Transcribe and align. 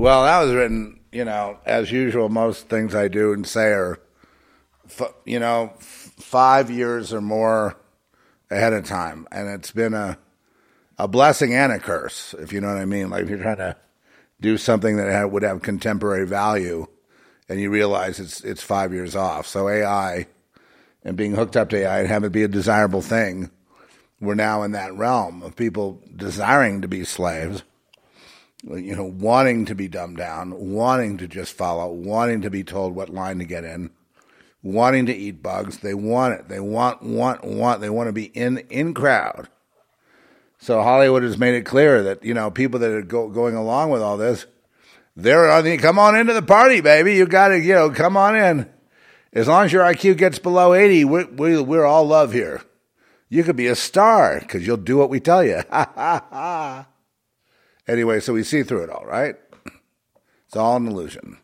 Well, 0.00 0.22
that 0.22 0.40
was 0.40 0.54
written, 0.54 0.98
you 1.12 1.26
know, 1.26 1.58
as 1.66 1.92
usual. 1.92 2.30
Most 2.30 2.70
things 2.70 2.94
I 2.94 3.08
do 3.08 3.34
and 3.34 3.46
say 3.46 3.66
are, 3.66 3.98
you 5.26 5.38
know, 5.38 5.74
five 5.78 6.70
years 6.70 7.12
or 7.12 7.20
more 7.20 7.76
ahead 8.50 8.72
of 8.72 8.86
time, 8.86 9.28
and 9.30 9.50
it's 9.50 9.72
been 9.72 9.92
a 9.92 10.16
a 10.96 11.06
blessing 11.06 11.52
and 11.52 11.70
a 11.70 11.78
curse, 11.78 12.34
if 12.38 12.50
you 12.50 12.62
know 12.62 12.68
what 12.68 12.78
I 12.78 12.86
mean. 12.86 13.10
Like 13.10 13.24
if 13.24 13.28
you're 13.28 13.42
trying 13.42 13.58
to 13.58 13.76
do 14.40 14.56
something 14.56 14.96
that 14.96 15.30
would 15.30 15.42
have 15.42 15.60
contemporary 15.60 16.26
value, 16.26 16.86
and 17.50 17.60
you 17.60 17.68
realize 17.68 18.18
it's 18.18 18.40
it's 18.40 18.62
five 18.62 18.94
years 18.94 19.14
off. 19.14 19.46
So 19.46 19.68
AI 19.68 20.26
and 21.04 21.14
being 21.14 21.34
hooked 21.34 21.58
up 21.58 21.68
to 21.68 21.76
AI 21.76 21.98
and 21.98 22.08
having 22.08 22.28
it 22.28 22.32
be 22.32 22.42
a 22.42 22.48
desirable 22.48 23.02
thing, 23.02 23.50
we're 24.18 24.34
now 24.34 24.62
in 24.62 24.72
that 24.72 24.94
realm 24.94 25.42
of 25.42 25.56
people 25.56 26.02
desiring 26.16 26.80
to 26.80 26.88
be 26.88 27.04
slaves 27.04 27.64
you 28.62 28.94
know, 28.94 29.04
wanting 29.04 29.64
to 29.66 29.74
be 29.74 29.88
dumbed 29.88 30.18
down, 30.18 30.52
wanting 30.72 31.16
to 31.18 31.28
just 31.28 31.52
follow, 31.52 31.90
wanting 31.92 32.42
to 32.42 32.50
be 32.50 32.62
told 32.62 32.94
what 32.94 33.08
line 33.08 33.38
to 33.38 33.44
get 33.44 33.64
in, 33.64 33.90
wanting 34.62 35.06
to 35.06 35.14
eat 35.14 35.42
bugs. 35.42 35.78
They 35.78 35.94
want 35.94 36.34
it. 36.34 36.48
They 36.48 36.60
want, 36.60 37.02
want, 37.02 37.44
want. 37.44 37.80
They 37.80 37.90
want 37.90 38.08
to 38.08 38.12
be 38.12 38.24
in 38.24 38.58
in 38.68 38.94
crowd. 38.94 39.48
So 40.58 40.82
Hollywood 40.82 41.22
has 41.22 41.38
made 41.38 41.54
it 41.54 41.64
clear 41.64 42.02
that 42.02 42.22
you 42.22 42.34
know 42.34 42.50
people 42.50 42.80
that 42.80 42.90
are 42.90 43.02
go, 43.02 43.28
going 43.28 43.54
along 43.54 43.90
with 43.90 44.02
all 44.02 44.18
this, 44.18 44.46
they're 45.16 45.50
on 45.50 45.64
the 45.64 45.78
come 45.78 45.98
on 45.98 46.14
into 46.16 46.34
the 46.34 46.42
party, 46.42 46.80
baby. 46.80 47.14
You 47.14 47.26
got 47.26 47.48
to 47.48 47.58
you 47.58 47.74
know 47.74 47.90
come 47.90 48.16
on 48.16 48.36
in. 48.36 48.70
As 49.32 49.46
long 49.46 49.64
as 49.64 49.72
your 49.72 49.84
IQ 49.84 50.18
gets 50.18 50.38
below 50.38 50.74
eighty, 50.74 51.04
we, 51.04 51.24
we, 51.24 51.62
we're 51.62 51.86
all 51.86 52.04
love 52.04 52.32
here. 52.32 52.62
You 53.28 53.44
could 53.44 53.56
be 53.56 53.68
a 53.68 53.76
star 53.76 54.40
because 54.40 54.66
you'll 54.66 54.76
do 54.76 54.98
what 54.98 55.08
we 55.08 55.20
tell 55.20 55.44
you. 55.44 55.62
Ha 55.70 55.92
ha 55.94 56.26
ha. 56.30 56.86
Anyway, 57.90 58.20
so 58.20 58.32
we 58.32 58.44
see 58.44 58.62
through 58.62 58.84
it 58.84 58.90
all, 58.90 59.04
right? 59.04 59.34
It's 60.46 60.54
all 60.54 60.76
an 60.76 60.86
illusion. 60.86 61.38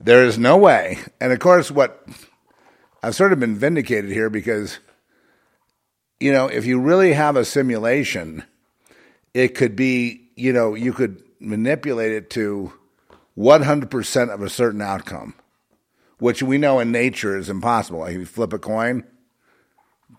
There 0.00 0.24
is 0.24 0.38
no 0.38 0.56
way. 0.56 0.98
And 1.20 1.30
of 1.30 1.40
course, 1.40 1.70
what 1.70 2.08
I've 3.02 3.14
sort 3.14 3.34
of 3.34 3.38
been 3.38 3.54
vindicated 3.54 4.10
here 4.10 4.30
because, 4.30 4.78
you 6.20 6.32
know, 6.32 6.46
if 6.46 6.64
you 6.64 6.80
really 6.80 7.12
have 7.12 7.36
a 7.36 7.44
simulation, 7.44 8.44
it 9.34 9.54
could 9.54 9.76
be, 9.76 10.30
you 10.36 10.54
know, 10.54 10.74
you 10.74 10.94
could 10.94 11.22
manipulate 11.38 12.12
it 12.12 12.30
to 12.30 12.72
100% 13.36 14.30
of 14.32 14.40
a 14.40 14.48
certain 14.48 14.80
outcome, 14.80 15.34
which 16.18 16.42
we 16.42 16.56
know 16.56 16.80
in 16.80 16.92
nature 16.92 17.36
is 17.36 17.50
impossible. 17.50 17.98
Like 18.00 18.14
if 18.14 18.20
you 18.20 18.26
flip 18.26 18.54
a 18.54 18.58
coin 18.58 19.04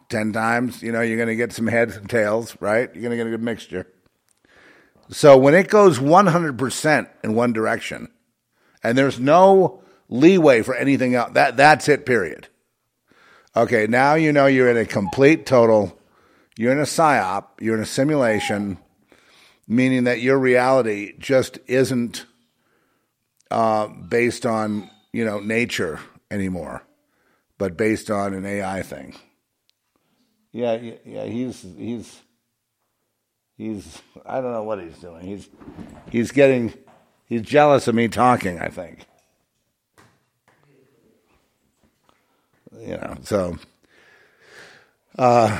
10 0.09 0.31
times, 0.31 0.83
you 0.83 0.91
know, 0.91 1.01
you're 1.01 1.17
going 1.17 1.27
to 1.27 1.35
get 1.35 1.53
some 1.53 1.65
heads 1.65 1.95
and 1.95 2.07
tails, 2.07 2.55
right? 2.59 2.93
You're 2.93 3.01
going 3.01 3.17
to 3.17 3.17
get 3.17 3.25
a 3.25 3.31
good 3.31 3.41
mixture. 3.41 3.87
So 5.09 5.37
when 5.37 5.53
it 5.53 5.69
goes 5.69 5.99
100% 5.99 7.09
in 7.23 7.35
one 7.35 7.53
direction, 7.53 8.09
and 8.83 8.97
there's 8.97 9.19
no 9.19 9.83
leeway 10.09 10.61
for 10.61 10.75
anything 10.75 11.15
else, 11.15 11.31
that, 11.33 11.57
that's 11.57 11.87
it, 11.87 12.05
period. 12.05 12.47
Okay, 13.55 13.87
now 13.87 14.15
you 14.15 14.31
know 14.31 14.47
you're 14.47 14.69
in 14.69 14.77
a 14.77 14.85
complete 14.85 15.45
total, 15.45 15.97
you're 16.57 16.71
in 16.71 16.79
a 16.79 16.83
psyop, 16.83 17.45
you're 17.59 17.75
in 17.75 17.83
a 17.83 17.85
simulation, 17.85 18.77
meaning 19.67 20.03
that 20.05 20.21
your 20.21 20.37
reality 20.37 21.13
just 21.19 21.59
isn't 21.67 22.25
uh, 23.51 23.87
based 23.87 24.45
on, 24.45 24.89
you 25.13 25.23
know, 25.23 25.39
nature 25.39 25.99
anymore, 26.29 26.83
but 27.57 27.77
based 27.77 28.09
on 28.11 28.33
an 28.33 28.45
AI 28.45 28.81
thing. 28.81 29.15
Yeah, 30.51 30.75
yeah, 30.75 30.93
yeah 31.05 31.25
he's, 31.25 31.65
he's, 31.77 32.21
he's 33.57 34.01
I 34.25 34.41
don't 34.41 34.51
know 34.51 34.63
what 34.63 34.81
he's 34.81 34.97
doing. 34.97 35.25
He's 35.25 35.49
he's 36.11 36.31
getting 36.31 36.73
he's 37.25 37.41
jealous 37.41 37.87
of 37.87 37.95
me 37.95 38.07
talking, 38.07 38.59
I 38.59 38.69
think. 38.69 39.05
You 42.77 42.97
know, 42.97 43.17
so 43.23 43.57
uh 45.17 45.59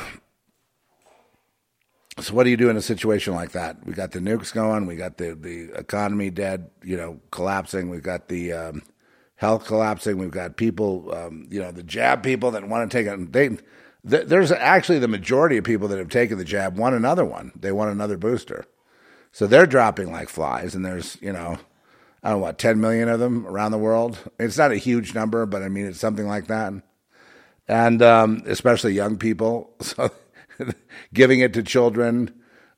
so 2.18 2.32
what 2.32 2.44
do 2.44 2.50
you 2.50 2.56
do 2.56 2.70
in 2.70 2.76
a 2.76 2.82
situation 2.82 3.34
like 3.34 3.52
that? 3.52 3.84
We 3.84 3.92
got 3.92 4.12
the 4.12 4.20
nukes 4.20 4.52
going, 4.52 4.86
we 4.86 4.96
got 4.96 5.18
the 5.18 5.34
the 5.34 5.72
economy 5.78 6.30
dead, 6.30 6.70
you 6.82 6.96
know, 6.96 7.20
collapsing, 7.30 7.90
we've 7.90 8.02
got 8.02 8.28
the 8.28 8.52
um, 8.52 8.82
health 9.36 9.66
collapsing, 9.66 10.16
we've 10.16 10.30
got 10.30 10.56
people 10.56 11.14
um, 11.14 11.46
you 11.50 11.60
know, 11.60 11.72
the 11.72 11.82
jab 11.82 12.22
people 12.22 12.50
that 12.52 12.68
want 12.68 12.90
to 12.90 12.96
take 12.96 13.06
it 13.06 13.32
they 13.32 13.58
th- 14.08 14.26
there's 14.26 14.52
actually 14.52 14.98
the 14.98 15.08
majority 15.08 15.56
of 15.56 15.64
people 15.64 15.88
that 15.88 15.98
have 15.98 16.08
taken 16.08 16.38
the 16.38 16.44
jab 16.44 16.78
want 16.78 16.94
another 16.94 17.24
one. 17.24 17.52
They 17.58 17.72
want 17.72 17.90
another 17.90 18.16
booster. 18.16 18.64
So 19.32 19.46
they're 19.46 19.66
dropping 19.66 20.10
like 20.10 20.28
flies, 20.28 20.74
and 20.74 20.84
there's, 20.84 21.18
you 21.20 21.32
know, 21.32 21.58
I 22.22 22.30
don't 22.30 22.38
know 22.38 22.44
what, 22.44 22.58
10 22.58 22.80
million 22.80 23.08
of 23.08 23.20
them 23.20 23.46
around 23.46 23.72
the 23.72 23.78
world. 23.78 24.18
It's 24.38 24.58
not 24.58 24.72
a 24.72 24.76
huge 24.76 25.14
number, 25.14 25.46
but 25.46 25.62
I 25.62 25.68
mean, 25.68 25.86
it's 25.86 26.00
something 26.00 26.26
like 26.26 26.46
that. 26.46 26.72
And 27.68 28.02
um, 28.02 28.42
especially 28.46 28.92
young 28.92 29.16
people. 29.16 29.74
So 29.82 30.10
giving 31.12 31.40
it 31.40 31.52
to 31.52 31.62
children, 31.62 32.32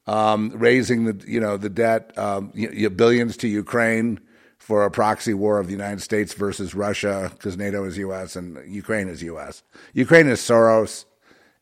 um, 0.08 0.50
raising 0.56 1.04
the, 1.04 1.24
you 1.28 1.38
know, 1.38 1.56
the 1.56 1.68
debt, 1.68 2.16
um, 2.18 2.52
billions 2.96 3.36
to 3.36 3.46
Ukraine 3.48 4.18
for 4.58 4.84
a 4.84 4.90
proxy 4.90 5.32
war 5.32 5.58
of 5.60 5.66
the 5.66 5.72
United 5.72 6.02
States 6.02 6.34
versus 6.34 6.74
Russia, 6.74 7.30
because 7.32 7.56
NATO 7.56 7.84
is 7.84 7.96
U.S. 7.98 8.34
and 8.34 8.58
Ukraine 8.68 9.08
is 9.08 9.22
U.S. 9.22 9.62
Ukraine 9.94 10.26
is 10.26 10.40
Soros 10.40 11.04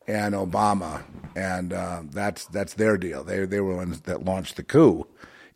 and 0.07 0.33
Obama, 0.33 1.03
and 1.35 1.73
uh, 1.73 2.01
that's 2.11 2.45
that's 2.45 2.73
their 2.73 2.97
deal. 2.97 3.23
They 3.23 3.45
they 3.45 3.59
were 3.59 3.71
the 3.71 3.77
ones 3.77 4.01
that 4.01 4.23
launched 4.23 4.55
the 4.55 4.63
coup 4.63 5.05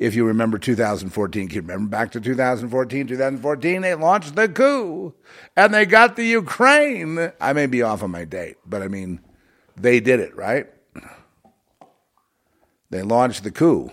if 0.01 0.15
you 0.15 0.25
remember 0.25 0.57
2014, 0.57 1.47
can 1.47 1.55
you 1.55 1.61
remember 1.61 1.87
back 1.87 2.11
to 2.13 2.19
2014, 2.19 3.05
2014, 3.05 3.81
they 3.83 3.93
launched 3.93 4.35
the 4.35 4.49
coup 4.49 5.13
and 5.55 5.71
they 5.71 5.85
got 5.85 6.15
the 6.15 6.25
Ukraine. 6.25 7.31
I 7.39 7.53
may 7.53 7.67
be 7.67 7.83
off 7.83 8.01
on 8.01 8.09
my 8.09 8.25
date, 8.25 8.57
but 8.65 8.81
I 8.81 8.87
mean, 8.87 9.19
they 9.77 9.99
did 9.99 10.19
it, 10.19 10.35
right? 10.35 10.65
They 12.89 13.03
launched 13.03 13.43
the 13.43 13.51
coup. 13.51 13.91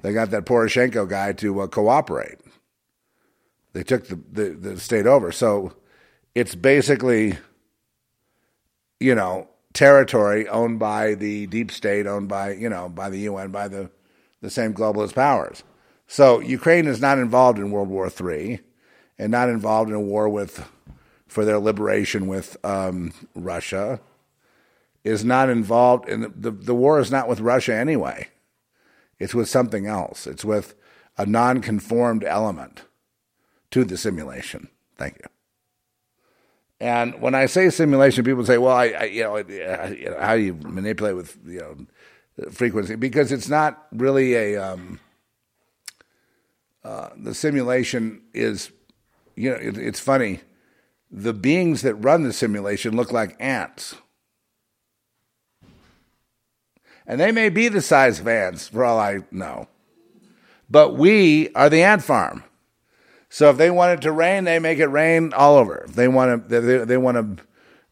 They 0.00 0.14
got 0.14 0.30
that 0.30 0.46
Poroshenko 0.46 1.06
guy 1.06 1.34
to 1.34 1.60
uh, 1.60 1.66
cooperate. 1.66 2.38
They 3.74 3.82
took 3.82 4.08
the, 4.08 4.18
the, 4.32 4.50
the 4.52 4.80
state 4.80 5.06
over. 5.06 5.32
So 5.32 5.74
it's 6.34 6.54
basically, 6.54 7.36
you 8.98 9.14
know, 9.14 9.49
territory 9.72 10.48
owned 10.48 10.78
by 10.78 11.14
the 11.14 11.46
deep 11.46 11.70
state, 11.70 12.06
owned 12.06 12.28
by, 12.28 12.52
you 12.52 12.68
know, 12.68 12.88
by 12.88 13.08
the 13.08 13.20
UN, 13.20 13.50
by 13.50 13.68
the, 13.68 13.90
the 14.40 14.50
same 14.50 14.74
globalist 14.74 15.14
powers. 15.14 15.62
So 16.06 16.40
Ukraine 16.40 16.86
is 16.86 17.00
not 17.00 17.18
involved 17.18 17.58
in 17.58 17.70
World 17.70 17.88
War 17.88 18.10
III 18.10 18.60
and 19.18 19.30
not 19.30 19.48
involved 19.48 19.90
in 19.90 19.96
a 19.96 20.00
war 20.00 20.28
with, 20.28 20.68
for 21.28 21.44
their 21.44 21.58
liberation 21.58 22.26
with 22.26 22.56
um, 22.64 23.12
Russia, 23.34 24.00
is 25.04 25.24
not 25.24 25.48
involved 25.48 26.08
in 26.08 26.22
the, 26.22 26.28
the, 26.28 26.50
the 26.50 26.74
war 26.74 26.98
is 26.98 27.10
not 27.10 27.28
with 27.28 27.40
Russia 27.40 27.74
anyway. 27.74 28.28
It's 29.18 29.34
with 29.34 29.48
something 29.48 29.86
else. 29.86 30.26
It's 30.26 30.44
with 30.44 30.74
a 31.16 31.26
non-conformed 31.26 32.24
element 32.24 32.82
to 33.70 33.84
the 33.84 33.96
simulation. 33.96 34.68
Thank 34.96 35.18
you. 35.18 35.39
And 36.80 37.20
when 37.20 37.34
I 37.34 37.46
say 37.46 37.68
simulation, 37.68 38.24
people 38.24 38.44
say, 38.44 38.56
"Well, 38.56 38.74
I, 38.74 38.86
I 38.88 39.04
you, 39.04 39.22
know, 39.22 39.36
you 39.36 40.10
know, 40.10 40.16
how 40.18 40.34
do 40.34 40.42
you 40.42 40.54
manipulate 40.54 41.14
with 41.14 41.38
you 41.44 41.60
know 41.60 42.50
frequency?" 42.50 42.94
Because 42.96 43.32
it's 43.32 43.50
not 43.50 43.86
really 43.92 44.34
a 44.34 44.56
um, 44.56 44.98
uh, 46.82 47.10
the 47.16 47.34
simulation 47.34 48.22
is, 48.32 48.70
you 49.36 49.50
know, 49.50 49.56
it, 49.56 49.76
it's 49.76 50.00
funny. 50.00 50.40
The 51.10 51.34
beings 51.34 51.82
that 51.82 51.96
run 51.96 52.22
the 52.22 52.32
simulation 52.32 52.96
look 52.96 53.12
like 53.12 53.36
ants, 53.38 53.96
and 57.06 57.20
they 57.20 57.30
may 57.30 57.50
be 57.50 57.68
the 57.68 57.82
size 57.82 58.20
of 58.20 58.28
ants 58.28 58.68
for 58.68 58.84
all 58.84 58.98
I 58.98 59.18
know. 59.30 59.68
But 60.70 60.96
we 60.96 61.52
are 61.54 61.68
the 61.68 61.82
ant 61.82 62.04
farm. 62.04 62.44
So 63.32 63.48
if 63.48 63.56
they 63.56 63.70
want 63.70 63.92
it 63.92 64.02
to 64.02 64.12
rain, 64.12 64.42
they 64.42 64.58
make 64.58 64.80
it 64.80 64.88
rain 64.88 65.32
all 65.32 65.56
over. 65.56 65.84
If 65.88 65.94
they 65.94 66.08
want 66.08 66.48
to, 66.48 66.60
they, 66.60 66.84
they 66.84 66.96
want 66.96 67.38
to, 67.38 67.44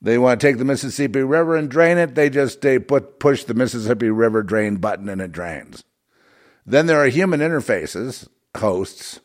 they 0.02 0.18
want 0.18 0.40
to 0.40 0.46
take 0.46 0.58
the 0.58 0.64
Mississippi 0.64 1.20
River 1.20 1.56
and 1.56 1.70
drain 1.70 1.96
it. 1.96 2.16
They 2.16 2.28
just 2.28 2.60
they 2.60 2.80
put 2.80 3.20
push 3.20 3.44
the 3.44 3.54
Mississippi 3.54 4.10
River 4.10 4.42
drain 4.42 4.76
button 4.76 5.08
and 5.08 5.20
it 5.20 5.30
drains. 5.30 5.84
Then 6.66 6.86
there 6.86 6.98
are 7.02 7.06
human 7.06 7.38
interfaces, 7.38 8.28
hosts, 8.56 9.20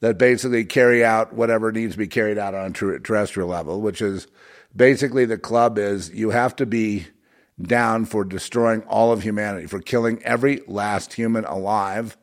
that 0.00 0.18
basically 0.18 0.64
carry 0.64 1.04
out 1.04 1.34
whatever 1.34 1.70
needs 1.70 1.92
to 1.92 1.98
be 1.98 2.08
carried 2.08 2.38
out 2.38 2.54
on 2.54 2.70
a 2.70 2.98
terrestrial 2.98 3.48
level, 3.48 3.82
which 3.82 4.00
is 4.00 4.26
basically 4.74 5.26
the 5.26 5.38
club 5.38 5.78
is 5.78 6.10
you 6.10 6.30
have 6.30 6.56
to 6.56 6.66
be 6.66 7.08
down 7.60 8.06
for 8.06 8.24
destroying 8.24 8.82
all 8.84 9.12
of 9.12 9.22
humanity, 9.22 9.66
for 9.66 9.80
killing 9.80 10.22
every 10.22 10.62
last 10.66 11.12
human 11.12 11.44
alive 11.44 12.16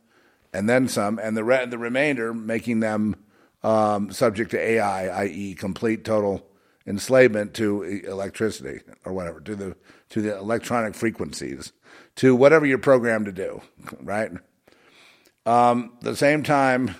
and 0.53 0.69
then 0.69 0.87
some, 0.87 1.19
and 1.19 1.35
the 1.35 1.43
re- 1.43 1.65
the 1.65 1.77
remainder 1.77 2.33
making 2.33 2.79
them 2.79 3.15
um, 3.63 4.11
subject 4.11 4.51
to 4.51 4.59
AI, 4.59 5.07
i.e., 5.23 5.55
complete 5.55 6.03
total 6.05 6.45
enslavement 6.85 7.53
to 7.55 7.81
electricity 7.83 8.81
or 9.05 9.13
whatever, 9.13 9.39
to 9.41 9.55
the 9.55 9.75
to 10.09 10.21
the 10.21 10.37
electronic 10.37 10.95
frequencies, 10.95 11.71
to 12.15 12.35
whatever 12.35 12.65
you're 12.65 12.77
programmed 12.77 13.25
to 13.25 13.31
do, 13.31 13.61
right? 14.01 14.31
Um, 15.45 15.97
the 16.01 16.15
same 16.15 16.43
time, 16.43 16.95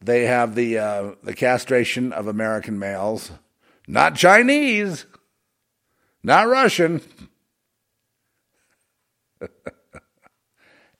they 0.00 0.24
have 0.26 0.54
the 0.54 0.78
uh, 0.78 1.10
the 1.22 1.34
castration 1.34 2.12
of 2.12 2.26
American 2.26 2.78
males, 2.78 3.32
not 3.86 4.14
Chinese, 4.14 5.06
not 6.22 6.46
Russian. 6.46 7.00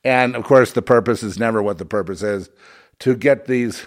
And 0.05 0.37
of 0.37 0.45
course, 0.45 0.73
the 0.73 0.83
purpose 0.83 1.23
is 1.23 1.39
never 1.39 1.63
what 1.63 1.79
the 1.79 1.85
purpose 1.85 2.23
is 2.23 2.51
to 3.01 3.17
get 3.17 3.47
these 3.47 3.87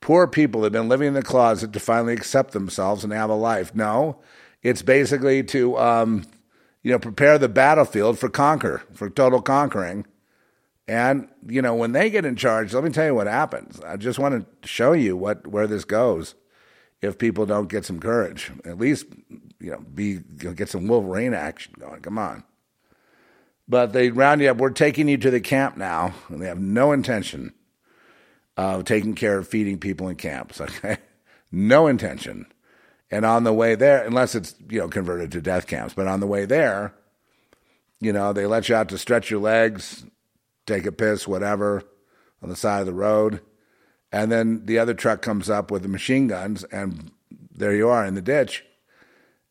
poor 0.00 0.26
people 0.26 0.60
that 0.60 0.66
have 0.66 0.72
been 0.72 0.88
living 0.88 1.08
in 1.08 1.14
the 1.14 1.22
closet 1.22 1.72
to 1.72 1.80
finally 1.80 2.12
accept 2.12 2.52
themselves 2.52 3.04
and 3.04 3.12
have 3.12 3.30
a 3.30 3.34
life. 3.34 3.74
No, 3.74 4.20
it's 4.62 4.82
basically 4.82 5.42
to, 5.44 5.76
um, 5.78 6.24
you 6.82 6.92
know, 6.92 6.98
prepare 6.98 7.38
the 7.38 7.48
battlefield 7.48 8.18
for 8.18 8.28
conquer, 8.28 8.82
for 8.92 9.10
total 9.10 9.42
conquering. 9.42 10.06
And, 10.86 11.28
you 11.46 11.60
know, 11.60 11.74
when 11.74 11.92
they 11.92 12.08
get 12.08 12.24
in 12.24 12.36
charge, 12.36 12.72
let 12.72 12.82
me 12.82 12.90
tell 12.90 13.04
you 13.04 13.14
what 13.14 13.26
happens. 13.26 13.80
I 13.80 13.96
just 13.96 14.18
want 14.18 14.62
to 14.62 14.68
show 14.68 14.92
you 14.92 15.16
what 15.16 15.46
where 15.46 15.66
this 15.66 15.84
goes 15.84 16.34
if 17.02 17.18
people 17.18 17.44
don't 17.44 17.68
get 17.68 17.84
some 17.84 18.00
courage. 18.00 18.50
At 18.64 18.78
least, 18.78 19.06
you 19.60 19.72
know, 19.72 19.80
be 19.80 20.20
get 20.54 20.70
some 20.70 20.86
Wolverine 20.86 21.34
action 21.34 21.74
going. 21.78 22.00
Come 22.00 22.16
on. 22.16 22.42
But 23.68 23.92
they 23.92 24.10
round 24.10 24.40
you 24.40 24.50
up. 24.50 24.56
We're 24.56 24.70
taking 24.70 25.08
you 25.08 25.18
to 25.18 25.30
the 25.30 25.40
camp 25.40 25.76
now, 25.76 26.14
and 26.28 26.40
they 26.40 26.46
have 26.46 26.58
no 26.58 26.92
intention 26.92 27.52
of 28.56 28.84
taking 28.84 29.14
care 29.14 29.38
of 29.38 29.46
feeding 29.46 29.78
people 29.78 30.08
in 30.08 30.16
camps. 30.16 30.60
Okay, 30.68 30.98
no 31.50 31.86
intention. 31.86 32.46
And 33.10 33.24
on 33.24 33.44
the 33.44 33.54
way 33.54 33.74
there, 33.74 34.04
unless 34.04 34.34
it's 34.34 34.54
you 34.68 34.80
know 34.80 34.88
converted 34.88 35.32
to 35.32 35.40
death 35.40 35.66
camps, 35.66 35.94
but 35.94 36.06
on 36.06 36.20
the 36.20 36.26
way 36.26 36.44
there, 36.44 36.94
you 38.00 38.12
know 38.12 38.32
they 38.32 38.46
let 38.46 38.68
you 38.68 38.74
out 38.74 38.88
to 38.90 38.98
stretch 38.98 39.30
your 39.30 39.40
legs, 39.40 40.04
take 40.66 40.84
a 40.84 40.92
piss, 40.92 41.26
whatever, 41.26 41.84
on 42.42 42.48
the 42.50 42.56
side 42.56 42.80
of 42.80 42.86
the 42.86 42.92
road, 42.92 43.40
and 44.12 44.30
then 44.30 44.66
the 44.66 44.78
other 44.78 44.92
truck 44.94 45.22
comes 45.22 45.48
up 45.48 45.70
with 45.70 45.82
the 45.82 45.88
machine 45.88 46.26
guns, 46.26 46.64
and 46.64 47.10
there 47.50 47.74
you 47.74 47.88
are 47.88 48.04
in 48.04 48.14
the 48.14 48.22
ditch 48.22 48.64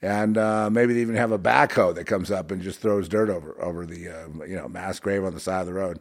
and 0.02 0.38
uh, 0.38 0.70
maybe 0.70 0.94
they 0.94 1.02
even 1.02 1.16
have 1.16 1.32
a 1.32 1.40
backhoe 1.40 1.96
that 1.96 2.06
comes 2.06 2.30
up 2.30 2.52
and 2.52 2.62
just 2.62 2.80
throws 2.80 3.10
dirt 3.10 3.30
over 3.30 3.60
over 3.62 3.86
the 3.86 4.10
uh, 4.10 4.46
you 4.46 4.56
know 4.56 4.68
mass 4.68 5.00
grave 5.00 5.24
on 5.24 5.34
the 5.34 5.40
side 5.40 5.62
of 5.62 5.68
the 5.68 5.74
road, 5.74 6.00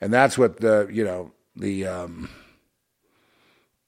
and 0.00 0.12
that's 0.12 0.38
what 0.38 0.60
the 0.60 0.88
you 0.90 1.04
know 1.04 1.32
the 1.56 1.86
um, 1.86 2.28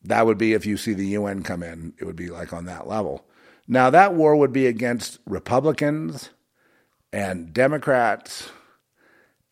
that 0.02 0.26
would 0.26 0.38
be 0.38 0.52
if 0.52 0.66
you 0.66 0.76
see 0.76 0.92
the 0.92 1.08
UN 1.08 1.42
come 1.42 1.62
in, 1.62 1.94
it 1.98 2.04
would 2.04 2.16
be 2.16 2.28
like 2.28 2.52
on 2.52 2.64
that 2.66 2.88
level. 2.88 3.24
Now 3.68 3.90
that 3.90 4.14
war 4.14 4.36
would 4.36 4.52
be 4.52 4.66
against 4.66 5.18
Republicans 5.24 6.30
and 7.12 7.52
Democrats, 7.52 8.50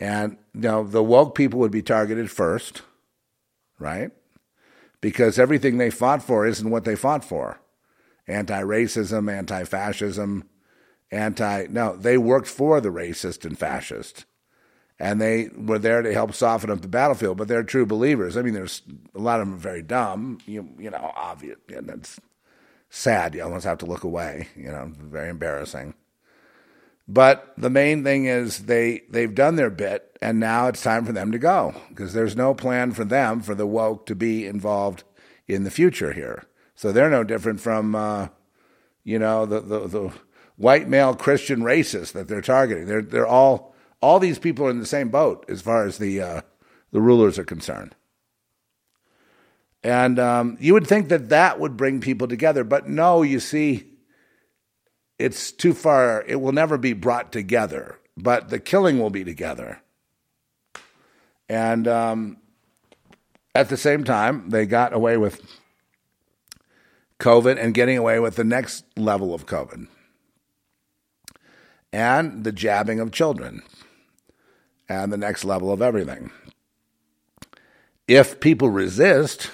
and 0.00 0.36
you 0.52 0.62
know 0.62 0.82
the 0.82 1.02
woke 1.02 1.36
people 1.36 1.60
would 1.60 1.70
be 1.70 1.82
targeted 1.82 2.30
first, 2.30 2.82
right? 3.78 4.10
Because 5.00 5.38
everything 5.38 5.78
they 5.78 5.90
fought 5.90 6.22
for 6.22 6.44
isn't 6.44 6.70
what 6.70 6.84
they 6.84 6.96
fought 6.96 7.24
for 7.24 7.61
anti 8.32 8.60
racism, 8.62 9.32
anti 9.32 9.64
fascism, 9.64 10.48
anti. 11.10 11.66
No, 11.70 11.96
they 11.96 12.18
worked 12.18 12.48
for 12.48 12.80
the 12.80 12.88
racist 12.90 13.44
and 13.44 13.58
fascist. 13.58 14.24
And 14.98 15.20
they 15.20 15.48
were 15.56 15.78
there 15.80 16.02
to 16.02 16.12
help 16.12 16.32
soften 16.32 16.70
up 16.70 16.80
the 16.80 16.88
battlefield, 16.88 17.36
but 17.36 17.48
they're 17.48 17.64
true 17.64 17.86
believers. 17.86 18.36
I 18.36 18.42
mean, 18.42 18.54
there's 18.54 18.82
a 19.14 19.18
lot 19.18 19.40
of 19.40 19.46
them 19.46 19.56
are 19.56 19.58
very 19.58 19.82
dumb, 19.82 20.38
you, 20.46 20.68
you 20.78 20.90
know, 20.90 21.12
obvious, 21.16 21.58
and 21.74 21.90
it's 21.90 22.20
sad. 22.88 23.34
You 23.34 23.42
almost 23.42 23.64
have 23.64 23.78
to 23.78 23.86
look 23.86 24.04
away, 24.04 24.48
you 24.54 24.70
know, 24.70 24.92
very 24.96 25.28
embarrassing. 25.28 25.94
But 27.08 27.52
the 27.58 27.70
main 27.70 28.04
thing 28.04 28.26
is 28.26 28.66
they 28.66 29.02
they've 29.10 29.34
done 29.34 29.56
their 29.56 29.70
bit, 29.70 30.16
and 30.22 30.38
now 30.38 30.68
it's 30.68 30.82
time 30.82 31.04
for 31.04 31.12
them 31.12 31.32
to 31.32 31.38
go 31.38 31.74
because 31.88 32.12
there's 32.12 32.36
no 32.36 32.54
plan 32.54 32.92
for 32.92 33.04
them 33.04 33.40
for 33.40 33.54
the 33.54 33.66
woke 33.66 34.06
to 34.06 34.14
be 34.14 34.46
involved 34.46 35.02
in 35.48 35.64
the 35.64 35.70
future 35.70 36.12
here. 36.12 36.44
So 36.82 36.90
they're 36.90 37.08
no 37.08 37.22
different 37.22 37.60
from, 37.60 37.94
uh, 37.94 38.26
you 39.04 39.20
know, 39.20 39.46
the, 39.46 39.60
the, 39.60 39.86
the 39.86 40.12
white 40.56 40.88
male 40.88 41.14
Christian 41.14 41.60
racists 41.60 42.10
that 42.10 42.26
they're 42.26 42.40
targeting. 42.40 42.86
They're, 42.86 43.02
they're 43.02 43.24
all, 43.24 43.72
all 44.00 44.18
these 44.18 44.40
people 44.40 44.66
are 44.66 44.70
in 44.70 44.80
the 44.80 44.84
same 44.84 45.08
boat 45.08 45.44
as 45.48 45.62
far 45.62 45.84
as 45.84 45.98
the, 45.98 46.20
uh, 46.20 46.40
the 46.90 47.00
rulers 47.00 47.38
are 47.38 47.44
concerned. 47.44 47.94
And 49.84 50.18
um, 50.18 50.56
you 50.58 50.72
would 50.72 50.88
think 50.88 51.08
that 51.10 51.28
that 51.28 51.60
would 51.60 51.76
bring 51.76 52.00
people 52.00 52.26
together, 52.26 52.64
but 52.64 52.88
no, 52.88 53.22
you 53.22 53.38
see, 53.38 53.84
it's 55.20 55.52
too 55.52 55.74
far. 55.74 56.24
It 56.26 56.40
will 56.40 56.50
never 56.50 56.78
be 56.78 56.94
brought 56.94 57.30
together, 57.30 58.00
but 58.16 58.48
the 58.48 58.58
killing 58.58 58.98
will 58.98 59.10
be 59.10 59.22
together. 59.22 59.80
And 61.48 61.86
um, 61.86 62.38
at 63.54 63.68
the 63.68 63.76
same 63.76 64.02
time, 64.02 64.50
they 64.50 64.66
got 64.66 64.92
away 64.92 65.16
with 65.16 65.40
COVID 67.22 67.56
and 67.58 67.72
getting 67.72 67.96
away 67.96 68.18
with 68.18 68.36
the 68.36 68.44
next 68.44 68.84
level 68.98 69.32
of 69.32 69.46
COVID. 69.46 69.86
And 71.92 72.44
the 72.44 72.52
jabbing 72.52 73.00
of 73.00 73.12
children 73.12 73.62
and 74.88 75.10
the 75.10 75.16
next 75.16 75.44
level 75.44 75.72
of 75.72 75.80
everything. 75.80 76.30
If 78.08 78.40
people 78.40 78.68
resist, 78.68 79.50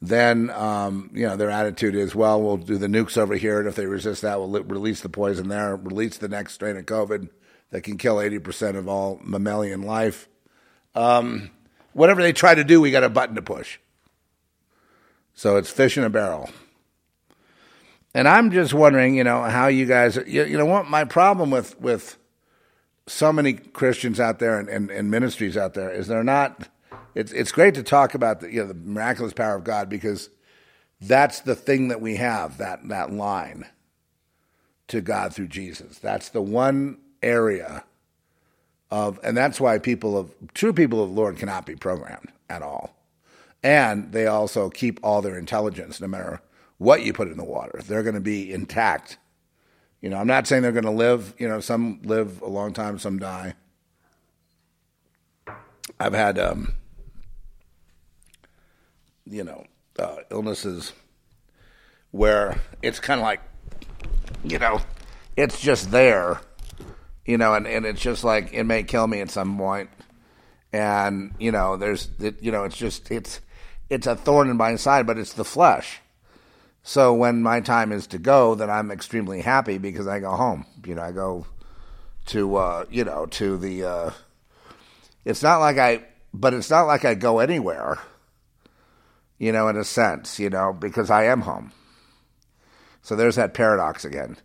then 0.00 0.50
um, 0.50 1.10
you 1.12 1.26
know 1.26 1.36
their 1.36 1.50
attitude 1.50 1.94
is, 1.94 2.14
well, 2.14 2.40
we'll 2.40 2.56
do 2.56 2.78
the 2.78 2.86
nukes 2.86 3.18
over 3.18 3.36
here, 3.36 3.58
and 3.58 3.68
if 3.68 3.76
they 3.76 3.86
resist 3.86 4.22
that, 4.22 4.40
we'll 4.40 4.64
release 4.64 5.02
the 5.02 5.08
poison 5.10 5.48
there, 5.48 5.76
release 5.76 6.16
the 6.16 6.28
next 6.28 6.54
strain 6.54 6.76
of 6.78 6.86
COVID 6.86 7.28
that 7.70 7.82
can 7.82 7.98
kill 7.98 8.20
eighty 8.20 8.38
percent 8.38 8.76
of 8.76 8.88
all 8.88 9.20
mammalian 9.22 9.82
life, 9.82 10.26
Um, 10.94 11.50
whatever 11.92 12.22
they 12.22 12.32
try 12.32 12.54
to 12.54 12.64
do, 12.64 12.80
we 12.80 12.90
got 12.90 13.04
a 13.04 13.08
button 13.08 13.36
to 13.36 13.42
push. 13.42 13.78
So 15.34 15.56
it's 15.56 15.70
fish 15.70 15.96
in 15.96 16.04
a 16.04 16.10
barrel. 16.10 16.50
And 18.14 18.26
I'm 18.26 18.50
just 18.50 18.74
wondering, 18.74 19.14
you 19.14 19.24
know, 19.24 19.42
how 19.42 19.68
you 19.68 19.86
guys, 19.86 20.16
you, 20.26 20.44
you 20.44 20.58
know, 20.58 20.66
what 20.66 20.88
my 20.88 21.04
problem 21.04 21.50
with 21.50 21.78
with 21.80 22.16
so 23.06 23.32
many 23.32 23.54
Christians 23.54 24.20
out 24.20 24.38
there 24.38 24.58
and, 24.58 24.68
and, 24.68 24.90
and 24.90 25.10
ministries 25.10 25.56
out 25.56 25.74
there 25.74 25.90
is 25.90 26.06
they're 26.06 26.24
not. 26.24 26.68
It's 27.14 27.32
it's 27.32 27.52
great 27.52 27.74
to 27.74 27.82
talk 27.82 28.14
about 28.14 28.40
the 28.40 28.52
you 28.52 28.60
know 28.60 28.68
the 28.68 28.74
miraculous 28.74 29.32
power 29.32 29.56
of 29.56 29.64
God 29.64 29.88
because 29.88 30.30
that's 31.00 31.40
the 31.40 31.54
thing 31.54 31.88
that 31.88 32.00
we 32.00 32.16
have 32.16 32.58
that 32.58 32.86
that 32.88 33.12
line 33.12 33.66
to 34.88 35.00
God 35.00 35.34
through 35.34 35.48
Jesus. 35.48 35.98
That's 35.98 36.28
the 36.28 36.42
one 36.42 36.98
area 37.22 37.84
of, 38.90 39.20
and 39.22 39.36
that's 39.36 39.60
why 39.60 39.78
people 39.78 40.16
of 40.16 40.32
true 40.52 40.72
people 40.72 41.02
of 41.02 41.10
the 41.10 41.14
Lord 41.14 41.36
cannot 41.36 41.64
be 41.64 41.76
programmed 41.76 42.32
at 42.48 42.62
all, 42.62 42.96
and 43.62 44.12
they 44.12 44.26
also 44.26 44.68
keep 44.68 45.00
all 45.02 45.22
their 45.22 45.38
intelligence, 45.38 46.00
no 46.00 46.08
matter 46.08 46.40
what 46.80 47.02
you 47.02 47.12
put 47.12 47.28
in 47.28 47.36
the 47.36 47.44
water. 47.44 47.78
They're 47.86 48.02
going 48.02 48.14
to 48.14 48.22
be 48.22 48.50
intact. 48.50 49.18
You 50.00 50.08
know, 50.08 50.16
I'm 50.16 50.26
not 50.26 50.46
saying 50.46 50.62
they're 50.62 50.72
going 50.72 50.84
to 50.86 50.90
live. 50.90 51.34
You 51.36 51.46
know, 51.46 51.60
some 51.60 52.00
live 52.04 52.40
a 52.40 52.48
long 52.48 52.72
time, 52.72 52.98
some 52.98 53.18
die. 53.18 53.52
I've 55.98 56.14
had, 56.14 56.38
um, 56.38 56.72
you 59.26 59.44
know, 59.44 59.66
uh, 59.98 60.16
illnesses 60.30 60.94
where 62.12 62.58
it's 62.80 62.98
kind 62.98 63.20
of 63.20 63.24
like, 63.24 63.42
you 64.42 64.58
know, 64.58 64.80
it's 65.36 65.60
just 65.60 65.90
there, 65.90 66.40
you 67.26 67.36
know, 67.36 67.52
and, 67.52 67.66
and 67.66 67.84
it's 67.84 68.00
just 68.00 68.24
like 68.24 68.54
it 68.54 68.64
may 68.64 68.84
kill 68.84 69.06
me 69.06 69.20
at 69.20 69.30
some 69.30 69.58
point. 69.58 69.90
and 70.72 71.34
you 71.38 71.52
know, 71.52 71.76
there's, 71.76 72.08
it, 72.20 72.42
you 72.42 72.50
know, 72.50 72.64
it's 72.64 72.76
just 72.78 73.10
it's 73.10 73.42
it's 73.90 74.06
a 74.06 74.16
thorn 74.16 74.48
in 74.48 74.56
my 74.56 74.76
side, 74.76 75.06
but 75.06 75.18
it's 75.18 75.34
the 75.34 75.44
flesh. 75.44 76.00
So 76.82 77.14
when 77.14 77.42
my 77.42 77.60
time 77.60 77.92
is 77.92 78.06
to 78.08 78.18
go, 78.18 78.54
then 78.54 78.70
I'm 78.70 78.90
extremely 78.90 79.42
happy 79.42 79.78
because 79.78 80.06
I 80.06 80.20
go 80.20 80.32
home. 80.32 80.64
You 80.86 80.94
know, 80.94 81.02
I 81.02 81.12
go 81.12 81.46
to 82.26 82.56
uh, 82.56 82.84
you 82.90 83.04
know 83.04 83.26
to 83.26 83.56
the. 83.56 83.84
Uh, 83.84 84.10
it's 85.24 85.42
not 85.42 85.58
like 85.58 85.78
I, 85.78 86.04
but 86.32 86.54
it's 86.54 86.70
not 86.70 86.86
like 86.86 87.04
I 87.04 87.14
go 87.14 87.38
anywhere. 87.38 87.98
You 89.38 89.52
know, 89.52 89.68
in 89.68 89.76
a 89.76 89.84
sense, 89.84 90.38
you 90.38 90.50
know, 90.50 90.72
because 90.72 91.10
I 91.10 91.24
am 91.24 91.42
home. 91.42 91.72
So 93.02 93.16
there's 93.16 93.36
that 93.36 93.54
paradox 93.54 94.04
again. 94.04 94.36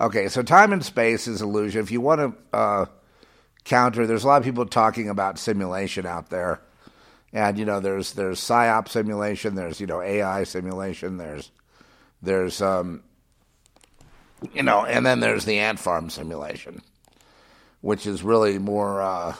Okay, 0.00 0.28
so 0.28 0.42
time 0.42 0.72
and 0.72 0.84
space 0.84 1.28
is 1.28 1.42
illusion. 1.42 1.80
If 1.80 1.92
you 1.92 2.00
want 2.00 2.20
to 2.20 2.56
uh, 2.56 2.86
counter, 3.64 4.06
there's 4.06 4.24
a 4.24 4.26
lot 4.26 4.38
of 4.38 4.44
people 4.44 4.66
talking 4.66 5.08
about 5.08 5.38
simulation 5.38 6.06
out 6.06 6.30
there, 6.30 6.60
and 7.32 7.58
you 7.58 7.64
know, 7.64 7.80
there's 7.80 8.12
there's 8.14 8.40
psyop 8.40 8.88
simulation, 8.88 9.54
there's 9.54 9.80
you 9.80 9.86
know 9.86 10.00
AI 10.00 10.44
simulation, 10.44 11.18
there's 11.18 11.50
there's, 12.22 12.62
um, 12.62 13.02
you 14.52 14.62
know, 14.62 14.84
and 14.84 15.04
then 15.04 15.20
there's 15.20 15.44
the 15.44 15.58
ant 15.58 15.78
farm 15.78 16.10
simulation, 16.10 16.82
which 17.80 18.06
is 18.06 18.22
really 18.22 18.58
more, 18.58 19.02
uh, 19.02 19.34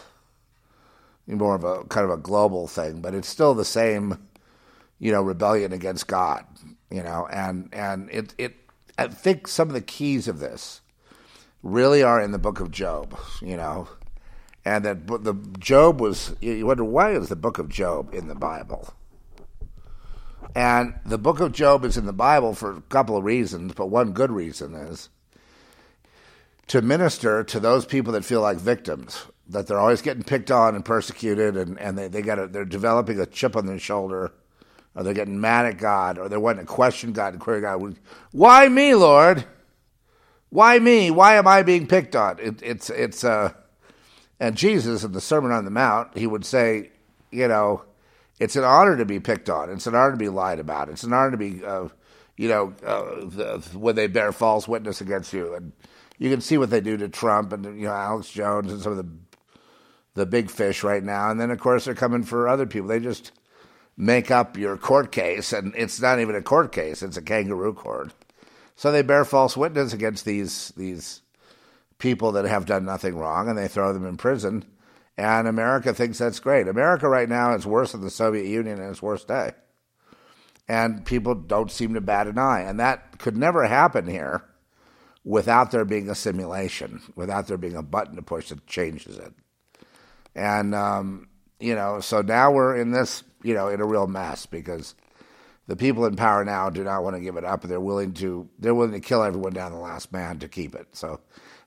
more 1.26 1.54
of 1.54 1.64
a 1.64 1.84
kind 1.84 2.04
of 2.04 2.10
a 2.10 2.20
global 2.20 2.66
thing, 2.66 3.00
but 3.00 3.14
it's 3.14 3.28
still 3.28 3.54
the 3.54 3.64
same, 3.64 4.28
you 4.98 5.12
know, 5.12 5.22
rebellion 5.22 5.72
against 5.72 6.06
God, 6.06 6.44
you 6.90 7.02
know, 7.02 7.26
and 7.30 7.68
and 7.72 8.10
it 8.10 8.34
it 8.38 8.56
I 8.98 9.08
think 9.08 9.48
some 9.48 9.68
of 9.68 9.74
the 9.74 9.80
keys 9.80 10.28
of 10.28 10.38
this 10.38 10.80
really 11.62 12.02
are 12.02 12.20
in 12.20 12.32
the 12.32 12.38
book 12.38 12.60
of 12.60 12.70
Job, 12.70 13.16
you 13.40 13.56
know, 13.56 13.88
and 14.64 14.84
that 14.84 15.06
the 15.06 15.34
Job 15.58 16.00
was. 16.00 16.34
You 16.40 16.66
wonder 16.66 16.84
why 16.84 17.12
is 17.12 17.28
the 17.28 17.36
book 17.36 17.58
of 17.58 17.68
Job 17.68 18.12
in 18.14 18.28
the 18.28 18.34
Bible? 18.34 18.94
And 20.54 20.94
the 21.04 21.18
book 21.18 21.40
of 21.40 21.52
Job 21.52 21.84
is 21.84 21.96
in 21.96 22.06
the 22.06 22.12
Bible 22.12 22.54
for 22.54 22.76
a 22.76 22.80
couple 22.82 23.16
of 23.16 23.24
reasons, 23.24 23.72
but 23.74 23.86
one 23.86 24.12
good 24.12 24.30
reason 24.30 24.74
is 24.74 25.08
to 26.68 26.82
minister 26.82 27.42
to 27.44 27.60
those 27.60 27.84
people 27.86 28.12
that 28.12 28.24
feel 28.24 28.40
like 28.40 28.58
victims, 28.58 29.26
that 29.48 29.66
they're 29.66 29.80
always 29.80 30.02
getting 30.02 30.22
picked 30.22 30.50
on 30.50 30.74
and 30.74 30.84
persecuted, 30.84 31.56
and, 31.56 31.78
and 31.78 31.98
they, 31.98 32.08
they 32.08 32.22
got 32.22 32.38
a, 32.38 32.46
they're 32.46 32.64
developing 32.64 33.18
a 33.18 33.26
chip 33.26 33.56
on 33.56 33.66
their 33.66 33.78
shoulder, 33.78 34.32
or 34.94 35.02
they're 35.02 35.14
getting 35.14 35.40
mad 35.40 35.66
at 35.66 35.78
God, 35.78 36.18
or 36.18 36.28
they're 36.28 36.40
wanting 36.40 36.66
to 36.66 36.72
question 36.72 37.12
God 37.12 37.32
and 37.32 37.40
query 37.40 37.62
God. 37.62 37.98
Why 38.30 38.68
me, 38.68 38.94
Lord? 38.94 39.44
Why 40.50 40.78
me? 40.78 41.10
Why 41.10 41.36
am 41.36 41.48
I 41.48 41.62
being 41.62 41.86
picked 41.86 42.14
on? 42.14 42.38
It, 42.38 42.62
it's 42.62 42.90
it's 42.90 43.24
uh, 43.24 43.54
and 44.38 44.54
Jesus 44.54 45.02
in 45.02 45.12
the 45.12 45.20
Sermon 45.20 45.50
on 45.50 45.64
the 45.64 45.70
Mount, 45.70 46.16
he 46.16 46.26
would 46.26 46.44
say, 46.44 46.90
you 47.30 47.48
know, 47.48 47.84
it's 48.42 48.56
an 48.56 48.64
honor 48.64 48.96
to 48.96 49.04
be 49.04 49.20
picked 49.20 49.48
on. 49.48 49.70
It's 49.70 49.86
an 49.86 49.94
honor 49.94 50.10
to 50.10 50.16
be 50.16 50.28
lied 50.28 50.58
about. 50.58 50.88
It's 50.88 51.04
an 51.04 51.12
honor 51.12 51.30
to 51.30 51.36
be, 51.36 51.64
uh, 51.64 51.86
you 52.36 52.48
know, 52.48 52.74
uh, 52.84 53.24
the, 53.24 53.68
when 53.72 53.94
they 53.94 54.08
bear 54.08 54.32
false 54.32 54.66
witness 54.66 55.00
against 55.00 55.32
you. 55.32 55.54
And 55.54 55.72
you 56.18 56.28
can 56.28 56.40
see 56.40 56.58
what 56.58 56.68
they 56.68 56.80
do 56.80 56.96
to 56.96 57.08
Trump 57.08 57.52
and 57.52 57.64
you 57.64 57.86
know 57.86 57.92
Alex 57.92 58.30
Jones 58.30 58.72
and 58.72 58.82
some 58.82 58.92
of 58.92 58.98
the 58.98 59.08
the 60.14 60.26
big 60.26 60.50
fish 60.50 60.82
right 60.82 61.04
now. 61.04 61.30
And 61.30 61.40
then 61.40 61.52
of 61.52 61.60
course 61.60 61.84
they're 61.84 61.94
coming 61.94 62.24
for 62.24 62.48
other 62.48 62.66
people. 62.66 62.88
They 62.88 62.98
just 62.98 63.30
make 63.96 64.32
up 64.32 64.58
your 64.58 64.76
court 64.76 65.12
case, 65.12 65.52
and 65.52 65.72
it's 65.76 66.00
not 66.00 66.18
even 66.18 66.34
a 66.34 66.42
court 66.42 66.72
case; 66.72 67.00
it's 67.02 67.16
a 67.16 67.22
kangaroo 67.22 67.74
court. 67.74 68.12
So 68.74 68.90
they 68.90 69.02
bear 69.02 69.24
false 69.24 69.56
witness 69.56 69.92
against 69.92 70.24
these 70.24 70.72
these 70.76 71.22
people 71.98 72.32
that 72.32 72.44
have 72.44 72.66
done 72.66 72.84
nothing 72.84 73.16
wrong, 73.16 73.48
and 73.48 73.56
they 73.56 73.68
throw 73.68 73.92
them 73.92 74.04
in 74.04 74.16
prison 74.16 74.64
and 75.16 75.46
America 75.46 75.92
thinks 75.92 76.18
that's 76.18 76.40
great. 76.40 76.68
America 76.68 77.08
right 77.08 77.28
now 77.28 77.54
is 77.54 77.66
worse 77.66 77.92
than 77.92 78.00
the 78.00 78.10
Soviet 78.10 78.46
Union 78.46 78.80
in 78.80 78.90
its 78.90 79.02
worst 79.02 79.28
day. 79.28 79.52
And 80.68 81.04
people 81.04 81.34
don't 81.34 81.70
seem 81.70 81.94
to 81.94 82.00
bat 82.00 82.26
an 82.26 82.38
eye. 82.38 82.60
And 82.60 82.80
that 82.80 83.18
could 83.18 83.36
never 83.36 83.66
happen 83.66 84.06
here 84.06 84.42
without 85.24 85.70
there 85.70 85.84
being 85.84 86.08
a 86.08 86.14
simulation, 86.14 87.02
without 87.14 87.46
there 87.46 87.58
being 87.58 87.76
a 87.76 87.82
button 87.82 88.16
to 88.16 88.22
push 88.22 88.48
that 88.48 88.66
changes 88.66 89.18
it. 89.18 89.32
And, 90.34 90.74
um, 90.74 91.28
you 91.60 91.74
know, 91.74 92.00
so 92.00 92.22
now 92.22 92.50
we're 92.50 92.76
in 92.76 92.90
this, 92.90 93.22
you 93.42 93.54
know, 93.54 93.68
in 93.68 93.80
a 93.80 93.86
real 93.86 94.06
mess 94.06 94.46
because 94.46 94.94
the 95.66 95.76
people 95.76 96.06
in 96.06 96.16
power 96.16 96.44
now 96.44 96.70
do 96.70 96.82
not 96.82 97.04
want 97.04 97.16
to 97.16 97.20
give 97.22 97.36
it 97.36 97.44
up. 97.44 97.62
They're 97.62 97.80
willing 97.80 98.14
to, 98.14 98.48
they're 98.58 98.74
willing 98.74 98.92
to 98.92 99.00
kill 99.00 99.22
everyone 99.22 99.52
down 99.52 99.72
the 99.72 99.78
last 99.78 100.12
man 100.12 100.38
to 100.38 100.48
keep 100.48 100.74
it. 100.74 100.88
So 100.92 101.20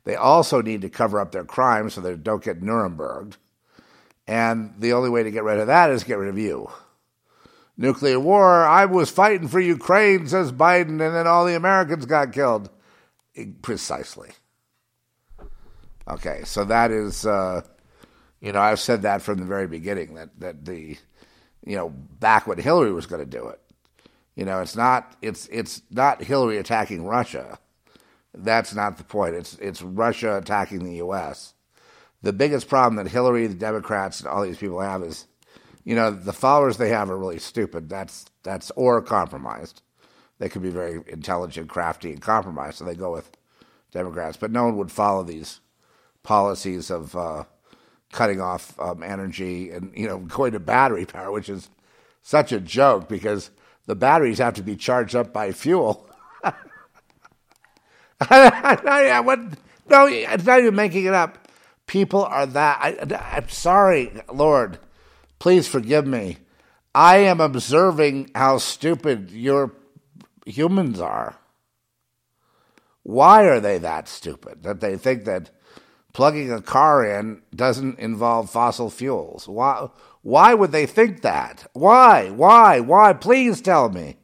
they 0.05 0.15
also 0.15 0.61
need 0.61 0.81
to 0.81 0.89
cover 0.89 1.19
up 1.19 1.31
their 1.31 1.43
crimes 1.43 1.93
so 1.93 2.01
they 2.01 2.15
don't 2.15 2.43
get 2.43 2.61
Nuremberg. 2.61 3.35
And 4.27 4.73
the 4.79 4.93
only 4.93 5.09
way 5.09 5.23
to 5.23 5.31
get 5.31 5.43
rid 5.43 5.59
of 5.59 5.67
that 5.67 5.91
is 5.91 6.03
get 6.03 6.17
rid 6.17 6.29
of 6.29 6.37
you. 6.37 6.69
Nuclear 7.77 8.19
war, 8.19 8.63
I 8.63 8.85
was 8.85 9.09
fighting 9.11 9.47
for 9.47 9.59
Ukraine, 9.59 10.27
says 10.27 10.51
Biden, 10.51 11.05
and 11.05 11.13
then 11.13 11.27
all 11.27 11.45
the 11.45 11.55
Americans 11.55 12.05
got 12.05 12.31
killed. 12.31 12.69
Precisely. 13.61 14.29
Okay, 16.07 16.41
so 16.45 16.63
that 16.65 16.91
is, 16.91 17.25
uh, 17.25 17.61
you 18.39 18.51
know, 18.51 18.61
I've 18.61 18.79
said 18.79 19.01
that 19.01 19.21
from 19.21 19.39
the 19.39 19.45
very 19.45 19.67
beginning 19.67 20.13
that, 20.13 20.39
that 20.39 20.63
the, 20.63 20.97
you 21.65 21.75
know, 21.75 21.89
back 21.89 22.47
when 22.47 22.59
Hillary 22.59 22.93
was 22.93 23.07
going 23.07 23.21
to 23.21 23.37
do 23.37 23.47
it. 23.49 23.59
You 24.35 24.45
know, 24.45 24.61
it's 24.61 24.75
not 24.75 25.15
it's 25.21 25.47
it's 25.47 25.81
not 25.89 26.21
Hillary 26.21 26.57
attacking 26.57 27.05
Russia. 27.05 27.57
That's 28.37 28.73
not 28.75 28.97
the 28.97 29.03
point. 29.03 29.35
It's 29.35 29.55
it's 29.55 29.81
Russia 29.81 30.37
attacking 30.37 30.83
the 30.83 30.95
U.S. 30.95 31.53
The 32.21 32.33
biggest 32.33 32.67
problem 32.67 32.95
that 32.95 33.11
Hillary, 33.11 33.47
the 33.47 33.55
Democrats, 33.55 34.19
and 34.19 34.27
all 34.27 34.43
these 34.43 34.57
people 34.57 34.81
have 34.81 35.03
is, 35.03 35.25
you 35.83 35.95
know, 35.95 36.11
the 36.11 36.33
followers 36.33 36.77
they 36.77 36.89
have 36.89 37.09
are 37.09 37.17
really 37.17 37.39
stupid. 37.39 37.89
That's 37.89 38.25
that's 38.43 38.71
or 38.71 39.01
compromised. 39.01 39.81
They 40.37 40.49
could 40.49 40.61
be 40.61 40.69
very 40.69 41.01
intelligent, 41.07 41.69
crafty, 41.69 42.11
and 42.11 42.21
compromised, 42.21 42.79
so 42.79 42.85
they 42.85 42.95
go 42.95 43.11
with 43.11 43.31
Democrats. 43.91 44.37
But 44.37 44.51
no 44.51 44.65
one 44.65 44.77
would 44.77 44.91
follow 44.91 45.23
these 45.23 45.61
policies 46.23 46.89
of 46.91 47.15
uh, 47.15 47.45
cutting 48.11 48.41
off 48.41 48.77
um, 48.79 49.03
energy 49.03 49.71
and 49.71 49.91
you 49.95 50.07
know 50.07 50.19
going 50.19 50.51
to 50.53 50.59
battery 50.59 51.05
power, 51.05 51.31
which 51.31 51.49
is 51.49 51.69
such 52.21 52.51
a 52.51 52.59
joke 52.59 53.07
because 53.07 53.51
the 53.85 53.95
batteries 53.95 54.39
have 54.39 54.55
to 54.55 54.63
be 54.63 54.75
charged 54.75 55.15
up 55.15 55.31
by 55.31 55.51
fuel. 55.51 56.09
what? 58.29 59.39
No, 59.87 60.07
it's 60.07 60.45
not 60.45 60.61
even 60.61 60.75
making 60.75 61.05
it 61.05 61.13
up. 61.13 61.47
People 61.85 62.23
are 62.23 62.47
that. 62.47 62.79
I, 62.81 63.37
I'm 63.37 63.49
sorry, 63.49 64.11
Lord. 64.33 64.79
Please 65.37 65.67
forgive 65.67 66.07
me. 66.07 66.37
I 66.95 67.17
am 67.17 67.39
observing 67.39 68.31
how 68.33 68.57
stupid 68.57 69.29
your 69.29 69.73
humans 70.45 70.99
are. 70.99 71.35
Why 73.03 73.43
are 73.43 73.59
they 73.59 73.77
that 73.77 74.07
stupid 74.07 74.63
that 74.63 74.79
they 74.79 74.97
think 74.97 75.25
that 75.25 75.51
plugging 76.13 76.51
a 76.51 76.61
car 76.61 77.05
in 77.05 77.43
doesn't 77.53 77.99
involve 77.99 78.49
fossil 78.49 78.89
fuels? 78.89 79.47
Why? 79.47 79.89
Why 80.23 80.55
would 80.55 80.71
they 80.71 80.87
think 80.87 81.21
that? 81.21 81.69
Why? 81.73 82.31
Why? 82.31 82.79
Why? 82.79 83.13
Please 83.13 83.61
tell 83.61 83.89
me. 83.89 84.17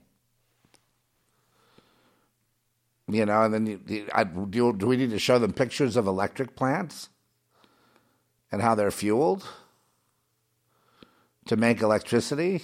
You 3.12 3.26
know, 3.26 3.44
and 3.44 3.54
then 3.54 3.66
you, 3.66 3.80
you, 3.88 4.08
I, 4.14 4.24
do, 4.24 4.74
do 4.74 4.88
we 4.88 4.98
need 4.98 5.12
to 5.12 5.20
show 5.20 5.38
them 5.38 5.54
pictures 5.54 5.96
of 5.96 6.08
electric 6.08 6.56
plants 6.56 7.10
and 8.52 8.62
how 8.62 8.76
they're 8.76 8.92
fueled? 8.92 9.48
to 11.48 11.56
make 11.56 11.82
electricity, 11.82 12.62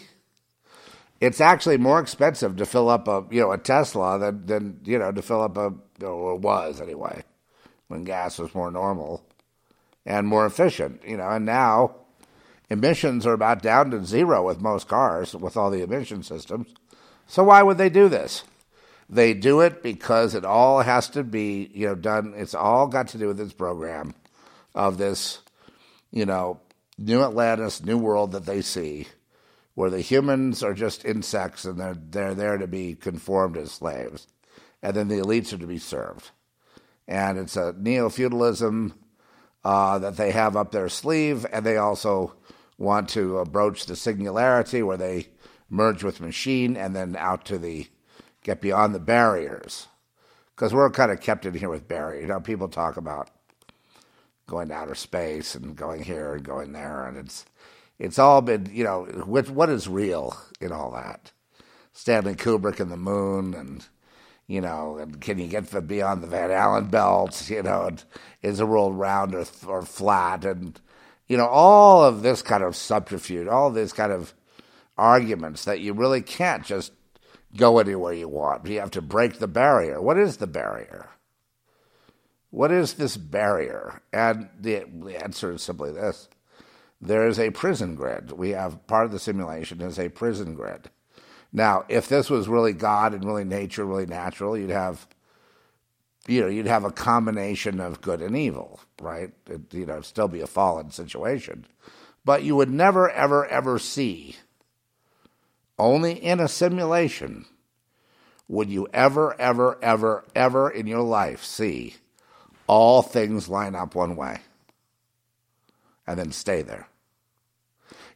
it's 1.19 1.41
actually 1.41 1.77
more 1.77 1.99
expensive 1.99 2.55
to 2.57 2.65
fill 2.65 2.89
up 2.89 3.07
a 3.07 3.25
you 3.31 3.41
know 3.41 3.51
a 3.51 3.57
Tesla 3.57 4.19
than 4.19 4.45
than 4.45 4.79
you 4.83 4.99
know 4.99 5.11
to 5.11 5.21
fill 5.21 5.41
up 5.41 5.57
a 5.57 5.73
or 6.05 6.35
it 6.35 6.41
was 6.41 6.79
anyway 6.79 7.23
when 7.87 8.03
gas 8.03 8.37
was 8.37 8.53
more 8.53 8.69
normal 8.69 9.23
and 10.05 10.27
more 10.27 10.45
efficient. 10.45 11.01
You 11.05 11.17
know, 11.17 11.29
and 11.29 11.45
now 11.45 11.95
emissions 12.69 13.25
are 13.25 13.33
about 13.33 13.61
down 13.61 13.91
to 13.91 14.05
zero 14.05 14.45
with 14.45 14.61
most 14.61 14.87
cars 14.87 15.33
with 15.33 15.57
all 15.57 15.71
the 15.71 15.81
emission 15.81 16.21
systems. 16.21 16.73
So 17.25 17.45
why 17.45 17.63
would 17.63 17.77
they 17.77 17.89
do 17.89 18.07
this? 18.09 18.43
They 19.09 19.33
do 19.33 19.61
it 19.61 19.81
because 19.81 20.35
it 20.35 20.43
all 20.43 20.81
has 20.81 21.09
to 21.11 21.23
be, 21.23 21.71
you 21.73 21.87
know, 21.87 21.95
done. 21.95 22.33
It's 22.35 22.55
all 22.55 22.87
got 22.87 23.09
to 23.09 23.17
do 23.17 23.27
with 23.27 23.37
this 23.37 23.53
program 23.53 24.13
of 24.75 24.97
this, 24.97 25.39
you 26.11 26.25
know, 26.25 26.59
new 26.97 27.21
Atlantis, 27.21 27.83
new 27.83 27.97
world 27.97 28.33
that 28.33 28.45
they 28.45 28.61
see, 28.61 29.07
where 29.75 29.89
the 29.89 30.01
humans 30.01 30.61
are 30.61 30.73
just 30.73 31.05
insects 31.05 31.63
and 31.63 31.79
they're 31.79 31.97
they're 32.09 32.35
there 32.35 32.57
to 32.57 32.67
be 32.67 32.95
conformed 32.95 33.55
as 33.55 33.71
slaves, 33.71 34.27
and 34.81 34.93
then 34.95 35.07
the 35.07 35.19
elites 35.19 35.53
are 35.53 35.57
to 35.57 35.67
be 35.67 35.79
served, 35.79 36.31
and 37.07 37.37
it's 37.37 37.55
a 37.55 37.73
neo 37.77 38.09
feudalism 38.09 38.93
uh, 39.63 39.99
that 39.99 40.17
they 40.17 40.31
have 40.31 40.57
up 40.57 40.71
their 40.71 40.89
sleeve, 40.89 41.45
and 41.51 41.65
they 41.65 41.77
also 41.77 42.35
want 42.77 43.09
to 43.09 43.43
broach 43.45 43.85
the 43.85 43.95
singularity 43.95 44.83
where 44.83 44.97
they 44.97 45.27
merge 45.69 46.03
with 46.03 46.21
machine 46.21 46.77
and 46.77 46.95
then 46.95 47.15
out 47.15 47.45
to 47.45 47.57
the 47.57 47.87
get 48.47 48.61
beyond 48.61 48.95
the 48.95 48.99
barriers. 48.99 49.87
Because 50.55 50.73
we're 50.73 50.89
kind 50.89 51.11
of 51.11 51.21
kept 51.21 51.45
in 51.45 51.53
here 51.53 51.69
with 51.69 51.87
barriers. 51.87 52.23
You 52.23 52.27
know, 52.29 52.39
people 52.39 52.67
talk 52.67 52.97
about 52.97 53.29
going 54.47 54.69
to 54.69 54.73
outer 54.73 54.95
space 54.95 55.53
and 55.53 55.75
going 55.75 56.01
here 56.01 56.33
and 56.33 56.43
going 56.43 56.71
there, 56.71 57.05
and 57.05 57.17
it's 57.17 57.45
it's 57.99 58.17
all 58.17 58.41
been 58.41 58.67
you 58.71 58.83
know 58.83 59.03
what 59.25 59.49
what 59.51 59.69
is 59.69 59.87
real 59.87 60.35
in 60.59 60.71
all 60.71 60.89
that. 60.91 61.31
Stanley 61.93 62.33
Kubrick 62.33 62.79
and 62.79 62.91
the 62.91 62.97
moon, 62.97 63.53
and 63.53 63.85
you 64.47 64.61
know, 64.61 64.97
and 64.97 65.21
can 65.21 65.37
you 65.37 65.47
get 65.47 65.67
the, 65.67 65.81
beyond 65.81 66.23
the 66.23 66.27
Van 66.27 66.49
Allen 66.49 66.87
belt? 66.87 67.47
You 67.51 67.61
know, 67.61 67.87
and 67.87 68.03
is 68.41 68.57
the 68.57 68.65
world 68.65 68.97
round 68.97 69.35
or 69.35 69.45
or 69.67 69.83
flat? 69.83 70.43
And 70.43 70.79
you 71.27 71.37
know, 71.37 71.47
all 71.47 72.03
of 72.03 72.23
this 72.23 72.41
kind 72.41 72.63
of 72.63 72.75
subterfuge, 72.75 73.47
all 73.47 73.69
this 73.69 73.93
kind 73.93 74.11
of 74.11 74.33
arguments 74.97 75.65
that 75.65 75.81
you 75.81 75.93
really 75.93 76.21
can't 76.21 76.65
just 76.65 76.91
go 77.55 77.79
anywhere 77.79 78.13
you 78.13 78.27
want. 78.27 78.67
You 78.67 78.79
have 78.79 78.91
to 78.91 79.01
break 79.01 79.39
the 79.39 79.47
barrier. 79.47 80.01
What 80.01 80.17
is 80.17 80.37
the 80.37 80.47
barrier? 80.47 81.09
What 82.49 82.71
is 82.71 82.93
this 82.93 83.17
barrier? 83.17 84.01
And 84.13 84.49
the, 84.59 84.85
the 84.91 85.21
answer 85.21 85.51
is 85.51 85.61
simply 85.61 85.91
this 85.91 86.29
there 86.99 87.27
is 87.27 87.39
a 87.39 87.51
prison 87.51 87.95
grid. 87.95 88.31
We 88.31 88.49
have 88.51 88.87
part 88.87 89.05
of 89.05 89.11
the 89.11 89.19
simulation 89.19 89.81
is 89.81 89.99
a 89.99 90.09
prison 90.09 90.55
grid. 90.55 90.89
Now, 91.53 91.85
if 91.87 92.09
this 92.09 92.29
was 92.29 92.47
really 92.47 92.73
God 92.73 93.13
and 93.13 93.23
really 93.23 93.43
nature, 93.43 93.85
really 93.85 94.07
natural, 94.07 94.57
you'd 94.57 94.71
have 94.71 95.07
you 96.27 96.41
know, 96.41 96.47
you'd 96.47 96.67
have 96.67 96.83
a 96.83 96.91
combination 96.91 97.79
of 97.79 98.01
good 98.01 98.21
and 98.21 98.35
evil, 98.35 98.81
right? 99.01 99.31
It, 99.49 99.73
you 99.73 99.85
know, 99.85 100.01
still 100.01 100.27
be 100.27 100.41
a 100.41 100.47
fallen 100.47 100.91
situation. 100.91 101.65
But 102.25 102.43
you 102.43 102.55
would 102.57 102.69
never, 102.69 103.09
ever, 103.09 103.45
ever 103.47 103.79
see 103.79 104.35
only 105.79 106.13
in 106.13 106.39
a 106.39 106.47
simulation 106.47 107.45
would 108.47 108.69
you 108.69 108.87
ever, 108.93 109.39
ever, 109.39 109.77
ever, 109.81 110.23
ever 110.35 110.69
in 110.69 110.87
your 110.87 111.01
life 111.01 111.43
see 111.43 111.95
all 112.67 113.01
things 113.01 113.49
line 113.49 113.75
up 113.75 113.95
one 113.95 114.15
way 114.15 114.39
and 116.05 116.17
then 116.17 116.31
stay 116.31 116.61
there. 116.61 116.87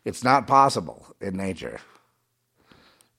It's 0.03 0.23
not 0.23 0.47
possible 0.47 1.15
in 1.19 1.35
nature. 1.35 1.79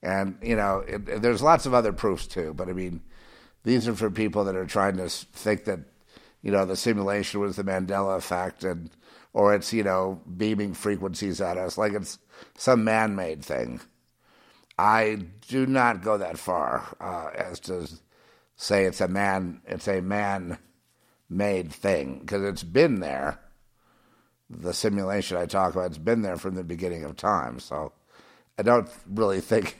And, 0.03 0.37
you 0.43 0.57
know, 0.57 0.85
it, 0.87 1.23
there's 1.23 1.43
lots 1.43 1.67
of 1.67 1.75
other 1.75 1.93
proofs 1.93 2.27
too, 2.27 2.55
but 2.55 2.69
I 2.69 2.73
mean, 2.73 3.03
these 3.63 3.87
are 3.87 3.95
for 3.95 4.11
people 4.11 4.45
that 4.45 4.57
are 4.57 4.67
trying 4.67 4.97
to 4.97 5.09
think 5.09 5.65
that, 5.65 5.81
you 6.43 6.51
know, 6.51 6.65
the 6.65 6.75
simulation 6.75 7.41
was 7.41 7.57
the 7.57 7.63
Mandela 7.63 8.17
effect 8.17 8.65
and, 8.65 8.91
or 9.33 9.55
it's, 9.55 9.73
you 9.73 9.85
know, 9.85 10.21
beaming 10.37 10.75
frequencies 10.75 11.41
at 11.41 11.57
us 11.57 11.79
like 11.79 11.93
it's 11.93 12.19
some 12.57 12.83
man 12.83 13.15
made 13.15 13.45
thing. 13.45 13.81
I 14.79 15.27
do 15.49 15.67
not 15.67 16.03
go 16.03 16.19
that 16.19 16.39
far 16.39 16.97
uh, 17.01 17.31
as 17.37 17.61
to 17.61 17.89
say 18.57 18.85
it's 18.85 19.01
a 19.01 19.09
man 19.09 19.61
it's 19.67 19.89
a 19.89 20.01
man 20.01 20.59
made 21.29 21.73
thing 21.73 22.21
because 22.21 22.43
it's 22.43 22.63
been 22.63 23.01
there. 23.01 23.39
The 24.49 24.75
simulation 24.75 25.39
I 25.39 25.47
talk 25.47 25.75
about, 25.75 25.87
it's 25.87 25.99
been 25.99 26.23
there 26.23 26.37
from 26.37 26.55
the 26.55 26.65
beginning 26.65 27.05
of 27.05 27.17
time. 27.17 27.59
So 27.59 27.93
I 28.59 28.63
don't 28.63 28.89
really 29.09 29.41
think. 29.41 29.79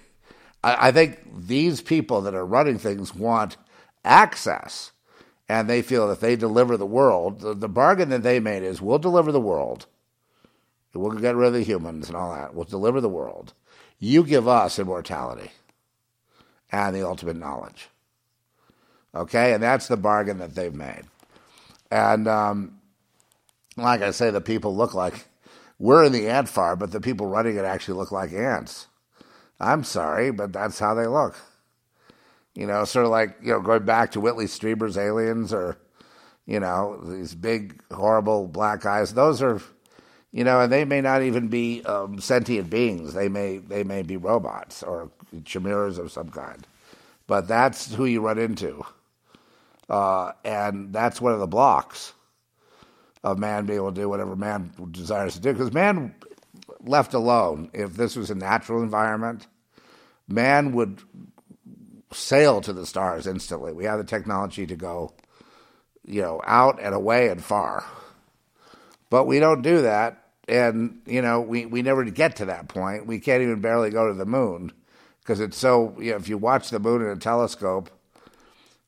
I, 0.65 0.89
I 0.89 0.93
think 0.93 1.19
these 1.47 1.83
people 1.83 2.23
that 2.23 2.35
are 2.35 2.47
running 2.47 2.79
things 2.79 3.15
want 3.15 3.59
access, 4.05 4.93
and 5.49 5.69
they 5.69 5.83
feel 5.83 6.09
that 6.09 6.21
they 6.21 6.37
deliver 6.37 6.77
the 6.77 6.87
world. 6.87 7.41
The, 7.41 7.55
the 7.55 7.69
bargain 7.69 8.09
that 8.11 8.23
they 8.23 8.41
made 8.41 8.63
is, 8.63 8.81
we'll 8.81 8.99
deliver 8.99 9.31
the 9.31 9.41
world. 9.41 9.87
We'll 10.95 11.13
get 11.13 11.37
rid 11.37 11.49
of 11.49 11.55
the 11.55 11.63
humans 11.63 12.09
and 12.09 12.17
all 12.17 12.35
that. 12.35 12.55
We'll 12.55 12.65
deliver 12.65 13.01
the 13.01 13.09
world 13.09 13.55
you 14.03 14.25
give 14.25 14.49
us 14.49 14.81
immortality 14.81 15.53
and 16.73 16.95
the 16.95 17.07
ultimate 17.07 17.37
knowledge. 17.37 17.89
Okay, 19.15 19.53
and 19.53 19.63
that's 19.63 19.87
the 19.87 19.97
bargain 19.97 20.39
that 20.39 20.57
they've 20.57 20.75
made. 20.75 21.05
And 21.89 22.27
um, 22.27 22.81
like 23.77 24.03
I 24.03 24.11
say, 24.11 24.31
the 24.31 24.41
people 24.41 24.75
look 24.75 24.93
like 24.93 25.29
we're 25.79 26.05
in 26.05 26.11
the 26.11 26.29
ant 26.29 26.49
farm, 26.49 26.81
but 26.81 26.91
the 26.91 27.01
people 27.01 27.29
running 27.29 27.57
it 27.57 27.65
actually 27.65 27.95
look 27.95 28.11
like 28.11 28.33
ants. 28.33 28.89
I'm 29.61 29.85
sorry, 29.85 30.33
but 30.33 30.53
that's 30.53 30.81
how 30.81 30.95
they 30.95 31.07
look. 31.07 31.37
You 32.57 32.67
know, 32.67 32.85
sort 32.85 33.05
of 33.05 33.13
like, 33.13 33.37
you 33.41 33.53
know, 33.53 33.61
going 33.61 33.85
back 33.85 34.11
to 34.13 34.21
Whitley 34.21 34.47
Strieber's 34.47 34.99
aliens 34.99 35.53
or, 35.53 35.79
you 36.45 36.59
know, 36.59 37.01
these 37.05 37.37
big, 37.37 37.81
horrible 37.93 38.49
black 38.49 38.85
eyes. 38.85 39.15
Those 39.15 39.41
are 39.41 39.63
you 40.33 40.45
know, 40.45 40.61
and 40.61 40.73
they 40.73 40.85
may 40.85 41.03
not 41.03 41.23
even 41.23 41.49
be 41.49 41.85
um, 41.85 42.19
sentient 42.19 42.71
beings. 42.71 43.13
They 43.13 43.29
may 43.29 43.59
they 43.59 43.85
may 43.85 44.03
be 44.03 44.17
robots 44.17 44.83
or 44.83 45.11
chimeras 45.45 45.99
of 45.99 46.11
some 46.11 46.31
kind. 46.31 46.67
But 47.27 47.47
that's 47.49 47.95
who 47.95 48.07
you 48.07 48.23
run 48.23 48.39
into, 48.39 48.85
uh, 49.89 50.33
and 50.45 50.93
that's 50.93 51.21
one 51.21 51.33
of 51.33 51.39
the 51.39 51.47
blocks 51.47 52.15
of 53.23 53.39
man 53.39 53.67
being 53.67 53.79
able 53.79 53.93
to 53.93 54.01
do 54.01 54.09
whatever 54.09 54.35
man 54.35 54.73
desires 54.91 55.35
to 55.35 55.41
do. 55.41 55.53
Because 55.53 55.73
man, 55.73 56.15
left 56.81 57.15
alone, 57.15 57.71
if 57.73 57.95
this 57.95 58.17
was 58.17 58.31
a 58.31 58.35
natural 58.35 58.83
environment, 58.83 59.47
man 60.27 60.73
would 60.73 61.01
sail 62.13 62.61
to 62.63 62.73
the 62.73 62.87
stars 62.87 63.27
instantly. 63.27 63.73
We 63.73 63.85
have 63.85 63.99
the 63.99 64.05
technology 64.05 64.67
to 64.67 64.77
go, 64.77 65.13
you 66.05 66.23
know, 66.23 66.41
out 66.45 66.81
and 66.81 66.95
away 66.95 67.29
and 67.29 67.43
far. 67.43 67.85
But 69.09 69.27
we 69.27 69.39
don't 69.39 69.63
do 69.63 69.83
that 69.83 70.22
and 70.49 71.01
you 71.07 71.23
know 71.23 71.41
we, 71.41 71.67
we 71.67 71.83
never 71.83 72.05
get 72.05 72.37
to 72.37 72.47
that 72.47 72.69
point. 72.69 73.07
We 73.07 73.21
can't 73.21 73.43
even 73.43 73.61
barely 73.61 73.91
go 73.91 74.09
to 74.09 74.15
the 74.15 74.27
moon 74.27 74.73
because 75.21 75.41
it's 75.41 75.57
so. 75.57 75.95
You 75.99 76.13
know, 76.13 76.17
if 76.17 76.29
you 76.29 76.39
watch 76.39 76.71
the 76.71 76.81
moon 76.81 77.03
in 77.03 77.09
a 77.09 77.17
telescope, 77.17 77.91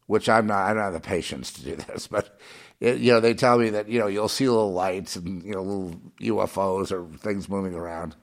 which 0.07 0.29
I'm 0.29 0.47
not, 0.47 0.67
I 0.67 0.75
don't 0.75 0.83
have 0.83 0.93
the 0.93 1.01
patience 1.01 1.53
to 1.55 1.65
do 1.65 1.77
this, 1.89 2.07
but 2.07 2.39
it, 2.81 2.99
you 2.99 3.13
know 3.13 3.21
they 3.21 3.35
tell 3.35 3.59
me 3.59 3.71
that 3.71 3.89
you 3.89 3.99
know 3.99 4.07
you'll 4.07 4.29
see 4.29 4.49
little 4.49 4.73
lights 4.73 5.17
and 5.17 5.43
you 5.43 5.53
know 5.53 5.63
little 5.63 6.01
UFOs 6.21 6.91
or 6.91 7.07
things 7.19 7.49
moving 7.49 7.75
around, 7.75 8.17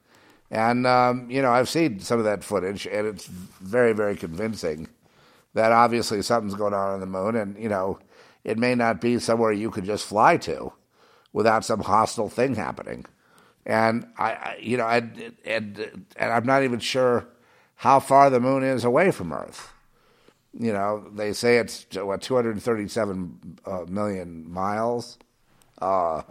and 0.49 0.85
um, 0.85 1.29
you 1.29 1.41
know 1.41 1.51
I've 1.51 1.69
seen 1.69 1.99
some 1.99 2.19
of 2.19 2.25
that 2.25 2.43
footage 2.43 2.85
and 2.85 3.07
it's 3.07 3.25
very 3.25 3.93
very 3.93 4.15
convincing 4.15 4.87
that 5.53 5.71
obviously 5.71 6.21
something's 6.21 6.55
going 6.55 6.73
on 6.73 6.93
on 6.93 6.99
the 6.99 7.05
moon, 7.05 7.35
and 7.35 7.57
you 7.57 7.69
know 7.69 7.99
it 8.43 8.57
may 8.57 8.75
not 8.75 8.99
be 8.99 9.19
somewhere 9.19 9.51
you 9.51 9.69
could 9.69 9.85
just 9.85 10.05
fly 10.05 10.35
to 10.35 10.73
without 11.31 11.63
some 11.63 11.79
hostile 11.79 12.27
thing 12.27 12.55
happening 12.55 13.05
and 13.65 14.07
I, 14.17 14.31
I 14.31 14.57
you 14.61 14.77
know, 14.77 14.85
I, 14.85 14.97
and 15.45 16.05
and 16.15 16.31
I'm 16.31 16.45
not 16.45 16.63
even 16.63 16.79
sure 16.79 17.27
how 17.75 17.99
far 17.99 18.29
the 18.29 18.39
moon 18.39 18.63
is 18.63 18.83
away 18.83 19.11
from 19.11 19.33
Earth. 19.33 19.73
You 20.57 20.73
know, 20.73 21.07
they 21.13 21.33
say 21.33 21.57
it's 21.57 21.85
what 21.93 22.21
237 22.21 23.59
uh, 23.65 23.85
million 23.87 24.51
miles. 24.51 25.17
Uh, 25.81 26.21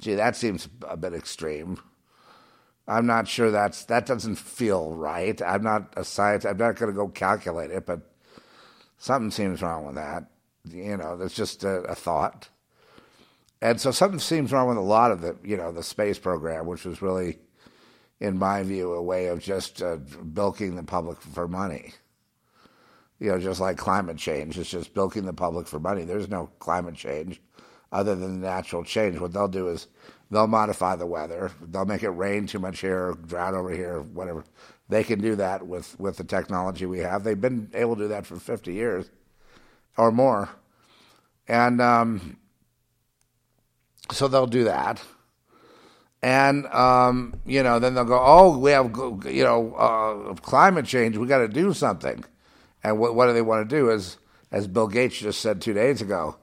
gee, 0.00 0.14
that 0.14 0.36
seems 0.36 0.68
a 0.88 0.96
bit 0.96 1.14
extreme. 1.14 1.80
I'm 2.86 3.06
not 3.06 3.28
sure 3.28 3.50
that's 3.50 3.84
that 3.84 4.06
doesn't 4.06 4.36
feel 4.36 4.92
right. 4.92 5.40
I'm 5.42 5.62
not 5.62 5.92
a 5.96 6.04
science. 6.04 6.44
I'm 6.44 6.56
not 6.56 6.76
going 6.76 6.90
to 6.90 6.96
go 6.96 7.08
calculate 7.08 7.70
it, 7.70 7.84
but 7.84 8.00
something 8.96 9.30
seems 9.30 9.60
wrong 9.60 9.84
with 9.84 9.96
that. 9.96 10.30
You 10.64 10.96
know, 10.96 11.16
that's 11.16 11.34
just 11.34 11.64
a, 11.64 11.80
a 11.82 11.94
thought 11.94 12.48
and 13.60 13.80
so 13.80 13.90
something 13.90 14.20
seems 14.20 14.52
wrong 14.52 14.68
with 14.68 14.78
a 14.78 14.82
lot 14.82 15.10
of 15.10 15.20
the 15.20 15.36
you 15.42 15.56
know 15.56 15.72
the 15.72 15.82
space 15.82 16.18
program, 16.18 16.66
which 16.66 16.84
was 16.84 17.02
really, 17.02 17.38
in 18.20 18.38
my 18.38 18.62
view, 18.62 18.92
a 18.92 19.02
way 19.02 19.26
of 19.26 19.40
just 19.40 19.82
uh, 19.82 19.96
bilking 19.96 20.76
the 20.76 20.82
public 20.82 21.20
for 21.20 21.48
money. 21.48 21.94
You 23.18 23.32
know, 23.32 23.38
just 23.38 23.60
like 23.60 23.76
climate 23.76 24.16
change, 24.16 24.58
it's 24.58 24.70
just 24.70 24.94
bilking 24.94 25.24
the 25.24 25.32
public 25.32 25.66
for 25.66 25.80
money. 25.80 26.04
There's 26.04 26.28
no 26.28 26.50
climate 26.60 26.94
change 26.94 27.40
other 27.90 28.14
than 28.14 28.40
the 28.40 28.46
natural 28.46 28.84
change. 28.84 29.18
What 29.18 29.32
they'll 29.32 29.48
do 29.48 29.68
is 29.68 29.88
They'll 30.30 30.46
modify 30.46 30.96
the 30.96 31.06
weather. 31.06 31.50
They'll 31.62 31.86
make 31.86 32.02
it 32.02 32.10
rain 32.10 32.46
too 32.46 32.58
much 32.58 32.80
here, 32.80 33.14
drought 33.26 33.54
over 33.54 33.70
here, 33.70 34.00
whatever. 34.00 34.44
They 34.88 35.02
can 35.02 35.20
do 35.20 35.36
that 35.36 35.66
with, 35.66 35.98
with 35.98 36.16
the 36.16 36.24
technology 36.24 36.86
we 36.86 36.98
have. 37.00 37.24
They've 37.24 37.40
been 37.40 37.70
able 37.74 37.96
to 37.96 38.02
do 38.02 38.08
that 38.08 38.26
for 38.26 38.36
50 38.36 38.72
years 38.72 39.10
or 39.96 40.12
more. 40.12 40.50
And 41.46 41.80
um, 41.80 42.36
so 44.12 44.28
they'll 44.28 44.46
do 44.46 44.64
that. 44.64 45.02
And, 46.22 46.66
um, 46.66 47.40
you 47.46 47.62
know, 47.62 47.78
then 47.78 47.94
they'll 47.94 48.04
go, 48.04 48.20
oh, 48.20 48.58
we 48.58 48.72
have, 48.72 48.86
you 49.26 49.44
know, 49.44 49.74
uh, 49.74 50.34
climate 50.34 50.86
change. 50.86 51.16
We 51.16 51.26
got 51.28 51.38
to 51.38 51.48
do 51.48 51.72
something. 51.72 52.24
And 52.82 52.98
what, 52.98 53.14
what 53.14 53.26
do 53.26 53.32
they 53.32 53.42
want 53.42 53.68
to 53.68 53.76
do 53.76 53.90
is, 53.90 54.16
as 54.50 54.66
Bill 54.66 54.88
Gates 54.88 55.18
just 55.18 55.40
said 55.40 55.60
two 55.60 55.74
days 55.74 56.02
ago, 56.02 56.36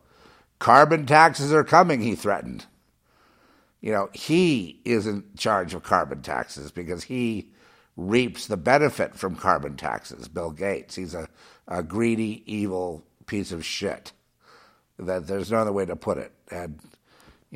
carbon 0.59 1.05
taxes 1.05 1.51
are 1.51 1.63
coming, 1.63 2.01
he 2.01 2.15
threatened. 2.15 2.65
You 3.81 3.91
know, 3.91 4.09
he 4.13 4.81
is 4.85 5.07
in 5.07 5.23
charge 5.37 5.73
of 5.73 5.83
carbon 5.83 6.21
taxes 6.21 6.71
because 6.71 7.03
he 7.03 7.51
reaps 7.97 8.47
the 8.47 8.57
benefit 8.57 9.15
from 9.15 9.35
carbon 9.35 9.75
taxes, 9.75 10.27
Bill 10.27 10.51
Gates. 10.51 10.95
He's 10.95 11.13
a, 11.13 11.27
a 11.67 11.83
greedy, 11.83 12.43
evil 12.45 13.03
piece 13.25 13.51
of 13.51 13.65
shit. 13.65 14.11
That 14.97 15.27
there's 15.27 15.51
no 15.51 15.57
other 15.57 15.73
way 15.73 15.85
to 15.85 15.95
put 15.95 16.17
it. 16.17 16.31
And 16.49 16.79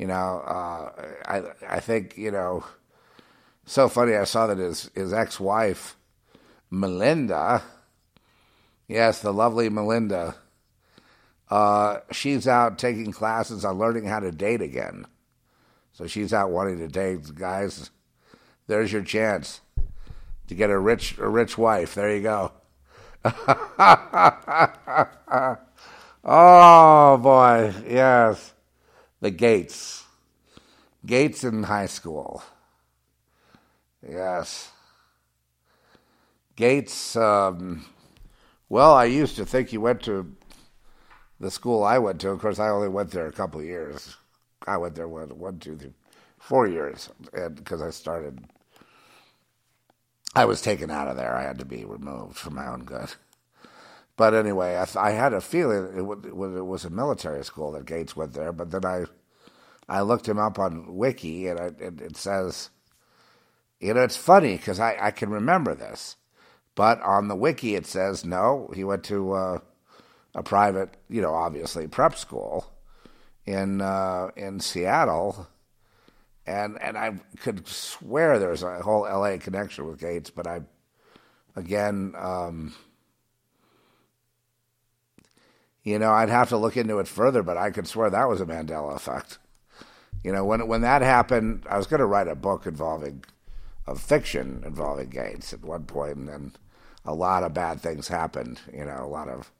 you 0.00 0.06
know, 0.06 0.42
uh, 0.46 0.92
I 1.26 1.42
I 1.76 1.80
think 1.80 2.16
you 2.16 2.30
know, 2.30 2.64
so 3.66 3.86
funny. 3.86 4.14
I 4.14 4.24
saw 4.24 4.46
that 4.46 4.56
his 4.56 4.90
his 4.94 5.12
ex 5.12 5.38
wife, 5.38 5.94
Melinda. 6.70 7.62
Yes, 8.88 9.20
the 9.20 9.30
lovely 9.30 9.68
Melinda. 9.68 10.36
Uh, 11.50 11.98
she's 12.12 12.48
out 12.48 12.78
taking 12.78 13.12
classes 13.12 13.62
on 13.62 13.76
learning 13.76 14.06
how 14.06 14.20
to 14.20 14.32
date 14.32 14.62
again. 14.62 15.04
So 15.92 16.06
she's 16.06 16.32
out 16.32 16.50
wanting 16.50 16.78
to 16.78 16.88
date 16.88 17.34
guys. 17.34 17.90
There's 18.68 18.90
your 18.94 19.02
chance 19.02 19.60
to 20.46 20.54
get 20.54 20.70
a 20.70 20.78
rich 20.78 21.18
a 21.18 21.28
rich 21.28 21.58
wife. 21.58 21.94
There 21.94 22.16
you 22.16 22.22
go. 22.22 22.52
oh 26.24 27.18
boy, 27.18 27.74
yes. 27.86 28.54
The 29.20 29.30
Gates. 29.30 30.04
Gates 31.04 31.44
in 31.44 31.64
high 31.64 31.86
school. 31.86 32.42
Yes. 34.06 34.70
Gates, 36.56 37.16
um, 37.16 37.86
well, 38.68 38.94
I 38.94 39.04
used 39.04 39.36
to 39.36 39.46
think 39.46 39.68
he 39.68 39.78
went 39.78 40.02
to 40.02 40.34
the 41.38 41.50
school 41.50 41.82
I 41.82 41.98
went 41.98 42.20
to. 42.20 42.30
Of 42.30 42.40
course, 42.40 42.58
I 42.58 42.68
only 42.68 42.88
went 42.88 43.10
there 43.10 43.26
a 43.26 43.32
couple 43.32 43.62
years. 43.62 44.16
I 44.66 44.76
went 44.76 44.94
there 44.94 45.08
one, 45.08 45.38
one, 45.38 45.58
two, 45.58 45.76
three, 45.76 45.92
four 46.38 46.66
years, 46.66 47.08
because 47.54 47.80
I 47.80 47.90
started, 47.90 48.40
I 50.34 50.44
was 50.44 50.60
taken 50.60 50.90
out 50.90 51.08
of 51.08 51.16
there. 51.16 51.34
I 51.34 51.42
had 51.42 51.58
to 51.60 51.64
be 51.64 51.84
removed 51.84 52.36
for 52.36 52.50
my 52.50 52.66
own 52.66 52.84
good. 52.84 53.08
But 54.20 54.34
anyway, 54.34 54.76
I, 54.76 54.86
I 55.00 55.12
had 55.12 55.32
a 55.32 55.40
feeling 55.40 55.96
it, 55.96 56.02
would, 56.02 56.26
it 56.26 56.36
was 56.36 56.84
a 56.84 56.90
military 56.90 57.42
school 57.42 57.72
that 57.72 57.86
Gates 57.86 58.14
went 58.14 58.34
there. 58.34 58.52
But 58.52 58.70
then 58.70 58.84
I, 58.84 59.04
I 59.88 60.02
looked 60.02 60.28
him 60.28 60.38
up 60.38 60.58
on 60.58 60.94
Wiki, 60.94 61.46
and 61.46 61.58
I, 61.58 61.64
it, 61.82 62.02
it 62.02 62.16
says, 62.18 62.68
you 63.80 63.94
know, 63.94 64.02
it's 64.02 64.18
funny 64.18 64.58
because 64.58 64.78
I, 64.78 64.94
I 65.00 65.10
can 65.10 65.30
remember 65.30 65.74
this, 65.74 66.16
but 66.74 67.00
on 67.00 67.28
the 67.28 67.34
Wiki 67.34 67.76
it 67.76 67.86
says 67.86 68.22
no, 68.22 68.70
he 68.74 68.84
went 68.84 69.04
to 69.04 69.32
uh, 69.32 69.58
a 70.34 70.42
private, 70.42 70.98
you 71.08 71.22
know, 71.22 71.32
obviously 71.32 71.88
prep 71.88 72.14
school 72.14 72.70
in 73.46 73.80
uh, 73.80 74.28
in 74.36 74.60
Seattle, 74.60 75.48
and 76.46 76.78
and 76.82 76.98
I 76.98 77.14
could 77.38 77.66
swear 77.66 78.38
there's 78.38 78.62
a 78.62 78.82
whole 78.82 79.06
L.A. 79.06 79.38
connection 79.38 79.86
with 79.86 79.98
Gates, 79.98 80.28
but 80.28 80.46
I, 80.46 80.60
again. 81.56 82.12
Um, 82.18 82.74
you 85.82 85.98
know, 85.98 86.12
I'd 86.12 86.28
have 86.28 86.50
to 86.50 86.56
look 86.56 86.76
into 86.76 86.98
it 86.98 87.08
further, 87.08 87.42
but 87.42 87.56
I 87.56 87.70
could 87.70 87.86
swear 87.86 88.10
that 88.10 88.28
was 88.28 88.40
a 88.40 88.46
Mandela 88.46 88.94
effect. 88.94 89.38
You 90.22 90.32
know, 90.32 90.44
when 90.44 90.66
when 90.68 90.82
that 90.82 91.02
happened, 91.02 91.64
I 91.68 91.78
was 91.78 91.86
going 91.86 92.00
to 92.00 92.06
write 92.06 92.28
a 92.28 92.34
book 92.34 92.66
involving 92.66 93.24
of 93.86 94.00
fiction 94.00 94.62
involving 94.66 95.08
Gates 95.08 95.52
at 95.52 95.64
one 95.64 95.84
point, 95.84 96.16
and 96.16 96.28
then 96.28 96.52
a 97.04 97.14
lot 97.14 97.42
of 97.42 97.54
bad 97.54 97.80
things 97.80 98.08
happened. 98.08 98.60
You 98.72 98.84
know, 98.84 99.02
a 99.02 99.08
lot 99.08 99.28
of 99.28 99.50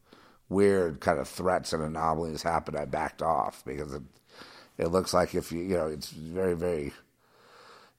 weird 0.51 1.01
kind 1.01 1.19
of 1.19 1.29
threats 1.29 1.73
and 1.73 1.83
anomalies 1.83 2.43
happened. 2.43 2.77
I 2.77 2.85
backed 2.85 3.23
off 3.23 3.65
because 3.65 3.95
it 3.95 4.03
it 4.77 4.89
looks 4.89 5.15
like 5.15 5.35
if 5.35 5.51
you 5.51 5.61
you 5.61 5.77
know 5.77 5.87
it's 5.87 6.11
very 6.11 6.55
very 6.55 6.93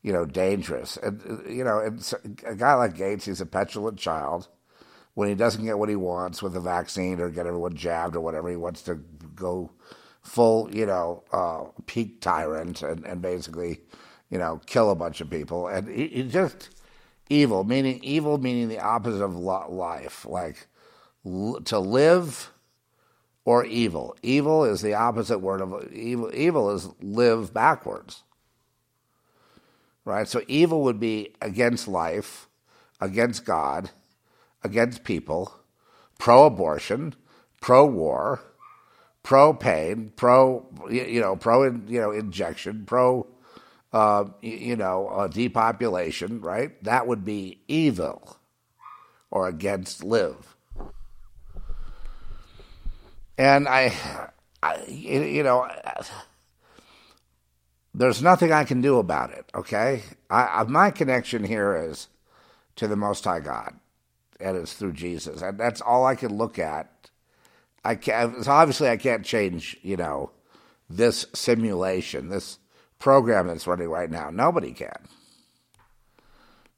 you 0.03 0.13
know 0.13 0.25
dangerous, 0.25 0.97
and 0.97 1.43
you 1.49 1.63
know, 1.63 1.79
it's 1.79 2.13
a 2.45 2.55
guy 2.55 2.75
like 2.75 2.95
Gates, 2.95 3.25
he's 3.25 3.41
a 3.41 3.45
petulant 3.47 3.97
child 3.97 4.47
when 5.13 5.27
he 5.29 5.35
doesn't 5.35 5.65
get 5.65 5.77
what 5.77 5.89
he 5.89 5.95
wants 5.95 6.41
with 6.41 6.53
the 6.53 6.59
vaccine 6.59 7.19
or 7.19 7.29
get 7.29 7.45
everyone 7.45 7.75
jabbed 7.75 8.15
or 8.15 8.21
whatever, 8.21 8.49
he 8.49 8.55
wants 8.55 8.81
to 8.83 8.95
go 9.35 9.71
full, 10.21 10.73
you 10.73 10.85
know, 10.85 11.23
uh, 11.31 11.63
peak 11.85 12.21
tyrant 12.21 12.81
and, 12.81 13.05
and 13.05 13.21
basically, 13.21 13.81
you 14.29 14.37
know, 14.37 14.61
kill 14.65 14.89
a 14.89 14.95
bunch 14.95 15.19
of 15.19 15.29
people. 15.29 15.67
And 15.67 15.89
he, 15.89 16.07
he 16.07 16.23
just 16.23 16.69
evil, 17.29 17.63
meaning 17.63 17.99
evil, 18.03 18.37
meaning 18.37 18.69
the 18.69 18.79
opposite 18.79 19.23
of 19.23 19.35
life, 19.35 20.25
like 20.25 20.67
l- 21.25 21.59
to 21.65 21.79
live 21.79 22.51
or 23.43 23.65
evil. 23.65 24.15
Evil 24.21 24.63
is 24.63 24.81
the 24.81 24.93
opposite 24.93 25.39
word 25.39 25.61
of 25.61 25.91
evil. 25.91 26.31
Evil 26.33 26.69
is 26.71 26.89
live 27.01 27.53
backwards, 27.53 28.23
right? 30.05 30.27
So 30.27 30.41
evil 30.47 30.83
would 30.83 30.99
be 30.99 31.33
against 31.41 31.87
life, 31.87 32.47
against 33.01 33.43
God 33.43 33.89
against 34.63 35.03
people, 35.03 35.53
pro 36.17 36.45
abortion, 36.45 37.15
pro 37.61 37.85
war, 37.85 38.41
pro 39.23 39.53
pain, 39.53 40.11
pro 40.15 40.65
you 40.89 41.21
know 41.21 41.35
pro 41.35 41.63
you 41.65 41.99
know 41.99 42.11
injection, 42.11 42.85
pro 42.85 43.27
uh, 43.93 44.25
you 44.41 44.75
know 44.75 45.07
uh, 45.07 45.27
depopulation, 45.27 46.41
right? 46.41 46.81
That 46.83 47.07
would 47.07 47.25
be 47.25 47.61
evil 47.67 48.37
or 49.29 49.47
against 49.47 50.03
live. 50.03 50.55
And 53.37 53.67
I, 53.67 53.93
I 54.61 54.83
you 54.87 55.41
know, 55.41 55.67
there's 57.93 58.21
nothing 58.21 58.51
I 58.51 58.65
can 58.65 58.81
do 58.81 58.99
about 58.99 59.31
it. 59.31 59.45
Okay, 59.55 60.03
I, 60.29 60.63
my 60.67 60.91
connection 60.91 61.43
here 61.43 61.75
is 61.75 62.07
to 62.75 62.87
the 62.87 62.95
Most 62.95 63.23
High 63.23 63.39
God 63.39 63.80
and 64.41 64.57
it's 64.57 64.73
through 64.73 64.93
Jesus, 64.93 65.41
and 65.41 65.57
that's 65.57 65.81
all 65.81 66.05
I 66.05 66.15
can 66.15 66.37
look 66.37 66.59
at. 66.59 67.09
I 67.83 67.95
can't. 67.95 68.43
So 68.43 68.51
obviously, 68.51 68.89
I 68.89 68.97
can't 68.97 69.25
change. 69.25 69.77
You 69.81 69.97
know, 69.97 70.31
this 70.89 71.25
simulation, 71.33 72.29
this 72.29 72.59
program 72.99 73.47
that's 73.47 73.67
running 73.67 73.89
right 73.89 74.09
now. 74.09 74.29
Nobody 74.29 74.71
can. 74.71 75.07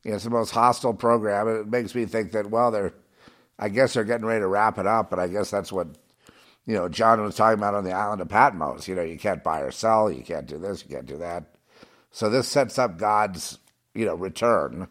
You 0.03 0.11
know, 0.11 0.15
it's 0.15 0.23
the 0.23 0.29
most 0.29 0.51
hostile 0.51 0.93
program, 0.93 1.47
and 1.47 1.57
it 1.59 1.67
makes 1.67 1.95
me 1.95 2.05
think 2.05 2.31
that 2.31 2.49
well, 2.49 2.71
they're. 2.71 2.93
I 3.59 3.69
guess 3.69 3.93
they're 3.93 4.03
getting 4.03 4.25
ready 4.25 4.41
to 4.41 4.47
wrap 4.47 4.79
it 4.79 4.87
up, 4.87 5.09
but 5.11 5.19
I 5.19 5.27
guess 5.27 5.51
that's 5.51 5.71
what 5.71 5.87
you 6.65 6.73
know 6.73 6.89
John 6.89 7.21
was 7.21 7.35
talking 7.35 7.59
about 7.59 7.75
on 7.75 7.83
the 7.83 7.91
island 7.91 8.21
of 8.21 8.29
Patmos. 8.29 8.87
You 8.87 8.95
know, 8.95 9.03
you 9.03 9.17
can't 9.17 9.43
buy 9.43 9.61
or 9.61 9.71
sell, 9.71 10.11
you 10.11 10.23
can't 10.23 10.47
do 10.47 10.57
this, 10.57 10.83
you 10.83 10.95
can't 10.95 11.05
do 11.05 11.17
that. 11.17 11.55
So 12.11 12.29
this 12.29 12.47
sets 12.47 12.79
up 12.79 12.97
God's 12.97 13.59
you 13.93 14.05
know 14.05 14.15
return 14.15 14.87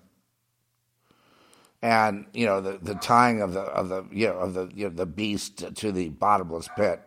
and 1.83 2.27
you 2.33 2.47
know 2.47 2.61
the, 2.61 2.79
the 2.81 2.95
tying 2.95 3.43
of 3.43 3.53
the 3.53 3.61
of 3.61 3.89
the 3.89 4.07
you 4.13 4.29
know 4.29 4.39
of 4.39 4.55
the 4.55 4.71
you 4.75 4.89
know, 4.89 4.95
the 4.95 5.07
beast 5.07 5.75
to 5.75 5.93
the 5.93 6.09
bottomless 6.11 6.69
pit, 6.77 7.03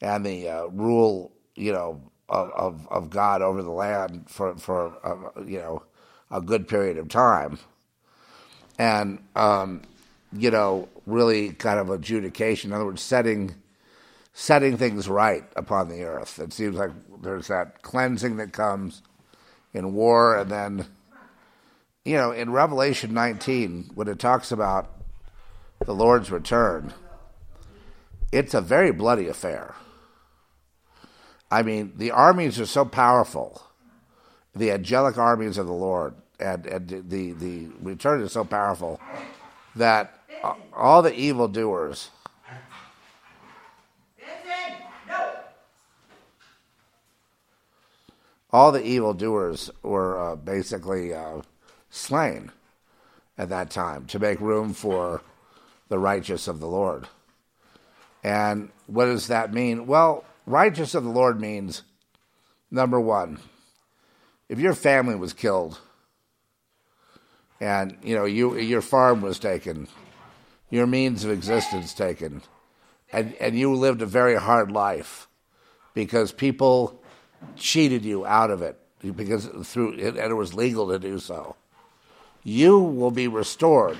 and 0.00 0.24
the 0.24 0.48
uh, 0.48 0.66
rule 0.66 1.32
you 1.56 1.72
know 1.72 2.00
of, 2.28 2.50
of, 2.50 2.88
of 2.90 3.10
God 3.10 3.40
over 3.40 3.62
the 3.62 3.70
land 3.70 4.28
for 4.28 4.54
for 4.56 4.94
uh, 5.02 5.42
you 5.42 5.58
know 5.58 5.82
a 6.30 6.42
good 6.42 6.68
period 6.68 6.98
of 6.98 7.08
time, 7.08 7.58
and 8.78 9.18
um, 9.34 9.80
you 10.32 10.50
know 10.50 10.88
really 11.06 11.52
kind 11.54 11.80
of 11.80 11.88
adjudication. 11.88 12.70
In 12.70 12.74
other 12.74 12.84
words, 12.84 13.02
setting 13.02 13.54
setting 14.34 14.76
things 14.76 15.08
right 15.08 15.44
upon 15.56 15.88
the 15.88 16.04
earth. 16.04 16.38
It 16.38 16.52
seems 16.52 16.76
like 16.76 16.90
there's 17.22 17.48
that 17.48 17.80
cleansing 17.82 18.36
that 18.36 18.52
comes 18.52 19.02
in 19.72 19.94
war, 19.94 20.36
and 20.36 20.50
then 20.50 20.86
you 22.08 22.16
know, 22.16 22.32
in 22.32 22.50
Revelation 22.50 23.12
19, 23.12 23.90
when 23.94 24.08
it 24.08 24.18
talks 24.18 24.50
about 24.50 24.90
the 25.84 25.94
Lord's 25.94 26.30
return, 26.30 26.94
it's 28.32 28.54
a 28.54 28.62
very 28.62 28.92
bloody 28.92 29.28
affair. 29.28 29.74
I 31.50 31.62
mean, 31.62 31.92
the 31.96 32.10
armies 32.10 32.58
are 32.58 32.66
so 32.66 32.86
powerful, 32.86 33.62
the 34.54 34.72
angelic 34.72 35.18
armies 35.18 35.58
of 35.58 35.66
the 35.66 35.74
Lord, 35.74 36.14
and, 36.40 36.64
and 36.66 36.88
the, 37.10 37.32
the 37.32 37.68
return 37.82 38.22
is 38.22 38.32
so 38.32 38.42
powerful 38.42 38.98
that 39.76 40.18
all 40.74 41.02
the 41.02 41.14
evildoers 41.14 42.10
all 48.50 48.72
the 48.72 48.82
evildoers 48.82 49.70
were 49.82 50.18
uh, 50.18 50.36
basically 50.36 51.12
uh, 51.12 51.42
slain 51.90 52.52
at 53.36 53.48
that 53.48 53.70
time 53.70 54.06
to 54.06 54.18
make 54.18 54.40
room 54.40 54.72
for 54.72 55.22
the 55.88 55.98
righteous 55.98 56.48
of 56.48 56.60
the 56.60 56.66
Lord. 56.66 57.08
And 58.22 58.70
what 58.86 59.06
does 59.06 59.28
that 59.28 59.52
mean? 59.52 59.86
Well, 59.86 60.24
righteous 60.46 60.94
of 60.94 61.04
the 61.04 61.10
Lord 61.10 61.40
means 61.40 61.82
number 62.70 63.00
one, 63.00 63.38
if 64.48 64.58
your 64.58 64.74
family 64.74 65.14
was 65.14 65.32
killed 65.32 65.78
and 67.60 67.96
you 68.02 68.14
know 68.14 68.24
you 68.24 68.56
your 68.56 68.80
farm 68.80 69.20
was 69.20 69.38
taken, 69.38 69.88
your 70.70 70.86
means 70.86 71.24
of 71.24 71.30
existence 71.30 71.94
taken, 71.94 72.42
and, 73.12 73.34
and 73.34 73.58
you 73.58 73.74
lived 73.74 74.02
a 74.02 74.06
very 74.06 74.36
hard 74.36 74.70
life 74.70 75.28
because 75.94 76.32
people 76.32 77.02
cheated 77.56 78.04
you 78.04 78.26
out 78.26 78.50
of 78.50 78.62
it 78.62 78.78
because 79.16 79.46
through 79.64 79.94
it, 79.94 80.16
and 80.16 80.30
it 80.30 80.34
was 80.34 80.54
legal 80.54 80.88
to 80.88 80.98
do 80.98 81.18
so. 81.18 81.56
You 82.48 82.78
will 82.78 83.10
be 83.10 83.28
restored. 83.28 83.98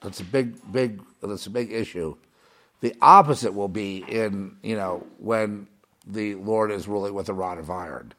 That's 0.00 0.20
a 0.20 0.24
big, 0.24 0.54
big. 0.70 1.02
That's 1.20 1.46
a 1.46 1.50
big 1.50 1.72
issue. 1.72 2.16
The 2.82 2.94
opposite 3.02 3.52
will 3.52 3.68
be 3.68 4.04
in 4.06 4.56
you 4.62 4.76
know 4.76 5.04
when 5.18 5.66
the 6.06 6.36
Lord 6.36 6.70
is 6.70 6.86
ruling 6.86 7.14
with 7.14 7.28
a 7.28 7.34
rod 7.34 7.58
of 7.58 7.68
iron. 7.68 8.12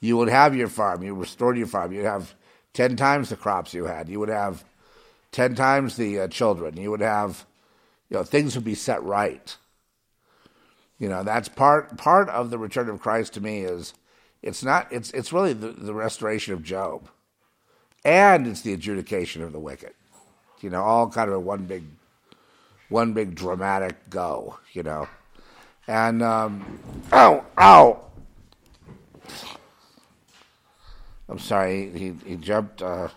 You 0.00 0.16
would 0.16 0.28
have 0.28 0.56
your 0.56 0.66
farm. 0.66 1.04
You 1.04 1.14
restored 1.14 1.56
your 1.56 1.68
farm. 1.68 1.92
You'd 1.92 2.04
have 2.04 2.34
ten 2.74 2.96
times 2.96 3.28
the 3.28 3.36
crops 3.36 3.72
you 3.72 3.84
had. 3.84 4.08
You 4.08 4.18
would 4.18 4.28
have 4.28 4.64
ten 5.30 5.54
times 5.54 5.94
the 5.94 6.22
uh, 6.22 6.28
children. 6.28 6.76
You 6.76 6.90
would 6.90 7.00
have, 7.00 7.46
you 8.10 8.16
know, 8.16 8.24
things 8.24 8.56
would 8.56 8.64
be 8.64 8.74
set 8.74 9.04
right. 9.04 9.56
You 10.98 11.08
know, 11.08 11.22
that's 11.22 11.48
part 11.48 11.96
part 11.96 12.28
of 12.28 12.50
the 12.50 12.58
return 12.58 12.88
of 12.88 13.00
Christ 13.00 13.34
to 13.34 13.40
me 13.40 13.60
is 13.60 13.94
it's 14.42 14.64
not 14.64 14.88
it's 14.90 15.12
it's 15.12 15.32
really 15.32 15.52
the, 15.52 15.68
the 15.68 15.94
restoration 15.94 16.54
of 16.54 16.64
Job. 16.64 17.08
And 18.04 18.46
it's 18.46 18.62
the 18.62 18.72
adjudication 18.72 19.42
of 19.42 19.52
the 19.52 19.60
wicked. 19.60 19.94
You 20.60 20.70
know, 20.70 20.82
all 20.82 21.08
kind 21.08 21.30
of 21.30 21.42
one 21.42 21.64
big 21.64 21.84
one 22.88 23.12
big 23.12 23.34
dramatic 23.34 24.10
go, 24.10 24.58
you 24.72 24.82
know. 24.82 25.08
And 25.86 26.22
um 26.22 26.78
ow, 27.12 27.44
ow. 27.58 28.00
I'm 31.28 31.38
sorry, 31.38 31.90
he 31.90 32.14
he 32.24 32.36
jumped 32.36 32.82
uh 32.82 33.08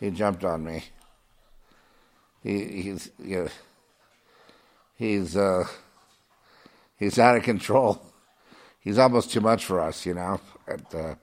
he 0.00 0.10
jumped 0.10 0.44
on 0.44 0.64
me. 0.64 0.84
He 2.42 2.82
he's 2.82 3.10
you 3.22 3.44
know, 3.44 3.48
he's 4.96 5.36
uh 5.36 5.66
he's 6.96 7.18
out 7.18 7.36
of 7.36 7.42
control. 7.42 8.02
He's 8.80 8.98
almost 8.98 9.30
too 9.30 9.40
much 9.40 9.64
for 9.64 9.78
us, 9.80 10.04
you 10.04 10.14
know. 10.14 10.40
And, 10.66 10.86
uh, 10.92 11.14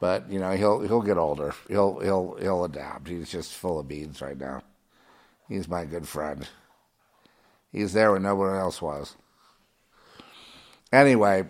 but 0.00 0.30
you 0.30 0.38
know 0.38 0.52
he'll 0.52 0.80
he'll 0.80 1.02
get 1.02 1.18
older. 1.18 1.54
He'll 1.68 2.00
he'll 2.00 2.36
he'll 2.40 2.64
adapt. 2.64 3.08
He's 3.08 3.30
just 3.30 3.52
full 3.52 3.78
of 3.78 3.88
beans 3.88 4.20
right 4.20 4.38
now. 4.38 4.62
He's 5.48 5.68
my 5.68 5.84
good 5.84 6.08
friend. 6.08 6.48
He's 7.70 7.92
there 7.92 8.12
when 8.12 8.22
no 8.22 8.34
one 8.34 8.54
else 8.54 8.80
was. 8.80 9.16
Anyway, 10.92 11.44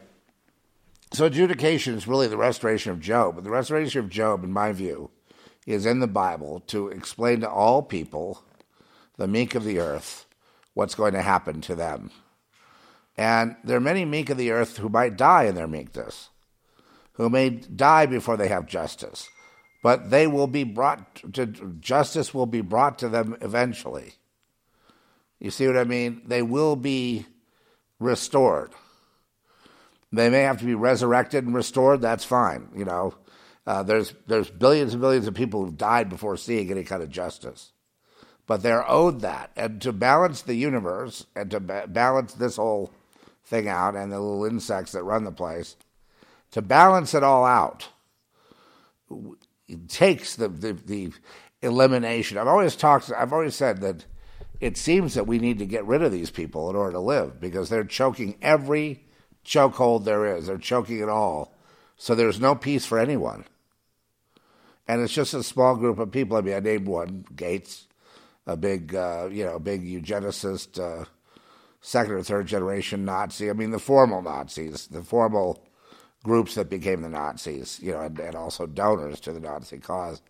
so 1.13 1.27
adjudication 1.27 1.95
is 1.95 2.09
really 2.09 2.27
the 2.27 2.37
restoration 2.37 2.93
of 2.93 3.01
Job. 3.01 3.35
But 3.35 3.45
the 3.45 3.51
restoration 3.51 4.01
of 4.01 4.09
Job, 4.09 4.43
in 4.43 4.51
my 4.51 4.73
view, 4.73 5.11
is 5.67 5.87
in 5.87 6.01
the 6.01 6.07
Bible 6.07 6.61
to 6.69 6.89
explain 6.89 7.41
to 7.41 7.51
all 7.51 7.83
people, 7.83 8.43
the 9.17 9.29
meek 9.29 9.55
of 9.55 9.65
the 9.65 9.79
earth, 9.79 10.27
what's 10.73 10.95
going 10.95 11.13
to 11.13 11.23
happen 11.23 11.61
to 11.63 11.75
them. 11.75 12.11
And 13.17 13.57
there 13.63 13.77
are 13.77 13.81
many 13.81 14.05
meek 14.05 14.31
of 14.31 14.39
the 14.39 14.51
earth 14.51 14.79
who 14.79 14.89
might 14.89 15.17
die 15.17 15.45
in 15.45 15.55
their 15.55 15.69
meekness, 15.69 16.31
who 17.15 17.31
may 17.31 17.51
die 17.51 18.07
before 18.07 18.37
they 18.37 18.49
have 18.49 18.67
justice, 18.67 19.29
but 19.83 20.11
they 20.11 20.27
will 20.27 20.47
be 20.47 20.65
brought 20.65 21.23
to 21.33 21.47
justice 21.81 22.35
will 22.35 22.47
be 22.47 22.61
brought 22.61 22.99
to 22.99 23.09
them 23.09 23.37
eventually. 23.41 24.15
You 25.39 25.51
see 25.51 25.67
what 25.67 25.77
I 25.77 25.85
mean? 25.85 26.23
They 26.27 26.43
will 26.43 26.77
be 26.77 27.27
restored. 27.99 28.73
They 30.13 30.31
may 30.31 30.43
have 30.43 30.59
to 30.61 30.65
be 30.65 30.75
resurrected 30.75 31.45
and 31.45 31.55
restored. 31.55 32.01
That's 32.01 32.25
fine. 32.25 32.69
You 32.77 32.85
know, 32.85 33.15
uh, 33.67 33.83
there's 33.83 34.15
there's 34.27 34.51
billions 34.51 34.93
and 34.93 35.01
billions 35.01 35.27
of 35.27 35.35
people 35.35 35.65
who've 35.65 35.77
died 35.77 36.09
before 36.09 36.37
seeing 36.37 36.71
any 36.71 36.85
kind 36.85 37.03
of 37.03 37.11
justice, 37.11 37.73
but 38.47 38.63
they're 38.63 38.89
owed 38.89 39.21
that. 39.21 39.51
And 39.57 39.81
to 39.83 39.93
balance 39.93 40.43
the 40.43 40.55
universe 40.55 41.27
and 41.35 41.51
to 41.51 41.61
ba- 41.61 41.87
balance 41.89 42.35
this 42.35 42.57
whole 42.57 42.93
thing 43.45 43.69
out 43.69 43.97
and 43.97 44.13
the 44.13 44.21
little 44.21 44.45
insects 44.45 44.93
that 44.93 45.03
run 45.03 45.25
the 45.25 45.33
place, 45.33 45.77
to 46.55 46.63
balance 46.63 47.15
it 47.15 47.25
all 47.25 47.45
out, 47.45 47.89
it 49.67 49.89
takes 49.89 50.37
the, 50.37 50.47
the, 50.47 50.73
the 50.73 51.11
elimination. 51.63 52.39
I've 52.39 52.47
always 52.47 52.77
talked, 52.77 53.11
I've 53.11 53.33
always 53.33 53.57
said 53.57 53.81
that 53.81 54.07
it 54.61 54.77
seems 54.77 55.15
that 55.15 55.27
we 55.27 55.41
need 55.41 55.59
to 55.59 55.67
get 55.67 55.85
rid 55.85 56.01
of 56.01 56.13
these 56.13 56.31
people 56.31 56.71
in 56.71 56.77
order 56.77 56.93
to 56.93 57.01
live 57.01 57.41
because 57.41 57.69
they're 57.69 57.83
choking 57.83 58.37
every 58.41 59.03
chokehold 59.45 60.05
there 60.05 60.37
is. 60.37 60.47
They're 60.47 60.57
choking 60.57 61.01
it 61.01 61.09
all. 61.09 61.57
So 61.97 62.15
there's 62.15 62.39
no 62.39 62.55
peace 62.55 62.87
for 62.87 63.01
anyone. 63.01 63.47
And 64.87 65.03
it's 65.03 65.13
just 65.13 65.35
a 65.35 65.43
small 65.43 65.75
group 65.75 65.99
of 65.99 66.13
people. 66.13 66.37
I 66.37 66.43
mean, 66.43 66.55
I 66.55 66.61
named 66.61 66.87
one, 66.87 67.25
Gates, 67.35 67.89
a 68.47 68.57
big, 68.57 68.95
uh, 68.95 69.29
you 69.29 69.45
know, 69.45 69.59
big 69.59 69.85
eugenicist, 69.85 70.79
uh, 70.79 71.07
second 71.81 72.13
or 72.13 72.23
third 72.23 72.47
generation 72.47 73.05
Nazi. 73.05 73.51
I 73.51 73.55
mean, 73.55 73.73
the 73.73 73.81
formal 73.81 74.23
Nazis, 74.23 74.87
the 74.87 75.03
formal 75.03 75.67
groups 76.25 76.57
that 76.57 76.69
became 76.69 77.03
the 77.03 77.09
Nazis, 77.09 77.79
you 77.81 77.93
know, 77.93 78.01
and, 78.01 78.19
and 78.19 78.35
also 78.35 78.67
donors 78.67 79.21
to 79.21 79.33
the 79.33 79.39
Nazi 79.39 79.79
cause, 79.79 80.21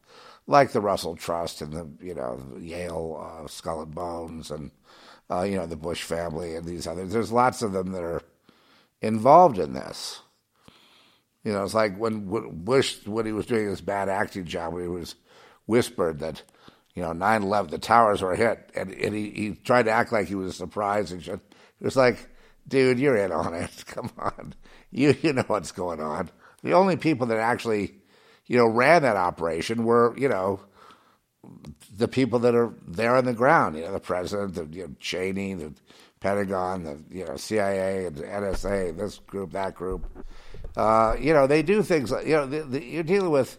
like 0.46 0.72
the 0.72 0.80
Russell 0.80 1.16
Trust 1.16 1.62
and 1.62 1.72
the, 1.72 1.88
you 2.04 2.14
know, 2.14 2.42
Yale 2.60 3.42
uh, 3.44 3.48
Skull 3.48 3.82
and 3.82 3.94
Bones 3.94 4.50
and, 4.50 4.70
uh, 5.30 5.42
you 5.42 5.56
know, 5.56 5.66
the 5.66 5.76
Bush 5.76 6.02
family 6.02 6.54
and 6.54 6.66
these 6.66 6.86
others. 6.86 7.12
There's 7.12 7.32
lots 7.32 7.62
of 7.62 7.72
them 7.72 7.92
that 7.92 8.02
are 8.02 8.22
involved 9.00 9.58
in 9.58 9.72
this. 9.72 10.20
You 11.44 11.52
know, 11.52 11.62
it's 11.62 11.74
like 11.74 11.96
when 11.96 12.26
Bush, 12.64 13.06
when 13.06 13.24
he 13.24 13.32
was 13.32 13.46
doing 13.46 13.68
his 13.68 13.80
bad 13.80 14.08
acting 14.08 14.44
job, 14.44 14.78
he 14.78 14.88
was 14.88 15.14
whispered 15.66 16.18
that 16.18 16.42
you 16.94 17.02
know, 17.02 17.12
9 17.12 17.42
11, 17.42 17.70
the 17.70 17.78
towers 17.78 18.22
were 18.22 18.36
hit. 18.36 18.70
And, 18.74 18.92
and 18.92 19.14
he, 19.14 19.30
he 19.30 19.50
tried 19.52 19.84
to 19.84 19.90
act 19.90 20.12
like 20.12 20.28
he 20.28 20.34
was 20.34 20.56
surprised 20.56 21.12
and 21.12 21.22
shit. 21.22 21.40
It 21.80 21.84
was 21.84 21.96
like, 21.96 22.28
dude, 22.68 23.00
you're 23.00 23.16
in 23.16 23.32
on 23.32 23.54
it. 23.54 23.84
Come 23.86 24.10
on. 24.18 24.54
You, 24.94 25.14
you 25.22 25.32
know 25.32 25.44
what's 25.46 25.72
going 25.72 26.00
on. 26.00 26.30
The 26.62 26.72
only 26.72 26.96
people 26.96 27.26
that 27.26 27.38
actually, 27.38 27.94
you 28.46 28.56
know, 28.56 28.66
ran 28.66 29.02
that 29.02 29.16
operation 29.16 29.84
were, 29.84 30.16
you 30.16 30.28
know, 30.28 30.60
the 31.94 32.08
people 32.08 32.38
that 32.40 32.54
are 32.54 32.72
there 32.86 33.16
on 33.16 33.26
the 33.26 33.34
ground. 33.34 33.76
You 33.76 33.82
know, 33.82 33.92
the 33.92 34.00
president, 34.00 34.54
the 34.54 34.64
you 34.74 34.86
know, 34.86 34.94
Cheney, 34.98 35.54
the 35.54 35.74
Pentagon, 36.20 36.84
the 36.84 37.02
you 37.10 37.26
know 37.26 37.36
CIA, 37.36 38.06
and 38.06 38.16
NSA, 38.16 38.96
this 38.96 39.18
group, 39.18 39.52
that 39.52 39.74
group. 39.74 40.06
Uh, 40.76 41.16
you 41.20 41.34
know, 41.34 41.46
they 41.46 41.62
do 41.62 41.82
things 41.82 42.10
like 42.10 42.26
you 42.26 42.32
know 42.32 42.46
the, 42.46 42.62
the, 42.62 42.82
you're 42.82 43.02
dealing 43.02 43.30
with 43.30 43.58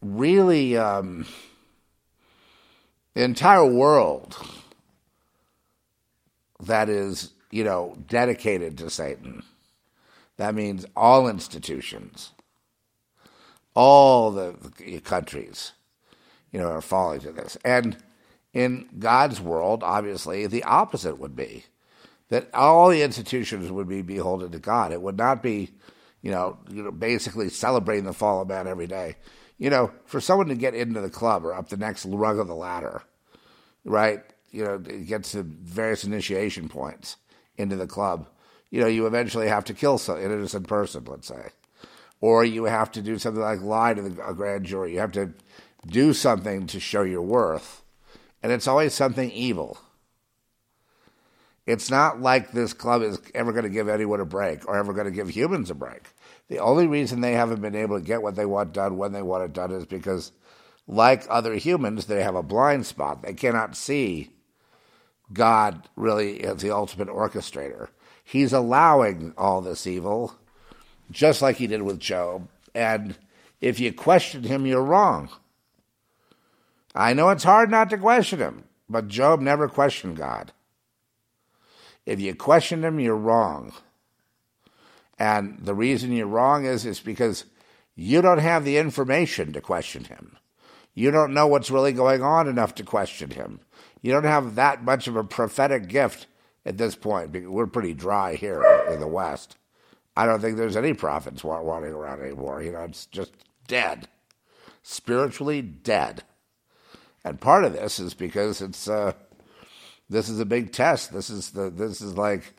really. 0.00 0.76
Um, 0.76 1.26
the 3.16 3.24
entire 3.24 3.64
world 3.64 4.36
that 6.60 6.90
is, 6.90 7.32
you 7.50 7.64
know, 7.64 7.96
dedicated 8.06 8.76
to 8.76 8.90
Satan. 8.90 9.42
That 10.36 10.54
means 10.54 10.84
all 10.94 11.28
institutions, 11.28 12.32
all 13.74 14.30
the 14.30 15.00
countries, 15.04 15.72
you 16.52 16.60
know, 16.60 16.68
are 16.68 16.82
falling 16.82 17.20
to 17.20 17.32
this. 17.32 17.56
And 17.64 17.96
in 18.52 18.88
God's 18.98 19.40
world, 19.40 19.82
obviously, 19.82 20.46
the 20.46 20.64
opposite 20.64 21.18
would 21.18 21.34
be 21.34 21.64
that 22.28 22.52
all 22.54 22.88
the 22.88 23.02
institutions 23.02 23.70
would 23.70 23.88
be 23.88 24.02
beholden 24.02 24.50
to 24.52 24.58
God. 24.58 24.92
It 24.92 25.00
would 25.00 25.16
not 25.16 25.42
be, 25.42 25.70
you 26.20 26.30
know, 26.30 26.58
you 26.68 26.82
know, 26.82 26.90
basically 26.90 27.48
celebrating 27.48 28.04
the 28.04 28.12
fall 28.12 28.42
of 28.42 28.48
man 28.48 28.66
every 28.66 28.86
day 28.86 29.16
you 29.58 29.70
know, 29.70 29.90
for 30.04 30.20
someone 30.20 30.48
to 30.48 30.54
get 30.54 30.74
into 30.74 31.00
the 31.00 31.10
club 31.10 31.44
or 31.44 31.54
up 31.54 31.68
the 31.68 31.76
next 31.76 32.04
rung 32.06 32.38
of 32.38 32.46
the 32.46 32.54
ladder, 32.54 33.02
right? 33.84 34.22
You 34.50 34.64
know, 34.64 34.74
it 34.74 35.06
gets 35.06 35.32
to 35.32 35.42
various 35.42 36.04
initiation 36.04 36.68
points 36.68 37.16
into 37.56 37.76
the 37.76 37.86
club. 37.86 38.28
You 38.76 38.82
know, 38.82 38.88
you 38.88 39.06
eventually 39.06 39.48
have 39.48 39.64
to 39.64 39.72
kill 39.72 39.96
some, 39.96 40.18
an 40.18 40.24
innocent 40.24 40.68
person, 40.68 41.02
let's 41.06 41.28
say, 41.28 41.48
or 42.20 42.44
you 42.44 42.64
have 42.64 42.92
to 42.92 43.00
do 43.00 43.18
something 43.18 43.42
like 43.42 43.62
lie 43.62 43.94
to 43.94 44.02
the, 44.02 44.28
a 44.28 44.34
grand 44.34 44.66
jury. 44.66 44.92
You 44.92 44.98
have 44.98 45.12
to 45.12 45.32
do 45.86 46.12
something 46.12 46.66
to 46.66 46.78
show 46.78 47.00
your 47.00 47.22
worth, 47.22 47.82
and 48.42 48.52
it's 48.52 48.68
always 48.68 48.92
something 48.92 49.30
evil. 49.30 49.78
It's 51.64 51.90
not 51.90 52.20
like 52.20 52.52
this 52.52 52.74
club 52.74 53.00
is 53.00 53.18
ever 53.34 53.50
going 53.52 53.64
to 53.64 53.70
give 53.70 53.88
anyone 53.88 54.20
a 54.20 54.26
break 54.26 54.68
or 54.68 54.76
ever 54.76 54.92
going 54.92 55.06
to 55.06 55.10
give 55.10 55.30
humans 55.30 55.70
a 55.70 55.74
break. 55.74 56.02
The 56.48 56.58
only 56.58 56.86
reason 56.86 57.22
they 57.22 57.32
haven't 57.32 57.62
been 57.62 57.74
able 57.74 57.98
to 57.98 58.04
get 58.04 58.20
what 58.20 58.34
they 58.34 58.44
want 58.44 58.74
done 58.74 58.98
when 58.98 59.12
they 59.12 59.22
want 59.22 59.44
it 59.44 59.54
done 59.54 59.70
is 59.70 59.86
because, 59.86 60.32
like 60.86 61.24
other 61.30 61.54
humans, 61.54 62.04
they 62.04 62.22
have 62.22 62.34
a 62.34 62.42
blind 62.42 62.84
spot. 62.84 63.22
They 63.22 63.32
cannot 63.32 63.74
see 63.74 64.32
God 65.32 65.88
really 65.96 66.44
as 66.44 66.58
the 66.58 66.72
ultimate 66.72 67.08
orchestrator. 67.08 67.88
He's 68.28 68.52
allowing 68.52 69.34
all 69.38 69.60
this 69.60 69.86
evil 69.86 70.34
just 71.12 71.40
like 71.40 71.58
he 71.58 71.68
did 71.68 71.82
with 71.82 72.00
Job. 72.00 72.48
And 72.74 73.16
if 73.60 73.78
you 73.78 73.92
question 73.92 74.42
him, 74.42 74.66
you're 74.66 74.82
wrong. 74.82 75.28
I 76.92 77.14
know 77.14 77.28
it's 77.28 77.44
hard 77.44 77.70
not 77.70 77.88
to 77.90 77.98
question 77.98 78.40
him, 78.40 78.64
but 78.88 79.06
Job 79.06 79.40
never 79.40 79.68
questioned 79.68 80.16
God. 80.16 80.50
If 82.04 82.18
you 82.18 82.34
question 82.34 82.82
him, 82.82 82.98
you're 82.98 83.14
wrong. 83.14 83.72
And 85.20 85.60
the 85.60 85.74
reason 85.74 86.10
you're 86.10 86.26
wrong 86.26 86.66
is 86.66 86.84
is 86.84 86.98
because 86.98 87.44
you 87.94 88.22
don't 88.22 88.38
have 88.38 88.64
the 88.64 88.76
information 88.76 89.52
to 89.52 89.60
question 89.60 90.02
him. 90.02 90.36
You 90.94 91.12
don't 91.12 91.32
know 91.32 91.46
what's 91.46 91.70
really 91.70 91.92
going 91.92 92.24
on 92.24 92.48
enough 92.48 92.74
to 92.74 92.82
question 92.82 93.30
him. 93.30 93.60
You 94.02 94.10
don't 94.10 94.24
have 94.24 94.56
that 94.56 94.82
much 94.82 95.06
of 95.06 95.14
a 95.14 95.22
prophetic 95.22 95.86
gift 95.86 96.26
at 96.66 96.76
this 96.76 96.96
point. 96.96 97.48
We're 97.48 97.66
pretty 97.66 97.94
dry 97.94 98.34
here 98.34 98.62
in 98.90 99.00
the 99.00 99.06
West. 99.06 99.56
I 100.16 100.26
don't 100.26 100.40
think 100.40 100.56
there's 100.56 100.76
any 100.76 100.92
prophets 100.92 101.44
wanting 101.44 101.92
around 101.92 102.20
anymore. 102.20 102.62
You 102.62 102.72
know, 102.72 102.82
it's 102.82 103.06
just 103.06 103.32
dead, 103.68 104.08
spiritually 104.82 105.62
dead. 105.62 106.24
And 107.24 107.40
part 107.40 107.64
of 107.64 107.72
this 107.72 107.98
is 107.98 108.14
because 108.14 108.60
it's 108.60 108.88
uh, 108.88 109.12
this 110.10 110.28
is 110.28 110.40
a 110.40 110.46
big 110.46 110.72
test. 110.72 111.12
This 111.12 111.30
is 111.30 111.50
the 111.50 111.70
this 111.70 112.00
is 112.00 112.16
like 112.16 112.54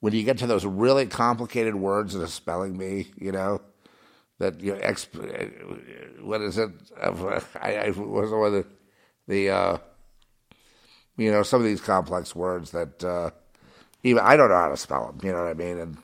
when 0.00 0.14
you 0.14 0.22
get 0.24 0.38
to 0.38 0.46
those 0.46 0.64
really 0.64 1.06
complicated 1.06 1.74
words 1.74 2.14
in 2.14 2.22
a 2.22 2.28
spelling 2.28 2.76
bee, 2.76 3.10
you 3.16 3.32
know, 3.32 3.60
that 4.38 4.60
you 4.60 4.74
know, 4.74 4.80
exp- 4.80 6.22
what 6.22 6.40
is 6.40 6.58
it? 6.58 6.70
I, 7.00 7.76
I 7.76 7.90
was 7.90 8.30
one 8.30 8.46
of 8.46 8.52
the, 8.52 8.66
the 9.28 9.50
uh, 9.50 9.78
you 11.16 11.30
know 11.30 11.42
some 11.42 11.60
of 11.60 11.66
these 11.66 11.80
complex 11.80 12.34
words 12.34 12.72
that 12.72 13.04
uh, 13.04 13.30
even 14.02 14.22
I 14.22 14.36
don't 14.36 14.48
know 14.48 14.56
how 14.56 14.68
to 14.68 14.76
spell 14.76 15.06
them. 15.06 15.20
You 15.22 15.32
know 15.32 15.42
what 15.42 15.50
I 15.50 15.54
mean? 15.54 15.78
And 15.78 15.98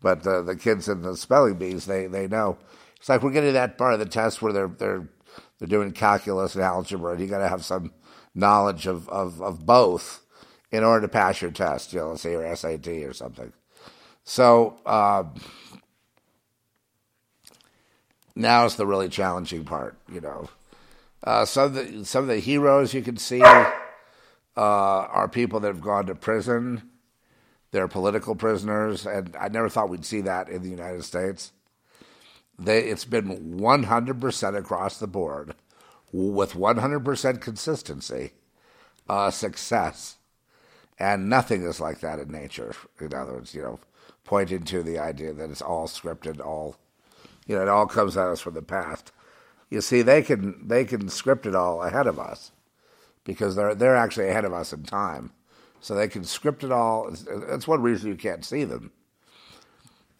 but 0.00 0.22
the 0.22 0.42
the 0.42 0.56
kids 0.56 0.88
in 0.88 1.02
the 1.02 1.16
spelling 1.16 1.54
bees 1.54 1.86
they 1.86 2.06
they 2.06 2.26
know. 2.26 2.58
It's 2.96 3.08
like 3.08 3.22
we're 3.22 3.32
getting 3.32 3.54
that 3.54 3.78
part 3.78 3.94
of 3.94 3.98
the 3.98 4.06
test 4.06 4.42
where 4.42 4.52
they're 4.52 4.68
they're 4.68 5.08
they're 5.58 5.68
doing 5.68 5.92
calculus 5.92 6.54
and 6.54 6.64
algebra, 6.64 7.12
and 7.12 7.20
you 7.20 7.26
got 7.26 7.38
to 7.38 7.48
have 7.48 7.64
some 7.64 7.92
knowledge 8.34 8.86
of, 8.86 9.08
of, 9.08 9.40
of 9.42 9.66
both 9.66 10.24
in 10.70 10.82
order 10.82 11.02
to 11.02 11.12
pass 11.12 11.42
your 11.42 11.50
test. 11.50 11.92
You 11.92 12.00
know, 12.00 12.08
let's 12.10 12.22
say 12.22 12.32
your 12.32 12.56
SAT 12.56 12.88
or 12.88 13.12
something. 13.12 13.52
So 14.24 14.78
uh, 14.86 15.24
now 18.34 18.64
is 18.64 18.76
the 18.76 18.86
really 18.86 19.08
challenging 19.08 19.64
part. 19.64 19.96
You 20.10 20.20
know, 20.20 20.48
uh, 21.22 21.44
some 21.44 21.64
of 21.64 21.74
the 21.74 22.04
some 22.04 22.22
of 22.22 22.28
the 22.28 22.40
heroes 22.40 22.94
you 22.94 23.02
can 23.02 23.16
see 23.16 23.42
uh, 23.42 23.70
are 24.56 25.28
people 25.28 25.60
that 25.60 25.68
have 25.68 25.82
gone 25.82 26.06
to 26.06 26.14
prison. 26.14 26.88
They're 27.72 27.88
political 27.88 28.34
prisoners, 28.34 29.06
and 29.06 29.36
I 29.38 29.48
never 29.48 29.68
thought 29.68 29.88
we'd 29.88 30.04
see 30.04 30.20
that 30.22 30.48
in 30.48 30.62
the 30.62 30.70
United 30.70 31.04
States. 31.04 31.52
They, 32.58 32.84
it's 32.84 33.04
been 33.04 33.58
100% 33.58 34.58
across 34.58 34.98
the 34.98 35.06
board 35.06 35.54
with 36.12 36.52
100% 36.52 37.40
consistency, 37.40 38.32
uh, 39.08 39.30
success. 39.30 40.16
And 40.98 41.30
nothing 41.30 41.62
is 41.62 41.80
like 41.80 42.00
that 42.00 42.18
in 42.18 42.30
nature. 42.30 42.74
In 43.00 43.14
other 43.14 43.34
words, 43.34 43.54
you 43.54 43.62
know, 43.62 43.80
pointing 44.24 44.64
to 44.64 44.82
the 44.82 44.98
idea 44.98 45.32
that 45.32 45.50
it's 45.50 45.62
all 45.62 45.86
scripted, 45.86 46.44
all, 46.44 46.76
you 47.46 47.56
know, 47.56 47.62
it 47.62 47.68
all 47.68 47.86
comes 47.86 48.16
at 48.16 48.28
us 48.28 48.40
from 48.40 48.54
the 48.54 48.62
past. 48.62 49.12
You 49.70 49.80
see, 49.80 50.02
they 50.02 50.22
can 50.22 50.66
they 50.66 50.84
can 50.84 51.08
script 51.08 51.46
it 51.46 51.54
all 51.54 51.82
ahead 51.82 52.06
of 52.06 52.18
us 52.18 52.50
because 53.24 53.56
they're 53.56 53.74
they're 53.74 53.96
actually 53.96 54.28
ahead 54.28 54.44
of 54.44 54.52
us 54.52 54.72
in 54.72 54.82
time, 54.82 55.30
so 55.80 55.94
they 55.94 56.08
can 56.08 56.24
script 56.24 56.64
it 56.64 56.72
all. 56.72 57.14
That's 57.48 57.68
one 57.68 57.82
reason 57.82 58.08
you 58.08 58.16
can't 58.16 58.44
see 58.44 58.64
them 58.64 58.92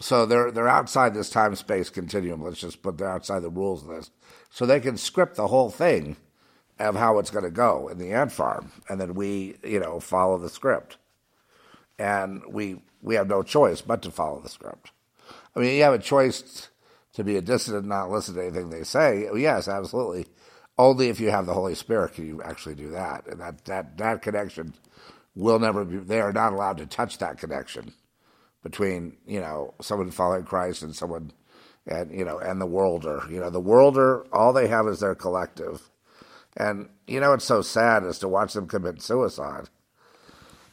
so 0.00 0.24
they're 0.24 0.50
they're 0.50 0.68
outside 0.68 1.14
this 1.14 1.30
time 1.30 1.54
space 1.54 1.90
continuum. 1.90 2.42
Let's 2.42 2.60
just 2.60 2.82
put 2.82 2.98
they're 2.98 3.08
outside 3.08 3.40
the 3.40 3.50
rules 3.50 3.82
of 3.82 3.90
this. 3.90 4.10
So 4.50 4.66
they 4.66 4.80
can 4.80 4.96
script 4.96 5.36
the 5.36 5.46
whole 5.46 5.70
thing 5.70 6.16
of 6.78 6.96
how 6.96 7.18
it's 7.18 7.30
going 7.30 7.44
to 7.44 7.50
go 7.50 7.88
in 7.88 7.98
the 7.98 8.12
ant 8.12 8.32
farm, 8.32 8.72
and 8.88 8.98
then 8.98 9.14
we, 9.14 9.56
you 9.62 9.78
know, 9.78 10.00
follow 10.00 10.38
the 10.38 10.48
script. 10.48 10.96
And 11.98 12.42
we 12.48 12.82
we 13.02 13.14
have 13.14 13.28
no 13.28 13.42
choice 13.42 13.82
but 13.82 14.00
to 14.02 14.10
follow 14.10 14.40
the 14.40 14.48
script. 14.48 14.90
I 15.54 15.60
mean, 15.60 15.76
you 15.76 15.82
have 15.82 15.92
a 15.94 15.98
choice 15.98 16.68
to 17.12 17.22
be 17.22 17.36
a 17.36 17.42
dissident, 17.42 17.82
and 17.82 17.90
not 17.90 18.10
listen 18.10 18.34
to 18.36 18.42
anything 18.42 18.70
they 18.70 18.84
say. 18.84 19.28
Oh, 19.28 19.36
yes, 19.36 19.68
absolutely. 19.68 20.26
Only 20.78 21.08
if 21.08 21.20
you 21.20 21.30
have 21.30 21.44
the 21.44 21.52
Holy 21.52 21.74
Spirit 21.74 22.14
can 22.14 22.26
you 22.26 22.42
actually 22.42 22.76
do 22.76 22.90
that, 22.92 23.26
and 23.26 23.40
that 23.40 23.66
that 23.66 23.98
that 23.98 24.22
connection 24.22 24.72
will 25.34 25.58
never 25.58 25.84
be. 25.84 25.98
They 25.98 26.20
are 26.20 26.32
not 26.32 26.52
allowed 26.52 26.78
to 26.78 26.86
touch 26.86 27.18
that 27.18 27.38
connection 27.38 27.92
between 28.62 29.16
you 29.26 29.40
know 29.40 29.74
someone 29.80 30.10
following 30.10 30.44
Christ 30.44 30.82
and 30.82 30.94
someone 30.94 31.32
and 31.86 32.10
you 32.10 32.24
know 32.24 32.38
and 32.38 32.60
the 32.60 32.66
worlder. 32.66 33.22
You 33.30 33.40
know 33.40 33.50
the 33.50 33.60
worlder, 33.60 34.26
all 34.32 34.52
they 34.52 34.68
have 34.68 34.86
is 34.86 35.00
their 35.00 35.14
collective, 35.14 35.90
and 36.56 36.88
you 37.06 37.20
know 37.20 37.32
it's 37.32 37.44
so 37.44 37.62
sad 37.62 38.04
is 38.04 38.18
to 38.20 38.28
watch 38.28 38.52
them 38.52 38.66
commit 38.66 39.02
suicide. 39.02 39.68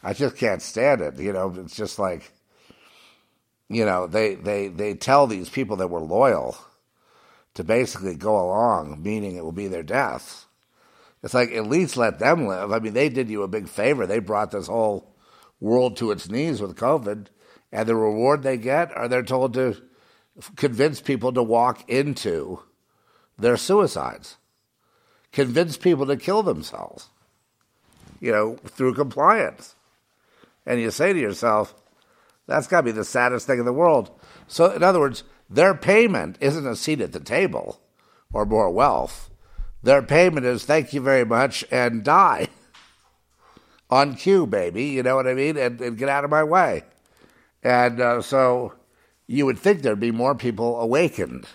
I 0.03 0.13
just 0.13 0.37
can't 0.37 0.61
stand 0.61 1.01
it. 1.01 1.19
You 1.19 1.33
know, 1.33 1.53
it's 1.57 1.75
just 1.75 1.99
like 1.99 2.31
you 3.69 3.85
know 3.85 4.07
they 4.07 4.35
they 4.35 4.67
they 4.67 4.93
tell 4.93 5.27
these 5.27 5.49
people 5.49 5.77
that 5.77 5.89
were 5.89 6.01
loyal 6.01 6.57
to 7.53 7.63
basically 7.63 8.15
go 8.15 8.35
along, 8.39 9.01
meaning 9.01 9.35
it 9.35 9.43
will 9.43 9.51
be 9.51 9.67
their 9.67 9.83
death. 9.83 10.46
It's 11.23 11.33
like 11.33 11.51
at 11.51 11.67
least 11.67 11.97
let 11.97 12.19
them 12.19 12.47
live. 12.47 12.71
I 12.71 12.79
mean, 12.79 12.93
they 12.93 13.09
did 13.09 13.29
you 13.29 13.43
a 13.43 13.47
big 13.47 13.67
favor. 13.67 14.05
They 14.05 14.19
brought 14.19 14.51
this 14.51 14.67
whole 14.67 15.15
world 15.59 15.97
to 15.97 16.11
its 16.11 16.29
knees 16.29 16.61
with 16.61 16.77
COVID 16.77 17.27
and 17.71 17.87
the 17.87 17.95
reward 17.95 18.43
they 18.43 18.57
get 18.57 18.95
are 18.95 19.07
they're 19.07 19.23
told 19.23 19.53
to 19.55 19.81
convince 20.55 21.01
people 21.01 21.33
to 21.33 21.43
walk 21.43 21.89
into 21.89 22.61
their 23.37 23.57
suicides, 23.57 24.37
convince 25.31 25.77
people 25.77 26.05
to 26.05 26.17
kill 26.17 26.43
themselves, 26.43 27.09
you 28.19 28.31
know, 28.31 28.55
through 28.65 28.93
compliance. 28.93 29.75
And 30.65 30.79
you 30.79 30.91
say 30.91 31.13
to 31.13 31.19
yourself, 31.19 31.75
that's 32.45 32.67
got 32.67 32.81
to 32.81 32.85
be 32.85 32.91
the 32.91 33.03
saddest 33.03 33.47
thing 33.47 33.59
in 33.59 33.65
the 33.65 33.73
world. 33.73 34.09
So, 34.47 34.71
in 34.71 34.83
other 34.83 34.99
words, 34.99 35.23
their 35.49 35.73
payment 35.73 36.37
isn't 36.39 36.65
a 36.65 36.75
seat 36.75 37.01
at 37.01 37.11
the 37.11 37.19
table 37.19 37.81
or 38.31 38.45
more 38.45 38.69
wealth. 38.69 39.26
Their 39.87 40.01
payment 40.01 40.45
is 40.45 40.65
thank 40.65 40.91
you 40.91 40.99
very 40.99 41.23
much 41.23 41.63
and 41.71 42.03
die 42.03 42.49
on 43.89 44.15
cue, 44.15 44.45
baby. 44.45 44.83
You 44.83 45.01
know 45.01 45.15
what 45.15 45.27
I 45.27 45.33
mean? 45.33 45.55
And, 45.55 45.79
and 45.79 45.97
get 45.97 46.09
out 46.09 46.25
of 46.25 46.29
my 46.29 46.43
way. 46.43 46.83
And 47.63 48.01
uh, 48.01 48.21
so 48.21 48.73
you 49.27 49.45
would 49.45 49.57
think 49.57 49.81
there'd 49.81 49.97
be 49.97 50.11
more 50.11 50.35
people 50.35 50.77
awakened. 50.81 51.45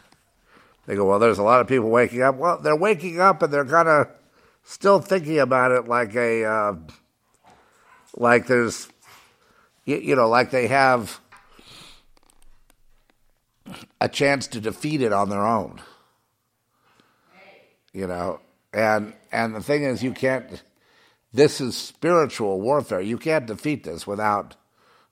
They 0.86 0.96
go, 0.96 1.04
well, 1.04 1.18
there's 1.18 1.36
a 1.36 1.42
lot 1.42 1.60
of 1.60 1.68
people 1.68 1.90
waking 1.90 2.22
up. 2.22 2.36
Well, 2.36 2.58
they're 2.58 2.74
waking 2.74 3.20
up 3.20 3.42
and 3.42 3.52
they're 3.52 3.66
kind 3.66 3.88
of 3.88 4.08
still 4.64 4.98
thinking 4.98 5.38
about 5.38 5.70
it 5.72 5.86
like 5.86 6.16
a, 6.16 6.46
uh, 6.46 6.74
like 8.16 8.46
there's, 8.46 8.88
you, 9.84 9.96
you 9.98 10.16
know, 10.16 10.30
like 10.30 10.50
they 10.50 10.68
have 10.68 11.20
a 14.00 14.08
chance 14.08 14.46
to 14.46 14.58
defeat 14.58 15.02
it 15.02 15.12
on 15.12 15.28
their 15.28 15.46
own. 15.46 15.82
You 17.92 18.06
know, 18.06 18.40
and 18.72 19.14
and 19.30 19.54
the 19.54 19.62
thing 19.62 19.84
is, 19.84 20.02
you 20.02 20.12
can't. 20.12 20.62
This 21.32 21.60
is 21.60 21.76
spiritual 21.76 22.60
warfare. 22.60 23.00
You 23.00 23.18
can't 23.18 23.46
defeat 23.46 23.84
this 23.84 24.06
without 24.06 24.56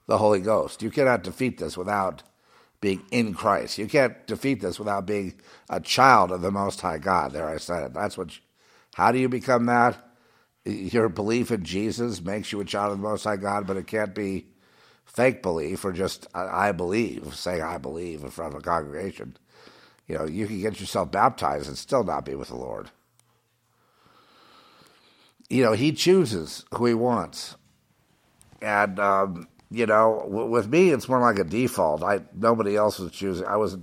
the 0.07 0.18
Holy 0.18 0.41
Ghost. 0.41 0.83
You 0.83 0.91
cannot 0.91 1.22
defeat 1.22 1.59
this 1.59 1.76
without 1.76 2.22
being 2.81 3.03
in 3.11 3.35
Christ. 3.35 3.78
You 3.78 3.87
can't 3.87 4.26
defeat 4.26 4.61
this 4.61 4.78
without 4.78 5.07
being 5.07 5.35
a 5.68 5.81
child 5.81 6.31
of 6.31 6.43
the 6.43 6.51
Most 6.51 6.81
High 6.81 6.99
God. 6.99 7.33
There, 7.33 7.49
I 7.49 7.59
said 7.59 7.85
it. 7.85 7.95
That's 7.95 8.18
what. 8.18 8.39
how 8.95 9.12
do 9.12 9.18
you 9.18 9.28
become 9.28 9.66
that? 9.66 9.97
Your 10.64 11.09
belief 11.09 11.51
in 11.51 11.64
Jesus 11.64 12.20
makes 12.20 12.53
you 12.53 12.61
a 12.61 12.64
child 12.64 12.93
of 12.93 12.99
the 12.99 13.09
Most 13.09 13.24
High 13.24 13.37
God, 13.37 13.66
but 13.66 13.76
it 13.76 13.87
can't 13.87 14.14
be 14.14 14.47
fake 15.05 15.43
belief 15.43 15.85
or 15.85 15.93
just 15.93 16.26
I 16.35 16.72
believe, 16.72 17.35
saying 17.35 17.62
I 17.62 17.78
believe 17.78 18.22
in 18.22 18.31
front 18.31 18.55
of 18.55 18.61
a 18.61 18.62
congregation. 18.62 19.37
You 20.11 20.19
know, 20.19 20.27
you 20.27 20.49
can 20.49 20.61
get 20.61 20.81
yourself 20.81 21.13
baptized 21.13 21.69
and 21.69 21.79
still 21.79 22.03
not 22.03 22.25
be 22.25 22.35
with 22.35 22.49
the 22.49 22.57
Lord. 22.57 22.91
You 25.49 25.63
know, 25.63 25.71
He 25.71 25.93
chooses 25.93 26.65
who 26.75 26.87
He 26.87 26.95
wants, 26.95 27.55
and 28.61 28.99
um, 28.99 29.47
you 29.71 29.87
know, 29.87 30.25
with 30.27 30.69
me, 30.69 30.91
it's 30.91 31.09
more 31.09 31.21
like 31.21 31.39
a 31.39 31.45
default. 31.45 32.03
I 32.03 32.23
nobody 32.35 32.75
else 32.75 32.99
was 32.99 33.13
choosing. 33.13 33.47
I 33.47 33.55
was, 33.55 33.79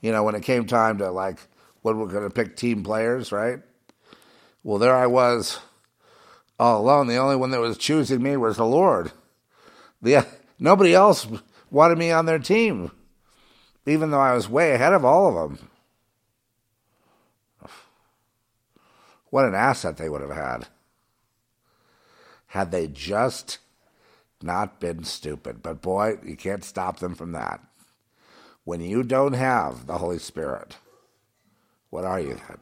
you 0.00 0.10
know, 0.10 0.24
when 0.24 0.34
it 0.34 0.42
came 0.42 0.66
time 0.66 0.98
to 0.98 1.12
like 1.12 1.38
when 1.82 1.96
we're 1.96 2.08
going 2.08 2.24
to 2.24 2.34
pick 2.34 2.56
team 2.56 2.82
players, 2.82 3.30
right? 3.30 3.60
Well, 4.64 4.78
there 4.78 4.96
I 4.96 5.06
was, 5.06 5.60
all 6.58 6.80
alone. 6.80 7.06
The 7.06 7.18
only 7.18 7.36
one 7.36 7.52
that 7.52 7.60
was 7.60 7.78
choosing 7.78 8.20
me 8.20 8.36
was 8.36 8.56
the 8.56 8.66
Lord. 8.66 9.12
The 10.00 10.26
nobody 10.58 10.92
else 10.92 11.28
wanted 11.70 11.98
me 11.98 12.10
on 12.10 12.26
their 12.26 12.40
team, 12.40 12.90
even 13.86 14.10
though 14.10 14.20
I 14.20 14.34
was 14.34 14.48
way 14.48 14.72
ahead 14.72 14.92
of 14.92 15.04
all 15.04 15.28
of 15.28 15.34
them. 15.34 15.68
What 19.30 19.46
an 19.46 19.54
asset 19.54 19.96
they 19.96 20.08
would 20.08 20.20
have 20.20 20.30
had 20.30 20.66
had 22.48 22.70
they 22.70 22.86
just 22.86 23.58
not 24.42 24.78
been 24.78 25.04
stupid. 25.04 25.62
But 25.62 25.80
boy, 25.80 26.18
you 26.22 26.36
can't 26.36 26.62
stop 26.62 26.98
them 26.98 27.14
from 27.14 27.32
that. 27.32 27.60
When 28.64 28.80
you 28.80 29.02
don't 29.02 29.32
have 29.32 29.86
the 29.86 29.98
Holy 29.98 30.18
Spirit, 30.18 30.76
what 31.90 32.04
are 32.04 32.20
you 32.20 32.34
then? 32.34 32.58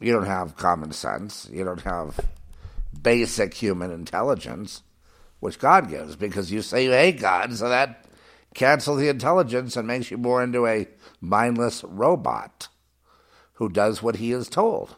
You 0.00 0.12
don't 0.12 0.26
have 0.26 0.56
common 0.56 0.92
sense. 0.92 1.48
You 1.52 1.64
don't 1.64 1.82
have 1.82 2.20
basic 3.02 3.54
human 3.54 3.90
intelligence, 3.90 4.82
which 5.40 5.58
God 5.58 5.88
gives, 5.88 6.16
because 6.16 6.52
you 6.52 6.62
say 6.62 6.84
you 6.84 6.92
hate 6.92 7.20
God, 7.20 7.54
so 7.54 7.68
that 7.68 8.04
cancels 8.54 9.00
the 9.00 9.08
intelligence 9.08 9.76
and 9.76 9.86
makes 9.86 10.10
you 10.10 10.18
more 10.18 10.42
into 10.42 10.66
a 10.66 10.88
mindless 11.20 11.84
robot 11.84 12.68
who 13.54 13.68
does 13.68 14.02
what 14.02 14.16
he 14.16 14.32
is 14.32 14.48
told. 14.48 14.96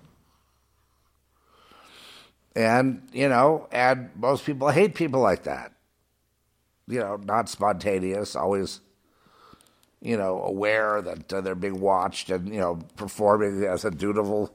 And, 2.55 3.09
you 3.13 3.29
know, 3.29 3.67
and 3.73 4.11
most 4.15 4.45
people 4.45 4.69
hate 4.69 4.95
people 4.95 5.21
like 5.21 5.45
that. 5.45 5.73
You 6.87 7.01
know, 7.01 7.17
not 7.17 7.49
spontaneous, 7.49 8.37
always, 8.37 8.81
you 10.01 10.17
know, 10.17 10.43
aware 10.43 11.01
that 11.01 11.33
uh, 11.33 11.41
they're 11.41 11.55
being 11.55 11.81
watched 11.81 12.31
and, 12.31 12.49
you 12.49 12.61
know, 12.61 12.81
performing 12.97 13.65
as 13.65 13.85
a 13.85 13.91
dutiful 13.91 14.55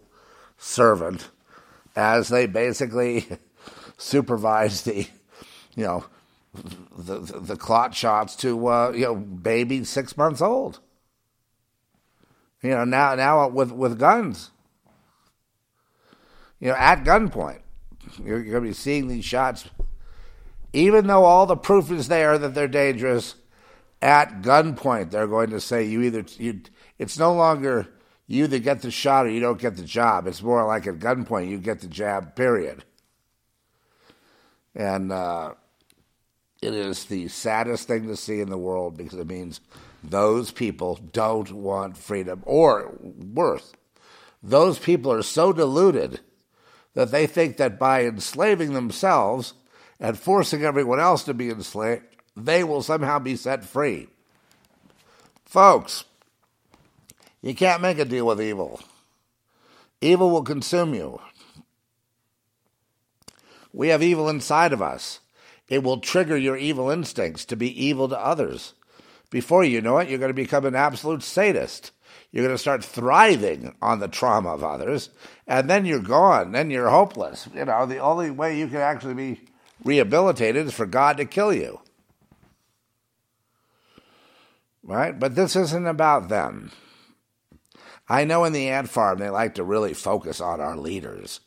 servant 0.58 1.30
as 1.96 2.30
they 2.30 2.46
basically 2.46 3.28
supervise 3.98 4.84
the, 4.84 5.08
you 5.76 5.84
know, 5.84 6.06
the, 6.98 7.20
the, 7.20 7.56
clot 7.56 7.94
shots 7.94 8.36
to, 8.38 8.68
uh, 8.68 8.92
you 8.92 9.02
know, 9.02 9.16
baby 9.16 9.84
six 9.84 10.18
months 10.18 10.42
old. 10.42 10.80
You 12.62 12.72
know, 12.72 12.86
now, 12.86 13.16
now 13.16 13.48
with, 13.50 13.72
with 13.72 14.00
guns. 14.00 14.52
You 16.60 16.70
know, 16.70 16.76
at 16.76 17.04
gunpoint. 17.04 17.60
You're, 18.24 18.42
you're 18.42 18.52
going 18.52 18.64
to 18.64 18.70
be 18.70 18.74
seeing 18.74 19.08
these 19.08 19.26
shots, 19.26 19.66
even 20.74 21.08
though 21.08 21.26
all 21.26 21.46
the 21.46 21.58
proof 21.58 21.92
is 21.92 22.08
there 22.08 22.38
that 22.38 22.54
they're 22.54 22.68
dangerous. 22.68 23.36
At 24.02 24.42
gunpoint, 24.42 25.12
they're 25.12 25.28
going 25.28 25.50
to 25.50 25.60
say 25.60 25.84
you 25.84 26.04
either 26.04 26.24
you. 26.38 26.62
It's 27.00 27.18
no 27.18 27.34
longer 27.34 27.88
you 28.28 28.44
either 28.44 28.60
get 28.60 28.82
the 28.82 28.92
shot 28.92 29.26
or 29.26 29.30
you 29.30 29.40
don't 29.40 29.60
get 29.60 29.76
the 29.76 29.84
job. 29.84 30.28
It's 30.28 30.44
more 30.44 30.66
like 30.68 30.86
at 30.86 31.00
gunpoint, 31.00 31.50
you 31.50 31.58
get 31.58 31.82
the 31.82 31.88
jab. 31.88 32.36
Period. 32.36 32.84
And 34.76 35.12
uh, 35.12 35.56
it 36.62 36.74
is 36.74 37.06
the 37.06 37.28
saddest 37.28 37.88
thing 37.88 38.08
to 38.08 38.16
see 38.16 38.40
in 38.40 38.50
the 38.50 38.58
world 38.58 38.98
because 38.98 39.20
it 39.20 39.28
means 39.28 39.62
those 40.04 40.52
people 40.52 41.00
don't 41.12 41.52
want 41.52 41.98
freedom, 41.98 42.44
or 42.46 42.98
worse, 43.02 43.74
those 44.42 44.80
people 44.80 45.12
are 45.12 45.24
so 45.24 45.52
deluded 45.52 46.20
that 46.94 47.12
they 47.12 47.28
think 47.28 47.58
that 47.58 47.78
by 47.78 48.06
enslaving 48.06 48.74
themselves 48.74 49.54
and 50.00 50.18
forcing 50.18 50.64
everyone 50.64 51.00
else 51.00 51.24
to 51.24 51.34
be 51.34 51.50
enslaved, 51.50 52.04
they 52.36 52.64
will 52.64 52.82
somehow 52.82 53.20
be 53.20 53.36
set 53.36 53.64
free. 53.64 54.08
Folks, 55.46 56.06
you 57.42 57.56
can't 57.56 57.82
make 57.82 58.00
a 58.00 58.06
deal 58.06 58.26
with 58.26 58.42
evil. 58.42 58.80
Evil 60.02 60.30
will 60.30 60.44
consume 60.44 60.94
you. 60.94 61.20
We 63.74 63.90
have 63.90 64.04
evil 64.04 64.30
inside 64.30 64.74
of 64.74 64.82
us. 64.82 65.20
It 65.70 65.84
will 65.84 66.00
trigger 66.00 66.38
your 66.38 66.58
evil 66.58 66.90
instincts 66.90 67.46
to 67.46 67.56
be 67.56 67.86
evil 67.86 68.08
to 68.10 68.20
others. 68.20 68.74
Before 69.30 69.64
you 69.64 69.82
know 69.82 69.98
it, 69.98 70.10
you're 70.10 70.20
going 70.20 70.30
to 70.30 70.34
become 70.34 70.66
an 70.66 70.76
absolute 70.76 71.24
sadist. 71.24 71.92
You're 72.32 72.46
going 72.46 72.56
to 72.56 72.62
start 72.62 72.84
thriving 72.84 73.76
on 73.82 74.00
the 74.00 74.08
trauma 74.08 74.54
of 74.54 74.64
others, 74.64 75.10
and 75.46 75.70
then 75.70 75.86
you're 75.86 76.00
gone. 76.00 76.52
Then 76.52 76.70
you're 76.70 76.90
hopeless. 76.90 77.48
You 77.54 77.66
know, 77.66 77.86
the 77.86 77.98
only 77.98 78.32
way 78.32 78.58
you 78.58 78.68
can 78.68 78.78
actually 78.78 79.14
be 79.14 79.42
rehabilitated 79.84 80.68
is 80.68 80.74
for 80.74 80.86
God 80.86 81.18
to 81.18 81.26
kill 81.26 81.54
you. 81.54 81.82
Right? 84.84 85.18
But 85.18 85.36
this 85.36 85.56
isn't 85.56 85.88
about 85.88 86.30
them. 86.30 86.72
I 88.10 88.24
know 88.24 88.46
in 88.46 88.54
the 88.54 88.70
ant 88.70 88.90
farm 88.90 89.20
they 89.20 89.30
like 89.30 89.56
to 89.56 89.64
really 89.64 89.94
focus 89.94 90.40
on 90.40 90.62
our 90.62 90.78
leaders. 90.78 91.42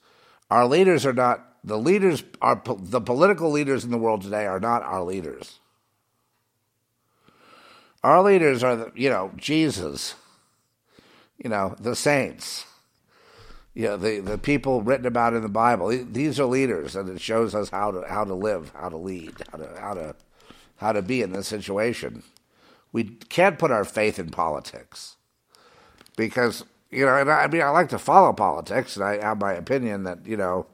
Our 0.50 0.66
leaders 0.66 1.06
are 1.06 1.14
not 1.14 1.49
the 1.62 1.78
leaders 1.78 2.22
are 2.40 2.60
the 2.64 3.00
political 3.00 3.50
leaders 3.50 3.84
in 3.84 3.90
the 3.90 3.98
world 3.98 4.22
today 4.22 4.46
are 4.46 4.60
not 4.60 4.82
our 4.82 5.02
leaders. 5.02 5.58
Our 8.02 8.22
leaders 8.22 8.62
are 8.62 8.76
the, 8.76 8.92
you 8.94 9.10
know, 9.10 9.30
Jesus, 9.36 10.14
you 11.36 11.50
know, 11.50 11.74
the 11.78 11.94
saints, 11.94 12.64
you 13.74 13.84
know, 13.84 13.96
the, 13.98 14.20
the 14.20 14.38
people 14.38 14.80
written 14.80 15.06
about 15.06 15.34
in 15.34 15.42
the 15.42 15.48
Bible. 15.48 15.88
These 15.88 16.40
are 16.40 16.46
leaders, 16.46 16.96
and 16.96 17.08
it 17.08 17.20
shows 17.20 17.54
us 17.54 17.68
how 17.68 17.90
to 17.90 18.04
how 18.08 18.24
to 18.24 18.34
live, 18.34 18.72
how 18.74 18.88
to 18.88 18.96
lead, 18.96 19.34
how 19.52 19.58
to 19.58 19.80
how 19.80 19.94
to 19.94 20.14
how 20.76 20.92
to 20.92 21.02
be 21.02 21.20
in 21.20 21.32
this 21.32 21.46
situation. 21.46 22.22
We 22.92 23.04
can't 23.04 23.58
put 23.58 23.70
our 23.70 23.84
faith 23.84 24.18
in 24.18 24.30
politics 24.30 25.16
because 26.16 26.64
you 26.90 27.04
know, 27.06 27.16
and 27.16 27.30
I, 27.30 27.44
I 27.44 27.46
mean, 27.48 27.62
I 27.62 27.68
like 27.68 27.90
to 27.90 27.98
follow 27.98 28.32
politics, 28.32 28.96
and 28.96 29.04
I 29.04 29.22
have 29.22 29.40
my 29.40 29.52
opinion 29.52 30.04
that 30.04 30.26
you 30.26 30.36
know, 30.36 30.66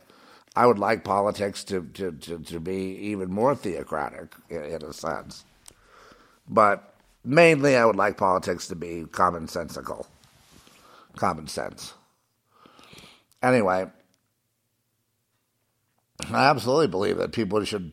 I 0.57 0.67
would 0.67 0.79
like 0.79 1.05
politics 1.05 1.63
to 1.65 1.83
to 1.95 2.13
to, 2.13 2.39
to 2.39 2.61
be 2.61 2.97
even 3.11 3.31
more 3.31 3.55
theocratic 3.55 4.35
in, 4.49 4.65
in 4.65 4.83
a 4.83 4.93
sense, 4.93 5.45
but 6.49 6.95
mainly 7.25 7.77
I 7.77 7.85
would 7.85 7.97
like 7.97 8.17
politics 8.17 8.67
to 8.69 8.75
be 8.75 9.05
commonsensical. 9.05 10.07
Common 11.17 11.47
sense. 11.47 11.95
Anyway, 13.43 13.87
I 16.31 16.45
absolutely 16.51 16.89
believe 16.89 17.19
that 17.19 17.33
people 17.33 17.63
should 17.65 17.93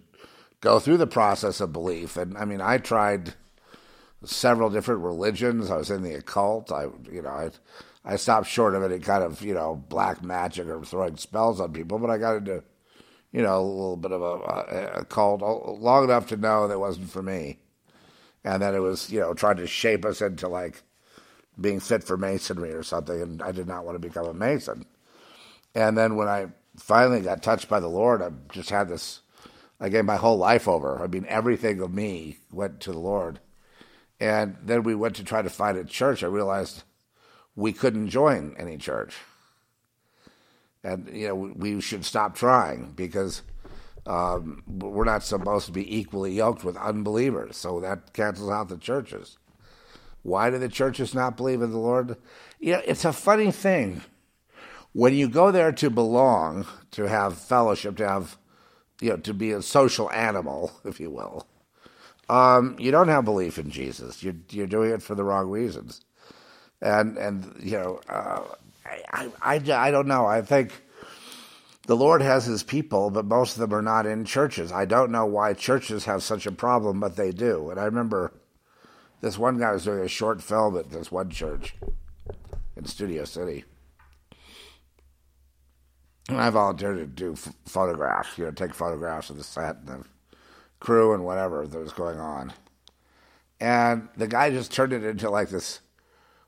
go 0.61 0.79
through 0.79 0.97
the 0.97 1.07
process 1.07 1.59
of 1.59 1.73
belief. 1.73 2.17
And 2.17 2.37
I 2.37 2.45
mean, 2.45 2.61
I 2.61 2.77
tried 2.77 3.33
several 4.23 4.69
different 4.69 5.01
religions. 5.01 5.69
I 5.69 5.77
was 5.77 5.91
in 5.91 6.03
the 6.03 6.15
occult. 6.15 6.71
I, 6.71 6.87
you 7.11 7.21
know, 7.21 7.29
I, 7.29 7.51
I 8.05 8.17
stopped 8.17 8.47
short 8.47 8.75
of 8.75 8.83
any 8.83 8.99
kind 8.99 9.23
of, 9.23 9.41
you 9.41 9.53
know, 9.53 9.83
black 9.87 10.23
magic 10.23 10.67
or 10.67 10.83
throwing 10.83 11.17
spells 11.17 11.61
on 11.61 11.71
people, 11.71 11.99
but 11.99 12.09
I 12.09 12.17
got 12.17 12.37
into, 12.37 12.63
you 13.31 13.41
know, 13.41 13.59
a 13.59 13.61
little 13.61 13.97
bit 13.97 14.11
of 14.11 14.21
a, 14.21 14.91
a, 14.95 15.05
cult 15.05 15.41
long 15.41 16.03
enough 16.03 16.27
to 16.27 16.37
know 16.37 16.67
that 16.67 16.73
it 16.73 16.79
wasn't 16.79 17.09
for 17.09 17.23
me. 17.23 17.59
And 18.43 18.61
then 18.61 18.75
it 18.75 18.79
was 18.79 19.09
you 19.09 19.19
know 19.19 19.33
trying 19.33 19.57
to 19.57 19.67
shape 19.67 20.03
us 20.03 20.21
into 20.21 20.47
like 20.47 20.83
being 21.59 21.79
fit 21.79 22.03
for 22.03 22.17
masonry 22.17 22.73
or 22.73 22.83
something 22.83 23.21
and 23.21 23.41
i 23.41 23.51
did 23.51 23.67
not 23.67 23.85
want 23.85 23.95
to 23.95 24.07
become 24.07 24.25
a 24.25 24.33
mason. 24.33 24.85
And 25.73 25.97
then 25.97 26.15
when 26.15 26.27
i 26.27 26.47
finally 26.77 27.21
got 27.21 27.43
touched 27.43 27.69
by 27.69 27.79
the 27.79 27.87
lord 27.87 28.21
i 28.21 28.31
just 28.51 28.69
had 28.69 28.89
this 28.89 29.21
i 29.79 29.87
gave 29.89 30.05
my 30.05 30.15
whole 30.17 30.37
life 30.37 30.67
over. 30.67 31.01
I 31.01 31.07
mean 31.07 31.25
everything 31.29 31.79
of 31.79 31.93
me 31.93 32.39
went 32.51 32.79
to 32.81 32.91
the 32.91 32.99
lord. 32.99 33.39
And 34.19 34.57
then 34.61 34.83
we 34.83 34.95
went 34.95 35.15
to 35.17 35.23
try 35.23 35.41
to 35.41 35.49
find 35.49 35.77
a 35.77 35.83
church. 35.83 36.23
I 36.23 36.27
realized 36.27 36.83
we 37.55 37.73
couldn't 37.73 38.09
join 38.09 38.55
any 38.57 38.77
church 38.77 39.15
and 40.83 41.09
you 41.13 41.27
know 41.27 41.35
we 41.35 41.79
should 41.79 42.05
stop 42.05 42.35
trying 42.35 42.91
because 42.95 43.41
um, 44.05 44.63
we're 44.67 45.05
not 45.05 45.23
supposed 45.23 45.65
to 45.67 45.71
be 45.71 45.97
equally 45.97 46.33
yoked 46.33 46.63
with 46.63 46.75
unbelievers, 46.75 47.55
so 47.55 47.79
that 47.79 48.13
cancels 48.13 48.49
out 48.49 48.69
the 48.69 48.77
churches. 48.77 49.37
Why 50.23 50.49
do 50.49 50.57
the 50.57 50.69
churches 50.69 51.13
not 51.13 51.37
believe 51.37 51.61
in 51.61 51.71
the 51.71 51.77
Lord? 51.77 52.17
You 52.59 52.73
know, 52.73 52.81
it's 52.85 53.05
a 53.05 53.13
funny 53.13 53.51
thing. 53.51 54.01
When 54.91 55.13
you 55.13 55.27
go 55.27 55.51
there 55.51 55.71
to 55.71 55.89
belong, 55.89 56.67
to 56.91 57.07
have 57.07 57.37
fellowship, 57.37 57.97
to 57.97 58.07
have, 58.07 58.37
you 59.01 59.11
know, 59.11 59.17
to 59.17 59.33
be 59.33 59.51
a 59.51 59.61
social 59.61 60.11
animal, 60.11 60.71
if 60.85 60.99
you 60.99 61.09
will, 61.09 61.47
um, 62.29 62.75
you 62.79 62.91
don't 62.91 63.07
have 63.07 63.25
belief 63.25 63.57
in 63.57 63.69
Jesus. 63.69 64.21
You're, 64.21 64.35
you're 64.49 64.67
doing 64.67 64.91
it 64.91 65.01
for 65.01 65.15
the 65.15 65.23
wrong 65.23 65.49
reasons. 65.49 66.01
And, 66.83 67.17
and 67.17 67.55
you 67.59 67.77
know, 67.77 68.01
uh, 68.09 68.41
I, 68.85 69.31
I, 69.41 69.61
I 69.73 69.91
don't 69.91 70.07
know. 70.07 70.25
I 70.25 70.41
think 70.41 70.71
the 71.87 71.95
Lord 71.95 72.21
has 72.21 72.45
his 72.45 72.61
people, 72.61 73.09
but 73.09 73.25
most 73.25 73.53
of 73.53 73.61
them 73.61 73.73
are 73.73 73.81
not 73.81 74.05
in 74.05 74.25
churches. 74.25 74.71
I 74.71 74.85
don't 74.85 75.11
know 75.11 75.25
why 75.25 75.53
churches 75.53 76.05
have 76.05 76.21
such 76.21 76.45
a 76.45 76.51
problem, 76.51 76.99
but 76.99 77.15
they 77.15 77.31
do. 77.31 77.69
And 77.69 77.79
I 77.79 77.85
remember 77.85 78.33
this 79.21 79.37
one 79.37 79.57
guy 79.57 79.71
was 79.71 79.85
doing 79.85 80.03
a 80.03 80.07
short 80.09 80.41
film 80.41 80.77
at 80.77 80.91
this 80.91 81.11
one 81.11 81.29
church 81.29 81.75
in 82.75 82.85
Studio 82.85 83.23
City. 83.23 83.63
And 86.27 86.39
I 86.39 86.49
volunteered 86.49 86.97
to 86.97 87.05
do 87.05 87.33
f- 87.33 87.53
photographs, 87.65 88.37
you 88.37 88.45
know, 88.45 88.51
take 88.51 88.73
photographs 88.73 89.29
of 89.29 89.37
the 89.37 89.43
set 89.43 89.77
and 89.77 89.87
the 89.87 90.03
crew 90.79 91.13
and 91.13 91.23
whatever 91.25 91.65
that 91.65 91.79
was 91.79 91.93
going 91.93 92.19
on. 92.19 92.53
And 93.59 94.09
the 94.17 94.27
guy 94.27 94.49
just 94.49 94.71
turned 94.71 94.93
it 94.93 95.03
into 95.03 95.29
like 95.29 95.49
this 95.49 95.79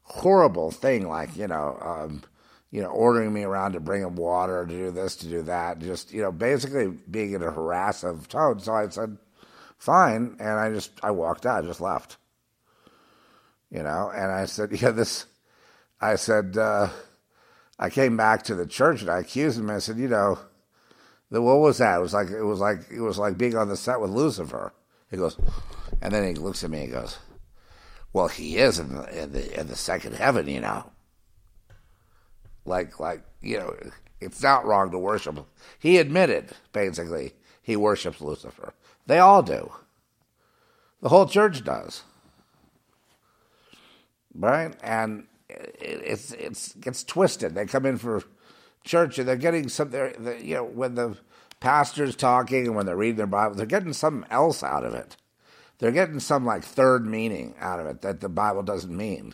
horrible 0.05 0.71
thing, 0.71 1.07
like, 1.07 1.35
you 1.35 1.47
know, 1.47 1.77
um, 1.81 2.23
you 2.71 2.81
know, 2.81 2.89
ordering 2.89 3.33
me 3.33 3.43
around 3.43 3.73
to 3.73 3.79
bring 3.79 4.01
him 4.01 4.15
water, 4.15 4.65
to 4.65 4.71
do 4.71 4.91
this, 4.91 5.15
to 5.17 5.27
do 5.27 5.41
that, 5.43 5.79
just, 5.79 6.13
you 6.13 6.21
know, 6.21 6.31
basically 6.31 6.87
being 7.09 7.33
in 7.33 7.41
a 7.41 7.51
harassive 7.51 8.27
tone. 8.27 8.59
So 8.59 8.73
I 8.73 8.87
said, 8.89 9.17
fine. 9.77 10.35
And 10.39 10.49
I 10.49 10.71
just, 10.71 10.91
I 11.03 11.11
walked 11.11 11.45
out, 11.45 11.63
I 11.63 11.67
just 11.67 11.81
left. 11.81 12.17
You 13.69 13.83
know, 13.83 14.11
and 14.13 14.31
I 14.31 14.45
said, 14.45 14.71
yeah, 14.81 14.91
this, 14.91 15.25
I 15.99 16.15
said, 16.15 16.57
uh, 16.57 16.89
I 17.79 17.89
came 17.89 18.15
back 18.15 18.43
to 18.43 18.55
the 18.55 18.65
church 18.65 19.01
and 19.01 19.09
I 19.09 19.19
accused 19.19 19.59
him. 19.59 19.69
I 19.69 19.79
said, 19.79 19.97
you 19.97 20.07
know, 20.07 20.39
the, 21.31 21.41
what 21.41 21.59
was 21.59 21.79
that? 21.79 21.97
It 21.97 22.01
was 22.01 22.13
like, 22.13 22.29
it 22.29 22.43
was 22.43 22.59
like, 22.59 22.79
it 22.91 23.01
was 23.01 23.17
like 23.17 23.37
being 23.37 23.55
on 23.55 23.69
the 23.69 23.77
set 23.77 23.99
with 23.99 24.11
Lucifer. 24.11 24.73
He 25.09 25.17
goes, 25.17 25.37
and 26.01 26.13
then 26.13 26.27
he 26.27 26.33
looks 26.33 26.63
at 26.63 26.69
me 26.69 26.83
and 26.83 26.93
goes, 26.93 27.17
"Well, 28.15 28.29
he 28.29 28.55
is 28.55 28.79
in 28.79 28.95
the 28.95 29.23
in 29.23 29.33
the, 29.33 29.59
in 29.59 29.67
the 29.67 29.75
second 29.75 30.15
heaven, 30.15 30.47
you 30.47 30.61
know." 30.61 30.89
Like 32.63 32.97
like 32.97 33.23
you 33.41 33.57
know, 33.57 33.75
it's 34.21 34.41
not 34.41 34.65
wrong 34.65 34.89
to 34.91 34.97
worship. 34.97 35.37
He 35.77 35.97
admitted 35.97 36.51
basically 36.71 37.33
he 37.61 37.75
worships 37.75 38.21
Lucifer. 38.21 38.73
They 39.05 39.19
all 39.19 39.43
do. 39.43 39.69
The 41.01 41.09
whole 41.09 41.25
church 41.25 41.65
does, 41.65 42.03
right? 44.33 44.73
And 44.81 45.27
it's 45.49 46.31
it's 46.31 46.73
gets 46.75 47.03
twisted. 47.03 47.53
They 47.53 47.65
come 47.65 47.85
in 47.85 47.97
for 47.97 48.23
church 48.85 49.19
and 49.19 49.27
they're 49.27 49.35
getting 49.35 49.67
some. 49.67 49.89
They're, 49.89 50.15
you 50.39 50.55
know 50.55 50.63
when 50.63 50.95
the 50.95 51.17
pastor's 51.59 52.15
talking 52.15 52.67
and 52.67 52.77
when 52.77 52.85
they're 52.85 52.95
reading 52.95 53.17
their 53.17 53.27
Bible, 53.27 53.55
they're 53.55 53.65
getting 53.65 53.91
something 53.91 54.31
else 54.31 54.63
out 54.63 54.85
of 54.85 54.93
it. 54.93 55.17
They're 55.77 55.91
getting 55.91 56.19
some 56.19 56.45
like 56.45 56.63
third 56.63 57.05
meaning 57.05 57.55
out 57.59 57.79
of 57.79 57.85
it 57.87 58.01
that 58.01 58.21
the 58.21 58.29
Bible 58.29 58.63
doesn't 58.63 58.95
mean. 58.95 59.33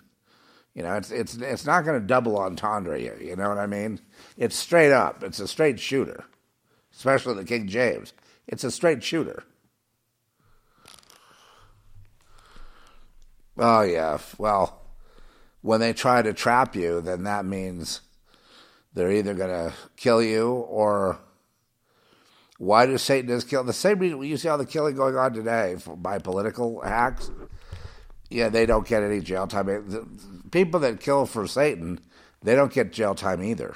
You 0.74 0.84
know, 0.84 0.96
it's 0.96 1.12
it's 1.12 1.36
it's 1.36 1.66
not 1.66 1.86
going 1.86 2.00
to 2.00 2.06
double 2.06 2.38
entendre 2.40 3.00
you. 3.00 3.16
You 3.20 3.36
know 3.36 3.50
what 3.50 3.58
I 3.58 3.68
mean? 3.68 4.00
It's 4.38 4.56
straight 4.56 4.92
up. 4.92 5.24
It's 5.24 5.40
a 5.40 5.48
straight 5.48 5.80
shooter, 5.80 6.24
especially 6.94 7.36
the 7.36 7.44
King 7.44 7.68
James. 7.68 8.14
It's 8.48 8.64
a 8.64 8.72
straight 8.72 9.04
shooter. 9.04 9.44
Oh 13.58 13.82
yeah. 13.82 14.18
Well, 14.38 14.82
when 15.62 15.80
they 15.80 15.94
try 15.94 16.22
to 16.22 16.34
trap 16.34 16.76
you, 16.76 17.02
then 17.02 17.24
that 17.24 17.46
means 17.46 18.02
they're 18.94 19.12
either 19.12 19.34
going 19.34 19.50
to 19.50 19.74
kill 19.98 20.22
you 20.22 20.52
or 20.52 21.20
why 22.62 22.86
does 22.86 23.02
Satanists 23.02 23.50
kill? 23.50 23.64
The 23.64 23.74
same 23.74 23.98
reason 23.98 24.22
you 24.22 24.38
see 24.38 24.48
all 24.48 24.60
the 24.60 24.68
killing 24.68 24.96
going 24.96 25.18
on 25.18 25.34
today 25.34 25.78
by 25.98 26.20
political 26.20 26.80
hacks. 26.82 27.32
Yeah, 28.30 28.50
they 28.50 28.68
don't 28.68 28.88
get 28.88 29.02
any 29.02 29.20
jail 29.20 29.48
time. 29.48 29.66
The 29.66 30.08
people 30.52 30.80
that 30.82 31.00
kill 31.00 31.26
for 31.26 31.48
Satan, 31.48 32.00
they 32.44 32.54
don't 32.54 32.72
get 32.72 32.94
jail 32.94 33.16
time 33.16 33.44
either. 33.44 33.74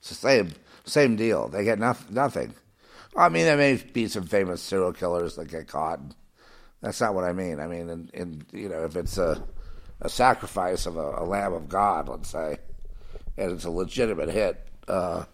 It's 0.00 0.10
the 0.10 0.16
same 0.16 0.52
same 0.84 1.16
deal. 1.16 1.48
They 1.48 1.64
get 1.64 1.78
nothing. 1.78 2.14
nothing. 2.14 2.54
I 3.16 3.30
mean, 3.30 3.46
there 3.46 3.56
may 3.56 3.76
be 3.76 4.06
some 4.08 4.24
famous 4.24 4.60
serial 4.60 4.92
killers 4.92 5.36
that 5.36 5.48
get 5.48 5.66
caught. 5.66 5.98
That's 6.82 7.00
not 7.00 7.14
what 7.14 7.24
I 7.24 7.32
mean. 7.32 7.58
I 7.58 7.66
mean, 7.66 7.88
in, 7.88 8.10
in 8.12 8.42
you 8.52 8.68
know, 8.68 8.84
if 8.84 8.96
it's 8.96 9.16
a 9.16 9.42
a 10.02 10.10
sacrifice 10.10 10.84
of 10.84 10.98
a, 10.98 11.22
a, 11.22 11.24
lamb 11.24 11.54
of 11.54 11.70
God, 11.70 12.10
let's 12.10 12.28
say, 12.28 12.58
and 13.38 13.52
it's 13.52 13.64
a 13.64 13.70
legitimate 13.70 14.28
hit, 14.28 14.62
uh, 14.88 15.24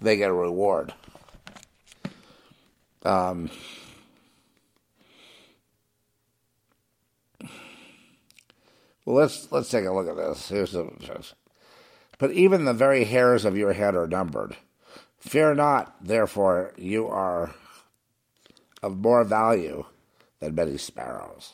they 0.00 0.16
get 0.16 0.30
a 0.30 0.34
reward. 0.34 0.94
Um, 3.04 3.50
well, 9.04 9.16
let's 9.16 9.50
let's 9.52 9.70
take 9.70 9.84
a 9.84 9.92
look 9.92 10.08
at 10.08 10.16
this. 10.16 10.48
Here's 10.48 10.72
the 10.72 10.90
but 12.18 12.32
even 12.32 12.64
the 12.64 12.72
very 12.72 13.04
hairs 13.04 13.44
of 13.44 13.56
your 13.56 13.74
head 13.74 13.94
are 13.94 14.06
numbered. 14.06 14.56
Fear 15.18 15.54
not, 15.54 15.96
therefore, 16.02 16.72
you 16.76 17.06
are 17.06 17.54
of 18.82 18.98
more 18.98 19.24
value 19.24 19.84
than 20.40 20.54
many 20.54 20.78
sparrows. 20.78 21.52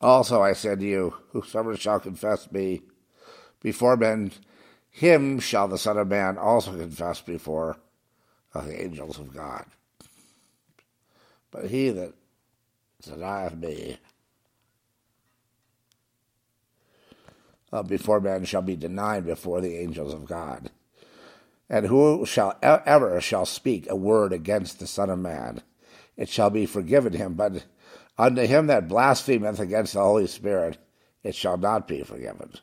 Also, 0.00 0.42
I 0.42 0.52
said 0.52 0.80
to 0.80 0.86
you, 0.86 1.14
whosoever 1.30 1.76
shall 1.76 2.00
confess 2.00 2.50
me 2.50 2.82
before 3.60 3.96
men, 3.96 4.32
him 4.90 5.38
shall 5.38 5.68
the 5.68 5.78
Son 5.78 5.96
of 5.96 6.08
Man 6.08 6.36
also 6.36 6.76
confess 6.76 7.20
before 7.20 7.76
the 8.54 8.82
angels 8.82 9.18
of 9.18 9.34
God. 9.34 9.64
But 11.50 11.66
he 11.66 11.90
that 11.90 12.14
denieth 13.02 13.56
me 13.56 13.98
uh, 17.72 17.82
before 17.82 18.20
men 18.20 18.44
shall 18.44 18.62
be 18.62 18.76
denied 18.76 19.24
before 19.24 19.60
the 19.60 19.76
angels 19.76 20.12
of 20.12 20.26
God. 20.26 20.70
And 21.68 21.86
who 21.86 22.26
shall 22.26 22.58
ever 22.62 23.20
shall 23.20 23.46
speak 23.46 23.88
a 23.88 23.94
word 23.94 24.32
against 24.32 24.80
the 24.80 24.88
Son 24.88 25.08
of 25.08 25.20
Man, 25.20 25.62
it 26.16 26.28
shall 26.28 26.50
be 26.50 26.66
forgiven 26.66 27.12
him. 27.12 27.34
But 27.34 27.64
unto 28.18 28.42
him 28.42 28.66
that 28.66 28.88
blasphemeth 28.88 29.60
against 29.60 29.94
the 29.94 30.00
Holy 30.00 30.26
Spirit, 30.26 30.78
it 31.22 31.36
shall 31.36 31.56
not 31.56 31.86
be 31.86 32.02
forgiven. 32.02 32.54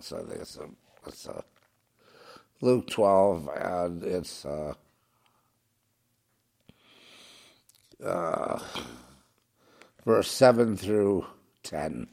So 0.00 0.24
it's 0.30 0.56
a, 0.56 0.68
it's 1.06 1.26
a 1.26 1.42
Luke 2.60 2.88
12, 2.88 3.48
and 3.56 4.02
it's 4.02 4.44
uh, 4.44 4.74
uh, 8.04 8.58
verse 10.04 10.30
7 10.30 10.76
through 10.76 11.26
10. 11.64 12.08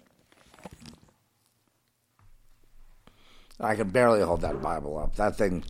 I 3.59 3.75
can 3.75 3.89
barely 3.89 4.21
hold 4.21 4.41
that 4.41 4.61
Bible 4.61 4.97
up. 4.97 5.15
That 5.15 5.37
thing, 5.37 5.63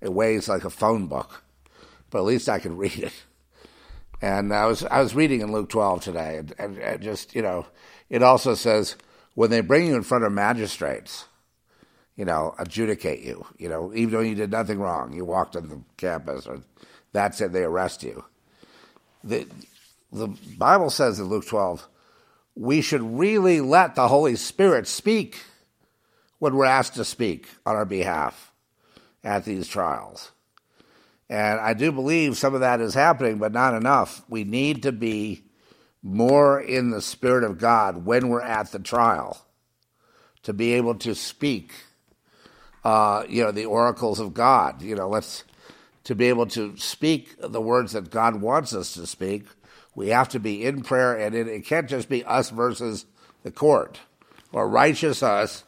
it 0.00 0.12
weighs 0.12 0.48
like 0.48 0.64
a 0.64 0.70
phone 0.70 1.06
book, 1.06 1.42
but 2.10 2.18
at 2.18 2.24
least 2.24 2.48
I 2.48 2.58
can 2.58 2.76
read 2.76 2.98
it. 2.98 3.12
And 4.20 4.54
I 4.54 4.66
was 4.66 4.84
I 4.84 5.02
was 5.02 5.16
reading 5.16 5.40
in 5.40 5.50
Luke 5.50 5.68
12 5.68 6.00
today, 6.00 6.36
and, 6.36 6.54
and, 6.56 6.78
and 6.78 7.02
just 7.02 7.34
you 7.34 7.42
know, 7.42 7.66
it 8.08 8.22
also 8.22 8.54
says 8.54 8.94
when 9.34 9.50
they 9.50 9.60
bring 9.60 9.86
you 9.86 9.96
in 9.96 10.02
front 10.02 10.24
of 10.24 10.32
magistrates, 10.32 11.26
you 12.16 12.24
know, 12.24 12.54
adjudicate 12.58 13.22
you. 13.22 13.46
You 13.58 13.68
know, 13.68 13.92
even 13.94 14.12
though 14.12 14.20
you 14.20 14.34
did 14.34 14.50
nothing 14.50 14.78
wrong, 14.78 15.12
you 15.12 15.24
walked 15.24 15.56
on 15.56 15.68
the 15.68 15.80
campus, 15.96 16.46
or 16.46 16.60
that's 17.12 17.40
it, 17.40 17.52
they 17.52 17.64
arrest 17.64 18.02
you. 18.02 18.24
The 19.24 19.46
the 20.12 20.28
Bible 20.58 20.90
says 20.90 21.18
in 21.18 21.26
Luke 21.26 21.46
12, 21.46 21.88
we 22.54 22.82
should 22.82 23.00
really 23.00 23.60
let 23.60 23.94
the 23.94 24.08
Holy 24.08 24.36
Spirit 24.36 24.86
speak 24.86 25.42
when 26.38 26.54
we're 26.54 26.66
asked 26.66 26.96
to 26.96 27.04
speak 27.04 27.48
on 27.64 27.76
our 27.76 27.86
behalf 27.86 28.52
at 29.24 29.44
these 29.44 29.66
trials. 29.66 30.32
And 31.30 31.58
I 31.60 31.72
do 31.72 31.92
believe 31.92 32.36
some 32.36 32.52
of 32.52 32.60
that 32.60 32.80
is 32.80 32.92
happening, 32.92 33.38
but 33.38 33.52
not 33.52 33.74
enough. 33.74 34.22
We 34.28 34.44
need 34.44 34.82
to 34.82 34.92
be 34.92 35.44
more 36.02 36.60
in 36.60 36.90
the 36.90 37.00
Spirit 37.00 37.44
of 37.44 37.58
God 37.58 38.04
when 38.04 38.28
we're 38.28 38.42
at 38.42 38.72
the 38.72 38.78
trial 38.78 39.44
to 40.42 40.52
be 40.52 40.72
able 40.72 40.96
to 40.96 41.14
speak, 41.14 41.72
uh, 42.84 43.24
you 43.28 43.44
know, 43.44 43.52
the 43.52 43.66
oracles 43.66 44.18
of 44.18 44.34
God. 44.34 44.82
You 44.82 44.96
know, 44.96 45.08
let's 45.08 45.44
to 46.04 46.14
be 46.14 46.26
able 46.26 46.46
to 46.46 46.76
speak 46.76 47.36
the 47.38 47.60
words 47.60 47.92
that 47.92 48.10
God 48.10 48.40
wants 48.40 48.74
us 48.74 48.94
to 48.94 49.06
speak. 49.06 49.44
We 49.94 50.08
have 50.08 50.28
to 50.30 50.40
be 50.40 50.64
in 50.64 50.82
prayer, 50.82 51.16
and 51.16 51.34
it, 51.34 51.46
it 51.46 51.64
can't 51.64 51.88
just 51.88 52.08
be 52.08 52.24
us 52.24 52.50
versus 52.50 53.06
the 53.42 53.52
court 53.52 54.00
or 54.52 54.68
righteous 54.68 55.22
us 55.22 55.64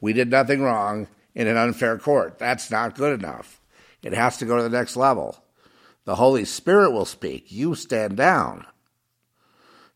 we 0.00 0.12
did 0.12 0.30
nothing 0.30 0.62
wrong 0.62 1.08
in 1.34 1.46
an 1.46 1.56
unfair 1.56 1.98
court. 1.98 2.38
That's 2.38 2.70
not 2.70 2.94
good 2.94 3.18
enough. 3.18 3.60
It 4.02 4.12
has 4.12 4.36
to 4.38 4.44
go 4.44 4.56
to 4.56 4.62
the 4.62 4.68
next 4.68 4.96
level. 4.96 5.42
The 6.04 6.16
Holy 6.16 6.44
Spirit 6.44 6.92
will 6.92 7.04
speak. 7.04 7.50
You 7.50 7.74
stand 7.74 8.16
down. 8.16 8.66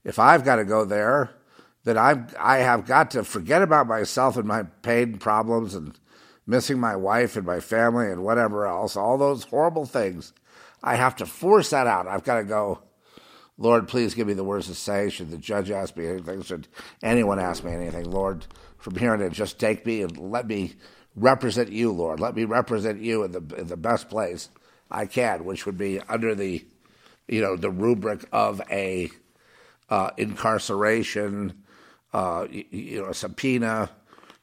If 0.05 0.19
I've 0.19 0.45
got 0.45 0.57
to 0.57 0.65
go 0.65 0.85
there, 0.85 1.31
then 1.85 1.97
I'm, 1.97 2.29
I 2.39 2.59
have 2.59 2.87
got 2.87 3.11
to 3.13 3.25
forget 3.25 3.63
about 3.63 3.87
myself 3.87 4.37
and 4.37 4.47
my 4.47 4.65
pain 4.83 5.19
problems 5.19 5.75
and 5.75 5.99
missing 6.47 6.79
my 6.79 6.97
wife 6.97 7.37
and 7.37 7.47
my 7.47 7.61
family 7.61 8.11
and 8.11 8.23
whatever 8.23 8.67
else, 8.67 8.97
all 8.97 9.17
those 9.17 9.45
horrible 9.45 9.87
things. 9.87 10.33
I 10.83 10.97
have 10.97 11.17
to 11.17 11.27
force 11.27 11.71
that 11.71 11.87
out. 11.87 12.07
I've 12.07 12.25
got 12.25 12.39
to 12.39 12.45
go, 12.45 12.83
Lord, 13.59 13.89
please 13.89 14.15
give 14.15 14.27
me 14.27 14.33
the 14.33 14.45
words 14.45 14.67
to 14.67 14.75
say. 14.75 15.11
Should 15.11 15.31
the 15.31 15.39
judge 15.39 15.71
ask 15.71 15.97
me 15.97 16.07
anything? 16.07 16.43
Should 16.43 16.67
anyone 17.03 17.39
ask 17.39 17.63
me 17.63 17.73
anything? 17.73 18.11
Lord, 18.11 18.47
from 18.79 18.97
here 18.97 19.13
on 19.13 19.21
in, 19.21 19.33
just 19.33 19.61
take 19.61 19.85
me 19.85 20.03
and 20.03 20.17
let 20.17 20.47
me 20.47 20.75
represent 21.15 21.71
you, 21.71 21.93
Lord. 21.93 22.21
Let 22.21 22.35
me 22.35 22.45
represent 22.45 23.01
you 23.01 23.23
in 23.23 23.33
the 23.33 23.43
in 23.57 23.67
the 23.67 23.77
best 23.77 24.09
place 24.09 24.49
I 24.91 25.05
can, 25.07 25.45
which 25.45 25.67
would 25.67 25.77
be 25.77 26.01
under 26.01 26.35
the, 26.35 26.65
you 27.29 27.43
know, 27.43 27.57
the 27.57 27.71
rubric 27.71 28.25
of 28.33 28.63
a 28.71 29.11
uh, 29.91 30.11
incarceration, 30.17 31.63
uh, 32.13 32.47
you, 32.51 32.65
you 32.71 33.03
know, 33.03 33.13
subpoena, 33.13 33.91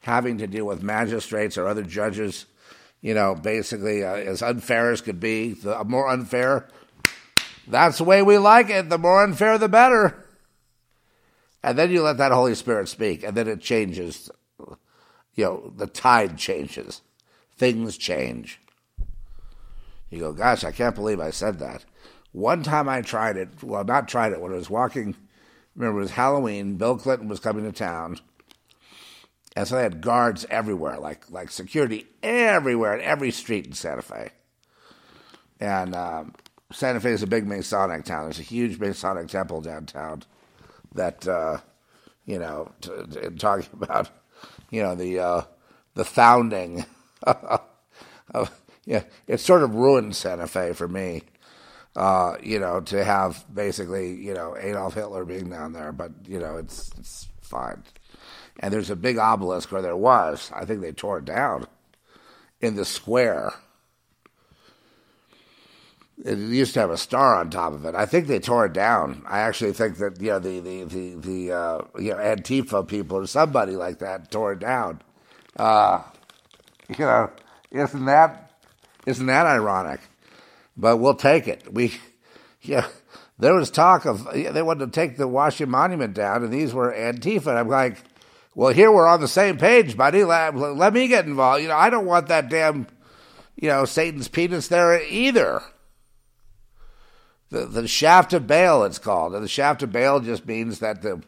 having 0.00 0.38
to 0.38 0.46
deal 0.46 0.66
with 0.66 0.82
magistrates 0.82 1.58
or 1.58 1.66
other 1.66 1.82
judges. 1.82 2.46
You 3.00 3.14
know, 3.14 3.36
basically 3.36 4.04
uh, 4.04 4.14
as 4.14 4.42
unfair 4.42 4.90
as 4.90 5.00
could 5.00 5.20
be. 5.20 5.52
The 5.52 5.84
more 5.84 6.08
unfair, 6.08 6.68
that's 7.66 7.98
the 7.98 8.04
way 8.04 8.22
we 8.22 8.38
like 8.38 8.70
it. 8.70 8.88
The 8.88 8.98
more 8.98 9.22
unfair, 9.22 9.56
the 9.56 9.68
better. 9.68 10.24
And 11.62 11.78
then 11.78 11.90
you 11.90 12.02
let 12.02 12.18
that 12.18 12.32
Holy 12.32 12.54
Spirit 12.54 12.88
speak, 12.88 13.22
and 13.22 13.36
then 13.36 13.46
it 13.46 13.60
changes. 13.60 14.30
You 15.34 15.44
know, 15.44 15.72
the 15.76 15.86
tide 15.86 16.38
changes, 16.38 17.02
things 17.56 17.96
change. 17.96 18.60
You 20.10 20.20
go, 20.20 20.32
gosh, 20.32 20.64
I 20.64 20.72
can't 20.72 20.94
believe 20.94 21.20
I 21.20 21.30
said 21.30 21.58
that. 21.60 21.84
One 22.32 22.62
time 22.62 22.88
I 22.88 23.02
tried 23.02 23.36
it, 23.36 23.62
well, 23.62 23.84
not 23.84 24.08
tried 24.08 24.32
it, 24.32 24.40
when 24.40 24.52
I 24.52 24.56
was 24.56 24.70
walking, 24.70 25.14
remember 25.78 26.00
it 26.00 26.02
was 26.02 26.10
Halloween, 26.10 26.76
Bill 26.76 26.98
Clinton 26.98 27.28
was 27.28 27.40
coming 27.40 27.64
to 27.64 27.72
town. 27.72 28.18
And 29.56 29.66
so 29.66 29.76
they 29.76 29.82
had 29.82 30.00
guards 30.00 30.46
everywhere, 30.50 30.98
like 30.98 31.30
like 31.30 31.50
security 31.50 32.06
everywhere 32.22 32.94
in 32.94 33.00
every 33.00 33.30
street 33.30 33.66
in 33.66 33.72
Santa 33.72 34.02
Fe. 34.02 34.30
And 35.58 35.94
um, 35.94 36.34
Santa 36.70 37.00
Fe 37.00 37.12
is 37.12 37.22
a 37.22 37.26
big 37.26 37.46
Masonic 37.46 38.04
town. 38.04 38.24
There's 38.24 38.38
a 38.38 38.42
huge 38.42 38.78
Masonic 38.78 39.28
temple 39.28 39.60
downtown 39.60 40.22
that, 40.94 41.26
uh, 41.26 41.58
you 42.24 42.38
know, 42.38 42.70
t- 42.80 42.90
t- 43.10 43.20
talking 43.36 43.68
about, 43.72 44.10
you 44.70 44.82
know, 44.82 44.94
the 44.94 45.18
uh, 45.18 45.42
the 45.94 46.04
founding. 46.04 46.84
of, 47.22 48.50
yeah, 48.84 49.02
it 49.26 49.40
sort 49.40 49.62
of 49.62 49.74
ruined 49.74 50.14
Santa 50.14 50.46
Fe 50.46 50.72
for 50.72 50.88
me. 50.88 51.22
Uh, 51.98 52.36
you 52.44 52.60
know, 52.60 52.80
to 52.80 53.02
have 53.02 53.44
basically, 53.52 54.14
you 54.14 54.32
know, 54.32 54.56
Adolf 54.56 54.94
Hitler 54.94 55.24
being 55.24 55.50
down 55.50 55.72
there, 55.72 55.90
but 55.90 56.12
you 56.28 56.38
know, 56.38 56.56
it's 56.56 56.92
it's 56.96 57.26
fine. 57.40 57.82
And 58.60 58.72
there's 58.72 58.90
a 58.90 58.94
big 58.94 59.18
obelisk, 59.18 59.72
or 59.72 59.82
there 59.82 59.96
was. 59.96 60.52
I 60.54 60.64
think 60.64 60.80
they 60.80 60.92
tore 60.92 61.18
it 61.18 61.24
down 61.24 61.66
in 62.60 62.76
the 62.76 62.84
square. 62.84 63.52
It 66.24 66.38
used 66.38 66.74
to 66.74 66.80
have 66.80 66.90
a 66.90 66.96
star 66.96 67.34
on 67.34 67.50
top 67.50 67.72
of 67.72 67.84
it. 67.84 67.96
I 67.96 68.06
think 68.06 68.28
they 68.28 68.38
tore 68.38 68.66
it 68.66 68.74
down. 68.74 69.24
I 69.26 69.40
actually 69.40 69.72
think 69.72 69.96
that 69.98 70.20
you 70.20 70.28
know 70.28 70.38
the 70.38 70.60
the 70.60 70.84
the, 70.84 71.14
the 71.16 71.52
uh, 71.52 71.82
you 71.98 72.10
know 72.10 72.18
Antifa 72.18 72.86
people 72.86 73.18
or 73.18 73.26
somebody 73.26 73.74
like 73.74 73.98
that 73.98 74.30
tore 74.30 74.52
it 74.52 74.60
down. 74.60 75.02
Uh, 75.56 76.02
you 76.96 77.04
know, 77.04 77.28
isn't 77.72 78.04
that 78.04 78.52
isn't 79.04 79.26
that 79.26 79.46
ironic? 79.46 79.98
But 80.78 80.98
we'll 80.98 81.14
take 81.14 81.48
it. 81.48 81.72
We 81.72 81.94
yeah. 82.62 82.86
There 83.40 83.54
was 83.54 83.70
talk 83.70 84.04
of 84.04 84.24
they 84.32 84.62
wanted 84.62 84.86
to 84.86 85.00
take 85.00 85.16
the 85.16 85.28
Washington 85.28 85.70
Monument 85.70 86.14
down, 86.14 86.42
and 86.42 86.52
these 86.52 86.74
were 86.74 86.92
Antifa. 86.92 87.48
And 87.48 87.58
I'm 87.58 87.68
like, 87.68 87.98
well, 88.58 88.74
here 88.74 88.90
we're 88.90 89.06
on 89.06 89.20
the 89.20 89.28
same 89.28 89.56
page, 89.56 89.96
buddy. 89.96 90.24
Let, 90.24 90.56
let 90.56 90.92
me 90.92 91.06
get 91.06 91.26
involved. 91.26 91.62
You 91.62 91.68
know, 91.68 91.76
I 91.76 91.90
don't 91.90 92.06
want 92.06 92.26
that 92.26 92.48
damn, 92.48 92.88
you 93.54 93.68
know, 93.68 93.84
Satan's 93.84 94.26
penis 94.26 94.66
there 94.66 95.00
either. 95.00 95.62
The, 97.50 97.66
the 97.66 97.86
shaft 97.86 98.32
of 98.32 98.48
Baal, 98.48 98.82
it's 98.82 98.98
called. 98.98 99.34
And 99.34 99.44
the 99.44 99.48
shaft 99.48 99.84
of 99.84 99.92
Baal 99.92 100.18
just 100.18 100.44
means 100.44 100.80
that 100.80 101.02
the 101.02 101.22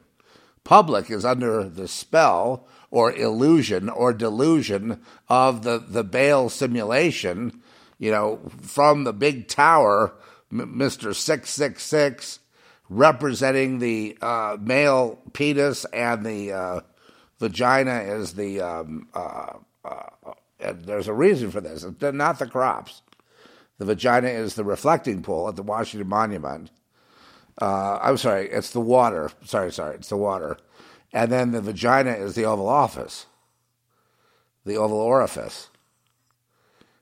public 0.64 1.08
is 1.08 1.24
under 1.24 1.68
the 1.68 1.86
spell 1.86 2.66
or 2.90 3.12
illusion 3.12 3.88
or 3.88 4.12
delusion 4.12 5.00
of 5.28 5.62
the, 5.62 5.78
the 5.78 6.02
Baal 6.02 6.48
simulation, 6.48 7.62
you 8.00 8.10
know, 8.10 8.40
from 8.62 9.04
the 9.04 9.12
big 9.12 9.46
tower, 9.46 10.12
Mr. 10.50 11.14
666, 11.14 12.40
representing 12.88 13.78
the 13.78 14.16
uh, 14.22 14.56
male 14.58 15.18
penis 15.34 15.84
and 15.92 16.24
the 16.24 16.50
uh, 16.50 16.80
vagina 17.38 18.00
is 18.00 18.32
the, 18.32 18.60
um, 18.60 19.06
uh, 19.14 19.52
uh 19.84 20.72
there's 20.72 21.08
a 21.08 21.14
reason 21.14 21.50
for 21.50 21.60
this. 21.60 21.86
Not 22.00 22.38
the 22.38 22.46
crops. 22.46 23.02
The 23.78 23.84
vagina 23.84 24.28
is 24.28 24.54
the 24.54 24.64
reflecting 24.64 25.22
pool 25.22 25.48
at 25.48 25.56
the 25.56 25.62
Washington 25.62 26.08
Monument. 26.08 26.70
Uh, 27.60 27.98
I'm 28.02 28.16
sorry, 28.16 28.48
it's 28.50 28.70
the 28.70 28.80
water. 28.80 29.30
Sorry, 29.44 29.72
sorry, 29.72 29.96
it's 29.96 30.08
the 30.08 30.16
water. 30.16 30.58
And 31.12 31.30
then 31.30 31.52
the 31.52 31.62
vagina 31.62 32.12
is 32.12 32.34
the 32.34 32.44
Oval 32.44 32.68
Office, 32.68 33.26
the 34.64 34.76
Oval 34.76 34.98
Orifice, 34.98 35.69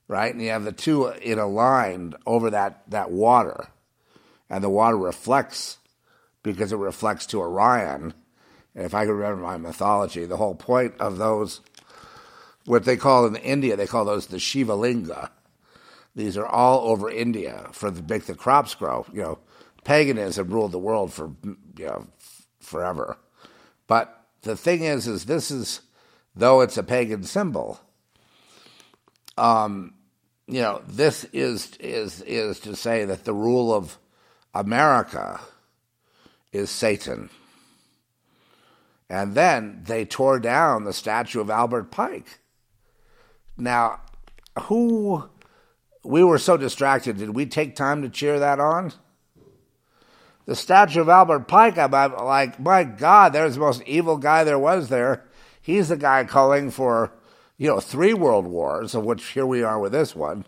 right? 0.09 0.33
And 0.33 0.43
you 0.43 0.51
have 0.51 0.65
the 0.65 0.73
two 0.73 1.07
in 1.07 1.39
a 1.39 1.47
line 1.47 2.15
over 2.27 2.51
that, 2.51 2.83
that 2.91 3.11
water. 3.11 3.69
And 4.51 4.65
the 4.65 4.71
water 4.71 4.97
reflects 4.97 5.79
because 6.43 6.73
it 6.73 6.77
reflects 6.77 7.27
to 7.27 7.41
Orion. 7.41 8.15
And 8.75 8.85
if 8.85 8.95
I 8.95 9.05
can 9.05 9.15
remember 9.15 9.43
my 9.43 9.59
mythology, 9.59 10.25
the 10.25 10.39
whole 10.39 10.55
point 10.55 10.95
of 10.99 11.19
those, 11.19 11.61
what 12.65 12.85
they 12.85 12.97
call 12.97 13.27
in 13.27 13.37
India, 13.37 13.77
they 13.77 13.87
call 13.87 14.05
those 14.05 14.27
the 14.27 14.39
Shiva 14.39 14.75
Linga 14.75 15.31
these 16.19 16.37
are 16.37 16.47
all 16.47 16.89
over 16.89 17.09
India 17.09 17.69
for 17.71 17.93
the 17.93 18.03
make 18.03 18.25
the 18.25 18.35
crops 18.35 18.75
grow. 18.75 19.07
You 19.13 19.23
know, 19.23 19.39
paganism 19.85 20.49
ruled 20.49 20.73
the 20.73 20.79
world 20.79 21.13
for 21.13 21.31
you 21.45 21.87
know 21.87 22.09
forever. 22.59 23.17
But 23.87 24.27
the 24.43 24.57
thing 24.57 24.83
is, 24.83 25.07
is 25.07 25.27
this 25.27 25.53
is 25.53 25.81
though 26.35 26.61
it's 26.61 26.77
a 26.77 26.83
pagan 26.83 27.23
symbol. 27.23 27.81
Um, 29.37 29.95
you 30.49 30.63
know, 30.63 30.83
this 30.87 31.25
is 31.33 31.77
is 31.79 32.23
is 32.23 32.59
to 32.61 32.75
say 32.75 33.05
that 33.05 33.25
the 33.25 33.35
rule 33.35 33.73
of 33.73 33.99
America 34.55 35.41
is 36.53 36.71
Satan. 36.71 37.31
And 39.11 39.35
then 39.35 39.83
they 39.87 40.05
tore 40.05 40.39
down 40.39 40.85
the 40.85 40.93
statue 40.93 41.41
of 41.41 41.49
Albert 41.49 41.91
Pike. 41.91 42.41
Now, 43.57 44.01
who 44.65 45.29
we 46.05 46.25
were 46.25 46.39
so 46.39 46.57
distracted. 46.57 47.19
Did 47.19 47.31
we 47.31 47.47
take 47.47 47.77
time 47.77 48.03
to 48.03 48.09
cheer 48.09 48.39
that 48.39 48.61
on? 48.61 48.93
The 50.47 50.57
statue 50.57 51.03
of 51.03 51.09
Albert 51.11 51.49
Pike, 51.49 51.77
I'm 51.77 51.91
like, 51.91 52.59
my 52.59 52.85
God, 52.85 53.33
there's 53.33 53.55
the 53.55 53.61
most 53.61 53.83
evil 53.83 54.17
guy 54.17 54.45
there 54.45 54.59
was 54.59 54.89
there. 54.89 55.25
He's 55.61 55.91
the 55.91 55.97
guy 55.99 56.25
calling 56.25 56.71
for, 56.71 57.13
you 57.59 57.69
know, 57.69 57.81
three 57.81 58.15
world 58.15 58.47
wars, 58.47 58.95
of 58.95 59.05
which 59.05 59.27
here 59.27 59.45
we 59.47 59.63
are 59.63 59.79
with 59.79 59.93
this 59.93 60.17
one, 60.17 60.47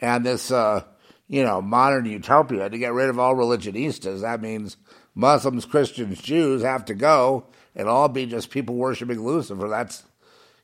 and 0.00 0.24
this, 0.24 0.50
uh, 0.50 0.84
you 1.26 1.42
know, 1.42 1.60
modern 1.60 2.04
utopia 2.04 2.68
to 2.68 2.78
get 2.78 2.92
rid 2.92 3.08
of 3.08 3.18
all 3.18 3.34
religionistas. 3.34 4.20
That 4.20 4.42
means 4.42 4.76
Muslims, 5.14 5.64
Christians, 5.64 6.20
Jews 6.20 6.62
have 6.62 6.84
to 6.84 6.94
go 6.94 7.46
and 7.74 7.88
all 7.88 8.08
be 8.08 8.26
just 8.26 8.50
people 8.50 8.74
worshiping 8.74 9.24
Lucifer. 9.24 9.68
That's 9.68 10.04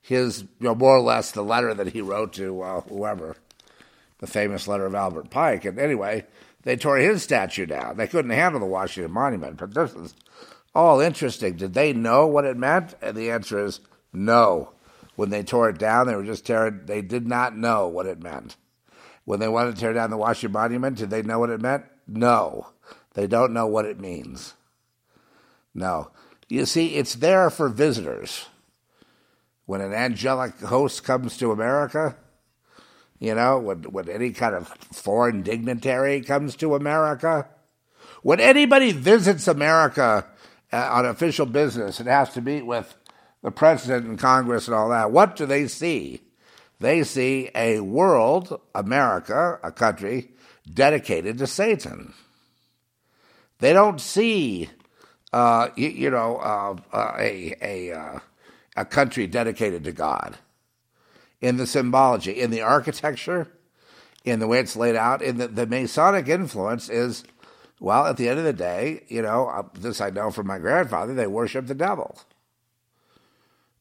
his, 0.03 0.43
you 0.43 0.49
know, 0.61 0.75
more 0.75 0.97
or 0.97 1.01
less 1.01 1.33
the 1.33 1.43
letter 1.43 1.73
that 1.75 1.89
he 1.89 2.03
wrote 2.03 2.35
to 2.35 2.63
uh, 2.63 2.81
whoever 2.83 3.37
the 4.19 4.27
famous 4.27 4.69
letter 4.69 4.87
of 4.87 4.95
Albert 4.95 5.31
Pike. 5.31 5.65
And 5.65 5.79
anyway, 5.79 6.27
they 6.63 6.77
tore 6.77 6.99
his 6.99 7.23
statue 7.23 7.67
down. 7.67 7.97
They 7.97 8.07
couldn't 8.07 8.31
handle 8.31 8.61
the 8.61 8.67
Washington 8.67 9.13
Monument. 9.13 9.57
But 9.57 9.75
this 9.75 9.95
is 9.95 10.15
all 10.75 11.01
interesting. 11.01 11.55
Did 11.55 11.75
they 11.75 11.93
know 11.93 12.27
what 12.27 12.45
it 12.45 12.57
meant? 12.57 12.95
And 13.01 13.17
the 13.17 13.31
answer 13.31 13.65
is 13.65 13.81
no. 14.13 14.73
When 15.19 15.31
they 15.31 15.43
tore 15.43 15.69
it 15.69 15.79
down, 15.81 16.07
they 16.07 16.15
were 16.15 16.23
just 16.23 16.47
tearing, 16.47 16.83
they 16.85 17.03
did 17.03 17.27
not 17.27 17.57
know 17.57 17.89
what 17.89 18.07
it 18.07 18.23
meant. 18.23 18.55
When 19.25 19.41
they 19.41 19.49
wanted 19.49 19.75
to 19.75 19.81
tear 19.81 19.93
down 19.93 20.11
the 20.11 20.17
Washington 20.17 20.53
Monument, 20.53 20.97
did 20.97 21.11
they 21.11 21.23
know 21.23 21.41
what 21.41 21.51
it 21.51 21.61
meant? 21.61 21.87
No. 22.07 22.69
They 23.15 23.27
don't 23.27 23.53
know 23.53 23.67
what 23.67 23.85
it 23.85 23.99
means. 23.99 24.55
No. 25.75 26.13
You 26.49 26.67
see, 26.67 26.95
it's 26.95 27.17
there 27.17 27.51
for 27.51 27.69
visitors. 27.69 28.47
When 29.67 29.81
an 29.81 29.93
angelic 29.93 30.61
host 30.61 31.03
comes 31.03 31.37
to 31.39 31.51
America, 31.51 32.15
you 33.19 33.35
know, 33.35 33.59
when, 33.59 33.83
when 33.91 34.09
any 34.09 34.31
kind 34.31 34.55
of 34.55 34.69
foreign 34.69 35.43
dignitary 35.43 36.21
comes 36.21 36.55
to 36.55 36.77
America, 36.77 37.49
when 38.23 38.39
anybody 38.39 38.93
visits 38.93 39.49
America 39.49 40.27
uh, 40.73 40.89
on 40.93 41.07
official 41.07 41.45
business 41.45 41.99
and 41.99 42.09
has 42.09 42.33
to 42.35 42.41
meet 42.41 42.65
with 42.65 42.95
the 43.43 43.51
president 43.51 44.07
and 44.07 44.19
Congress 44.19 44.67
and 44.67 44.75
all 44.75 44.91
that, 44.91 45.11
what 45.11 45.37
do 45.37 45.47
they 45.47 45.67
see? 45.67 46.21
They 46.81 47.03
see 47.05 47.51
a 47.55 47.81
world, 47.81 48.61
America, 48.75 49.59
a 49.63 49.73
country 49.73 50.31
dedicated 50.73 51.39
to 51.39 51.47
Satan. 51.47 52.15
They 53.59 53.73
don't 53.73 54.01
see, 54.01 54.71
uh, 55.33 55.69
you, 55.77 55.89
you, 55.89 56.11
know, 56.11 56.37
uh, 56.37 56.77
uh 56.93 57.15
a 57.19 57.55
a 57.61 57.93
uh, 57.93 58.19
a 58.77 58.85
country 58.85 59.27
dedicated 59.27 59.83
to 59.85 59.93
God 59.93 60.39
in 61.41 61.57
the 61.57 61.67
symbology, 61.67 62.33
in 62.33 62.51
the 62.51 62.63
architecture, 62.63 63.49
in 64.25 64.41
the 64.41 64.47
way 64.47 64.61
it's 64.61 64.77
laid 64.77 64.97
out, 64.97 65.23
in 65.23 65.39
the, 65.39 65.49
the 65.49 65.67
Masonic 65.67 66.29
influence 66.29 66.89
is, 66.89 67.25
well, 67.81 68.07
at 68.07 68.17
the 68.17 68.29
end 68.29 68.39
of 68.39 68.45
the 68.45 68.53
day, 68.53 69.05
you 69.09 69.23
know, 69.23 69.49
uh, 69.49 69.63
this 69.75 70.01
I 70.01 70.11
know 70.11 70.31
from 70.31 70.47
my 70.47 70.59
grandfather, 70.59 71.15
they 71.15 71.27
worship 71.27 71.67
the 71.67 71.75
devil. 71.75 72.19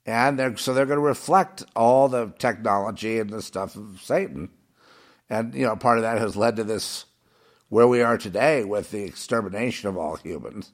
And 0.08 0.39
they're, 0.39 0.58
so 0.58 0.74
they're 0.74 0.88
going 0.88 0.97
to 0.97 1.05
reflect 1.05 1.64
all 1.76 2.08
the 2.08 2.34
technology 2.39 3.20
and 3.20 3.30
the 3.30 3.41
stuff 3.41 3.76
of 3.76 3.99
Satan. 4.01 4.49
And, 5.30 5.53
you 5.53 5.66
know, 5.66 5.76
part 5.76 5.99
of 5.99 6.03
that 6.03 6.18
has 6.18 6.36
led 6.36 6.55
to 6.55 6.64
this, 6.64 7.05
where 7.70 7.88
we 7.88 8.01
are 8.01 8.18
today 8.18 8.64
with 8.64 8.89
the 8.89 9.03
extermination 9.03 9.89
of 9.89 9.97
all 9.97 10.16
humans 10.16 10.72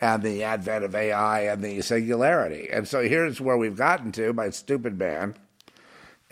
and 0.00 0.22
the 0.22 0.42
advent 0.42 0.84
of 0.84 0.94
AI 0.94 1.42
and 1.42 1.62
the 1.62 1.82
singularity. 1.82 2.68
And 2.72 2.88
so 2.88 3.06
here's 3.06 3.40
where 3.40 3.58
we've 3.58 3.76
gotten 3.76 4.10
to, 4.12 4.32
by 4.32 4.50
stupid 4.50 4.98
man 4.98 5.36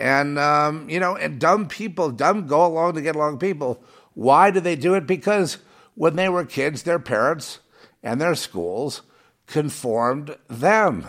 and, 0.02 0.38
um, 0.38 0.88
you 0.90 0.98
know, 0.98 1.16
and 1.16 1.40
dumb 1.40 1.68
people, 1.68 2.10
dumb 2.10 2.48
go 2.48 2.66
along 2.66 2.94
to 2.94 3.02
get 3.02 3.14
along 3.14 3.38
people. 3.38 3.82
Why 4.14 4.50
do 4.50 4.58
they 4.58 4.74
do 4.74 4.94
it? 4.94 5.06
Because 5.06 5.58
when 5.94 6.16
they 6.16 6.28
were 6.28 6.44
kids, 6.44 6.82
their 6.82 6.98
parents 6.98 7.60
and 8.02 8.20
their 8.20 8.34
schools 8.34 9.02
conformed 9.46 10.36
them. 10.48 11.06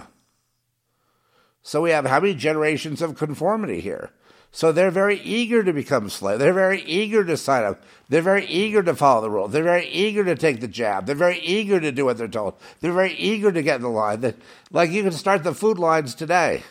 So 1.63 1.81
we 1.81 1.91
have 1.91 2.05
how 2.05 2.19
many 2.19 2.35
generations 2.35 3.01
of 3.01 3.17
conformity 3.17 3.79
here? 3.79 4.11
So 4.51 4.71
they're 4.71 4.91
very 4.91 5.19
eager 5.21 5.63
to 5.63 5.73
become 5.73 6.09
slaves. 6.09 6.39
They're 6.39 6.53
very 6.53 6.83
eager 6.83 7.23
to 7.23 7.35
sign 7.35 7.63
up. 7.63 7.83
They're 8.09 8.21
very 8.21 8.45
eager 8.45 8.83
to 8.83 8.93
follow 8.93 9.21
the 9.21 9.31
rules. 9.31 9.51
They're 9.51 9.63
very 9.63 9.87
eager 9.87 10.23
to 10.25 10.35
take 10.35 10.59
the 10.59 10.67
jab. 10.67 11.07
They're 11.07 11.15
very 11.15 11.39
eager 11.39 11.79
to 11.79 11.91
do 11.91 12.05
what 12.05 12.19
they're 12.19 12.27
told. 12.27 12.55
They're 12.79 12.93
very 12.93 13.15
eager 13.15 13.51
to 13.51 13.63
get 13.63 13.77
in 13.77 13.81
the 13.81 13.89
line. 13.89 14.21
That, 14.21 14.35
Like 14.71 14.91
you 14.91 15.01
can 15.01 15.11
start 15.11 15.43
the 15.43 15.55
food 15.55 15.79
lines 15.79 16.13
today. 16.13 16.61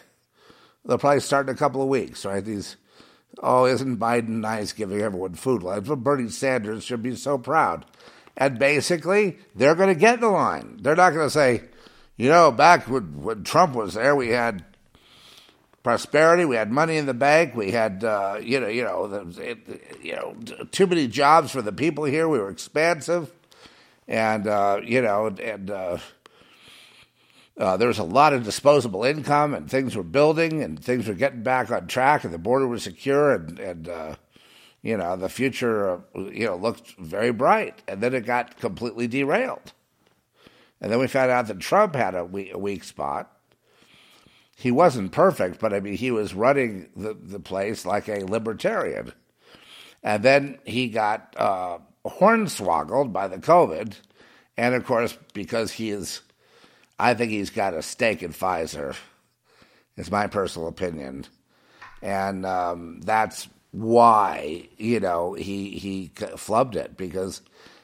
They'll 0.85 0.99
probably 0.99 1.21
start 1.21 1.49
in 1.49 1.55
a 1.55 1.59
couple 1.59 1.83
of 1.83 1.89
weeks, 1.89 2.25
right? 2.25 2.45
These 2.45 2.77
oh, 3.43 3.67
isn't 3.67 3.99
Biden 3.99 4.29
nice 4.29 4.73
giving 4.73 5.01
everyone 5.01 5.35
food? 5.35 5.63
lines? 5.63 5.89
but 5.89 6.05
Bernie 6.05 6.29
Sanders 6.29 6.85
should 6.85 7.03
be 7.03 7.17
so 7.17 7.39
proud. 7.39 7.85
And 8.37 8.59
basically, 8.59 9.39
they're 9.57 9.75
going 9.75 9.93
to 9.93 9.99
get 9.99 10.15
in 10.15 10.21
the 10.21 10.29
line. 10.29 10.79
They're 10.81 10.97
not 10.97 11.15
going 11.15 11.27
to 11.27 11.31
say, 11.31 11.63
you 12.17 12.29
know, 12.29 12.53
back 12.53 12.89
when, 12.89 13.23
when 13.23 13.45
Trump 13.45 13.75
was 13.75 13.95
there, 13.95 14.15
we 14.15 14.29
had 14.29 14.65
prosperity, 15.83 16.45
we 16.45 16.57
had 16.57 16.71
money 16.71 16.97
in 16.97 17.07
the 17.07 17.15
bank, 17.15 17.55
we 17.55 17.73
had, 17.73 18.05
uh, 18.05 18.39
you 18.41 18.61
know, 18.61 18.69
you 18.69 18.85
know, 18.85 19.07
the, 19.07 19.51
it, 19.51 19.99
you 20.03 20.15
know, 20.15 20.35
too 20.71 20.87
many 20.87 21.09
jobs 21.09 21.51
for 21.51 21.63
the 21.63 21.73
people 21.73 22.05
here. 22.05 22.29
We 22.29 22.39
were 22.39 22.51
expansive, 22.51 23.33
and 24.07 24.47
uh, 24.47 24.81
you 24.85 25.03
know, 25.03 25.27
and 25.27 25.71
uh, 25.71 25.99
uh, 27.59 27.77
there 27.77 27.89
was 27.89 27.99
a 27.99 28.05
lot 28.05 28.33
of 28.33 28.45
disposable 28.45 29.05
income, 29.05 29.55
and 29.55 29.71
things 29.71 29.97
were 29.97 30.03
building, 30.03 30.63
and 30.63 30.83
things 30.83 31.09
were 31.09 31.15
getting 31.15 31.43
back 31.43 31.71
on 31.71 31.87
track, 31.87 32.25
and 32.25 32.33
the 32.33 32.39
border 32.39 32.67
was 32.67 32.83
secure, 32.83 33.35
and 33.35 33.59
and 33.59 33.89
uh, 33.89 34.15
you 34.83 34.97
know, 34.97 35.17
the 35.17 35.29
future, 35.29 35.95
uh, 35.95 36.21
you 36.33 36.45
know, 36.45 36.57
looked 36.57 36.97
very 36.99 37.33
bright, 37.33 37.83
and 37.87 38.01
then 38.01 38.15
it 38.15 38.27
got 38.27 38.59
completely 38.59 39.07
derailed. 39.07 39.73
And 40.81 40.91
then 40.91 40.99
we 40.99 41.07
found 41.07 41.31
out 41.31 41.47
that 41.47 41.61
Trump 41.61 41.95
had 41.95 42.17
a 42.17 42.25
weak, 42.25 42.53
a 42.53 42.59
weak 42.59 42.83
spot. 42.83 43.31
He 44.57 44.71
wasn't 44.71 45.13
perfect, 45.13 45.59
but 45.61 45.73
I 45.73 45.81
mean, 45.81 45.95
he 45.95 46.11
was 46.11 46.35
running 46.35 46.89
the, 46.95 47.15
the 47.15 47.41
place 47.41 47.85
like 47.85 48.09
a 48.09 48.25
libertarian. 48.25 49.13
And 50.03 50.23
then 50.23 50.59
he 50.65 50.89
got 50.89 51.35
uh, 51.37 51.79
hornswoggled 52.05 53.13
by 53.13 53.29
the 53.29 53.39
COVID. 53.39 53.95
And 54.57 54.75
of 54.75 54.85
course, 54.85 55.17
because 55.33 55.73
he 55.73 55.91
is, 55.91 56.21
I 56.99 57.15
think 57.15 57.31
he's 57.31 57.51
got 57.51 57.75
a 57.75 57.83
stake 57.83 58.23
in 58.23 58.33
Pfizer, 58.33 58.97
is 59.97 60.11
my 60.11 60.27
personal 60.27 60.69
opinion. 60.69 61.27
And 62.03 62.45
um, 62.45 63.01
that's 63.01 63.49
why, 63.71 64.69
you 64.77 65.01
know, 65.01 65.35
he, 65.35 65.71
he 65.71 66.11
flubbed 66.17 66.77
it 66.77 66.97
because 66.97 67.41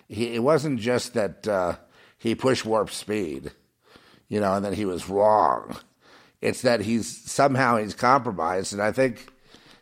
he, 0.08 0.34
it 0.34 0.42
wasn't 0.42 0.80
just 0.80 1.14
that. 1.14 1.46
Uh, 1.48 1.76
he 2.18 2.34
pushed 2.34 2.64
warp 2.64 2.90
speed, 2.90 3.52
you 4.28 4.40
know, 4.40 4.54
and 4.54 4.64
then 4.64 4.74
he 4.74 4.84
was 4.84 5.08
wrong. 5.08 5.76
It's 6.40 6.62
that 6.62 6.80
he's 6.80 7.30
somehow 7.30 7.76
he's 7.76 7.94
compromised, 7.94 8.72
and 8.72 8.80
I 8.80 8.92
think 8.92 9.28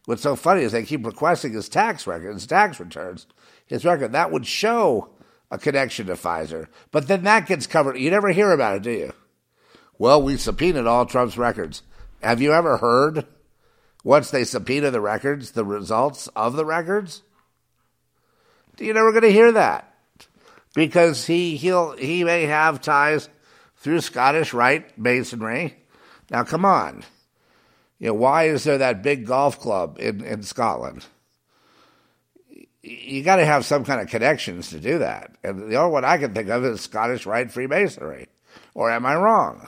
what's 0.07 0.22
so 0.22 0.36
funny 0.36 0.62
is 0.62 0.72
they 0.72 0.84
keep 0.84 1.04
requesting 1.04 1.52
his 1.52 1.68
tax 1.68 2.07
records, 2.07 2.42
his 2.42 2.46
tax 2.46 2.80
returns, 2.80 3.26
his 3.66 3.84
record. 3.84 4.12
That 4.12 4.30
would 4.30 4.46
show 4.46 5.11
a 5.50 5.59
connection 5.59 6.07
to 6.07 6.14
Pfizer, 6.14 6.68
but 6.90 7.09
then 7.09 7.24
that 7.24 7.46
gets 7.46 7.66
covered. 7.66 7.98
You 7.98 8.11
never 8.11 8.30
hear 8.30 8.52
about 8.52 8.76
it, 8.76 8.82
do 8.82 8.90
you? 8.90 9.12
Well, 9.98 10.22
we 10.22 10.36
subpoenaed 10.36 10.86
all 10.86 11.07
Trump's 11.07 11.38
records. 11.38 11.82
Have 12.22 12.40
you 12.40 12.52
ever 12.52 12.78
heard 12.78 13.26
once 14.02 14.30
they 14.30 14.44
subpoena 14.44 14.90
the 14.90 15.00
records, 15.00 15.52
the 15.52 15.64
results 15.64 16.28
of 16.28 16.54
the 16.54 16.64
records? 16.64 17.22
Do 18.76 18.84
You're 18.84 18.94
never 18.94 19.11
going 19.11 19.22
to 19.22 19.32
hear 19.32 19.52
that 19.52 19.92
because 20.74 21.26
he 21.26 21.57
he'll 21.57 21.96
he 21.96 22.22
may 22.22 22.42
have 22.42 22.80
ties 22.80 23.28
through 23.76 24.00
Scottish 24.00 24.52
Rite 24.52 24.98
Masonry. 24.98 25.76
Now, 26.31 26.45
come 26.45 26.64
on, 26.64 27.05
you 27.99 28.09
know 28.09 28.14
why 28.14 28.45
is 28.45 28.64
there 28.64 28.79
that 28.79 29.03
big 29.03 29.27
golf 29.27 29.61
club 29.61 29.99
in 30.01 30.22
in 30.24 30.43
Scotland? 30.43 31.07
You 32.83 33.22
got 33.22 33.37
to 33.37 33.45
have 33.45 33.64
some 33.64 33.85
kind 33.85 34.01
of 34.01 34.09
connections 34.09 34.70
to 34.70 34.79
do 34.79 34.99
that, 34.99 35.37
and 35.43 35.70
the 35.70 35.77
only 35.77 35.93
one 35.93 36.05
I 36.05 36.18
can 36.18 36.35
think 36.35 36.49
of 36.49 36.64
is 36.64 36.81
Scottish 36.81 37.27
Rite 37.27 37.51
Freemasonry. 37.51 38.29
Or 38.74 38.91
am 38.91 39.07
I 39.07 39.16
wrong? 39.16 39.66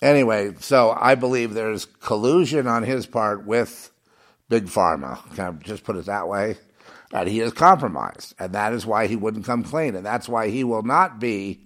Anyway, 0.00 0.54
so 0.58 0.96
I 0.98 1.14
believe 1.14 1.54
there's 1.54 1.84
collusion 1.84 2.66
on 2.66 2.82
his 2.82 3.06
part 3.06 3.46
with 3.46 3.90
Big 4.48 4.66
Pharma. 4.66 5.18
Can 5.36 5.46
I 5.46 5.50
just 5.62 5.84
put 5.84 5.96
it 5.96 6.06
that 6.06 6.26
way? 6.26 6.56
That 7.12 7.28
he 7.28 7.40
is 7.40 7.52
compromised, 7.52 8.34
and 8.38 8.52
that 8.54 8.72
is 8.72 8.84
why 8.84 9.06
he 9.06 9.14
wouldn't 9.14 9.46
come 9.46 9.62
clean, 9.62 9.94
and 9.94 10.04
that's 10.04 10.28
why 10.28 10.48
he 10.48 10.64
will 10.64 10.82
not 10.82 11.20
be 11.20 11.60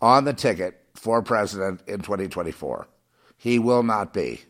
on 0.00 0.24
the 0.24 0.32
ticket 0.32 0.80
for 1.06 1.22
president 1.22 1.80
in 1.86 2.00
2024. 2.00 2.88
He 3.36 3.60
will 3.60 3.84
not 3.84 4.12
be. 4.12 4.40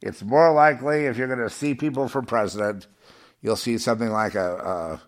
It's 0.00 0.22
more 0.22 0.50
likely 0.54 1.04
if 1.04 1.18
you're 1.18 1.26
going 1.26 1.46
to 1.46 1.50
see 1.50 1.74
people 1.74 2.08
for 2.08 2.22
president, 2.22 2.86
you'll 3.42 3.54
see 3.54 3.76
something 3.76 4.08
like 4.08 4.34
a, 4.34 5.00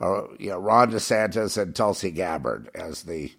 a, 0.00 0.04
a 0.04 0.22
you 0.38 0.50
know, 0.50 0.58
Ron 0.58 0.90
DeSantis 0.90 1.56
and 1.56 1.74
Tulsi 1.74 2.10
Gabbard 2.10 2.68
as 2.74 3.04
the 3.04 3.32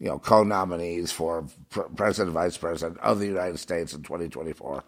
you 0.00 0.08
know 0.08 0.18
co-nominees 0.18 1.12
for 1.12 1.46
president 1.94 2.34
vice 2.34 2.56
president 2.56 2.98
of 2.98 3.20
the 3.20 3.26
United 3.26 3.60
States 3.60 3.94
in 3.94 4.02
2024. 4.02 4.82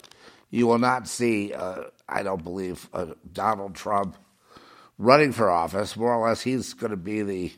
You 0.50 0.66
will 0.66 0.80
not 0.80 1.06
see, 1.06 1.54
uh, 1.54 1.84
I 2.08 2.24
don't 2.24 2.42
believe, 2.42 2.88
uh, 2.92 3.14
Donald 3.32 3.76
Trump 3.76 4.16
running 4.98 5.30
for 5.30 5.50
office, 5.50 5.96
more 5.96 6.12
or 6.12 6.28
less, 6.28 6.40
he's 6.40 6.74
going 6.74 6.90
to 6.90 6.96
be 6.96 7.22
the, 7.22 7.52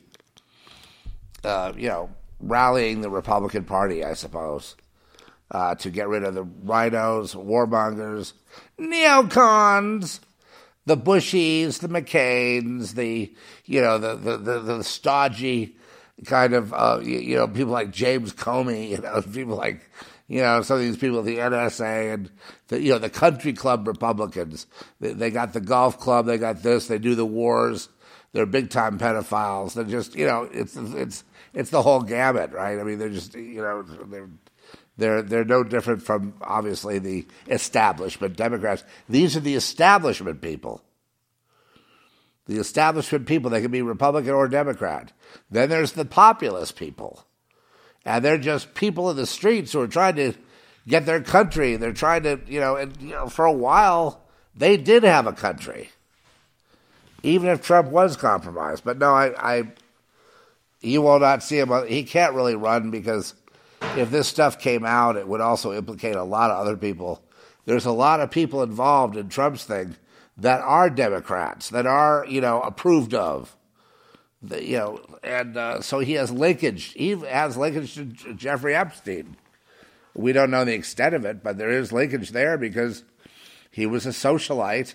uh, 1.45 1.73
you 1.75 1.89
know, 1.89 2.11
rallying 2.43 3.01
the 3.01 3.11
Republican 3.11 3.65
Party, 3.65 4.05
I 4.05 4.15
suppose, 4.15 4.77
uh, 5.51 5.75
to 5.77 5.91
get 5.91 6.09
rid 6.09 6.25
of 6.25 6.35
the 6.35 6.45
RINOs, 6.45 7.35
warmongers, 7.35 8.33
neocons, 8.79 10.21
the 10.87 10.97
Bushies, 10.97 11.79
the 11.79 11.89
McCains, 11.89 12.95
the, 12.95 13.33
you 13.65 13.81
know, 13.81 13.99
the, 13.99 14.17
the, 14.17 14.37
the, 14.37 14.61
the 14.61 14.85
stodgy 14.85 15.77
kind 16.27 16.55
of, 16.55 16.73
uh, 16.73 17.01
you, 17.03 17.19
you 17.19 17.37
know, 17.37 17.47
people 17.47 17.73
like 17.73 17.91
James 17.91 18.33
Comey, 18.33 18.89
you 18.91 18.99
know, 18.99 19.23
people 19.23 19.57
like, 19.57 19.81
you 20.29 20.41
know, 20.41 20.63
some 20.63 20.77
of 20.77 20.83
these 20.83 20.97
people, 20.97 21.19
at 21.19 21.25
the 21.25 21.37
NSA 21.37 22.15
and 22.15 22.31
the, 22.69 22.81
you 22.81 22.91
know, 22.91 22.99
the 22.99 23.11
country 23.11 23.53
club 23.53 23.87
Republicans, 23.87 24.67
they, 25.01 25.13
they 25.13 25.31
got 25.31 25.53
the 25.53 25.61
golf 25.61 25.99
club, 25.99 26.27
they 26.27 26.39
got 26.39 26.63
this, 26.63 26.89
they 26.89 26.99
do 26.99 27.15
the 27.15 27.27
wars, 27.27 27.89
they're 28.33 28.47
big 28.47 28.71
time 28.71 28.99
pedophiles. 28.99 29.75
They're 29.75 29.85
just, 29.85 30.17
you 30.17 30.27
know, 30.27 30.49
it's, 30.51 30.77
it's, 30.77 31.25
it's 31.55 31.71
the 31.71 31.83
whole 31.83 32.03
gamut, 32.03 32.53
right? 32.53 32.79
I 32.79 32.83
mean, 32.83 32.99
they're 32.99 33.11
just, 33.11 33.35
you 33.35 33.63
know, 33.63 33.83
they're, 33.83 34.29
they're, 34.97 35.23
they're 35.23 35.45
no 35.45 35.65
different 35.65 36.03
from 36.03 36.35
obviously 36.41 36.99
the 36.99 37.27
establishment 37.49 38.37
Democrats. 38.37 38.85
These 39.09 39.37
are 39.37 39.41
the 39.41 39.55
establishment 39.55 40.41
people. 40.41 40.83
The 42.47 42.59
establishment 42.59 43.27
people, 43.27 43.51
they 43.51 43.63
can 43.63 43.71
be 43.71 43.83
Republican 43.83 44.33
or 44.33 44.49
Democrat. 44.49 45.13
Then 45.51 45.69
there's 45.69 45.93
the 45.93 46.05
populist 46.05 46.77
people 46.77 47.25
and 48.05 48.25
they're 48.25 48.39
just 48.39 48.75
people 48.75 49.11
in 49.11 49.17
the 49.17 49.27
streets 49.27 49.73
who 49.73 49.81
are 49.81 49.89
trying 49.89 50.17
to 50.17 50.35
get 50.87 51.07
their 51.07 51.21
country. 51.21 51.77
They're 51.77 51.93
trying 51.93 52.25
to, 52.25 52.41
you 52.47 52.61
know, 52.61 52.77
and 52.77 52.97
you 53.01 53.11
know, 53.11 53.29
for 53.29 53.45
a 53.45 53.53
while 53.53 54.21
they 54.55 54.77
did 54.77 55.03
have 55.03 55.27
a 55.27 55.33
country, 55.33 55.91
even 57.23 57.49
if 57.49 57.63
Trump 57.63 57.89
was 57.89 58.17
compromised. 58.17 58.85
But 58.85 58.99
no, 58.99 59.13
I, 59.13 59.33
I 59.39 59.73
you 60.83 61.01
will 61.03 61.21
not 61.21 61.43
see 61.43 61.59
him. 61.59 61.71
He 61.87 62.05
can't 62.05 62.35
really 62.35 62.55
run 62.57 62.91
because 62.91 63.35
if 63.97 64.11
this 64.11 64.29
stuff 64.29 64.59
came 64.59 64.85
out, 64.85 65.17
it 65.17 65.27
would 65.27 65.41
also 65.41 65.73
implicate 65.73 66.17
a 66.17 66.25
lot 66.25 66.51
of 66.51 66.59
other 66.59 66.77
people. 66.77 67.23
There's 67.65 67.87
a 67.87 67.93
lot 67.93 68.21
of 68.21 68.31
people 68.31 68.63
involved 68.63 69.17
in 69.17 69.29
Trump's 69.29 69.65
thing 69.65 69.97
that 70.37 70.61
are 70.61 70.91
Democrats, 70.91 71.71
that 71.71 71.87
are, 71.87 72.27
you 72.29 72.41
know, 72.41 72.61
approved 72.61 73.15
of 73.15 73.57
the, 74.43 74.65
you 74.65 74.77
know, 74.77 75.01
and 75.23 75.57
uh, 75.57 75.81
so 75.81 76.01
he 76.01 76.15
has 76.15 76.31
linkage. 76.31 76.93
He 76.95 77.11
has 77.11 77.57
linkage 77.57 77.95
to 77.95 78.35
Jeffrey 78.35 78.75
Epstein. 78.75 79.37
We 80.15 80.33
don't 80.33 80.51
know 80.51 80.65
the 80.65 80.75
extent 80.75 81.15
of 81.15 81.25
it, 81.25 81.43
but 81.43 81.59
there 81.59 81.71
is 81.71 81.93
linkage 81.93 82.31
there 82.31 82.59
because 82.59 83.05
he 83.71 83.87
was 83.87 84.05
a 84.05 84.11
socialite 84.11 84.95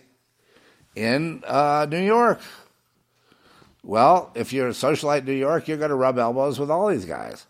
in 0.95 1.43
uh, 1.47 1.87
New 1.89 2.03
York. 2.03 2.41
Well, 3.87 4.31
if 4.35 4.51
you're 4.51 4.67
a 4.67 4.71
socialite 4.71 5.19
in 5.19 5.25
New 5.25 5.31
York, 5.31 5.67
you're 5.67 5.77
going 5.77 5.89
to 5.89 5.95
rub 5.95 6.19
elbows 6.19 6.59
with 6.59 6.69
all 6.69 6.87
these 6.87 7.05
guys. 7.05 7.47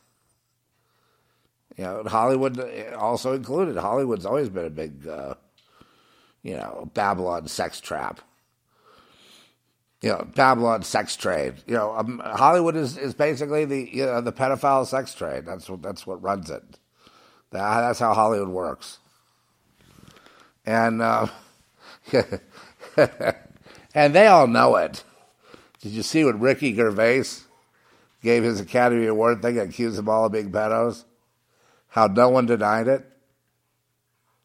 You 1.76 1.84
know, 1.84 2.04
Hollywood 2.06 2.60
also 2.94 3.34
included. 3.34 3.76
Hollywood's 3.76 4.26
always 4.26 4.50
been 4.50 4.66
a 4.66 4.70
big, 4.70 5.08
uh, 5.08 5.36
you 6.44 6.56
know, 6.56 6.90
Babylon 6.94 7.48
sex 7.48 7.82
trap 7.82 8.22
you 10.02 10.10
know, 10.10 10.28
Babylon 10.36 10.84
sex 10.84 11.16
trade. 11.16 11.56
You 11.66 11.76
know, 11.76 11.96
um, 11.96 12.22
Hollywood 12.24 12.76
is, 12.76 12.98
is 12.98 13.14
basically 13.14 13.66
the 13.66 13.90
you 13.92 14.06
know, 14.06 14.22
the 14.22 14.32
pedophile 14.32 14.86
sex 14.86 15.14
trade. 15.14 15.46
That's 15.46 15.70
what 15.70 15.82
that's 15.82 16.06
what 16.06 16.22
runs 16.22 16.50
it. 16.50 16.64
That, 17.52 17.82
that's 17.82 18.00
how 18.00 18.14
Hollywood 18.14 18.50
works. 18.50 19.00
And 20.66 21.02
uh, 21.02 21.28
and 23.94 24.14
they 24.14 24.28
all 24.28 24.48
know 24.48 24.76
it. 24.76 25.04
Did 25.88 25.96
you 25.96 26.04
see 26.04 26.26
what 26.26 26.38
Ricky 26.38 26.76
Gervais 26.76 27.24
gave 28.22 28.44
his 28.44 28.60
Academy 28.60 29.06
Award 29.06 29.42
thing 29.42 29.58
and 29.58 29.70
accused 29.70 29.98
them 29.98 30.10
all 30.10 30.26
of 30.26 30.34
being 30.34 30.52
pedos? 30.52 31.06
How 31.88 32.08
no 32.08 32.28
one 32.28 32.46
denied 32.46 32.90
it? 32.90 33.10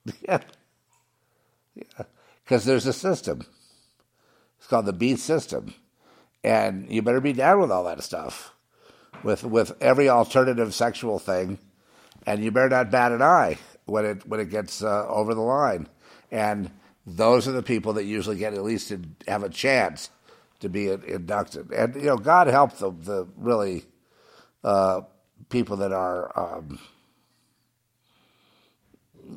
yeah. 0.22 0.38
Yeah. 1.74 2.05
Because 2.45 2.64
there's 2.64 2.86
a 2.86 2.93
system. 2.93 3.45
It's 4.59 4.68
called 4.68 4.86
the 4.86 4.93
beast 4.93 5.26
system. 5.26 5.74
And 6.45 6.88
you 6.88 7.03
better 7.03 7.20
be 7.20 7.32
down 7.32 7.61
with 7.61 7.72
all 7.72 7.82
that 7.84 8.05
stuff, 8.05 8.55
with, 9.24 9.43
with 9.43 9.72
every 9.82 10.09
alternative 10.09 10.72
sexual 10.72 11.18
thing. 11.18 11.59
And 12.24 12.45
you 12.45 12.53
better 12.53 12.68
not 12.68 12.93
bat 12.93 13.11
an 13.11 13.20
eye. 13.20 13.59
when 13.86 14.05
it 14.05 14.28
when 14.28 14.38
it 14.38 14.49
gets 14.49 14.80
uh, 14.80 15.09
over 15.09 15.34
the 15.34 15.40
line, 15.40 15.88
and 16.30 16.70
those 17.05 17.49
are 17.49 17.53
the 17.53 17.64
people 17.64 17.95
that 17.95 18.05
usually 18.05 18.36
get 18.36 18.55
at 18.55 18.62
least 18.62 18.93
have 19.26 19.43
a 19.43 19.49
chance 19.49 20.11
to 20.63 20.69
be 20.69 20.89
inducted. 20.89 21.73
And 21.73 21.95
you 21.97 22.03
know, 22.03 22.17
God 22.17 22.47
help 22.47 22.79
the 22.79 22.91
the 22.91 23.29
really 23.37 23.85
uh, 24.65 25.03
people 25.49 25.77
that 25.79 25.93
are. 25.93 26.33
Um, 26.39 26.79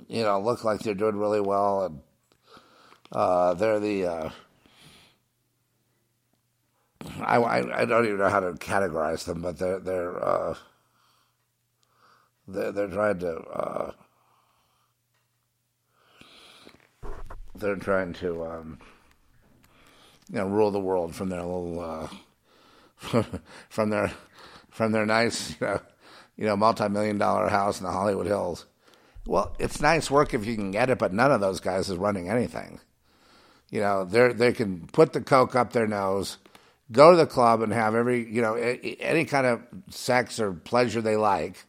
you 0.08 0.24
know, 0.24 0.40
look 0.40 0.64
like 0.64 0.82
they're 0.82 0.94
doing 0.94 1.16
really 1.16 1.42
well, 1.42 1.86
and 1.86 2.00
uh, 3.12 3.54
they're 3.56 3.80
the. 3.80 4.06
Uh, 4.06 4.30
I, 7.20 7.38
I, 7.38 7.86
don't 7.86 8.06
even 8.06 8.18
know 8.18 8.30
how 8.30 8.40
to 8.40 8.54
categorize 8.54 9.26
them, 9.26 9.42
but 9.42 9.58
they're 9.58 9.80
they're 9.80 10.24
uh, 10.24 10.56
they're, 12.48 12.72
they're 12.72 12.88
trying 12.88 13.20
to 13.20 13.36
uh, 13.36 13.92
they're 17.56 17.76
trying 17.76 18.14
to 18.14 18.46
um, 18.46 18.80
you 20.30 20.38
know 20.38 20.48
rule 20.48 20.72
the 20.72 20.80
world 20.80 21.16
from 21.16 21.30
their 21.30 21.42
little 21.42 21.80
uh, 21.80 23.24
from 23.70 23.90
their 23.90 24.12
from 24.70 24.92
their 24.92 25.06
nice 25.06 25.52
you 25.60 25.68
know 25.68 25.82
you 26.38 26.46
know 26.46 26.56
multi 26.56 26.88
million 26.90 27.18
dollar 27.18 27.48
house 27.50 27.80
in 27.80 27.86
the 27.86 27.92
Hollywood 27.92 28.28
Hills. 28.28 28.66
Well, 29.28 29.56
it's 29.58 29.82
nice 29.82 30.12
work 30.12 30.34
if 30.34 30.46
you 30.46 30.56
can 30.56 30.72
get 30.72 30.90
it, 30.90 31.00
but 31.00 31.12
none 31.12 31.32
of 31.32 31.42
those 31.42 31.60
guys 31.60 31.90
is 31.90 31.98
running 31.98 32.30
anything. 32.30 32.80
You 33.72 33.82
know, 33.82 34.06
they 34.06 34.34
they 34.34 34.54
can 34.54 34.88
put 34.88 35.14
the 35.14 35.22
coke 35.22 35.56
up 35.56 35.74
their 35.74 35.88
nose, 35.88 36.38
go 36.92 37.12
to 37.12 37.18
the 37.18 37.26
club 37.26 37.62
and 37.62 37.74
have 37.74 37.96
every 37.96 38.32
you 38.32 38.42
know 38.42 38.56
any 38.56 39.26
kind 39.26 39.48
of 39.48 39.62
sex 39.90 40.40
or 40.40 40.54
pleasure 40.54 41.02
they 41.02 41.16
like, 41.16 41.66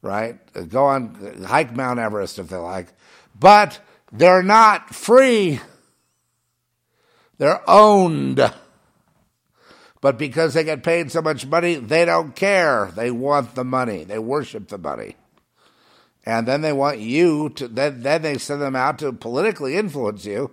right? 0.00 0.38
Go 0.68 0.86
on 0.86 1.44
hike 1.46 1.74
Mount 1.76 1.98
Everest 1.98 2.38
if 2.38 2.48
they 2.48 2.56
like, 2.56 2.88
but 3.38 3.80
they're 4.12 4.42
not 4.42 4.94
free. 4.94 5.60
They're 7.44 7.68
owned. 7.68 8.40
But 10.00 10.16
because 10.16 10.54
they 10.54 10.64
get 10.64 10.82
paid 10.82 11.12
so 11.12 11.20
much 11.20 11.44
money, 11.44 11.74
they 11.74 12.06
don't 12.06 12.34
care. 12.34 12.90
They 12.96 13.10
want 13.10 13.54
the 13.54 13.64
money. 13.64 14.04
They 14.04 14.18
worship 14.18 14.68
the 14.68 14.78
money 14.78 15.16
and 16.26 16.48
then 16.48 16.62
they 16.62 16.72
want 16.72 16.98
you 16.98 17.50
to 17.50 17.68
then 17.68 18.02
then 18.02 18.22
they 18.22 18.38
send 18.38 18.62
them 18.62 18.76
out 18.76 18.98
to 18.98 19.12
politically 19.12 19.76
influence 19.76 20.24
you 20.24 20.50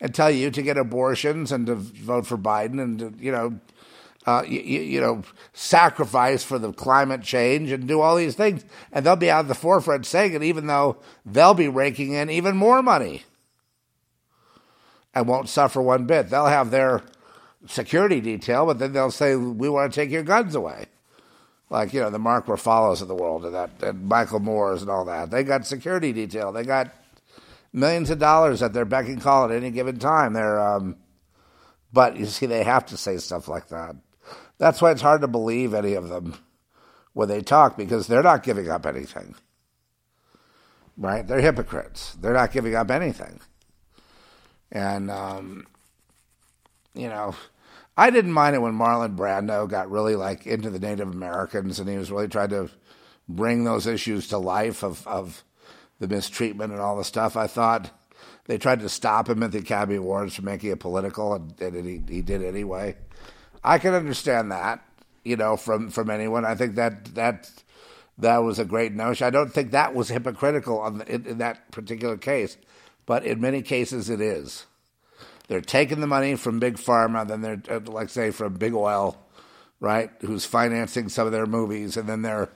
and 0.00 0.14
tell 0.14 0.30
you 0.30 0.50
to 0.50 0.62
get 0.62 0.76
abortions 0.76 1.52
and 1.52 1.66
to 1.66 1.74
vote 1.76 2.26
for 2.26 2.36
Biden 2.36 2.82
and 2.82 2.98
to 2.98 3.12
you 3.18 3.32
know 3.32 3.60
uh, 4.26 4.42
you, 4.46 4.60
you, 4.60 5.00
know 5.00 5.22
sacrifice 5.52 6.44
for 6.44 6.58
the 6.58 6.72
climate 6.72 7.22
change 7.22 7.72
and 7.72 7.88
do 7.88 8.00
all 8.00 8.16
these 8.16 8.34
things 8.34 8.64
and 8.92 9.04
they'll 9.04 9.16
be 9.16 9.30
out 9.30 9.40
of 9.40 9.48
the 9.48 9.54
forefront 9.54 10.06
saying 10.06 10.32
it 10.32 10.42
even 10.42 10.66
though 10.66 10.96
they'll 11.26 11.54
be 11.54 11.68
raking 11.68 12.12
in 12.12 12.30
even 12.30 12.56
more 12.56 12.82
money 12.82 13.22
and 15.14 15.28
won't 15.28 15.48
suffer 15.48 15.80
one 15.80 16.06
bit 16.06 16.30
they'll 16.30 16.46
have 16.46 16.70
their 16.70 17.02
security 17.66 18.20
detail 18.20 18.66
but 18.66 18.78
then 18.78 18.92
they'll 18.92 19.10
say 19.10 19.36
we 19.36 19.68
want 19.68 19.92
to 19.92 20.00
take 20.00 20.10
your 20.10 20.22
guns 20.22 20.54
away 20.54 20.86
like 21.72 21.94
you 21.94 22.00
know 22.00 22.10
the 22.10 22.18
Mark 22.18 22.46
Ruffalo's 22.46 23.00
of 23.00 23.08
the 23.08 23.14
world 23.14 23.46
and 23.46 23.54
that 23.54 23.70
and 23.82 24.06
Michael 24.06 24.40
Moore's 24.40 24.82
and 24.82 24.90
all 24.90 25.06
that. 25.06 25.30
They 25.30 25.42
got 25.42 25.66
security 25.66 26.12
detail. 26.12 26.52
They 26.52 26.64
got 26.64 26.92
millions 27.72 28.10
of 28.10 28.18
dollars 28.18 28.62
at 28.62 28.74
their 28.74 28.84
beck 28.84 29.06
and 29.06 29.20
call 29.20 29.46
at 29.46 29.50
any 29.50 29.70
given 29.70 29.98
time. 29.98 30.34
They're, 30.34 30.60
um, 30.60 30.96
but 31.90 32.18
you 32.18 32.26
see, 32.26 32.44
they 32.44 32.62
have 32.62 32.86
to 32.86 32.96
say 32.98 33.16
stuff 33.16 33.48
like 33.48 33.68
that. 33.68 33.96
That's 34.58 34.82
why 34.82 34.90
it's 34.90 35.00
hard 35.00 35.22
to 35.22 35.28
believe 35.28 35.72
any 35.72 35.94
of 35.94 36.10
them 36.10 36.36
when 37.14 37.28
they 37.28 37.40
talk 37.40 37.76
because 37.76 38.06
they're 38.06 38.22
not 38.22 38.42
giving 38.42 38.68
up 38.68 38.84
anything. 38.86 39.34
Right? 40.98 41.26
They're 41.26 41.40
hypocrites. 41.40 42.14
They're 42.14 42.34
not 42.34 42.52
giving 42.52 42.74
up 42.74 42.90
anything. 42.90 43.40
And, 44.72 45.10
um, 45.10 45.66
you 46.94 47.08
know, 47.08 47.36
I 47.96 48.10
didn't 48.10 48.32
mind 48.32 48.56
it 48.56 48.60
when 48.60 48.72
Marlon 48.72 49.16
Brando 49.16 49.68
got 49.68 49.90
really 49.90 50.16
like 50.16 50.46
into 50.46 50.70
the 50.70 50.78
Native 50.78 51.10
Americans 51.10 51.78
and 51.78 51.88
he 51.88 51.98
was 51.98 52.10
really 52.10 52.28
trying 52.28 52.48
to 52.48 52.70
bring 53.28 53.64
those 53.64 53.86
issues 53.86 54.28
to 54.28 54.38
life 54.38 54.82
of, 54.82 55.06
of 55.06 55.44
the 56.00 56.08
mistreatment 56.08 56.72
and 56.72 56.80
all 56.80 56.96
the 56.96 57.04
stuff. 57.04 57.36
I 57.36 57.46
thought 57.46 57.90
they 58.46 58.58
tried 58.58 58.80
to 58.80 58.88
stop 58.88 59.28
him 59.28 59.42
at 59.42 59.52
the 59.52 59.58
Academy 59.58 59.96
Awards 59.96 60.34
from 60.34 60.46
making 60.46 60.70
it 60.70 60.80
political, 60.80 61.34
and, 61.34 61.60
and 61.60 61.86
he, 61.86 62.02
he 62.08 62.22
did 62.22 62.42
anyway. 62.42 62.96
I 63.62 63.78
can 63.78 63.94
understand 63.94 64.50
that, 64.50 64.82
you 65.22 65.36
know, 65.36 65.56
from, 65.56 65.90
from 65.90 66.10
anyone. 66.10 66.44
I 66.44 66.54
think 66.54 66.74
that 66.74 67.14
that 67.14 67.50
that 68.18 68.38
was 68.38 68.58
a 68.58 68.64
great 68.64 68.92
notion. 68.92 69.26
I 69.26 69.30
don't 69.30 69.52
think 69.52 69.70
that 69.70 69.94
was 69.94 70.08
hypocritical 70.08 70.80
on 70.80 70.98
the, 70.98 71.14
in, 71.14 71.26
in 71.26 71.38
that 71.38 71.70
particular 71.70 72.16
case, 72.16 72.56
but 73.06 73.24
in 73.24 73.40
many 73.40 73.62
cases 73.62 74.10
it 74.10 74.20
is. 74.20 74.66
They're 75.48 75.60
taking 75.60 76.00
the 76.00 76.06
money 76.06 76.36
from 76.36 76.60
big 76.60 76.76
pharma, 76.76 77.26
then 77.26 77.42
they're 77.42 77.62
uh, 77.68 77.80
like 77.80 78.08
say 78.08 78.30
from 78.30 78.54
big 78.54 78.74
oil, 78.74 79.18
right? 79.80 80.10
Who's 80.20 80.44
financing 80.44 81.08
some 81.08 81.26
of 81.26 81.32
their 81.32 81.46
movies, 81.46 81.96
and 81.96 82.08
then 82.08 82.22
they're 82.22 82.48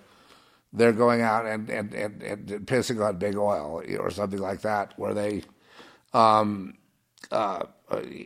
they're 0.73 0.93
going 0.93 1.21
out 1.21 1.47
and 1.47 1.69
and, 1.69 1.93
and, 1.93 2.23
and 2.23 2.49
pissing 2.67 3.05
on 3.05 3.19
big 3.19 3.37
oil 3.37 3.83
or 3.99 4.11
something 4.11 4.39
like 4.39 4.63
that, 4.63 4.95
where 4.97 5.15
they, 5.15 5.43
um, 6.15 6.75
uh, 7.31 7.65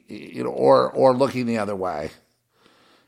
you 0.08 0.44
know, 0.44 0.50
or 0.50 0.90
or 0.92 1.14
looking 1.14 1.46
the 1.46 1.58
other 1.58 1.76
way. 1.76 2.10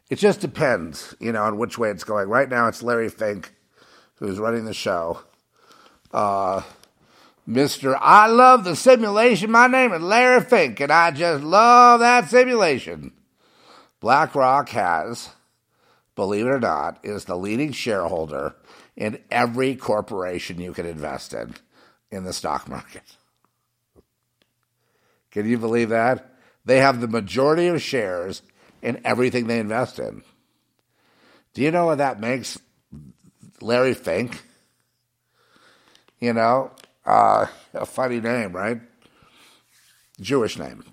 It 0.09 0.19
just 0.19 0.41
depends, 0.41 1.15
you 1.21 1.33
know, 1.33 1.45
on 1.45 1.59
which 1.59 1.79
way 1.79 1.91
it's 1.91 2.05
going. 2.05 2.29
Right 2.29 2.49
now, 2.49 2.69
it's 2.69 2.83
Larry 2.83 3.09
Fink 3.09 3.55
who's 4.23 4.39
running 4.39 4.65
the 4.65 4.75
show. 4.75 5.21
Uh, 6.13 6.63
Mr. 7.49 7.99
I 8.01 8.29
love 8.29 8.65
the 8.65 8.77
simulation. 8.77 9.51
My 9.51 9.67
name 9.67 9.93
is 9.93 10.01
Larry 10.01 10.43
Fink, 10.43 10.81
and 10.81 10.93
I 10.93 11.11
just 11.11 11.43
love 11.43 12.01
that 12.01 12.29
simulation. 12.31 13.13
BlackRock 14.01 14.69
has, 14.71 15.31
believe 16.15 16.47
it 16.47 16.51
or 16.51 16.61
not, 16.61 17.01
is 17.03 17.25
the 17.25 17.37
leading 17.37 17.73
shareholder 17.73 18.55
in 18.97 19.19
every 19.31 19.75
corporation 19.75 20.61
you 20.61 20.73
can 20.73 20.87
invest 20.87 21.33
in 21.33 21.55
in 22.11 22.25
the 22.25 22.33
stock 22.33 22.69
market. 22.69 23.17
Can 25.31 25.49
you 25.49 25.59
believe 25.59 25.89
that? 25.89 26.35
They 26.65 26.79
have 26.79 27.01
the 27.01 27.09
majority 27.09 27.67
of 27.67 27.83
shares 27.83 28.43
in 28.83 29.01
everything 29.05 29.47
they 29.47 29.59
invest 29.59 29.99
in. 29.99 30.23
Do 31.55 31.63
you 31.63 31.71
know 31.71 31.87
what 31.87 31.99
that 31.99 32.21
makes 32.21 32.59
Larry 33.61 33.95
Fink? 33.95 34.43
You 36.21 36.33
know, 36.33 36.71
uh, 37.05 37.47
a 37.75 37.87
funny 37.87 38.21
name, 38.21 38.53
right? 38.53 38.81
Jewish 40.21 40.59
name. 40.59 40.85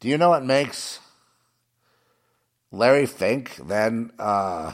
Do 0.00 0.08
you 0.08 0.18
know 0.18 0.30
what 0.30 0.44
makes 0.44 1.00
Larry 2.70 3.06
Fink 3.06 3.56
then, 3.56 4.12
uh, 4.18 4.72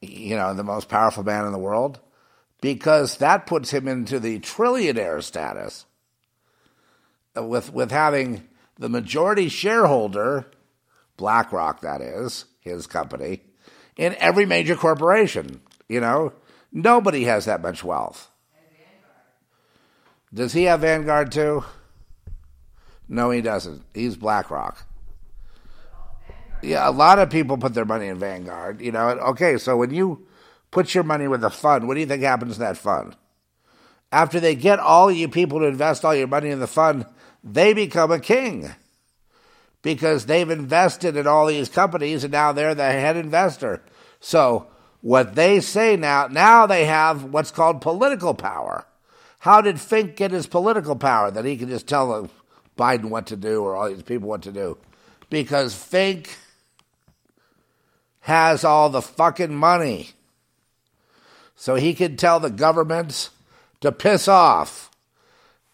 you 0.00 0.36
know, 0.36 0.54
the 0.54 0.64
most 0.64 0.88
powerful 0.88 1.24
man 1.24 1.46
in 1.46 1.52
the 1.52 1.58
world? 1.58 2.00
Because 2.60 3.18
that 3.18 3.46
puts 3.46 3.70
him 3.70 3.86
into 3.88 4.18
the 4.18 4.40
trillionaire 4.40 5.22
status 5.22 5.84
with, 7.34 7.72
with 7.72 7.90
having 7.90 8.48
the 8.78 8.88
majority 8.88 9.48
shareholder, 9.48 10.46
BlackRock, 11.16 11.80
that 11.82 12.00
is, 12.00 12.46
his 12.60 12.86
company, 12.86 13.42
in 13.96 14.14
every 14.18 14.46
major 14.46 14.76
corporation. 14.76 15.60
You 15.88 16.00
know, 16.00 16.32
Nobody 16.76 17.22
has 17.24 17.44
that 17.44 17.62
much 17.62 17.84
wealth. 17.84 18.28
Does 20.34 20.52
he 20.52 20.64
have 20.64 20.80
Vanguard 20.80 21.30
too? 21.30 21.64
No, 23.08 23.30
he 23.30 23.40
doesn't. 23.40 23.84
He's 23.94 24.16
BlackRock. 24.16 24.84
Yeah, 26.62 26.88
a 26.88 26.90
lot 26.90 27.20
of 27.20 27.30
people 27.30 27.58
put 27.58 27.74
their 27.74 27.84
money 27.84 28.08
in 28.08 28.18
Vanguard. 28.18 28.80
You 28.80 28.90
know, 28.90 29.08
okay, 29.10 29.56
so 29.56 29.76
when 29.76 29.94
you 29.94 30.26
put 30.72 30.94
your 30.94 31.04
money 31.04 31.28
with 31.28 31.44
a 31.44 31.50
fund, 31.50 31.86
what 31.86 31.94
do 31.94 32.00
you 32.00 32.06
think 32.06 32.22
happens 32.22 32.54
to 32.54 32.60
that 32.60 32.76
fund? 32.76 33.14
After 34.10 34.40
they 34.40 34.56
get 34.56 34.80
all 34.80 35.12
you 35.12 35.28
people 35.28 35.60
to 35.60 35.66
invest 35.66 36.04
all 36.04 36.14
your 36.14 36.26
money 36.26 36.50
in 36.50 36.58
the 36.58 36.66
fund, 36.66 37.06
they 37.44 37.72
become 37.72 38.10
a 38.10 38.18
king 38.18 38.74
because 39.82 40.26
they've 40.26 40.50
invested 40.50 41.16
in 41.16 41.26
all 41.28 41.46
these 41.46 41.68
companies 41.68 42.24
and 42.24 42.32
now 42.32 42.50
they're 42.50 42.74
the 42.74 42.84
head 42.84 43.16
investor. 43.16 43.82
So 44.18 44.66
what 45.04 45.34
they 45.34 45.60
say 45.60 45.96
now, 45.96 46.28
now 46.28 46.66
they 46.66 46.86
have 46.86 47.24
what's 47.24 47.50
called 47.50 47.82
political 47.82 48.32
power. 48.32 48.86
How 49.38 49.60
did 49.60 49.78
Fink 49.78 50.16
get 50.16 50.30
his 50.30 50.46
political 50.46 50.96
power 50.96 51.30
that 51.30 51.44
he 51.44 51.58
can 51.58 51.68
just 51.68 51.86
tell 51.86 52.30
Biden 52.78 53.10
what 53.10 53.26
to 53.26 53.36
do 53.36 53.62
or 53.62 53.76
all 53.76 53.90
these 53.90 54.02
people 54.02 54.30
what 54.30 54.40
to 54.44 54.50
do? 54.50 54.78
Because 55.28 55.74
Fink 55.74 56.34
has 58.20 58.64
all 58.64 58.88
the 58.88 59.02
fucking 59.02 59.54
money. 59.54 60.12
So 61.54 61.74
he 61.74 61.92
can 61.92 62.16
tell 62.16 62.40
the 62.40 62.48
governments 62.48 63.28
to 63.82 63.92
piss 63.92 64.26
off. 64.26 64.90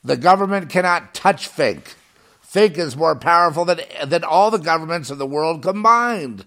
The 0.03 0.17
government 0.17 0.71
cannot 0.71 1.15
touch 1.15 1.47
Fink. 1.47 1.95
Fink 2.41 2.77
is 2.77 2.97
more 2.97 3.15
powerful 3.15 3.65
than, 3.65 3.79
than 4.07 4.25
all 4.25 4.51
the 4.51 4.59
governments 4.59 5.09
of 5.09 5.19
the 5.19 5.25
world 5.25 5.63
combined. 5.63 6.45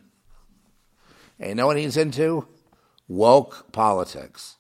And 1.40 1.48
you 1.48 1.56
know 1.56 1.68
what 1.68 1.78
he's 1.78 1.96
into? 1.96 2.46
Woke 3.08 3.72
politics. 3.72 4.58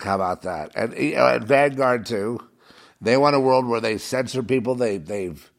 How 0.00 0.14
about 0.14 0.42
that? 0.42 0.72
And 0.76 0.96
you 0.96 1.16
know, 1.16 1.26
at 1.26 1.44
Vanguard 1.44 2.06
too, 2.06 2.40
they 3.00 3.16
want 3.16 3.36
a 3.36 3.40
world 3.40 3.66
where 3.66 3.80
they 3.80 3.98
censor 3.98 4.42
people. 4.42 4.74
They 4.74 4.98
they've 4.98 5.50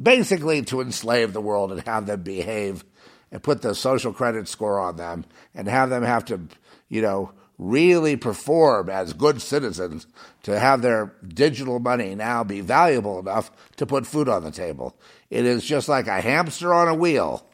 basically 0.00 0.62
to 0.62 0.80
enslave 0.80 1.32
the 1.32 1.40
world 1.40 1.72
and 1.72 1.82
have 1.82 2.06
them 2.06 2.22
behave 2.22 2.84
and 3.30 3.42
put 3.42 3.62
the 3.62 3.74
social 3.74 4.12
credit 4.12 4.48
score 4.48 4.80
on 4.80 4.96
them 4.96 5.24
and 5.54 5.68
have 5.68 5.90
them 5.90 6.02
have 6.02 6.24
to, 6.26 6.40
you 6.88 7.02
know, 7.02 7.32
really 7.58 8.16
perform 8.16 8.88
as 8.88 9.12
good 9.12 9.42
citizens 9.42 10.06
to 10.44 10.58
have 10.58 10.80
their 10.80 11.12
digital 11.26 11.80
money 11.80 12.14
now 12.14 12.44
be 12.44 12.60
valuable 12.60 13.18
enough 13.18 13.50
to 13.76 13.84
put 13.84 14.06
food 14.06 14.28
on 14.28 14.44
the 14.44 14.50
table. 14.50 14.96
It 15.28 15.44
is 15.44 15.64
just 15.64 15.88
like 15.88 16.06
a 16.06 16.20
hamster 16.20 16.72
on 16.72 16.88
a 16.88 16.94
wheel. 16.94 17.47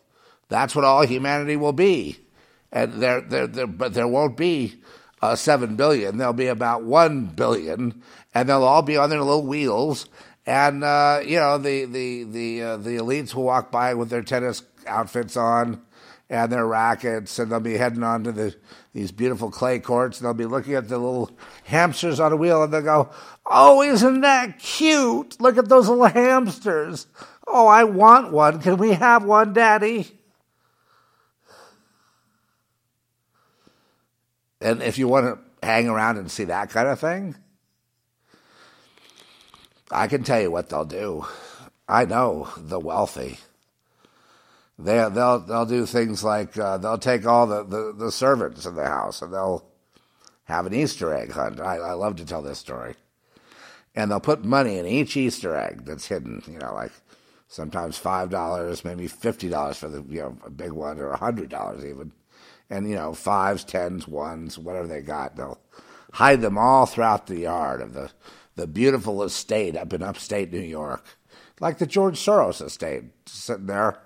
That's 0.54 0.76
what 0.76 0.84
all 0.84 1.04
humanity 1.04 1.56
will 1.56 1.72
be. 1.72 2.16
And 2.70 3.02
there, 3.02 3.20
there, 3.20 3.48
there 3.48 3.66
but 3.66 3.92
there 3.92 4.06
won't 4.06 4.36
be 4.36 4.76
uh, 5.20 5.34
seven 5.34 5.74
billion. 5.74 6.16
There'll 6.16 6.32
be 6.32 6.46
about 6.46 6.84
one 6.84 7.26
billion, 7.26 8.00
and 8.32 8.48
they'll 8.48 8.62
all 8.62 8.82
be 8.82 8.96
on 8.96 9.10
their 9.10 9.18
little 9.18 9.44
wheels. 9.44 10.08
And 10.46 10.84
uh, 10.84 11.22
you 11.26 11.38
know 11.40 11.58
the 11.58 11.86
the 11.86 12.22
the 12.22 12.62
uh, 12.62 12.76
the 12.76 12.98
elites 12.98 13.34
will 13.34 13.42
walk 13.42 13.72
by 13.72 13.94
with 13.94 14.10
their 14.10 14.22
tennis 14.22 14.62
outfits 14.86 15.36
on 15.36 15.82
and 16.30 16.52
their 16.52 16.68
rackets, 16.68 17.36
and 17.40 17.50
they'll 17.50 17.58
be 17.58 17.76
heading 17.76 18.04
on 18.04 18.22
to 18.22 18.30
the 18.30 18.54
these 18.92 19.10
beautiful 19.10 19.50
clay 19.50 19.80
courts, 19.80 20.20
and 20.20 20.24
they'll 20.24 20.34
be 20.34 20.46
looking 20.46 20.74
at 20.74 20.88
the 20.88 20.98
little 20.98 21.32
hamsters 21.64 22.20
on 22.20 22.30
a 22.30 22.36
wheel, 22.36 22.62
and 22.62 22.72
they'll 22.72 22.80
go, 22.80 23.10
"Oh, 23.44 23.82
isn't 23.82 24.20
that 24.20 24.60
cute? 24.60 25.40
Look 25.40 25.58
at 25.58 25.68
those 25.68 25.88
little 25.88 26.04
hamsters! 26.04 27.08
Oh, 27.44 27.66
I 27.66 27.82
want 27.82 28.30
one. 28.30 28.60
Can 28.60 28.76
we 28.76 28.92
have 28.92 29.24
one, 29.24 29.52
Daddy?" 29.52 30.20
And 34.64 34.82
if 34.82 34.96
you 34.96 35.06
want 35.06 35.26
to 35.26 35.66
hang 35.66 35.88
around 35.88 36.16
and 36.16 36.30
see 36.30 36.44
that 36.44 36.70
kind 36.70 36.88
of 36.88 36.98
thing, 36.98 37.36
I 39.90 40.06
can 40.06 40.24
tell 40.24 40.40
you 40.40 40.50
what 40.50 40.70
they'll 40.70 40.86
do. 40.86 41.26
I 41.86 42.06
know 42.06 42.48
the 42.56 42.80
wealthy. 42.80 43.38
They 44.78 45.06
they'll 45.10 45.40
they'll 45.40 45.66
do 45.66 45.84
things 45.84 46.24
like 46.24 46.56
uh, 46.58 46.78
they'll 46.78 46.98
take 46.98 47.26
all 47.26 47.46
the, 47.46 47.62
the, 47.62 47.94
the, 47.96 48.10
servants 48.10 48.64
in 48.64 48.74
the 48.74 48.86
house 48.86 49.22
and 49.22 49.32
they'll 49.32 49.64
have 50.44 50.66
an 50.66 50.74
Easter 50.74 51.14
egg 51.14 51.30
hunt. 51.30 51.60
I, 51.60 51.76
I 51.76 51.92
love 51.92 52.16
to 52.16 52.24
tell 52.24 52.42
this 52.42 52.58
story, 52.58 52.94
and 53.94 54.10
they'll 54.10 54.18
put 54.18 54.44
money 54.44 54.78
in 54.78 54.86
each 54.86 55.16
Easter 55.16 55.54
egg 55.54 55.84
that's 55.84 56.08
hidden. 56.08 56.42
You 56.48 56.58
know, 56.58 56.74
like 56.74 56.90
sometimes 57.46 57.98
five 57.98 58.30
dollars, 58.30 58.84
maybe 58.84 59.06
fifty 59.06 59.48
dollars 59.48 59.76
for 59.76 59.88
the 59.88 60.02
you 60.08 60.22
know 60.22 60.38
a 60.44 60.50
big 60.50 60.72
one, 60.72 60.98
or 60.98 61.10
a 61.10 61.18
hundred 61.18 61.50
dollars 61.50 61.84
even, 61.84 62.10
and 62.70 62.88
you 62.88 62.96
know 62.96 63.14
fives, 63.14 63.64
tens, 63.64 64.08
ones, 64.08 64.58
whatever 64.58 64.86
they 64.86 65.00
got. 65.00 65.36
They'll 65.36 65.60
hide 66.12 66.40
them 66.40 66.58
all 66.58 66.86
throughout 66.86 67.26
the 67.26 67.40
yard 67.40 67.80
of 67.80 67.94
the 67.94 68.10
the 68.56 68.66
beautiful 68.66 69.22
estate 69.22 69.76
up 69.76 69.92
in 69.92 70.02
upstate 70.02 70.52
New 70.52 70.60
York, 70.60 71.18
like 71.60 71.78
the 71.78 71.86
George 71.86 72.18
Soros 72.18 72.64
estate, 72.64 73.04
sitting 73.26 73.66
there 73.66 73.98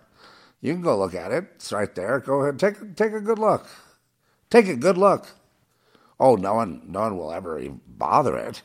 you 0.60 0.72
can 0.72 0.82
go 0.82 0.98
look 0.98 1.14
at 1.14 1.32
it. 1.32 1.44
It's 1.54 1.72
right 1.72 1.94
there. 1.94 2.18
Go 2.20 2.40
ahead, 2.42 2.58
take 2.58 2.96
take 2.96 3.12
a 3.12 3.20
good 3.20 3.38
look. 3.38 3.66
Take 4.50 4.68
a 4.68 4.76
good 4.76 4.98
look. 4.98 5.28
Oh, 6.18 6.34
no 6.34 6.54
one, 6.54 6.82
no 6.88 7.00
one 7.00 7.16
will 7.16 7.32
ever 7.32 7.58
even 7.58 7.80
bother 7.86 8.36
it 8.36 8.62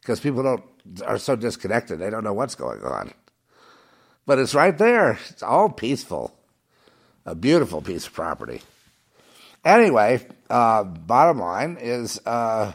because 0.00 0.20
people 0.20 0.42
don't 0.42 0.62
are 1.04 1.18
so 1.18 1.34
disconnected. 1.34 1.98
They 1.98 2.10
don't 2.10 2.24
know 2.24 2.34
what's 2.34 2.54
going 2.54 2.82
on. 2.82 3.12
But 4.26 4.38
it's 4.38 4.54
right 4.54 4.76
there. 4.76 5.18
It's 5.30 5.42
all 5.42 5.70
peaceful. 5.70 6.35
A 7.26 7.34
beautiful 7.34 7.82
piece 7.82 8.06
of 8.06 8.12
property. 8.14 8.62
Anyway, 9.64 10.24
uh, 10.48 10.84
bottom 10.84 11.40
line 11.40 11.76
is, 11.80 12.20
uh, 12.24 12.72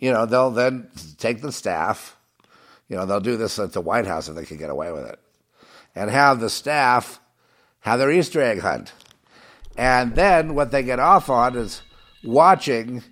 you 0.00 0.10
know, 0.10 0.26
they'll 0.26 0.50
then 0.50 0.90
take 1.18 1.42
the 1.42 1.52
staff. 1.52 2.16
You 2.88 2.96
know, 2.96 3.04
they'll 3.04 3.20
do 3.20 3.36
this 3.36 3.58
at 3.58 3.72
the 3.72 3.82
White 3.82 4.06
House 4.06 4.28
if 4.28 4.34
they 4.34 4.46
can 4.46 4.56
get 4.56 4.70
away 4.70 4.90
with 4.92 5.06
it 5.06 5.20
and 5.94 6.10
have 6.10 6.40
the 6.40 6.50
staff 6.50 7.20
have 7.80 7.98
their 7.98 8.10
Easter 8.10 8.40
egg 8.40 8.60
hunt. 8.60 8.92
And 9.76 10.14
then 10.14 10.54
what 10.54 10.70
they 10.70 10.82
get 10.82 10.98
off 10.98 11.30
on 11.30 11.56
is 11.56 11.82
watching 12.24 13.02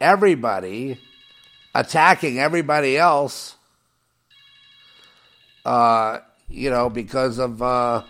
everybody 0.00 0.98
attacking 1.74 2.38
everybody 2.38 2.96
else, 2.96 3.56
uh, 5.64 6.18
you 6.48 6.70
know, 6.70 6.90
because 6.90 7.38
of, 7.38 7.62
uh, 7.62 8.02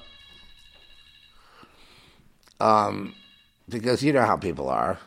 um, 2.61 3.15
because 3.69 4.03
you 4.03 4.13
know 4.13 4.25
how 4.25 4.37
people 4.37 4.69
are. 4.69 4.99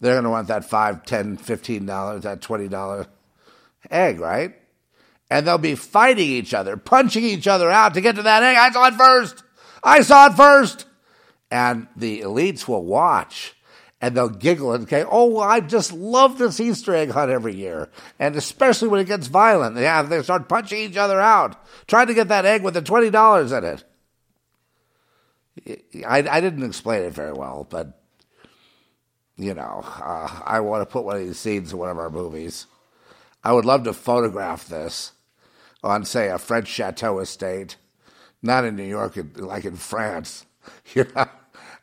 They're 0.00 0.14
going 0.14 0.24
to 0.24 0.30
want 0.30 0.48
that 0.48 0.64
five, 0.64 1.04
ten, 1.04 1.36
fifteen 1.36 1.86
dollars, 1.86 2.22
that 2.22 2.40
twenty 2.40 2.68
dollar 2.68 3.06
egg, 3.90 4.20
right? 4.20 4.54
and 5.30 5.46
they'll 5.46 5.58
be 5.58 5.74
fighting 5.74 6.28
each 6.28 6.54
other, 6.54 6.76
punching 6.76 7.24
each 7.24 7.46
other 7.46 7.70
out 7.70 7.94
to 7.94 8.00
get 8.00 8.16
to 8.16 8.22
that 8.22 8.42
egg. 8.42 8.56
I 8.56 8.70
saw 8.70 8.88
it 8.88 8.94
first. 8.94 9.44
I 9.82 10.00
saw 10.02 10.26
it 10.26 10.34
first. 10.34 10.86
And 11.50 11.86
the 11.96 12.20
elites 12.20 12.68
will 12.68 12.84
watch 12.84 13.54
and 14.00 14.16
they'll 14.16 14.28
giggle 14.28 14.72
and 14.72 14.88
say, 14.88 15.04
Oh, 15.08 15.38
I 15.38 15.60
just 15.60 15.92
love 15.92 16.38
this 16.38 16.60
Easter 16.60 16.94
egg 16.94 17.10
hunt 17.10 17.30
every 17.30 17.54
year. 17.54 17.88
And 18.18 18.36
especially 18.36 18.88
when 18.88 19.00
it 19.00 19.06
gets 19.06 19.26
violent. 19.26 19.76
Yeah, 19.76 20.02
they 20.02 20.22
start 20.22 20.48
punching 20.48 20.78
each 20.78 20.96
other 20.96 21.20
out, 21.20 21.56
trying 21.86 22.06
to 22.08 22.14
get 22.14 22.28
that 22.28 22.44
egg 22.44 22.62
with 22.62 22.74
the 22.74 22.82
$20 22.82 23.58
in 23.58 23.64
it. 23.64 23.84
I, 26.06 26.18
I 26.30 26.40
didn't 26.40 26.64
explain 26.64 27.02
it 27.02 27.12
very 27.12 27.32
well, 27.32 27.66
but, 27.68 28.00
you 29.36 29.54
know, 29.54 29.82
uh, 29.84 30.40
I 30.44 30.60
want 30.60 30.82
to 30.82 30.92
put 30.92 31.04
one 31.04 31.16
of 31.16 31.22
these 31.26 31.38
scenes 31.38 31.72
in 31.72 31.78
one 31.78 31.90
of 31.90 31.98
our 31.98 32.10
movies. 32.10 32.66
I 33.44 33.52
would 33.52 33.64
love 33.64 33.84
to 33.84 33.92
photograph 33.92 34.68
this 34.68 35.12
on, 35.82 36.04
say, 36.04 36.28
a 36.28 36.38
French 36.38 36.68
chateau 36.68 37.18
estate, 37.20 37.76
not 38.42 38.64
in 38.64 38.76
New 38.76 38.84
York, 38.84 39.18
like 39.36 39.64
in 39.64 39.76
France. 39.76 40.44
You 40.92 41.06
know, 41.16 41.24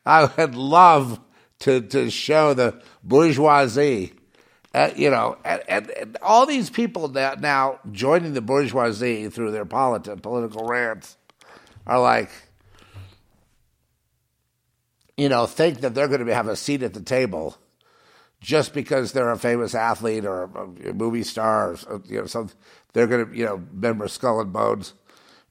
I 0.04 0.30
would 0.36 0.54
love 0.54 1.18
to, 1.60 1.80
to 1.80 2.08
show 2.08 2.54
the 2.54 2.80
bourgeoisie, 3.02 4.12
uh, 4.74 4.90
you 4.94 5.10
know, 5.10 5.38
and, 5.44 5.62
and, 5.68 5.90
and, 5.90 6.18
all 6.22 6.46
these 6.46 6.70
people 6.70 7.08
that 7.08 7.40
now 7.40 7.80
joining 7.90 8.34
the 8.34 8.40
bourgeoisie 8.40 9.28
through 9.28 9.50
their 9.50 9.64
politi- 9.64 10.22
political 10.22 10.66
rants 10.68 11.16
are 11.84 12.00
like, 12.00 12.30
you 15.16 15.28
know, 15.28 15.46
think 15.46 15.80
that 15.80 15.94
they're 15.94 16.08
going 16.08 16.24
to 16.24 16.34
have 16.34 16.48
a 16.48 16.56
seat 16.56 16.82
at 16.82 16.94
the 16.94 17.00
table 17.00 17.56
just 18.40 18.74
because 18.74 19.12
they're 19.12 19.30
a 19.30 19.38
famous 19.38 19.74
athlete 19.74 20.24
or 20.24 20.44
a, 20.44 20.92
movie 20.92 21.22
star, 21.22 21.76
or, 21.88 22.02
you 22.06 22.20
know, 22.20 22.26
some 22.26 22.50
they're 22.92 23.06
going 23.06 23.30
to, 23.30 23.36
you 23.36 23.44
know, 23.44 23.56
remember 23.72 24.08
Skull 24.08 24.40
and 24.40 24.52
Bones. 24.52 24.94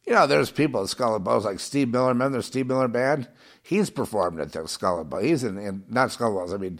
You 0.06 0.14
know, 0.14 0.28
there's 0.28 0.52
people 0.52 0.84
at 0.84 0.90
Skull 0.90 1.16
and 1.16 1.24
Bones 1.24 1.46
like 1.46 1.60
Steve 1.60 1.90
Miller. 1.90 2.10
Remember 2.10 2.38
the 2.38 2.44
Steve 2.44 2.68
Miller 2.68 2.88
band? 2.88 3.28
He's 3.64 3.90
performed 3.90 4.40
at 4.40 4.52
the 4.52 4.68
Skull 4.68 5.00
and 5.00 5.10
Bones. 5.10 5.26
He's 5.26 5.44
in, 5.44 5.58
in 5.58 5.84
not 5.90 6.12
Skull 6.12 6.28
and 6.28 6.38
Bones. 6.38 6.54
I 6.54 6.58
mean, 6.58 6.80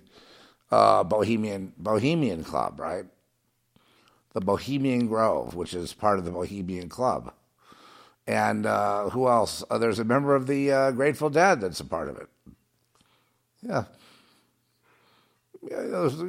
uh, 0.72 1.04
Bohemian 1.04 1.74
Bohemian 1.78 2.44
Club, 2.44 2.80
right? 2.80 3.06
The 4.34 4.42
Bohemian 4.42 5.08
Grove, 5.08 5.56
which 5.56 5.74
is 5.74 5.94
part 5.94 6.20
of 6.20 6.26
the 6.26 6.32
Bohemian 6.32 6.90
Club. 6.90 7.34
And 8.28 8.66
uh, 8.66 9.10
who 9.10 9.28
else? 9.28 9.64
Uh, 9.70 9.78
there's 9.78 10.00
a 10.00 10.04
member 10.04 10.36
of 10.36 10.48
the 10.48 10.72
uh, 10.72 10.92
Grateful 10.92 11.30
Dead 11.30 11.62
that's 11.62 11.80
a 11.80 11.86
part 11.86 12.10
of 12.10 12.18
it. 12.18 12.28
Yeah, 13.66 13.86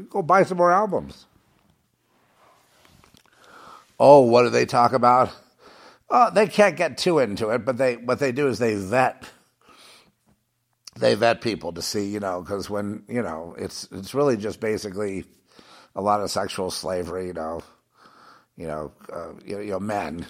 go 0.09 0.23
buy 0.23 0.45
some 0.45 0.59
more 0.59 0.73
albums. 0.73 1.27
Oh, 3.99 4.21
what 4.23 4.43
do 4.43 4.51
they 4.51 4.67
talk 4.67 4.93
about? 4.93 5.33
Oh, 6.09 6.31
they 6.31 6.47
can't 6.47 6.77
get 6.77 6.99
too 6.99 7.19
into 7.19 7.51
it, 7.51 7.65
but 7.65 7.77
they 7.79 7.97
what 7.97 8.19
they 8.19 8.33
do 8.33 8.49
is 8.49 8.59
they 8.59 8.75
vet 8.75 9.25
they 10.99 11.15
vet 11.15 11.41
people 11.41 11.73
to 11.73 11.83
see, 11.83 12.07
you 12.07 12.21
know, 12.21 12.41
because 12.41 12.71
when 12.71 13.03
you 13.09 13.23
know 13.23 13.55
it's 13.59 13.89
it's 13.93 14.15
really 14.15 14.37
just 14.37 14.61
basically 14.61 15.25
a 15.95 16.01
lot 16.01 16.21
of 16.21 16.31
sexual 16.31 16.71
slavery, 16.71 17.27
you 17.27 17.33
know, 17.33 17.63
you 18.57 18.67
know, 18.67 18.93
uh, 19.13 19.33
you, 19.45 19.61
you, 19.61 19.71
know, 19.73 19.81
men. 19.81 20.27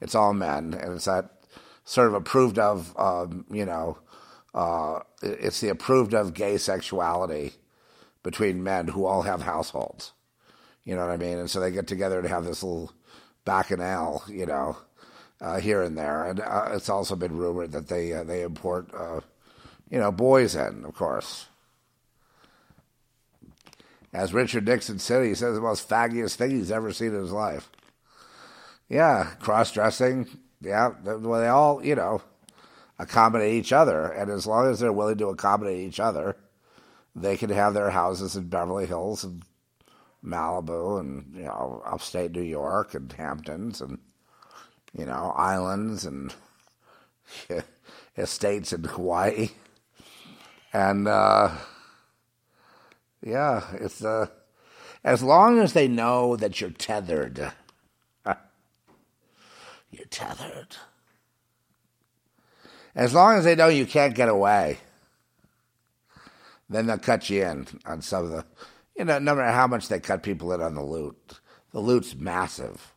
It's 0.00 0.14
all 0.14 0.34
men, 0.34 0.74
and 0.74 0.94
it's 0.94 1.04
that 1.06 1.30
sort 1.84 2.08
of 2.08 2.14
approved 2.14 2.58
of, 2.58 2.94
um, 2.98 3.44
you 3.50 3.64
know, 3.64 3.98
uh, 4.54 5.00
it's 5.22 5.60
the 5.60 5.68
approved 5.68 6.14
of 6.14 6.34
gay 6.34 6.56
sexuality 6.56 7.54
between 8.22 8.62
men 8.62 8.88
who 8.88 9.04
all 9.04 9.22
have 9.22 9.42
households. 9.42 10.12
You 10.84 10.94
know 10.94 11.02
what 11.06 11.12
I 11.12 11.16
mean? 11.16 11.38
And 11.38 11.50
so 11.50 11.60
they 11.60 11.70
get 11.70 11.86
together 11.86 12.22
to 12.22 12.28
have 12.28 12.44
this 12.44 12.62
little 12.62 12.92
bacchanal, 13.44 14.22
you 14.28 14.46
know, 14.46 14.76
uh, 15.40 15.58
here 15.58 15.82
and 15.82 15.96
there. 15.96 16.24
And 16.24 16.40
uh, 16.40 16.70
it's 16.72 16.88
also 16.88 17.16
been 17.16 17.36
rumored 17.36 17.72
that 17.72 17.88
they 17.88 18.12
uh, 18.12 18.24
they 18.24 18.42
import, 18.42 18.90
uh, 18.94 19.20
you 19.90 19.98
know, 19.98 20.12
boys 20.12 20.54
in, 20.54 20.84
of 20.84 20.94
course. 20.94 21.46
As 24.12 24.32
Richard 24.32 24.66
Nixon 24.66 25.00
said, 25.00 25.26
he 25.26 25.34
says 25.34 25.56
the 25.56 25.60
most 25.60 25.88
faggiest 25.88 26.36
thing 26.36 26.50
he's 26.50 26.70
ever 26.70 26.92
seen 26.92 27.08
in 27.08 27.20
his 27.20 27.32
life. 27.32 27.68
Yeah, 28.88 29.30
cross 29.40 29.72
dressing. 29.72 30.28
Yeah, 30.60 30.92
well, 31.02 31.40
they 31.40 31.48
all, 31.48 31.84
you 31.84 31.96
know, 31.96 32.22
accommodate 32.98 33.54
each 33.54 33.72
other. 33.72 34.06
And 34.06 34.30
as 34.30 34.46
long 34.46 34.66
as 34.66 34.80
they're 34.80 34.92
willing 34.92 35.18
to 35.18 35.28
accommodate 35.28 35.80
each 35.86 36.00
other, 36.00 36.36
they 37.14 37.36
can 37.36 37.50
have 37.50 37.74
their 37.74 37.90
houses 37.90 38.36
in 38.36 38.48
Beverly 38.48 38.86
Hills 38.86 39.24
and 39.24 39.42
Malibu 40.24 40.98
and 40.98 41.34
you 41.36 41.42
know 41.42 41.82
upstate 41.84 42.32
New 42.32 42.42
York 42.42 42.94
and 42.94 43.12
Hamptons 43.12 43.82
and 43.82 43.98
you 44.96 45.04
know 45.04 45.34
islands 45.36 46.06
and 46.06 46.34
estates 48.16 48.72
in 48.72 48.84
Hawaii 48.84 49.50
and 50.74 51.06
uh, 51.06 51.50
yeah, 53.24 53.64
it's 53.74 54.04
uh, 54.04 54.26
as 55.04 55.22
long 55.22 55.60
as 55.60 55.72
they 55.72 55.86
know 55.86 56.34
that 56.34 56.60
you're 56.60 56.70
tethered. 56.70 57.52
you're 58.26 60.06
tethered. 60.10 60.76
As 62.94 63.12
long 63.12 63.36
as 63.36 63.44
they 63.44 63.56
know 63.56 63.68
you 63.68 63.86
can't 63.86 64.14
get 64.14 64.28
away, 64.28 64.78
then 66.68 66.86
they'll 66.86 66.98
cut 66.98 67.28
you 67.28 67.44
in 67.44 67.66
on 67.84 68.02
some 68.02 68.24
of 68.24 68.30
the, 68.30 68.44
you 68.96 69.04
know, 69.04 69.18
no 69.18 69.34
matter 69.34 69.50
how 69.50 69.66
much 69.66 69.88
they 69.88 70.00
cut 70.00 70.22
people 70.22 70.52
in 70.52 70.60
on 70.60 70.74
the 70.74 70.82
loot. 70.82 71.40
The 71.72 71.80
loot's 71.80 72.14
massive. 72.14 72.94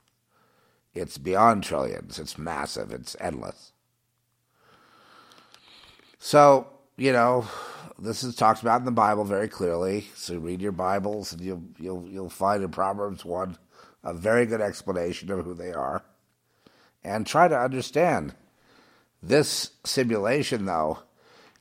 It's 0.94 1.18
beyond 1.18 1.64
trillions. 1.64 2.20
It's 2.20 2.38
massive. 2.38 2.92
It's 2.92 3.16
endless. 3.20 3.74
So, 6.20 6.68
you 6.96 7.12
know, 7.12 7.48
this 8.00 8.24
is 8.24 8.36
talked 8.36 8.62
about 8.62 8.80
in 8.82 8.86
the 8.86 8.92
Bible 8.92 9.24
very 9.24 9.48
clearly. 9.48 10.08
So 10.16 10.38
read 10.38 10.62
your 10.62 10.72
Bibles 10.72 11.34
and 11.34 11.42
you'll 11.42 11.64
you'll 11.80 12.08
you'll 12.08 12.30
find 12.30 12.64
in 12.64 12.70
Proverbs 12.70 13.26
one 13.26 13.58
a 14.04 14.14
very 14.14 14.46
good 14.46 14.62
explanation 14.62 15.32
of 15.32 15.46
who 15.46 15.54
they 15.54 15.72
are. 15.72 16.04
And 17.04 17.26
try 17.26 17.48
to 17.48 17.58
understand 17.58 18.34
this 19.28 19.72
simulation, 19.84 20.66
though, 20.66 21.00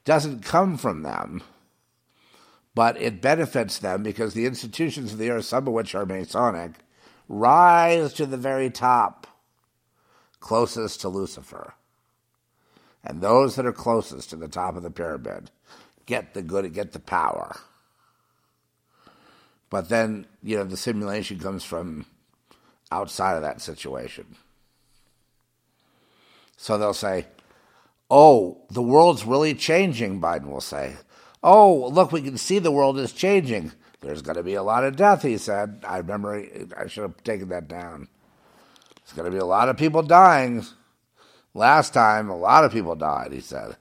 doesn't 0.05 0.45
come 0.45 0.77
from 0.77 1.03
them, 1.03 1.43
but 2.75 3.01
it 3.01 3.23
benefits 3.23 3.79
them 3.79 4.03
because 4.03 4.35
the 4.35 4.47
institutions 4.47 5.12
of 5.12 5.19
the 5.19 5.31
earth, 5.31 5.47
some 5.47 5.67
of 5.67 5.73
which 5.73 5.95
are 5.95 6.07
Masonic, 6.07 6.73
rise 7.29 8.12
to 8.14 8.27
the 8.27 8.37
very 8.37 8.71
top, 8.71 9.27
closest 10.41 11.01
to 11.01 11.09
Lucifer. 11.09 11.75
And 13.03 13.21
those 13.21 13.57
that 13.57 13.67
are 13.67 13.73
closest 13.73 14.31
to 14.31 14.37
the 14.37 14.49
top 14.49 14.77
of 14.77 14.83
the 14.83 14.91
pyramid 14.91 15.51
get 16.07 16.35
the 16.35 16.43
good, 16.43 16.73
get 16.73 16.93
the 16.93 17.01
power. 17.01 17.57
But 19.71 19.89
then, 19.89 20.27
you 20.43 20.57
know, 20.57 20.64
the 20.64 20.77
simulation 20.77 21.39
comes 21.39 21.64
from 21.64 22.07
outside 22.93 23.35
of 23.35 23.43
that 23.43 23.61
situation. 23.61 24.37
So 26.57 26.79
they'll 26.79 26.95
say, 26.95 27.27
Oh, 28.11 28.65
the 28.71 28.83
world's 28.83 29.25
really 29.25 29.55
changing, 29.55 30.21
Biden 30.21 30.49
will 30.49 30.61
say. 30.61 30.97
Oh, 31.43 31.89
look, 31.89 32.13
we 32.13 32.23
can 32.23 32.39
see 32.39 32.59
the 32.59 32.71
world 32.71 32.99
is 32.99 33.13
changing. 33.13 33.73
There's 34.01 34.23
going 34.23 34.37
to 34.37 34.43
be 34.43 34.55
a 34.55 34.63
lot 34.63 34.85
of 34.85 34.97
death, 34.97 35.23
he 35.23 35.39
said. 35.39 35.85
I 35.87 35.99
remember, 35.99 36.45
I 36.77 36.87
should 36.87 37.03
have 37.03 37.23
taken 37.25 37.49
that 37.49 37.69
down. 37.69 38.09
There's 38.97 39.13
going 39.17 39.31
to 39.31 39.37
be 39.37 39.41
a 39.41 39.45
lot 39.45 39.69
of 39.69 39.77
people 39.77 40.03
dying. 40.03 40.65
Last 41.55 41.95
time, 41.95 42.29
a 42.29 42.37
lot 42.37 42.65
of 42.65 42.73
people 42.73 42.95
died, 42.95 43.33
he 43.33 43.41
said. 43.41 43.77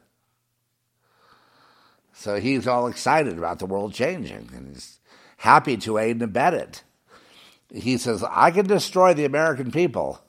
So 2.14 2.40
he's 2.40 2.66
all 2.66 2.88
excited 2.88 3.38
about 3.38 3.60
the 3.60 3.66
world 3.66 3.94
changing 3.94 4.50
and 4.56 4.70
he's 4.70 5.00
happy 5.38 5.76
to 5.78 5.98
aid 5.98 6.22
and 6.22 6.24
abet 6.24 6.54
it. 6.54 6.84
He 7.74 7.98
says, 7.98 8.24
I 8.24 8.52
can 8.52 8.68
destroy 8.68 9.14
the 9.14 9.26
American 9.26 9.72
people 9.72 10.22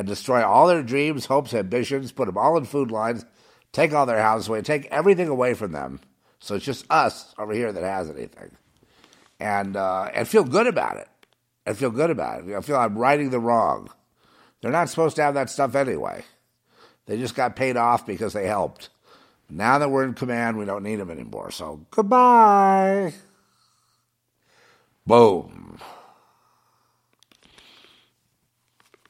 and 0.00 0.08
destroy 0.08 0.42
all 0.42 0.66
their 0.66 0.82
dreams, 0.82 1.26
hopes, 1.26 1.52
ambitions, 1.52 2.10
put 2.10 2.24
them 2.24 2.38
all 2.38 2.56
in 2.56 2.64
food 2.64 2.90
lines, 2.90 3.26
take 3.70 3.92
all 3.92 4.06
their 4.06 4.22
houses 4.22 4.48
away, 4.48 4.62
take 4.62 4.86
everything 4.86 5.28
away 5.28 5.52
from 5.52 5.72
them. 5.72 6.00
So 6.38 6.54
it's 6.54 6.64
just 6.64 6.86
us 6.90 7.34
over 7.38 7.52
here 7.52 7.70
that 7.70 7.82
has 7.82 8.08
anything. 8.08 8.50
And, 9.38 9.76
uh, 9.76 10.08
and 10.14 10.26
feel 10.26 10.42
good 10.44 10.66
about 10.66 10.96
it. 10.96 11.08
And 11.66 11.76
feel 11.76 11.90
good 11.90 12.08
about 12.08 12.48
it. 12.48 12.56
I 12.56 12.62
feel 12.62 12.76
I'm 12.76 12.96
righting 12.96 13.28
the 13.28 13.40
wrong. 13.40 13.90
They're 14.62 14.72
not 14.72 14.88
supposed 14.88 15.16
to 15.16 15.22
have 15.22 15.34
that 15.34 15.50
stuff 15.50 15.74
anyway. 15.74 16.24
They 17.04 17.18
just 17.18 17.34
got 17.34 17.54
paid 17.54 17.76
off 17.76 18.06
because 18.06 18.32
they 18.32 18.46
helped. 18.46 18.88
Now 19.50 19.76
that 19.80 19.90
we're 19.90 20.04
in 20.04 20.14
command, 20.14 20.56
we 20.56 20.64
don't 20.64 20.82
need 20.82 20.96
them 20.96 21.10
anymore. 21.10 21.50
So 21.50 21.84
goodbye. 21.90 23.12
Boom. 25.06 25.78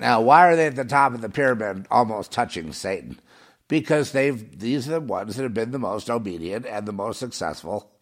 Now, 0.00 0.22
why 0.22 0.48
are 0.48 0.56
they 0.56 0.66
at 0.66 0.76
the 0.76 0.84
top 0.84 1.12
of 1.12 1.20
the 1.20 1.28
pyramid 1.28 1.86
almost 1.90 2.32
touching 2.32 2.72
Satan? 2.72 3.20
Because 3.68 4.12
they've 4.12 4.58
these 4.58 4.88
are 4.88 4.92
the 4.92 5.00
ones 5.00 5.36
that 5.36 5.42
have 5.42 5.54
been 5.54 5.70
the 5.70 5.78
most 5.78 6.08
obedient 6.08 6.66
and 6.66 6.86
the 6.88 6.92
most 6.92 7.20
successful 7.20 7.92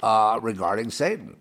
uh, 0.00 0.38
regarding 0.40 0.90
Satan. 0.90 1.36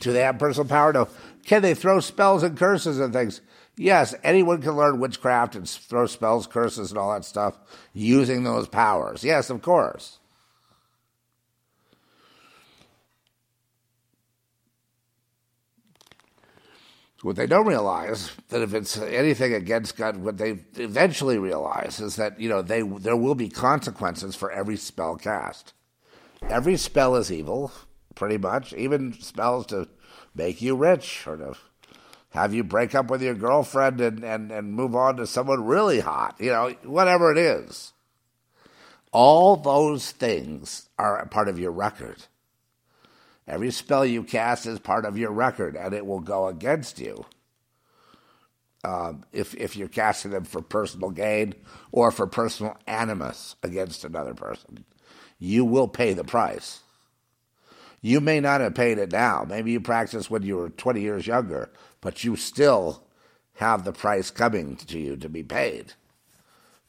Do 0.00 0.12
they 0.12 0.20
have 0.20 0.40
personal 0.40 0.68
power? 0.68 0.92
No. 0.92 1.08
Can 1.46 1.62
they 1.62 1.74
throw 1.74 2.00
spells 2.00 2.42
and 2.42 2.58
curses 2.58 2.98
and 2.98 3.12
things? 3.12 3.40
Yes, 3.76 4.14
anyone 4.24 4.60
can 4.60 4.76
learn 4.76 4.98
witchcraft 4.98 5.54
and 5.54 5.68
throw 5.68 6.06
spells, 6.06 6.48
curses, 6.48 6.90
and 6.90 6.98
all 6.98 7.12
that 7.12 7.24
stuff 7.24 7.56
using 7.92 8.42
those 8.42 8.68
powers. 8.68 9.22
Yes, 9.22 9.48
of 9.48 9.62
course. 9.62 10.18
What 17.24 17.36
they 17.36 17.46
don't 17.46 17.66
realize 17.66 18.32
that 18.50 18.60
if 18.60 18.74
it's 18.74 18.98
anything 18.98 19.54
against 19.54 19.96
God, 19.96 20.18
what 20.18 20.36
they 20.36 20.58
eventually 20.76 21.38
realize 21.38 21.98
is 21.98 22.16
that 22.16 22.38
you 22.38 22.50
know 22.50 22.60
they 22.60 22.82
there 22.82 23.16
will 23.16 23.34
be 23.34 23.48
consequences 23.48 24.36
for 24.36 24.52
every 24.52 24.76
spell 24.76 25.16
cast. 25.16 25.72
Every 26.50 26.76
spell 26.76 27.16
is 27.16 27.32
evil, 27.32 27.72
pretty 28.14 28.36
much. 28.36 28.74
Even 28.74 29.14
spells 29.14 29.64
to 29.68 29.88
make 30.34 30.60
you 30.60 30.76
rich 30.76 31.26
or 31.26 31.38
to 31.38 31.54
have 32.32 32.52
you 32.52 32.62
break 32.62 32.94
up 32.94 33.10
with 33.10 33.22
your 33.22 33.32
girlfriend 33.32 34.02
and, 34.02 34.22
and, 34.22 34.52
and 34.52 34.74
move 34.74 34.94
on 34.94 35.16
to 35.16 35.26
someone 35.26 35.64
really 35.64 36.00
hot, 36.00 36.36
you 36.38 36.50
know, 36.50 36.74
whatever 36.82 37.32
it 37.32 37.38
is. 37.38 37.94
All 39.12 39.56
those 39.56 40.10
things 40.10 40.90
are 40.98 41.24
part 41.28 41.48
of 41.48 41.58
your 41.58 41.70
record. 41.70 42.26
Every 43.46 43.70
spell 43.70 44.06
you 44.06 44.22
cast 44.22 44.66
is 44.66 44.78
part 44.78 45.04
of 45.04 45.18
your 45.18 45.30
record, 45.30 45.76
and 45.76 45.92
it 45.92 46.06
will 46.06 46.20
go 46.20 46.46
against 46.48 46.98
you 46.98 47.26
um, 48.84 49.24
if, 49.32 49.54
if 49.54 49.76
you're 49.76 49.88
casting 49.88 50.30
them 50.30 50.44
for 50.44 50.62
personal 50.62 51.10
gain 51.10 51.54
or 51.92 52.10
for 52.10 52.26
personal 52.26 52.76
animus 52.86 53.56
against 53.62 54.04
another 54.04 54.34
person. 54.34 54.84
You 55.38 55.64
will 55.64 55.88
pay 55.88 56.14
the 56.14 56.24
price. 56.24 56.80
You 58.00 58.20
may 58.20 58.40
not 58.40 58.60
have 58.60 58.74
paid 58.74 58.98
it 58.98 59.12
now. 59.12 59.46
Maybe 59.48 59.72
you 59.72 59.80
practiced 59.80 60.30
when 60.30 60.42
you 60.42 60.56
were 60.56 60.68
20 60.68 61.00
years 61.00 61.26
younger, 61.26 61.70
but 62.00 62.24
you 62.24 62.36
still 62.36 63.02
have 63.54 63.84
the 63.84 63.92
price 63.92 64.30
coming 64.30 64.76
to 64.76 64.98
you 64.98 65.16
to 65.16 65.28
be 65.28 65.42
paid 65.42 65.94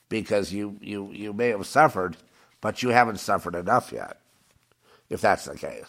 because 0.10 0.52
you, 0.52 0.78
you, 0.82 1.12
you 1.12 1.34
may 1.34 1.50
have 1.50 1.66
suffered, 1.66 2.18
but 2.62 2.84
you 2.84 2.90
haven't 2.90 3.20
suffered 3.20 3.56
enough 3.56 3.92
yet, 3.92 4.20
if 5.10 5.22
that's 5.22 5.46
the 5.46 5.56
case. 5.56 5.86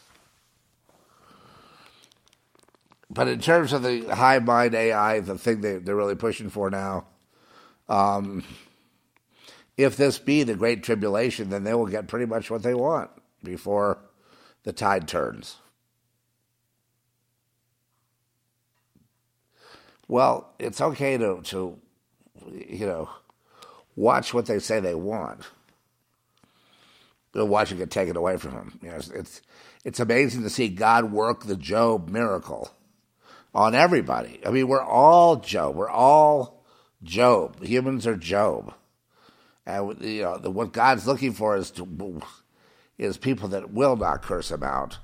But 3.17 3.29
in 3.29 3.41
terms 3.41 3.73
of 3.73 3.83
the 3.83 4.15
high 4.15 4.41
mind 4.41 4.75
AI, 4.75 5.21
the 5.21 5.39
thing 5.39 5.63
they, 5.63 5.79
they're 5.79 5.97
really 5.97 6.15
pushing 6.15 6.51
for 6.51 6.69
now, 6.69 7.07
um, 7.89 8.45
if 9.79 9.97
this 9.97 10.19
be 10.19 10.43
the 10.43 10.55
Great 10.55 10.83
Tribulation, 10.83 11.49
then 11.49 11.65
they 11.65 11.73
will 11.73 11.87
get 11.87 12.09
pretty 12.09 12.27
much 12.27 12.51
what 12.51 12.63
they 12.63 12.75
want 12.75 13.11
before 13.43 13.97
the 14.65 14.73
tide 14.75 15.09
turns. 15.09 15.57
Well, 20.09 20.53
it's 20.59 20.83
okay 20.83 21.17
to, 21.17 21.41
to 21.45 21.79
you 22.53 22.87
know, 22.87 23.09
watch 23.97 24.35
what 24.35 24.45
they 24.45 24.59
say 24.59 24.79
they 24.79 24.95
want. 24.95 25.41
They're 27.33 27.47
watching 27.47 27.79
it 27.79 27.81
get 27.81 27.91
taken 27.91 28.15
away 28.19 28.37
from 28.37 28.51
them. 28.53 28.79
You 28.83 28.91
know, 28.91 28.97
it's, 28.97 29.09
it's, 29.09 29.43
it's 29.87 30.01
amazing 30.01 30.43
to 30.43 30.51
see 30.51 30.69
God 30.69 31.13
work 31.13 31.45
the 31.45 31.57
Job 31.57 32.11
miracle 32.11 32.73
on 33.57 33.75
everybody. 33.75 34.41
I 34.47 34.51
mean, 34.51 34.69
we're 34.69 34.83
all 34.83 35.37
Job. 35.37 35.75
We're 35.75 35.91
all 35.91 36.65
Job. 37.03 37.63
Humans 37.65 38.07
are 38.07 38.17
Job. 38.17 38.75
And 39.65 40.01
you 40.01 40.23
know, 40.23 40.39
the, 40.39 40.51
what 40.51 40.73
God's 40.73 41.07
looking 41.07 41.33
for 41.33 41.57
is 41.57 41.71
to, 41.73 42.21
is 42.99 43.17
people 43.17 43.49
that 43.49 43.73
will 43.73 43.97
not 43.97 44.23
curse 44.23 44.53
him 44.53 44.63
out, 44.63 44.99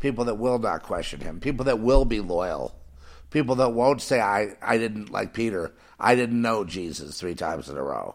people 0.00 0.26
that 0.26 0.34
will 0.34 0.58
not 0.58 0.82
question 0.82 1.20
him, 1.20 1.40
people 1.40 1.64
that 1.64 1.78
will 1.80 2.04
be 2.04 2.20
loyal 2.20 2.74
people 3.32 3.56
that 3.56 3.70
won't 3.70 4.00
say 4.00 4.20
I, 4.20 4.54
I 4.62 4.78
didn't 4.78 5.10
like 5.10 5.32
Peter, 5.32 5.72
I 5.98 6.14
didn't 6.14 6.40
know 6.40 6.64
Jesus 6.64 7.18
three 7.18 7.34
times 7.34 7.68
in 7.68 7.76
a 7.76 7.82
row. 7.82 8.14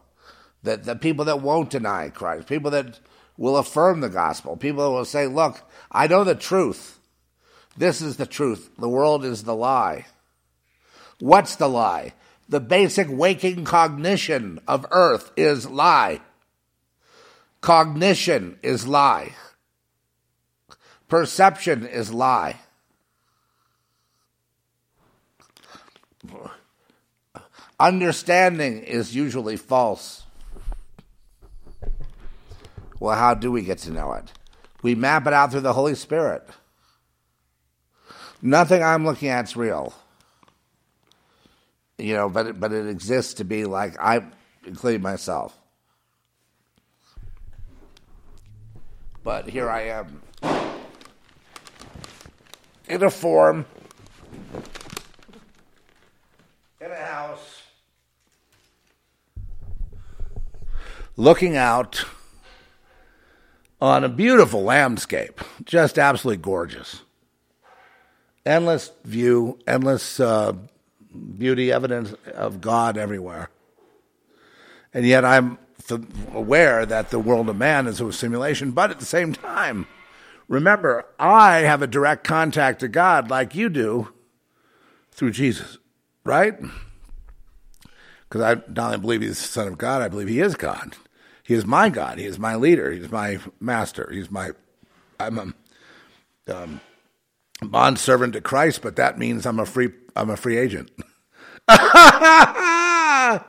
That 0.64 0.85
the 0.85 0.95
people 0.95 1.26
that 1.26 1.41
won't 1.41 1.69
deny 1.69 2.09
Christ, 2.09 2.47
people 2.47 2.72
that 2.72 2.99
will 3.35 3.57
affirm 3.57 3.99
the 3.99 4.09
gospel, 4.09 4.55
people 4.55 4.84
that 4.84 4.91
will 4.91 5.05
say, 5.05 5.27
Look, 5.27 5.61
I 5.91 6.07
know 6.07 6.23
the 6.23 6.35
truth. 6.35 6.97
This 7.78 8.02
is 8.02 8.18
the 8.18 8.26
truth. 8.26 8.72
The 8.78 8.90
world 8.90 9.24
is 9.24 9.44
the 9.44 9.56
lie. 9.56 10.06
What's 11.20 11.56
the 11.56 11.70
lie? 11.70 12.14
The 12.49 12.60
basic 12.60 13.08
waking 13.10 13.66
cognition 13.66 14.60
of 14.68 14.86
earth 14.91 15.32
is 15.38 15.70
lie. 15.70 16.22
Cognition 17.62 18.58
is 18.64 18.88
lie. 18.88 19.34
Perception 21.08 21.86
is 21.86 22.12
lie. 22.12 22.58
Understanding 27.80 28.82
is 28.82 29.16
usually 29.16 29.56
false. 29.56 30.24
Well, 32.99 33.16
how 33.16 33.36
do 33.36 33.52
we 33.52 33.62
get 33.62 33.78
to 33.80 33.91
know 33.91 34.14
it? 34.14 34.32
We 34.82 34.95
map 34.95 35.28
it 35.28 35.34
out 35.34 35.52
through 35.52 35.62
the 35.62 35.74
Holy 35.74 35.94
Spirit. 35.94 36.48
Nothing 38.41 38.84
I'm 38.84 39.05
looking 39.05 39.30
at 39.30 39.45
is 39.45 39.55
real. 39.55 39.93
You 41.97 42.14
know, 42.14 42.30
but 42.30 42.47
it, 42.47 42.59
but 42.59 42.72
it 42.72 42.88
exists 42.88 43.35
to 43.35 43.43
be 43.43 43.65
like 43.65 43.99
I, 43.99 44.22
including 44.65 45.01
myself. 45.01 45.57
But 49.23 49.49
here 49.49 49.69
I 49.69 49.81
am 49.81 50.22
in 52.88 53.03
a 53.03 53.09
form, 53.09 53.65
in 56.80 56.91
a 56.91 56.95
house, 56.95 57.64
looking 61.18 61.57
out 61.57 62.05
on 63.81 64.03
a 64.03 64.09
beautiful 64.09 64.64
landscape, 64.64 65.41
just 65.65 65.99
absolutely 65.99 66.41
gorgeous. 66.41 67.01
Endless 68.48 68.91
view, 69.03 69.60
endless 69.68 70.22
uh, 70.22 70.53
beauty, 71.38 71.69
evidence 71.69 72.14
of 72.34 72.61
God 72.61 72.98
everywhere. 72.98 73.49
And 74.94 75.06
yet 75.06 75.26
I'm 75.26 75.57
aware 76.34 76.86
that 76.86 77.10
the 77.10 77.19
world 77.19 77.49
of 77.49 77.57
man 77.57 77.88
is 77.88 77.99
a 77.99 78.11
simulation, 78.14 78.72
but 78.72 78.90
at 78.90 78.99
the 78.99 79.06
same 79.06 79.34
time, 79.34 79.86
remember, 80.48 81.06
I 81.19 81.60
have 81.60 81.82
a 81.82 81.88
direct 81.88 82.24
contact 82.24 82.80
to 82.80 82.88
God 82.88 83.30
like 83.30 83.53
you 83.53 83.68
do 83.68 84.14
through 85.11 85.32
Jesus, 85.32 85.78
right? 86.24 86.57
Because 88.30 88.41
I 88.41 88.61
not 88.72 88.86
only 88.86 88.98
believe 88.99 89.22
he's 89.22 89.41
the 89.41 89.48
Son 89.48 89.68
of 89.68 89.78
God, 89.78 90.02
I 90.02 90.07
believe 90.07 90.30
he 90.30 90.40
is 90.40 90.56
God. 90.56 90.95
He 91.44 91.53
is 91.53 91.65
my 91.65 91.90
God. 91.90 92.18
He 92.18 92.26
is 92.26 92.40
my 92.40 92.56
leader. 92.56 92.91
He's 92.91 93.11
my 93.11 93.40
master. 93.60 94.10
He's 94.11 94.32
my, 94.32 94.52
I'm 95.19 95.38
a 95.38 95.44
um, 96.56 96.80
bond 97.65 97.99
servant 97.99 98.34
to 98.34 98.41
Christ, 98.41 98.81
but 98.81 98.95
that 98.97 99.17
means 99.17 99.45
I'm 99.45 99.59
a 99.59 99.65
free, 99.65 99.89
I'm 100.15 100.29
a 100.29 100.38
free 100.38 100.57
agent. 100.57 100.91
I'm 101.67 103.41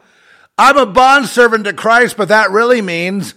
a 0.76 0.86
bond 0.86 1.26
servant 1.26 1.64
to 1.64 1.72
Christ, 1.72 2.16
but 2.16 2.28
that 2.28 2.50
really 2.50 2.82
means 2.82 3.34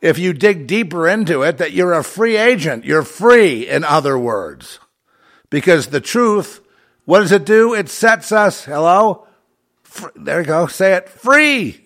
if 0.00 0.18
you 0.18 0.32
dig 0.32 0.66
deeper 0.66 1.08
into 1.08 1.42
it, 1.42 1.58
that 1.58 1.72
you're 1.72 1.94
a 1.94 2.04
free 2.04 2.36
agent. 2.36 2.84
You're 2.84 3.02
free, 3.02 3.68
in 3.68 3.84
other 3.84 4.18
words. 4.18 4.78
Because 5.50 5.86
the 5.88 6.00
truth, 6.00 6.60
what 7.04 7.20
does 7.20 7.32
it 7.32 7.46
do? 7.46 7.74
It 7.74 7.88
sets 7.88 8.32
us, 8.32 8.64
hello? 8.64 9.26
there 10.14 10.40
you 10.40 10.46
go, 10.46 10.66
say 10.66 10.94
it, 10.94 11.08
free. 11.08 11.84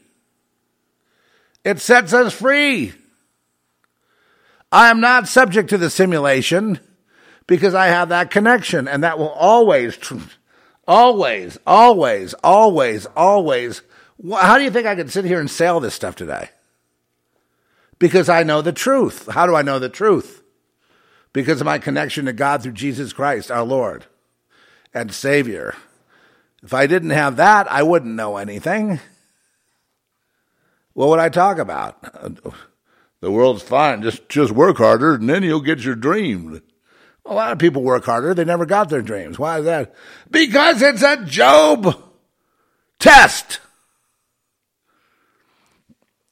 It 1.65 1.79
sets 1.79 2.13
us 2.13 2.33
free. 2.33 2.93
I 4.73 4.91
am 4.91 5.01
not 5.01 5.29
subject 5.29 5.71
to 5.71 5.79
the 5.79 5.91
simulation 5.91 6.81
because 7.47 7.75
I 7.75 7.87
have 7.87 8.11
that 8.11 8.31
connection, 8.31 8.89
and 8.89 9.03
that 9.03 9.19
will 9.19 9.31
always, 9.31 9.99
always, 10.87 11.59
always, 11.67 12.35
always, 12.35 13.07
always. 13.07 13.83
How 14.31 14.59
do 14.59 14.65
you 14.65 14.71
think 14.71 14.87
I 14.87 14.97
could 14.97 15.11
sit 15.11 15.25
here 15.25 15.41
and 15.41 15.51
sell 15.51 15.81
this 15.81 15.95
stuff 15.95 16.17
today? 16.17 16.51
Because 17.99 18.29
I 18.29 18.43
know 18.43 18.63
the 18.63 18.73
truth. 18.73 19.29
How 19.31 19.47
do 19.47 19.55
I 19.55 19.63
know 19.63 19.79
the 19.79 19.89
truth? 19.89 20.43
Because 21.33 21.61
of 21.61 21.65
my 21.65 21.79
connection 21.79 22.27
to 22.27 22.33
God 22.33 22.63
through 22.63 22.73
Jesus 22.73 23.13
Christ, 23.13 23.51
our 23.51 23.65
Lord 23.65 24.07
and 24.93 25.13
Savior. 25.13 25.75
If 26.63 26.75
I 26.75 26.87
didn't 26.87 27.11
have 27.11 27.37
that, 27.37 27.71
I 27.71 27.83
wouldn't 27.83 28.15
know 28.15 28.37
anything. 28.37 29.01
What 30.93 31.09
would 31.09 31.19
I 31.19 31.29
talk 31.29 31.59
about? 31.59 32.03
The 33.21 33.31
world's 33.31 33.63
fine. 33.63 34.03
Just 34.03 34.29
just 34.29 34.53
work 34.53 34.79
harder, 34.79 35.15
and 35.15 35.29
then 35.29 35.43
you'll 35.43 35.61
get 35.61 35.85
your 35.85 35.95
dreams. 35.95 36.61
A 37.25 37.35
lot 37.35 37.53
of 37.53 37.59
people 37.59 37.83
work 37.83 38.05
harder. 38.05 38.35
They 38.35 38.45
never 38.45 38.67
got 38.67 38.89
their 38.89 39.03
dreams. 39.03 39.39
Why 39.39 39.61
is 39.61 39.65
that? 39.65 39.95
Because 40.31 40.83
it's 40.83 41.03
a 41.03 41.25
Job 41.25 42.03
test. 42.99 43.61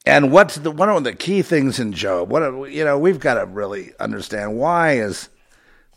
And 0.04 0.32
what's 0.32 0.56
the 0.56 0.70
one 0.70 0.88
of 0.88 1.04
the 1.04 1.14
key 1.14 1.42
things 1.42 1.78
in 1.78 1.92
Job? 1.92 2.30
What 2.30 2.70
you 2.70 2.84
know, 2.84 2.98
we've 2.98 3.20
got 3.20 3.34
to 3.34 3.46
really 3.46 3.92
understand 4.00 4.56
why 4.56 4.94
is 4.94 5.28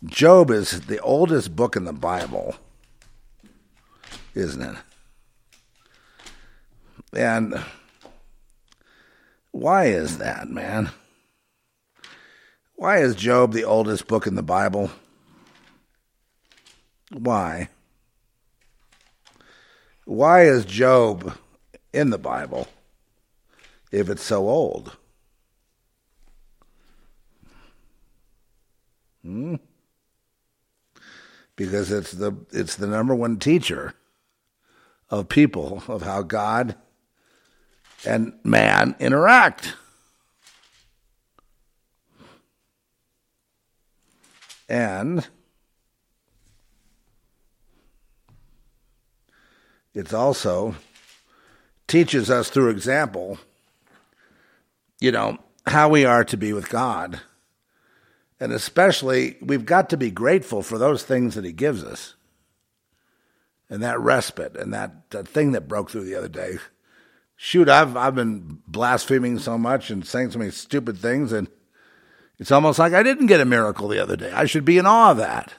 Job 0.06 0.52
is 0.52 0.82
the 0.82 1.00
oldest 1.00 1.56
book 1.56 1.76
in 1.76 1.86
the 1.86 1.94
Bible, 1.94 2.56
isn't 4.36 4.62
it? 4.62 4.76
And 7.14 7.64
why 9.52 9.86
is 9.86 10.18
that, 10.18 10.50
man? 10.50 10.92
Why 12.76 12.98
is 13.00 13.16
Job 13.16 13.54
the 13.54 13.64
oldest 13.64 14.08
book 14.08 14.28
in 14.28 14.36
the 14.36 14.44
Bible? 14.44 14.92
Why? 17.12 17.70
Why 20.06 20.44
is 20.44 20.66
Job 20.66 21.38
in 21.94 22.10
the 22.10 22.18
Bible 22.18 22.68
if 23.92 24.10
it's 24.10 24.24
so 24.24 24.50
old? 24.50 24.98
Hmm? 29.24 29.56
Because 31.56 31.92
it's 31.92 32.12
the 32.12 32.34
it's 32.52 32.76
the 32.76 32.88
number 32.88 33.16
one 33.16 33.38
teacher 33.38 33.94
of 35.10 35.30
people 35.30 35.84
of 35.88 36.02
how 36.02 36.24
God 36.24 36.76
and 38.06 38.34
man 38.44 38.96
interact. 39.00 39.76
And 44.74 45.28
it's 49.94 50.16
also 50.16 50.74
teaches 51.88 52.32
us 52.32 52.50
through 52.50 52.72
example, 52.72 53.38
you 55.00 55.12
know, 55.12 55.38
how 55.68 55.90
we 55.90 56.06
are 56.06 56.24
to 56.24 56.38
be 56.38 56.54
with 56.54 56.70
God. 56.70 57.20
And 58.40 58.52
especially, 58.52 59.38
we've 59.42 59.64
got 59.64 59.92
to 59.92 59.98
be 59.98 60.10
grateful 60.10 60.64
for 60.64 60.80
those 60.80 61.04
things 61.04 61.36
that 61.36 61.46
He 61.46 61.54
gives 61.54 61.84
us. 61.84 62.16
And 63.70 63.84
that 63.84 64.00
respite 64.00 64.58
and 64.58 64.74
that, 64.74 65.12
that 65.12 65.28
thing 65.28 65.52
that 65.52 65.68
broke 65.68 65.92
through 65.92 66.06
the 66.06 66.16
other 66.16 66.28
day 66.28 66.58
shoot, 67.36 67.70
I've 67.70 67.96
I've 67.96 68.16
been 68.16 68.60
blaspheming 68.68 69.38
so 69.38 69.58
much 69.58 69.92
and 69.92 70.06
saying 70.06 70.32
so 70.32 70.40
many 70.40 70.50
stupid 70.52 70.98
things, 70.98 71.32
and 71.32 71.48
it's 72.44 72.52
almost 72.52 72.78
like 72.78 72.92
I 72.92 73.04
didn't 73.04 73.28
get 73.28 73.40
a 73.40 73.46
miracle 73.46 73.88
the 73.88 74.00
other 74.00 74.18
day. 74.18 74.30
I 74.30 74.48
should 74.48 74.66
be 74.66 74.78
in 74.78 74.86
awe 74.86 75.12
of 75.12 75.18
that. 75.18 75.54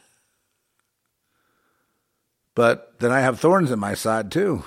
But 2.54 3.00
then 3.00 3.10
I 3.10 3.20
have 3.20 3.40
thorns 3.40 3.70
in 3.70 3.78
my 3.78 3.94
side 3.94 4.30
too. 4.30 4.64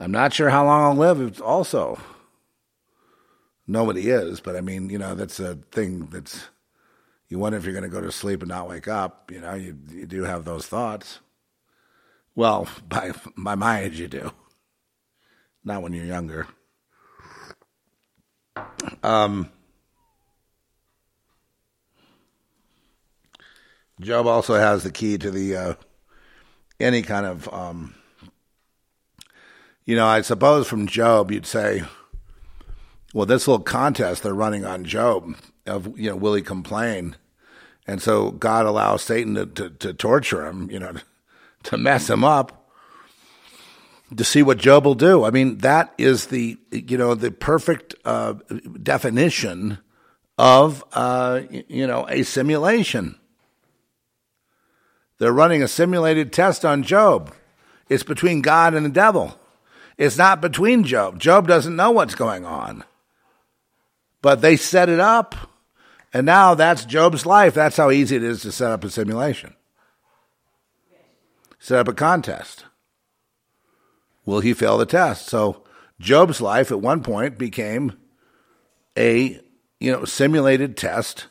I'm 0.00 0.12
not 0.12 0.32
sure 0.32 0.48
how 0.48 0.64
long 0.64 0.82
I'll 0.82 0.96
live. 0.96 1.20
It's 1.20 1.42
also 1.42 2.00
nobody 3.66 4.08
is, 4.08 4.40
but 4.40 4.56
I 4.56 4.62
mean, 4.62 4.88
you 4.88 4.96
know, 4.96 5.14
that's 5.14 5.38
a 5.40 5.56
thing 5.72 6.06
that's 6.06 6.46
you 7.28 7.38
wonder 7.38 7.58
if 7.58 7.64
you're 7.64 7.74
going 7.74 7.82
to 7.82 7.90
go 7.90 8.00
to 8.00 8.10
sleep 8.10 8.40
and 8.40 8.48
not 8.48 8.66
wake 8.66 8.88
up. 8.88 9.30
You 9.30 9.42
know, 9.42 9.52
you 9.52 9.76
you 9.90 10.06
do 10.06 10.22
have 10.22 10.46
those 10.46 10.66
thoughts. 10.66 11.18
Well, 12.34 12.66
by 12.88 13.12
by 13.36 13.56
my 13.56 13.80
age, 13.80 14.00
you 14.00 14.08
do 14.08 14.32
not 15.62 15.82
when 15.82 15.92
you're 15.92 16.06
younger. 16.06 16.46
Um, 19.02 19.50
Job 24.00 24.26
also 24.26 24.54
has 24.54 24.82
the 24.82 24.90
key 24.90 25.16
to 25.18 25.30
the 25.30 25.56
uh, 25.56 25.74
any 26.78 27.02
kind 27.02 27.26
of 27.26 27.52
um, 27.52 27.94
you 29.84 29.96
know. 29.96 30.06
I 30.06 30.20
suppose 30.20 30.68
from 30.68 30.86
Job 30.86 31.30
you'd 31.30 31.46
say, 31.46 31.82
well, 33.14 33.26
this 33.26 33.48
little 33.48 33.64
contest 33.64 34.22
they're 34.22 34.34
running 34.34 34.64
on 34.64 34.84
Job 34.84 35.34
of 35.66 35.98
you 35.98 36.10
know 36.10 36.16
will 36.16 36.34
he 36.34 36.42
complain, 36.42 37.16
and 37.86 38.02
so 38.02 38.32
God 38.32 38.66
allows 38.66 39.02
Satan 39.02 39.34
to, 39.34 39.46
to, 39.46 39.70
to 39.70 39.94
torture 39.94 40.46
him, 40.46 40.70
you 40.70 40.78
know, 40.78 40.94
to 41.64 41.78
mess 41.78 42.10
him 42.10 42.22
up 42.22 42.66
to 44.14 44.24
see 44.24 44.42
what 44.42 44.58
Job 44.58 44.84
will 44.84 44.94
do. 44.94 45.24
I 45.24 45.30
mean, 45.30 45.58
that 45.58 45.92
is 45.98 46.26
the 46.26 46.58
you 46.70 46.98
know 46.98 47.14
the 47.14 47.30
perfect 47.30 47.94
uh, 48.04 48.34
definition 48.82 49.78
of 50.38 50.84
uh, 50.92 51.42
you 51.50 51.86
know 51.86 52.06
a 52.08 52.22
simulation. 52.22 53.18
They're 55.18 55.32
running 55.32 55.62
a 55.62 55.68
simulated 55.68 56.32
test 56.32 56.64
on 56.64 56.82
Job. 56.82 57.34
It's 57.88 58.02
between 58.02 58.42
God 58.42 58.74
and 58.74 58.84
the 58.84 58.90
devil. 58.90 59.38
It's 59.96 60.18
not 60.18 60.40
between 60.40 60.84
Job. 60.84 61.18
Job 61.18 61.48
doesn't 61.48 61.76
know 61.76 61.90
what's 61.90 62.14
going 62.14 62.44
on. 62.44 62.84
But 64.20 64.42
they 64.42 64.56
set 64.56 64.88
it 64.88 65.00
up 65.00 65.34
And 66.16 66.24
now 66.24 66.54
that's 66.54 66.86
Job's 66.86 67.26
life. 67.26 67.52
That's 67.52 67.76
how 67.76 67.90
easy 67.90 68.16
it 68.16 68.22
is 68.22 68.40
to 68.40 68.50
set 68.50 68.72
up 68.72 68.84
a 68.84 68.88
simulation. 68.88 69.54
Set 71.58 71.78
up 71.80 71.88
a 71.88 71.92
contest. 71.92 72.64
Will 74.24 74.40
he 74.40 74.54
fail 74.54 74.78
the 74.78 74.86
test? 74.86 75.26
So 75.26 75.62
Job's 76.00 76.40
life 76.40 76.70
at 76.70 76.80
one 76.80 77.02
point 77.02 77.36
became 77.36 77.92
a 78.96 79.38
you 79.78 79.92
know 79.92 80.06
simulated 80.06 80.78
test 80.78 81.26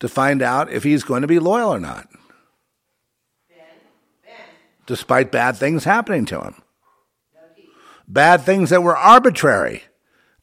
to 0.00 0.08
find 0.08 0.42
out 0.42 0.70
if 0.70 0.82
he's 0.82 1.02
going 1.02 1.22
to 1.22 1.28
be 1.28 1.38
loyal 1.38 1.70
or 1.72 1.80
not. 1.80 2.06
Despite 4.86 5.32
bad 5.32 5.56
things 5.56 5.84
happening 5.84 6.24
to 6.26 6.40
him. 6.40 6.62
Bad 8.06 8.42
things 8.42 8.70
that 8.70 8.82
were 8.82 8.96
arbitrary 8.96 9.84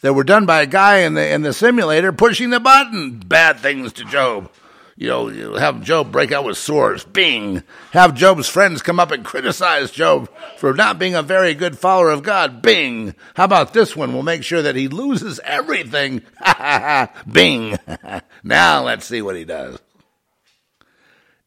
that 0.01 0.13
were 0.13 0.23
done 0.23 0.45
by 0.45 0.61
a 0.61 0.67
guy 0.67 0.99
in 0.99 1.13
the 1.13 1.29
in 1.29 1.43
the 1.43 1.53
simulator 1.53 2.11
pushing 2.11 2.49
the 2.49 2.59
button. 2.59 3.19
Bad 3.19 3.59
things 3.59 3.93
to 3.93 4.05
Job. 4.05 4.51
You 4.97 5.07
know, 5.07 5.29
you 5.29 5.53
have 5.53 5.81
Job 5.83 6.11
break 6.11 6.31
out 6.31 6.45
with 6.45 6.57
sores. 6.57 7.03
Bing. 7.03 7.63
Have 7.91 8.13
Job's 8.13 8.47
friends 8.47 8.83
come 8.83 8.99
up 8.99 9.11
and 9.11 9.25
criticize 9.25 9.89
Job 9.89 10.29
for 10.57 10.73
not 10.73 10.99
being 10.99 11.15
a 11.15 11.23
very 11.23 11.55
good 11.55 11.77
follower 11.77 12.11
of 12.11 12.23
God. 12.23 12.61
Bing. 12.61 13.15
How 13.35 13.45
about 13.45 13.73
this 13.73 13.95
one? 13.95 14.13
We'll 14.13 14.21
make 14.21 14.43
sure 14.43 14.61
that 14.61 14.75
he 14.75 14.87
loses 14.87 15.39
everything. 15.43 16.21
Bing. 17.31 17.79
now 18.43 18.83
let's 18.83 19.05
see 19.05 19.21
what 19.21 19.35
he 19.35 19.43
does. 19.43 19.79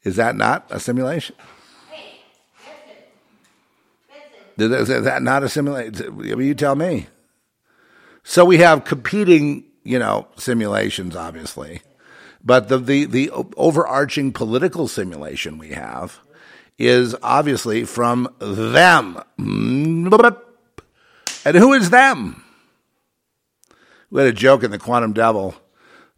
Is 0.02 0.16
that 0.16 0.36
not 0.36 0.66
a 0.70 0.80
simulation? 0.80 1.36
Is 4.56 4.88
that 4.88 5.22
not 5.22 5.42
a 5.42 5.48
simulation? 5.48 6.24
You 6.24 6.54
tell 6.54 6.74
me. 6.74 7.08
So 8.22 8.44
we 8.44 8.58
have 8.58 8.84
competing, 8.84 9.64
you 9.82 9.98
know, 9.98 10.28
simulations, 10.36 11.16
obviously. 11.16 11.82
But 12.42 12.68
the, 12.68 12.78
the, 12.78 13.04
the 13.06 13.30
overarching 13.56 14.32
political 14.32 14.88
simulation 14.88 15.58
we 15.58 15.70
have 15.70 16.20
is 16.78 17.16
obviously 17.22 17.84
from 17.84 18.28
them. 18.38 19.20
And 19.38 20.12
who 21.56 21.72
is 21.72 21.90
them? 21.90 22.42
We 24.10 24.22
had 24.22 24.30
a 24.30 24.32
joke 24.32 24.62
in 24.62 24.70
the 24.70 24.78
Quantum 24.78 25.12
Devil. 25.12 25.54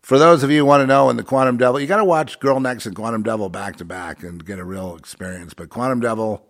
For 0.02 0.18
those 0.18 0.44
of 0.44 0.52
you 0.52 0.58
who 0.58 0.64
want 0.64 0.82
to 0.82 0.86
know 0.86 1.10
in 1.10 1.16
the 1.16 1.24
Quantum 1.24 1.56
Devil, 1.56 1.80
you 1.80 1.88
got 1.88 1.96
to 1.96 2.04
watch 2.04 2.38
Girl 2.38 2.60
Next 2.60 2.86
and 2.86 2.94
Quantum 2.94 3.24
Devil 3.24 3.48
back 3.48 3.76
to 3.76 3.84
back 3.84 4.22
and 4.22 4.44
get 4.44 4.60
a 4.60 4.64
real 4.64 4.94
experience. 4.94 5.52
But 5.52 5.68
Quantum 5.68 5.98
Devil, 5.98 6.45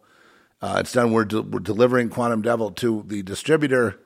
uh, 0.62 0.76
it's 0.80 0.92
done. 0.92 1.12
We're, 1.12 1.24
de- 1.24 1.42
we're 1.42 1.60
delivering 1.60 2.08
Quantum 2.08 2.42
Devil 2.42 2.70
to 2.72 3.04
the 3.06 3.22
distributor 3.22 3.98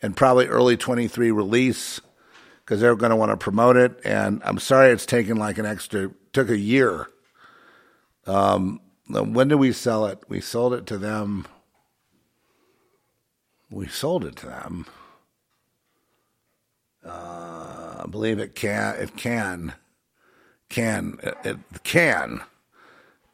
and 0.00 0.16
probably 0.16 0.46
early 0.46 0.76
23 0.76 1.30
release 1.30 2.00
because 2.64 2.80
they're 2.80 2.96
going 2.96 3.10
to 3.10 3.16
want 3.16 3.30
to 3.30 3.36
promote 3.36 3.76
it. 3.76 4.00
And 4.04 4.40
I'm 4.44 4.58
sorry 4.58 4.90
it's 4.90 5.06
taken 5.06 5.36
like 5.36 5.58
an 5.58 5.66
extra, 5.66 6.10
took 6.32 6.48
a 6.50 6.58
year. 6.58 7.08
Um, 8.26 8.80
when 9.08 9.48
did 9.48 9.56
we 9.56 9.72
sell 9.72 10.06
it? 10.06 10.20
We 10.28 10.40
sold 10.40 10.74
it 10.74 10.86
to 10.86 10.98
them. 10.98 11.46
We 13.70 13.86
sold 13.86 14.24
it 14.24 14.36
to 14.36 14.46
them. 14.46 14.86
Uh, 17.04 18.02
I 18.04 18.06
believe 18.08 18.38
it 18.38 18.54
can. 18.54 18.96
It 18.96 19.16
can. 19.16 19.74
Can. 20.68 21.18
It, 21.22 21.36
it 21.44 21.58
can. 21.82 22.42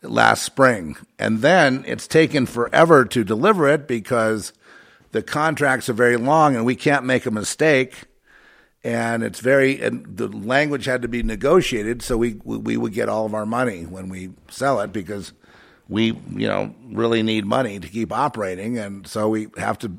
Last 0.02 0.44
spring, 0.44 0.96
and 1.18 1.40
then 1.40 1.84
it's 1.86 2.06
taken 2.06 2.46
forever 2.46 3.04
to 3.06 3.24
deliver 3.24 3.68
it 3.68 3.88
because 3.88 4.52
the 5.10 5.22
contracts 5.22 5.88
are 5.88 5.94
very 5.94 6.16
long 6.16 6.54
and 6.54 6.64
we 6.64 6.76
can't 6.76 7.04
make 7.04 7.26
a 7.26 7.32
mistake. 7.32 8.04
And 8.84 9.24
it's 9.24 9.40
very 9.40 9.82
and 9.82 10.16
the 10.16 10.28
language 10.28 10.84
had 10.84 11.02
to 11.02 11.08
be 11.08 11.24
negotiated 11.24 12.02
so 12.02 12.16
we 12.16 12.34
we 12.44 12.76
would 12.76 12.92
get 12.92 13.08
all 13.08 13.26
of 13.26 13.34
our 13.34 13.44
money 13.44 13.86
when 13.86 14.08
we 14.08 14.30
sell 14.48 14.78
it 14.80 14.92
because 14.92 15.32
we 15.88 16.12
you 16.30 16.46
know 16.46 16.72
really 16.92 17.24
need 17.24 17.44
money 17.44 17.80
to 17.80 17.88
keep 17.88 18.12
operating. 18.12 18.78
And 18.78 19.04
so 19.04 19.28
we 19.28 19.48
have 19.56 19.78
to 19.80 19.98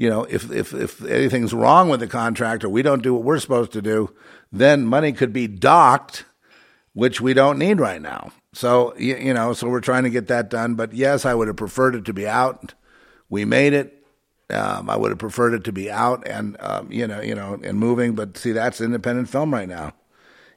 you 0.00 0.08
know 0.08 0.24
if 0.24 0.50
if 0.50 0.72
if 0.72 1.04
anything's 1.04 1.52
wrong 1.52 1.88
with 1.88 2.00
the 2.00 2.06
contract 2.08 2.64
or 2.64 2.68
we 2.68 2.82
don't 2.82 3.02
do 3.02 3.14
what 3.14 3.22
we're 3.22 3.38
supposed 3.38 3.72
to 3.72 3.82
do 3.82 4.12
then 4.50 4.84
money 4.84 5.12
could 5.12 5.32
be 5.32 5.46
docked 5.46 6.24
which 6.94 7.20
we 7.20 7.34
don't 7.34 7.58
need 7.58 7.78
right 7.78 8.00
now 8.00 8.32
so 8.52 8.94
you, 8.96 9.16
you 9.16 9.34
know 9.34 9.52
so 9.52 9.68
we're 9.68 9.80
trying 9.80 10.04
to 10.04 10.10
get 10.10 10.28
that 10.28 10.50
done 10.50 10.74
but 10.74 10.92
yes 10.92 11.24
I 11.24 11.34
would 11.34 11.48
have 11.48 11.56
preferred 11.56 11.94
it 11.94 12.04
to 12.06 12.12
be 12.12 12.26
out 12.26 12.74
we 13.28 13.44
made 13.44 13.72
it 13.72 14.00
um, 14.52 14.90
I 14.90 14.96
would 14.96 15.10
have 15.10 15.18
preferred 15.18 15.54
it 15.54 15.64
to 15.64 15.72
be 15.72 15.90
out 15.90 16.26
and 16.26 16.56
um, 16.60 16.90
you 16.90 17.06
know, 17.06 17.20
you 17.20 17.34
know, 17.34 17.58
and 17.62 17.78
moving. 17.78 18.14
But 18.14 18.36
see, 18.36 18.52
that's 18.52 18.80
independent 18.80 19.28
film 19.28 19.52
right 19.54 19.68
now. 19.68 19.92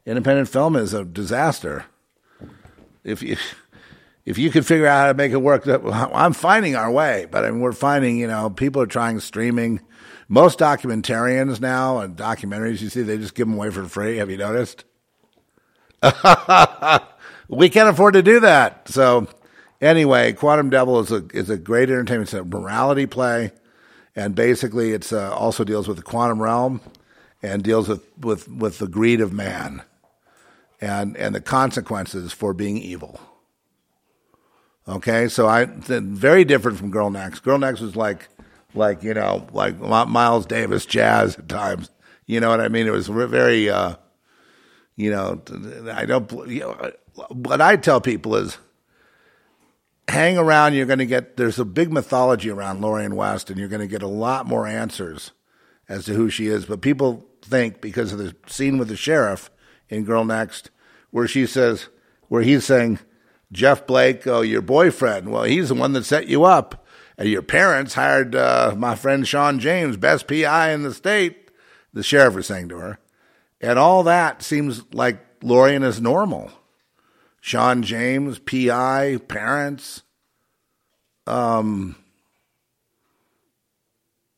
Independent 0.06 0.49
film 0.49 0.76
is 0.76 0.94
a 0.94 1.06
disaster. 1.06 1.86
If 3.03 3.22
you 3.22 3.38
if 4.26 4.38
you 4.38 4.49
could 4.49 4.65
figure 4.65 4.88
out 4.88 5.02
how 5.02 5.07
to 5.07 5.14
make 5.14 5.32
it 5.32 5.41
work, 5.41 5.68
I'm 5.68 6.34
finding 6.34 6.76
our 6.76 6.91
way. 6.91 7.28
But 7.30 7.45
I 7.45 7.52
mean, 7.52 7.60
we're 7.60 7.74
finding, 7.74 8.18
you 8.18 8.28
know, 8.28 8.49
people 8.49 8.82
are 8.82 8.88
trying 8.88 9.20
streaming. 9.20 9.82
Most 10.30 10.60
documentarians 10.60 11.60
now 11.60 11.99
and 11.99 12.15
documentaries, 12.15 12.82
you 12.82 12.90
see, 12.90 13.02
they 13.02 13.18
just 13.18 13.36
give 13.36 13.48
them 13.48 13.57
away 13.57 13.70
for 13.70 13.84
free. 13.86 14.18
Have 14.18 14.30
you 14.32 14.38
noticed? 14.38 14.86
we 17.48 17.70
can't 17.70 17.90
afford 17.90 18.14
to 18.14 18.24
do 18.24 18.40
that. 18.41 18.88
So, 18.90 19.28
anyway, 19.82 20.34
Quantum 20.34 20.70
Devil 20.70 20.99
is 20.99 21.11
a 21.11 21.26
is 21.34 21.49
a 21.49 21.57
great 21.57 21.90
entertainment. 21.90 22.30
It's 22.30 22.34
a 22.34 22.44
morality 22.44 23.06
play 23.06 23.52
and 24.15 24.36
basically 24.36 24.91
it's 24.91 25.11
uh, 25.11 25.34
also 25.34 25.64
deals 25.64 25.88
with 25.88 25.98
the 25.98 26.03
quantum 26.03 26.41
realm 26.41 26.82
and 27.41 27.64
deals 27.64 27.88
with, 27.88 28.03
with, 28.20 28.48
with 28.48 28.80
the 28.80 28.88
greed 28.88 29.22
of 29.22 29.34
man 29.34 29.82
and 30.80 31.15
and 31.18 31.34
the 31.34 31.41
consequences 31.41 32.34
for 32.34 32.53
being 32.53 32.78
evil. 32.78 33.20
Okay, 34.88 35.30
so 35.30 35.48
I 35.48 35.65
very 35.65 36.44
different 36.44 36.78
from 36.78 36.91
Girl 36.91 37.10
Next. 37.10 37.40
Girl 37.40 37.57
Next 37.57 37.80
was 37.80 37.95
like 37.95 38.28
like 38.74 39.02
you 39.02 39.14
know 39.14 39.48
like 39.53 39.80
Miles 39.80 40.45
Davis 40.45 40.86
jazz 40.86 41.38
at 41.38 41.48
times. 41.48 41.90
You 42.26 42.40
know 42.40 42.49
what 42.49 42.60
I 42.60 42.68
mean? 42.68 42.86
It 42.86 42.91
was 42.91 43.07
very 43.07 43.70
uh, 43.70 43.95
you 44.98 45.10
know 45.10 45.41
I 45.94 46.06
don't 46.06 46.30
you 46.49 46.60
know, 46.61 46.91
what 47.30 47.61
I 47.61 47.76
tell 47.76 48.02
people 48.02 48.35
is 48.35 48.57
hang 50.07 50.38
around. 50.38 50.73
You're 50.73 50.85
going 50.85 50.99
to 50.99 51.06
get 51.06 51.38
there's 51.38 51.60
a 51.60 51.65
big 51.65 51.91
mythology 51.91 52.49
around 52.49 52.81
Lorian 52.81 53.15
West, 53.15 53.49
and 53.49 53.60
you're 53.60 53.69
going 53.69 53.81
to 53.81 53.88
get 53.88 54.03
a 54.03 54.07
lot 54.07 54.48
more 54.48 54.68
answers 54.68 55.31
as 55.88 56.06
to 56.06 56.14
who 56.14 56.30
she 56.30 56.48
is. 56.48 56.65
But 56.65 56.81
people 56.81 57.26
think 57.41 57.81
because 57.81 58.11
of 58.11 58.19
the 58.19 58.35
scene 58.48 58.77
with 58.77 58.88
the 58.88 58.95
sheriff 58.95 59.49
in 59.90 60.06
Girl 60.06 60.26
Next, 60.26 60.69
where 61.11 61.27
she 61.27 61.45
says, 61.45 61.90
where 62.27 62.41
he's 62.41 62.65
saying, 62.65 62.99
Jeff 63.52 63.85
Blake, 63.85 64.26
oh, 64.26 64.41
your 64.41 64.61
boyfriend. 64.61 65.30
Well, 65.30 65.44
he's 65.44 65.69
the 65.69 65.76
one 65.76 65.94
that 65.94 66.06
set 66.06 66.27
you 66.27 66.44
up. 66.44 66.85
And 67.18 67.30
your 67.30 67.44
parents 67.44 67.94
hired 67.94 68.34
uh, 68.34 68.73
my 68.76 68.95
friend 68.95 69.27
Sean 69.27 69.60
James, 69.60 69.98
best 69.98 70.27
PI 70.27 70.72
in 70.72 70.81
the 70.81 70.94
state, 70.94 71.52
the 71.94 72.02
sheriff 72.02 72.34
was 72.34 72.48
saying 72.48 72.69
to 72.69 72.77
her. 72.80 72.98
And 73.61 73.77
all 73.77 74.02
that 74.03 74.41
seems 74.41 74.91
like 74.94 75.23
Lorian 75.44 75.84
is 75.84 76.02
normal. 76.02 76.52
Sean 77.45 77.84
James, 77.84 78.40
PI, 78.40 79.18
parents, 79.28 80.03
um, 81.28 81.98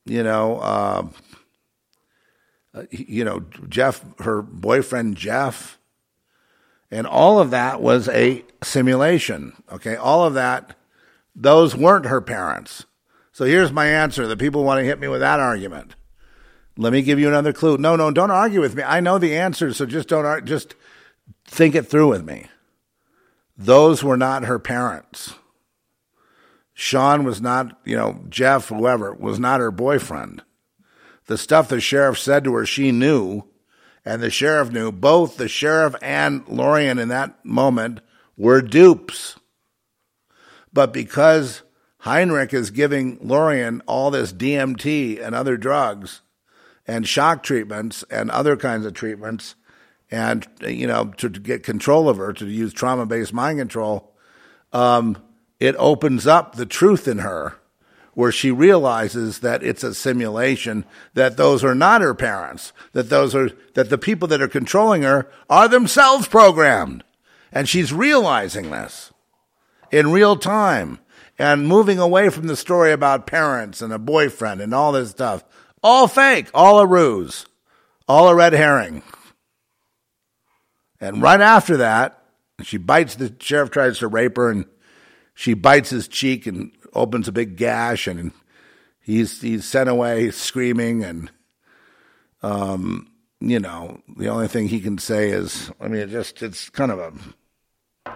you 0.05 0.23
know, 0.23 0.57
uh, 0.57 1.07
you 2.89 3.23
know, 3.23 3.45
Jeff, 3.69 4.03
her 4.21 4.41
boyfriend 4.41 5.17
Jeff, 5.17 5.77
and 6.89 7.05
all 7.05 7.39
of 7.39 7.51
that 7.51 7.79
was 7.79 8.09
a 8.09 8.43
simulation. 8.63 9.53
Okay, 9.71 9.95
all 9.95 10.25
of 10.25 10.33
that, 10.33 10.75
those 11.35 11.75
weren't 11.75 12.07
her 12.07 12.21
parents. 12.21 12.85
So 13.33 13.45
here's 13.45 13.71
my 13.71 13.85
answer. 13.85 14.25
The 14.25 14.35
people 14.35 14.63
want 14.63 14.79
to 14.79 14.83
hit 14.83 14.99
me 14.99 15.07
with 15.07 15.19
that 15.19 15.39
argument. 15.39 15.93
Let 16.75 16.91
me 16.91 17.03
give 17.03 17.19
you 17.19 17.27
another 17.27 17.53
clue. 17.53 17.77
No, 17.77 17.95
no, 17.95 18.09
don't 18.09 18.31
argue 18.31 18.61
with 18.61 18.73
me. 18.73 18.81
I 18.81 18.99
know 18.99 19.19
the 19.19 19.37
answer, 19.37 19.71
so 19.75 19.85
just 19.85 20.07
don't 20.07 20.43
just 20.43 20.73
think 21.45 21.75
it 21.75 21.85
through 21.85 22.09
with 22.09 22.25
me. 22.25 22.47
Those 23.57 24.03
were 24.03 24.17
not 24.17 24.45
her 24.45 24.59
parents. 24.59 25.35
Sean 26.73 27.23
was 27.23 27.41
not, 27.41 27.79
you 27.85 27.95
know, 27.95 28.21
Jeff, 28.29 28.67
whoever, 28.67 29.13
was 29.13 29.39
not 29.39 29.61
her 29.61 29.71
boyfriend. 29.71 30.43
The 31.27 31.37
stuff 31.37 31.69
the 31.69 31.79
sheriff 31.79 32.19
said 32.19 32.43
to 32.43 32.53
her, 32.55 32.65
she 32.65 32.91
knew, 32.91 33.43
and 34.03 34.21
the 34.21 34.29
sheriff 34.29 34.71
knew. 34.71 34.91
Both 34.91 35.37
the 35.37 35.47
sheriff 35.47 35.95
and 36.01 36.47
Lorian 36.47 36.99
in 36.99 37.07
that 37.09 37.43
moment 37.45 38.01
were 38.37 38.61
dupes. 38.61 39.39
But 40.73 40.91
because 40.91 41.63
Heinrich 41.99 42.53
is 42.53 42.69
giving 42.69 43.17
Lorian 43.21 43.81
all 43.87 44.11
this 44.11 44.33
DMT 44.33 45.25
and 45.25 45.33
other 45.33 45.55
drugs 45.55 46.21
and 46.85 47.07
shock 47.07 47.41
treatments 47.41 48.03
and 48.11 48.29
other 48.29 48.57
kinds 48.57 48.85
of 48.85 48.93
treatments, 48.93 49.55
and 50.11 50.47
you 50.61 50.87
know 50.87 51.05
to, 51.17 51.29
to 51.29 51.39
get 51.39 51.63
control 51.63 52.07
of 52.09 52.17
her 52.17 52.33
to 52.33 52.45
use 52.45 52.73
trauma 52.73 53.05
based 53.05 53.33
mind 53.33 53.59
control 53.59 54.13
um, 54.73 55.17
it 55.59 55.75
opens 55.77 56.27
up 56.27 56.55
the 56.55 56.65
truth 56.65 57.07
in 57.07 57.19
her 57.19 57.57
where 58.15 58.31
she 58.31 58.49
realizes 58.49 59.39
that 59.39 59.61
it's 59.61 59.83
a 59.83 59.93
simulation, 59.93 60.85
that 61.13 61.37
those 61.37 61.63
are 61.63 61.75
not 61.75 62.01
her 62.01 62.15
parents, 62.15 62.73
that 62.93 63.09
those 63.09 63.35
are, 63.35 63.49
that 63.73 63.89
the 63.89 63.97
people 63.97 64.27
that 64.27 64.41
are 64.41 64.47
controlling 64.47 65.03
her 65.03 65.29
are 65.49 65.67
themselves 65.67 66.27
programmed. 66.27 67.03
And 67.51 67.69
she's 67.69 67.93
realizing 67.93 68.71
this 68.71 69.11
in 69.91 70.11
real 70.11 70.37
time 70.37 70.99
and 71.37 71.67
moving 71.67 71.99
away 71.99 72.29
from 72.29 72.47
the 72.47 72.55
story 72.55 72.93
about 72.93 73.27
parents 73.27 73.81
and 73.81 73.91
a 73.91 73.99
boyfriend 73.99 74.61
and 74.61 74.73
all 74.73 74.93
this 74.93 75.11
stuff. 75.11 75.43
All 75.83 76.07
fake, 76.07 76.47
all 76.53 76.79
a 76.79 76.85
ruse, 76.85 77.45
all 78.07 78.29
a 78.29 78.35
red 78.35 78.53
herring. 78.53 79.03
And 80.99 81.21
right 81.21 81.41
after 81.41 81.77
that, 81.77 82.23
she 82.61 82.77
bites 82.77 83.15
the 83.15 83.33
sheriff 83.39 83.71
tries 83.71 83.99
to 83.99 84.07
rape 84.07 84.37
her 84.37 84.49
and 84.49 84.65
she 85.33 85.53
bites 85.53 85.89
his 85.89 86.07
cheek 86.07 86.47
and 86.47 86.71
opens 86.93 87.27
a 87.27 87.33
big 87.33 87.57
gash 87.57 88.07
and 88.07 88.31
he's 89.01 89.41
he's 89.41 89.65
sent 89.65 89.89
away 89.89 90.31
screaming 90.31 91.03
and 91.03 91.29
um 92.41 93.11
you 93.41 93.59
know 93.59 94.01
the 94.15 94.29
only 94.29 94.47
thing 94.47 94.67
he 94.67 94.79
can 94.79 94.97
say 94.97 95.29
is 95.29 95.71
I 95.81 95.89
mean 95.89 96.01
it 96.01 96.09
just 96.09 96.41
it's 96.41 96.69
kind 96.69 96.91
of 96.91 96.99
a 96.99 98.13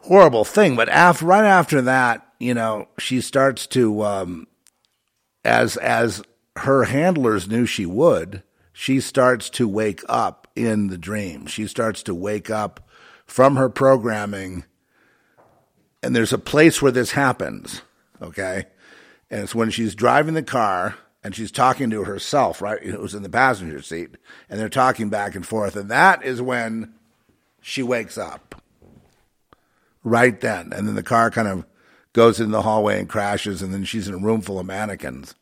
horrible 0.00 0.44
thing. 0.44 0.76
But 0.76 0.90
after 0.90 1.24
right 1.24 1.44
after 1.44 1.80
that 1.82 2.26
you 2.38 2.52
know 2.52 2.88
she 2.98 3.20
starts 3.20 3.66
to 3.68 4.02
um 4.04 4.46
as 5.44 5.76
as 5.78 6.22
her 6.56 6.84
handlers 6.84 7.48
knew 7.48 7.66
she 7.66 7.86
would 7.86 8.42
she 8.72 9.00
starts 9.00 9.48
to 9.50 9.66
wake 9.66 10.02
up 10.08 10.43
in 10.56 10.86
the 10.86 10.98
dream 10.98 11.46
she 11.46 11.66
starts 11.66 12.02
to 12.02 12.14
wake 12.14 12.48
up 12.48 12.88
from 13.26 13.56
her 13.56 13.68
programming 13.68 14.64
and 16.04 16.14
there's 16.14 16.34
a 16.34 16.38
place 16.38 16.82
where 16.82 16.92
this 16.92 17.12
happens, 17.12 17.80
okay? 18.20 18.66
And 19.30 19.40
it's 19.40 19.54
when 19.54 19.70
she's 19.70 19.94
driving 19.94 20.34
the 20.34 20.42
car 20.42 20.96
and 21.24 21.34
she's 21.34 21.50
talking 21.50 21.88
to 21.88 22.04
herself, 22.04 22.60
right? 22.60 22.82
Who's 22.82 23.14
in 23.14 23.22
the 23.22 23.30
passenger 23.30 23.80
seat, 23.80 24.18
and 24.50 24.60
they're 24.60 24.68
talking 24.68 25.08
back 25.08 25.34
and 25.34 25.46
forth. 25.46 25.74
And 25.74 25.90
that 25.90 26.22
is 26.22 26.42
when 26.42 26.92
she 27.62 27.82
wakes 27.82 28.18
up. 28.18 28.60
Right 30.02 30.38
then. 30.38 30.74
And 30.74 30.86
then 30.86 30.94
the 30.94 31.02
car 31.02 31.30
kind 31.30 31.48
of 31.48 31.64
goes 32.12 32.38
in 32.38 32.50
the 32.50 32.60
hallway 32.60 32.98
and 32.98 33.08
crashes, 33.08 33.62
and 33.62 33.72
then 33.72 33.84
she's 33.84 34.06
in 34.06 34.12
a 34.12 34.18
room 34.18 34.42
full 34.42 34.60
of 34.60 34.66
mannequins. 34.66 35.34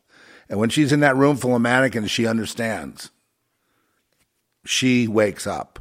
And 0.47 0.57
when 0.57 0.69
she's 0.69 0.93
in 0.93 1.01
that 1.01 1.17
room 1.17 1.35
full 1.35 1.55
of 1.55 1.61
mannequins, 1.61 2.09
she 2.09 2.25
understands. 2.25 3.11
She 4.65 5.07
wakes 5.07 5.45
up. 5.45 5.79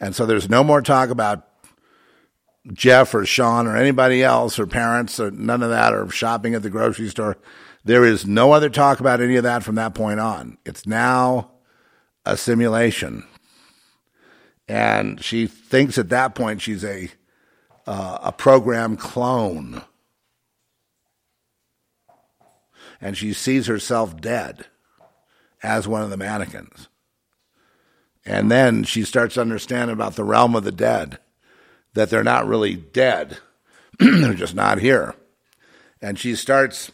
And 0.00 0.14
so 0.14 0.26
there's 0.26 0.48
no 0.48 0.64
more 0.64 0.82
talk 0.82 1.10
about 1.10 1.46
Jeff 2.72 3.14
or 3.14 3.26
Sean 3.26 3.66
or 3.66 3.76
anybody 3.76 4.22
else 4.22 4.58
or 4.58 4.66
parents 4.66 5.20
or 5.20 5.30
none 5.30 5.62
of 5.62 5.70
that 5.70 5.92
or 5.92 6.08
shopping 6.08 6.54
at 6.54 6.62
the 6.62 6.70
grocery 6.70 7.08
store. 7.08 7.36
There 7.84 8.04
is 8.04 8.26
no 8.26 8.52
other 8.52 8.70
talk 8.70 9.00
about 9.00 9.20
any 9.20 9.36
of 9.36 9.44
that 9.44 9.62
from 9.62 9.74
that 9.74 9.94
point 9.94 10.20
on. 10.20 10.56
It's 10.64 10.86
now 10.86 11.50
a 12.24 12.36
simulation. 12.36 13.24
And 14.66 15.22
she 15.22 15.46
thinks 15.46 15.98
at 15.98 16.08
that 16.08 16.34
point 16.34 16.62
she's 16.62 16.84
a 16.84 17.10
uh, 17.86 18.18
a 18.22 18.32
program 18.32 18.96
clone. 18.96 19.82
And 23.00 23.16
she 23.16 23.34
sees 23.34 23.66
herself 23.66 24.18
dead 24.18 24.66
as 25.62 25.86
one 25.86 26.02
of 26.02 26.08
the 26.08 26.16
mannequins. 26.16 26.88
And 28.26 28.50
then 28.50 28.84
she 28.84 29.04
starts 29.04 29.34
to 29.34 29.40
understand 29.40 29.90
about 29.90 30.16
the 30.16 30.24
realm 30.24 30.54
of 30.54 30.64
the 30.64 30.72
dead 30.72 31.18
that 31.94 32.10
they're 32.10 32.24
not 32.24 32.46
really 32.46 32.74
dead, 32.74 33.38
they're 33.98 34.34
just 34.34 34.54
not 34.54 34.78
here. 34.78 35.14
And 36.02 36.18
she 36.18 36.34
starts 36.34 36.90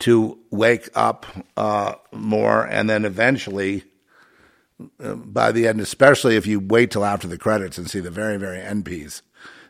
to 0.00 0.38
wake 0.50 0.88
up 0.94 1.26
uh, 1.56 1.94
more, 2.12 2.64
and 2.64 2.88
then 2.88 3.04
eventually, 3.04 3.84
uh, 5.02 5.14
by 5.14 5.50
the 5.52 5.66
end, 5.66 5.80
especially 5.80 6.36
if 6.36 6.46
you 6.46 6.60
wait 6.60 6.90
till 6.90 7.04
after 7.04 7.26
the 7.26 7.38
credits 7.38 7.78
and 7.78 7.90
see 7.90 8.00
the 8.00 8.10
very, 8.10 8.36
very 8.36 8.60
end 8.60 8.84
piece, 8.84 9.22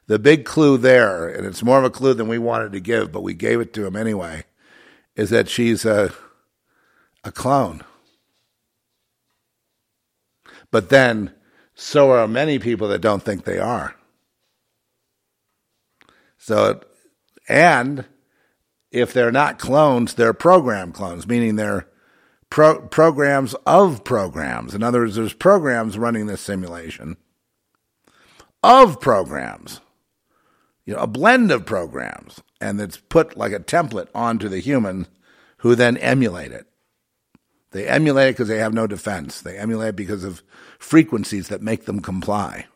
the 0.07 0.19
big 0.19 0.45
clue 0.45 0.79
there, 0.79 1.29
and 1.29 1.47
it's 1.47 1.63
more 1.63 1.79
of 1.79 1.85
a 1.85 1.91
clue 1.91 2.15
than 2.15 2.29
we 2.29 2.39
wanted 2.39 2.73
to 2.73 2.81
give, 2.81 3.13
but 3.13 3.23
we 3.23 3.35
gave 3.35 3.61
it 3.61 3.73
to 3.75 3.87
him 3.87 3.97
anyway, 3.97 4.45
is 5.17 5.31
that 5.31 5.49
she's 5.49 5.85
a 5.85 6.13
a 7.25 7.33
clone. 7.33 7.83
But 10.71 10.89
then 10.91 11.33
so 11.75 12.11
are 12.11 12.29
many 12.29 12.59
people 12.59 12.89
that 12.89 13.01
don't 13.01 13.23
think 13.23 13.45
they 13.45 13.59
are. 13.59 13.95
So, 16.37 16.81
and 17.49 18.05
if 18.91 19.13
they're 19.13 19.33
not 19.33 19.59
clones, 19.59 20.15
they're 20.15 20.33
program 20.33 20.93
clones, 20.93 21.27
meaning 21.27 21.57
they're 21.57 21.87
pro- 22.51 22.81
programs 22.81 23.55
of 23.67 24.05
programs. 24.05 24.75
In 24.75 24.83
other 24.83 25.01
words, 25.01 25.17
there's 25.17 25.33
programs 25.33 25.99
running 25.99 26.27
this 26.27 26.41
simulation 26.41 27.17
of 28.63 29.01
programs, 29.01 29.81
you 30.85 30.95
know, 30.95 31.01
a 31.01 31.07
blend 31.07 31.51
of 31.51 31.65
programs, 31.65 32.43
and 32.61 32.81
it's 32.81 32.97
put 32.97 33.37
like 33.37 33.53
a 33.53 33.61
template 33.61 34.09
onto 34.15 34.49
the 34.49 34.59
human 34.59 35.07
who 35.59 35.75
then 35.75 35.97
emulate 35.99 36.53
it. 36.53 36.67
They 37.71 37.87
emulate 37.87 38.29
it 38.29 38.33
because 38.33 38.49
they 38.49 38.59
have 38.59 38.73
no 38.73 38.87
defense. 38.87 39.41
They 39.41 39.59
emulate 39.59 39.97
because 39.97 40.25
of 40.25 40.43
frequencies 40.79 41.49
that 41.49 41.63
make 41.63 41.85
them 41.85 42.01
comply. 42.01 42.67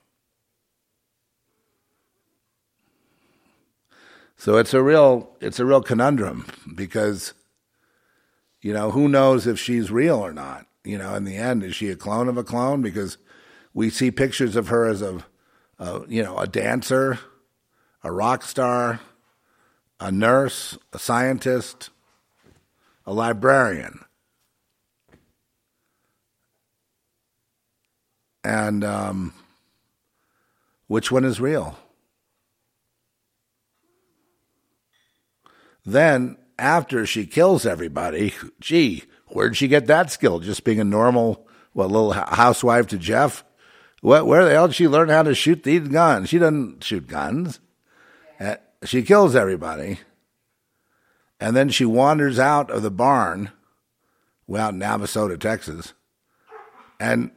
So 4.36 4.56
it's 4.56 4.74
a 4.74 4.82
real 4.82 5.30
it's 5.40 5.60
a 5.60 5.64
real 5.64 5.82
conundrum 5.82 6.46
because 6.74 7.32
you 8.60 8.72
know 8.72 8.90
who 8.90 9.08
knows 9.08 9.46
if 9.46 9.58
she's 9.58 9.90
real 9.90 10.16
or 10.16 10.32
not. 10.32 10.66
You 10.84 10.98
know, 10.98 11.14
in 11.14 11.24
the 11.24 11.36
end, 11.36 11.62
is 11.62 11.76
she 11.76 11.90
a 11.90 11.96
clone 11.96 12.28
of 12.28 12.36
a 12.36 12.42
clone? 12.42 12.82
Because 12.82 13.18
we 13.72 13.88
see 13.88 14.10
pictures 14.10 14.56
of 14.56 14.66
her 14.66 14.86
as 14.86 15.00
a, 15.00 15.24
a 15.78 16.02
you 16.08 16.24
know 16.24 16.38
a 16.38 16.48
dancer, 16.48 17.20
a 18.02 18.10
rock 18.10 18.42
star, 18.42 19.00
a 20.00 20.10
nurse, 20.10 20.76
a 20.92 20.98
scientist, 20.98 21.90
a 23.06 23.12
librarian. 23.12 24.00
And 28.44 28.84
um, 28.84 29.34
which 30.86 31.10
one 31.10 31.24
is 31.24 31.40
real? 31.40 31.78
Then, 35.84 36.36
after 36.58 37.06
she 37.06 37.26
kills 37.26 37.66
everybody, 37.66 38.34
gee, 38.60 39.04
where'd 39.28 39.56
she 39.56 39.68
get 39.68 39.86
that 39.86 40.10
skill? 40.10 40.38
Just 40.38 40.64
being 40.64 40.80
a 40.80 40.84
normal, 40.84 41.46
what, 41.72 41.90
little 41.90 42.12
housewife 42.12 42.88
to 42.88 42.98
Jeff? 42.98 43.44
What, 44.00 44.26
where 44.26 44.44
the 44.44 44.50
hell 44.50 44.68
did 44.68 44.74
she 44.74 44.88
learn 44.88 45.08
how 45.08 45.22
to 45.22 45.34
shoot 45.34 45.62
these 45.62 45.88
guns? 45.88 46.28
She 46.28 46.38
doesn't 46.38 46.84
shoot 46.84 47.06
guns. 47.06 47.60
Uh, 48.38 48.56
she 48.84 49.02
kills 49.02 49.36
everybody. 49.36 50.00
And 51.40 51.56
then 51.56 51.68
she 51.68 51.84
wanders 51.84 52.38
out 52.38 52.70
of 52.70 52.82
the 52.82 52.90
barn, 52.90 53.50
out 54.56 54.74
in 54.74 54.80
Navasota, 54.80 55.38
Texas, 55.38 55.92
and 57.00 57.30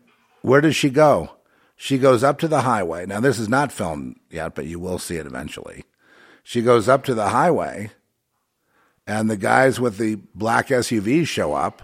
where 0.45 0.61
does 0.61 0.76
she 0.76 0.89
go? 0.89 1.31
She 1.76 1.97
goes 1.97 2.23
up 2.23 2.39
to 2.39 2.47
the 2.47 2.61
highway. 2.61 3.05
Now, 3.05 3.19
this 3.19 3.39
is 3.39 3.49
not 3.49 3.72
filmed 3.72 4.19
yet, 4.30 4.55
but 4.55 4.67
you 4.67 4.80
will 4.80 4.99
see 4.99 5.17
it 5.17 5.26
eventually. 5.26 5.84
She 6.43 6.61
goes 6.61 6.88
up 6.88 7.03
to 7.05 7.15
the 7.15 7.30
highway, 7.30 7.91
and 9.07 9.30
the 9.30 9.38
guys 9.38 9.80
with 9.80 9.97
the 9.97 10.19
black 10.35 10.67
SUVs 10.67 11.27
show 11.27 11.53
up, 11.53 11.81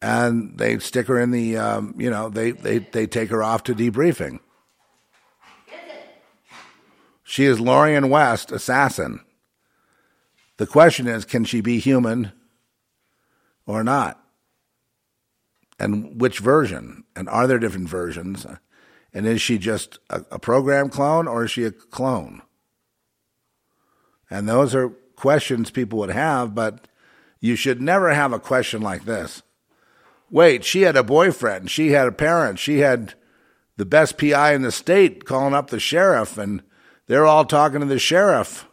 and 0.00 0.56
they 0.56 0.78
stick 0.78 1.08
her 1.08 1.20
in 1.20 1.32
the, 1.32 1.56
um, 1.56 1.94
you 1.98 2.08
know, 2.08 2.28
they, 2.28 2.52
they, 2.52 2.78
they 2.78 3.06
take 3.06 3.30
her 3.30 3.42
off 3.42 3.64
to 3.64 3.74
debriefing. 3.74 4.38
She 7.24 7.44
is 7.44 7.60
Lorian 7.60 8.08
West, 8.08 8.52
assassin. 8.52 9.20
The 10.56 10.66
question 10.66 11.06
is 11.06 11.24
can 11.24 11.44
she 11.44 11.60
be 11.60 11.78
human 11.78 12.32
or 13.66 13.84
not? 13.84 14.18
And 15.78 16.20
which 16.20 16.38
version? 16.40 17.04
And 17.14 17.28
are 17.28 17.46
there 17.46 17.58
different 17.58 17.88
versions? 17.88 18.46
And 19.12 19.26
is 19.26 19.40
she 19.40 19.58
just 19.58 19.98
a, 20.10 20.24
a 20.32 20.38
program 20.38 20.88
clone 20.88 21.28
or 21.28 21.44
is 21.44 21.50
she 21.50 21.64
a 21.64 21.70
clone? 21.70 22.42
And 24.30 24.48
those 24.48 24.74
are 24.74 24.90
questions 25.16 25.70
people 25.70 25.98
would 26.00 26.10
have, 26.10 26.54
but 26.54 26.86
you 27.40 27.56
should 27.56 27.80
never 27.80 28.12
have 28.12 28.32
a 28.32 28.40
question 28.40 28.82
like 28.82 29.04
this. 29.04 29.42
Wait, 30.30 30.64
she 30.64 30.82
had 30.82 30.96
a 30.96 31.02
boyfriend, 31.02 31.70
she 31.70 31.92
had 31.92 32.06
a 32.06 32.12
parent, 32.12 32.58
she 32.58 32.78
had 32.78 33.14
the 33.76 33.86
best 33.86 34.18
PI 34.18 34.54
in 34.54 34.62
the 34.62 34.72
state 34.72 35.24
calling 35.24 35.54
up 35.54 35.70
the 35.70 35.80
sheriff, 35.80 36.36
and 36.36 36.62
they're 37.06 37.24
all 37.24 37.44
talking 37.44 37.80
to 37.80 37.86
the 37.86 37.98
sheriff. 37.98 38.66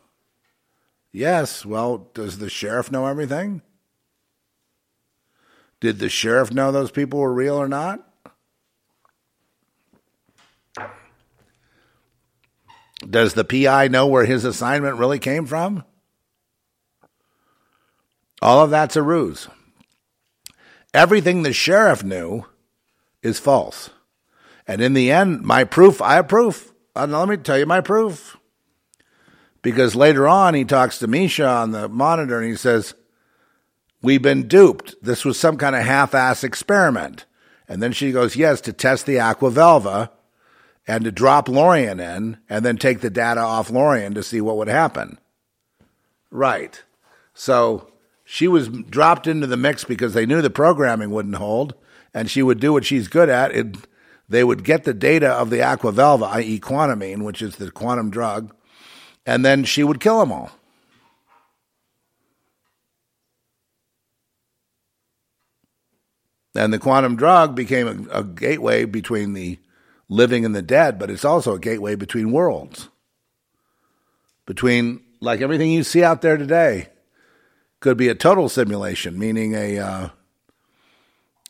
Yes, 1.14 1.66
well, 1.66 2.10
does 2.14 2.40
the 2.40 2.50
sheriff 2.50 2.92
know 2.92 3.06
everything? 3.06 3.62
Did 5.86 6.00
the 6.00 6.10
sheriff 6.10 6.52
know 6.52 6.72
those 6.72 6.90
people 6.90 7.20
were 7.20 7.32
real 7.32 7.54
or 7.54 7.68
not? 7.68 8.04
Does 13.08 13.36
the 13.36 13.46
PI 13.46 13.90
know 13.90 14.08
where 14.08 14.26
his 14.26 14.46
assignment 14.46 14.98
really 14.98 15.20
came 15.20 15.46
from? 15.46 15.84
All 18.42 18.64
of 18.64 18.72
that's 18.72 18.96
a 18.96 19.04
ruse. 19.04 19.48
Everything 20.92 21.44
the 21.44 21.54
sheriff 21.54 22.04
knew 22.04 22.46
is 23.22 23.38
false. 23.38 23.92
And 24.68 24.82
in 24.82 24.96
the 24.96 25.12
end, 25.12 25.44
my 25.44 25.66
proof, 25.66 26.02
I 26.02 26.16
have 26.16 26.28
proof. 26.28 26.74
Uh, 26.96 27.06
let 27.06 27.30
me 27.30 27.38
tell 27.38 27.60
you 27.60 27.68
my 27.68 27.82
proof. 27.82 28.38
Because 29.62 29.96
later 29.96 30.28
on, 30.28 30.56
he 30.56 30.66
talks 30.66 30.98
to 30.98 31.06
Misha 31.06 31.48
on 31.48 31.70
the 31.70 31.88
monitor 31.88 32.40
and 32.40 32.50
he 32.50 32.56
says, 32.56 32.96
We've 34.06 34.22
been 34.22 34.48
duped. 34.48 34.94
This 35.02 35.26
was 35.26 35.40
some 35.40 35.58
kind 35.58 35.76
of 35.76 35.82
half 35.84 36.14
ass 36.14 36.44
experiment. 36.44 37.26
And 37.68 37.82
then 37.82 37.92
she 37.92 38.12
goes, 38.12 38.36
Yes, 38.36 38.62
to 38.62 38.72
test 38.72 39.08
the 39.08 39.16
Aquavelva 39.16 40.12
and 40.88 41.04
to 41.06 41.12
drop 41.12 41.50
Lorian 41.50 42.00
in 42.00 42.38
and 42.48 42.64
then 42.64 42.78
take 42.78 43.02
the 43.02 43.10
data 43.10 43.42
off 43.42 43.72
Lorian 43.72 44.14
to 44.14 44.22
see 44.22 44.42
what 44.42 44.58
would 44.58 44.68
happen. 44.68 45.18
Right. 46.30 46.84
So 47.34 47.92
she 48.24 48.48
was 48.48 48.68
dropped 48.70 49.26
into 49.26 49.48
the 49.48 49.58
mix 49.58 49.84
because 49.84 50.14
they 50.14 50.28
knew 50.28 50.44
the 50.44 50.52
programming 50.52 51.10
wouldn't 51.10 51.38
hold 51.38 51.74
and 52.14 52.30
she 52.30 52.44
would 52.44 52.60
do 52.60 52.74
what 52.74 52.86
she's 52.86 53.08
good 53.08 53.30
at. 53.30 53.56
It, 53.56 53.76
they 54.30 54.44
would 54.44 54.64
get 54.64 54.84
the 54.84 54.94
data 54.94 55.30
of 55.30 55.50
the 55.50 55.62
Aquavelva, 55.62 56.28
i.e., 56.34 56.60
quantamine, 56.60 57.24
which 57.24 57.42
is 57.42 57.56
the 57.56 57.72
quantum 57.72 58.12
drug, 58.12 58.54
and 59.26 59.44
then 59.44 59.64
she 59.64 59.84
would 59.84 60.00
kill 60.00 60.20
them 60.20 60.32
all. 60.32 60.52
And 66.56 66.72
the 66.72 66.80
quantum 66.80 67.16
drug 67.16 67.56
became 67.56 68.08
a, 68.10 68.20
a, 68.20 68.24
gateway 68.24 68.86
between 68.86 69.34
the 69.34 69.60
living 70.08 70.46
and 70.46 70.56
the 70.56 70.62
dead, 70.62 70.98
but 70.98 71.10
it's 71.10 71.26
also 71.26 71.54
a 71.54 71.60
gateway 71.60 71.96
between 71.96 72.32
worlds. 72.32 72.90
Between, 74.46 75.02
like 75.20 75.42
everything 75.42 75.72
you 75.72 75.84
see 75.84 76.04
out 76.04 76.22
there 76.22 76.38
today, 76.38 76.90
could 77.80 77.98
be 77.98 78.08
a 78.08 78.16
total 78.16 78.50
simulation, 78.50 79.20
meaning 79.20 79.54
a 79.54 79.78
uh, 79.78 80.10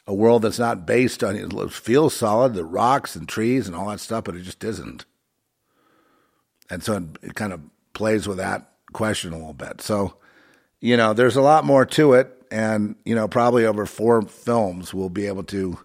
a 0.07 0.13
world 0.13 0.43
that's 0.43 0.59
not 0.59 0.85
based 0.85 1.23
on 1.23 1.35
it 1.35 1.71
feels 1.71 2.13
solid, 2.13 2.53
the 2.53 2.63
rocks 2.63 3.15
and 3.15 3.27
trees 3.27 3.67
and 3.67 3.75
all 3.75 3.89
that 3.89 3.99
stuff, 3.99 4.25
but 4.25 4.35
it 4.35 4.41
just 4.41 4.63
isn't. 4.63 5.05
And 6.69 6.83
so 6.83 6.97
it, 6.97 7.03
it 7.21 7.35
kind 7.35 7.53
of 7.53 7.61
plays 7.93 8.27
with 8.27 8.37
that 8.37 8.69
question 8.93 9.33
a 9.33 9.37
little 9.37 9.53
bit. 9.53 9.81
So, 9.81 10.15
you 10.79 10.95
know, 10.97 11.13
there's 11.13 11.35
a 11.35 11.41
lot 11.41 11.65
more 11.65 11.85
to 11.85 12.13
it, 12.13 12.44
and 12.55 12.95
you 13.05 13.15
know, 13.15 13.27
probably 13.27 13.65
over 13.65 13.85
four 13.85 14.21
films 14.21 14.93
we'll 14.93 15.09
be 15.09 15.27
able 15.27 15.43
to 15.43 15.79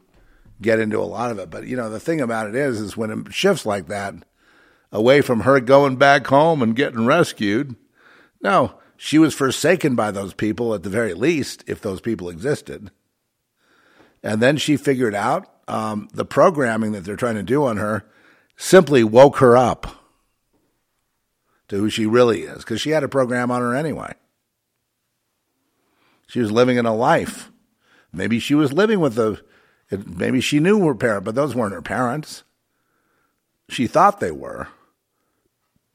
get 0.62 0.78
into 0.78 0.98
a 0.98 1.02
lot 1.02 1.30
of 1.30 1.38
it. 1.38 1.50
But 1.50 1.66
you 1.66 1.76
know, 1.76 1.90
the 1.90 2.00
thing 2.00 2.20
about 2.20 2.48
it 2.48 2.54
is, 2.54 2.80
is 2.80 2.96
when 2.96 3.10
it 3.10 3.34
shifts 3.34 3.66
like 3.66 3.88
that, 3.88 4.14
away 4.92 5.20
from 5.20 5.40
her 5.40 5.60
going 5.60 5.96
back 5.96 6.26
home 6.26 6.62
and 6.62 6.76
getting 6.76 7.06
rescued, 7.06 7.76
no, 8.40 8.74
she 8.96 9.18
was 9.18 9.34
forsaken 9.34 9.94
by 9.94 10.10
those 10.10 10.34
people 10.34 10.74
at 10.74 10.82
the 10.82 10.90
very 10.90 11.14
least, 11.14 11.64
if 11.66 11.80
those 11.80 12.00
people 12.00 12.28
existed 12.28 12.90
and 14.22 14.40
then 14.40 14.56
she 14.56 14.76
figured 14.76 15.14
out 15.14 15.50
um, 15.68 16.08
the 16.12 16.24
programming 16.24 16.92
that 16.92 17.04
they're 17.04 17.16
trying 17.16 17.36
to 17.36 17.42
do 17.42 17.64
on 17.64 17.76
her 17.76 18.04
simply 18.56 19.02
woke 19.02 19.38
her 19.38 19.56
up 19.56 19.86
to 21.68 21.76
who 21.76 21.88
she 21.88 22.06
really 22.06 22.42
is 22.42 22.58
because 22.58 22.80
she 22.80 22.90
had 22.90 23.04
a 23.04 23.08
program 23.08 23.50
on 23.50 23.62
her 23.62 23.74
anyway. 23.74 24.12
She 26.30 26.38
was 26.38 26.52
living 26.52 26.76
in 26.76 26.86
a 26.86 26.94
life. 26.94 27.50
Maybe 28.12 28.38
she 28.38 28.54
was 28.54 28.72
living 28.72 29.00
with 29.00 29.16
the, 29.16 29.42
maybe 29.90 30.40
she 30.40 30.60
knew 30.60 30.86
her 30.86 30.94
parent, 30.94 31.24
but 31.24 31.34
those 31.34 31.56
weren't 31.56 31.74
her 31.74 31.82
parents. 31.82 32.44
She 33.68 33.88
thought 33.88 34.20
they 34.20 34.30
were. 34.30 34.68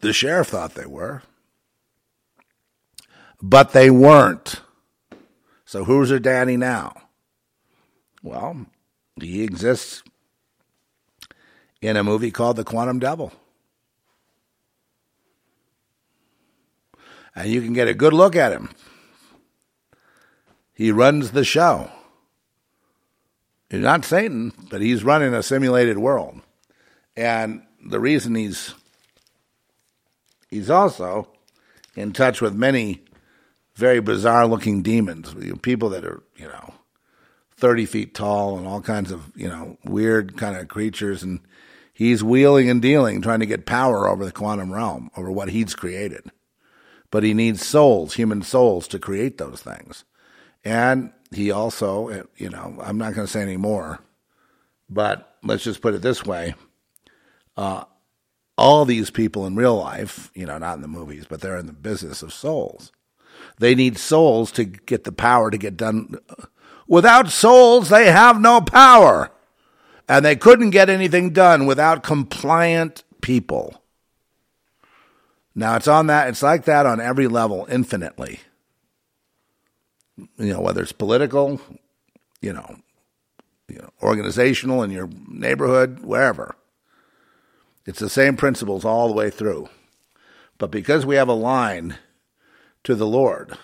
The 0.02 0.12
sheriff 0.12 0.50
thought 0.50 0.76
they 0.76 0.86
were. 0.86 1.24
But 3.42 3.72
they 3.72 3.90
weren't. 3.90 4.60
So 5.64 5.86
who's 5.86 6.10
her 6.10 6.20
daddy 6.20 6.58
now? 6.58 7.04
Well, 8.22 8.66
he 9.18 9.42
exists 9.42 10.04
in 11.82 11.96
a 11.96 12.04
movie 12.04 12.32
called 12.32 12.58
The 12.58 12.66
Quantum 12.66 13.00
Devil. 13.00 13.32
And 17.34 17.50
you 17.50 17.62
can 17.62 17.72
get 17.72 17.88
a 17.88 17.94
good 17.94 18.12
look 18.12 18.36
at 18.36 18.52
him. 18.52 18.70
He 20.76 20.92
runs 20.92 21.32
the 21.32 21.46
show. 21.46 21.90
He's 23.70 23.82
not 23.82 24.06
Satan, 24.06 24.54
but 24.70 24.82
he's 24.82 25.04
running 25.04 25.34
a 25.34 25.42
simulated 25.42 25.98
world. 25.98 26.42
And 27.18 27.64
the 27.84 28.00
reason 28.00 28.36
he's 28.36 28.76
he's 30.50 30.70
also 30.70 31.28
in 31.96 32.12
touch 32.12 32.42
with 32.42 32.54
many 32.54 33.02
very 33.76 34.00
bizarre 34.00 34.48
looking 34.48 34.82
demons, 34.82 35.34
people 35.62 35.90
that 35.90 36.06
are, 36.06 36.24
you 36.36 36.48
know, 36.48 36.74
30 37.58 37.86
feet 37.86 38.14
tall 38.14 38.58
and 38.58 38.68
all 38.68 38.82
kinds 38.82 39.12
of, 39.12 39.32
you 39.36 39.48
know, 39.48 39.78
weird 39.84 40.38
kind 40.38 40.58
of 40.58 40.68
creatures. 40.68 41.24
And 41.24 41.42
he's 41.94 42.24
wheeling 42.24 42.70
and 42.70 42.82
dealing, 42.82 43.22
trying 43.22 43.40
to 43.40 43.46
get 43.46 43.66
power 43.66 44.08
over 44.08 44.26
the 44.26 44.32
quantum 44.32 44.74
realm, 44.74 45.10
over 45.18 45.32
what 45.32 45.50
he's 45.50 45.76
created. 45.76 46.32
But 47.12 47.24
he 47.24 47.34
needs 47.34 47.66
souls, 47.66 48.16
human 48.16 48.42
souls, 48.42 48.88
to 48.90 49.00
create 49.00 49.38
those 49.38 49.62
things. 49.62 50.04
And 50.66 51.14
he 51.32 51.52
also, 51.52 52.26
you 52.36 52.50
know, 52.50 52.78
I'm 52.82 52.98
not 52.98 53.14
going 53.14 53.28
to 53.28 53.32
say 53.32 53.42
any 53.42 53.58
more, 53.58 54.00
but 54.90 55.38
let's 55.44 55.64
just 55.64 55.82
put 55.82 55.94
it 55.94 56.02
this 56.02 56.26
way. 56.26 56.56
Uh, 57.56 57.86
all 58.58 58.84
these 58.84 59.12
people 59.12 59.46
in 59.46 59.56
real 59.56 59.78
life, 59.78 60.32
you 60.34 60.46
know, 60.46 60.58
not 60.58 60.76
in 60.76 60.82
the 60.82 60.88
movies, 60.88 61.26
but 61.30 61.40
they're 61.40 61.58
in 61.58 61.68
the 61.68 61.74
business 61.74 62.22
of 62.22 62.34
souls. 62.34 62.92
They 63.60 63.76
need 63.76 63.98
souls 63.98 64.52
to 64.54 64.66
get 64.66 65.04
the 65.04 65.12
power 65.12 65.52
to 65.52 65.58
get 65.58 65.78
done 65.78 66.18
Without 66.88 67.30
souls, 67.30 67.90
they 67.90 68.12
have 68.12 68.40
no 68.40 68.62
power. 68.62 69.32
And 70.08 70.24
they 70.24 70.36
couldn't 70.36 70.70
get 70.70 70.90
anything 70.90 71.32
done 71.32 71.66
without 71.66 72.04
compliant 72.04 73.04
people. 73.22 73.82
Now 75.56 75.78
it's 75.78 75.88
on 75.88 76.08
that, 76.08 76.28
it's 76.28 76.44
like 76.44 76.66
that 76.66 76.86
on 76.86 77.02
every 77.02 77.28
level 77.28 77.66
infinitely. 77.72 78.40
You 80.18 80.54
know, 80.54 80.62
whether 80.62 80.82
it's 80.82 80.92
political, 80.92 81.60
you 82.42 82.54
know, 82.54 82.78
you 83.68 83.78
know, 83.78 83.90
organizational 84.02 84.84
in 84.84 84.92
your 84.92 85.10
neighborhood, 85.28 86.00
wherever. 86.02 86.56
It's 87.86 88.00
the 88.00 88.10
same 88.10 88.38
principles 88.38 88.86
all 88.86 89.08
the 89.08 89.14
way 89.14 89.30
through. 89.30 89.70
But 90.58 90.72
because 90.72 91.06
we 91.06 91.16
have 91.16 91.28
a 91.28 91.34
line 91.34 91.98
to 92.84 92.96
the 92.96 93.08
Lord, 93.08 93.58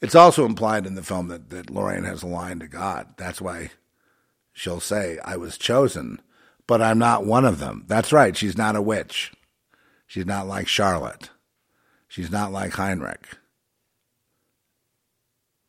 it's 0.00 0.14
also 0.14 0.44
implied 0.44 0.86
in 0.86 0.94
the 0.94 1.02
film 1.02 1.28
that, 1.28 1.50
that 1.50 1.70
Lorian 1.70 2.04
has 2.04 2.22
a 2.22 2.26
line 2.26 2.58
to 2.60 2.68
God. 2.68 3.14
That's 3.16 3.40
why 3.40 3.70
she'll 4.52 4.80
say, 4.80 5.18
I 5.24 5.36
was 5.36 5.56
chosen, 5.56 6.20
but 6.66 6.82
I'm 6.82 6.98
not 6.98 7.24
one 7.24 7.44
of 7.44 7.58
them. 7.58 7.84
That's 7.88 8.12
right. 8.12 8.36
She's 8.36 8.58
not 8.58 8.76
a 8.76 8.82
witch. 8.82 9.32
She's 10.06 10.26
not 10.26 10.46
like 10.46 10.68
Charlotte. 10.68 11.30
She's 12.08 12.30
not 12.30 12.52
like 12.52 12.74
Heinrich. 12.74 13.26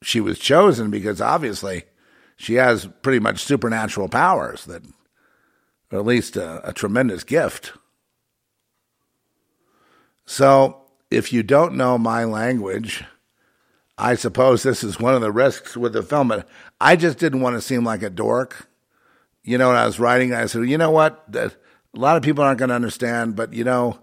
She 0.05 0.21
was 0.21 0.37
chosen 0.37 0.91
because 0.91 1.19
obviously 1.19 1.85
she 2.35 2.53
has 2.55 2.87
pretty 3.01 3.17
much 3.17 3.43
supernatural 3.43 4.07
powers 4.07 4.65
that, 4.65 4.83
or 5.91 5.97
at 5.97 6.05
least 6.05 6.37
a, 6.37 6.69
a 6.69 6.73
tremendous 6.73 7.23
gift. 7.23 7.73
So 10.27 10.83
if 11.09 11.33
you 11.33 11.41
don't 11.41 11.73
know 11.73 11.97
my 11.97 12.23
language, 12.23 13.03
I 13.97 14.13
suppose 14.13 14.61
this 14.61 14.83
is 14.83 14.99
one 14.99 15.15
of 15.15 15.21
the 15.21 15.31
risks 15.31 15.75
with 15.75 15.93
the 15.93 16.03
film, 16.03 16.27
but 16.27 16.47
I 16.79 16.97
just 16.97 17.17
didn't 17.17 17.41
want 17.41 17.55
to 17.55 17.61
seem 17.61 17.83
like 17.83 18.03
a 18.03 18.11
dork. 18.11 18.69
You 19.43 19.57
know, 19.57 19.69
when 19.69 19.77
I 19.77 19.87
was 19.87 19.99
writing, 19.99 20.35
I 20.35 20.45
said, 20.45 20.69
you 20.69 20.77
know 20.77 20.91
what? 20.91 21.25
A 21.33 21.51
lot 21.95 22.15
of 22.15 22.21
people 22.21 22.43
aren't 22.43 22.59
going 22.59 22.69
to 22.69 22.75
understand, 22.75 23.35
but 23.35 23.53
you 23.53 23.63
know, 23.63 23.97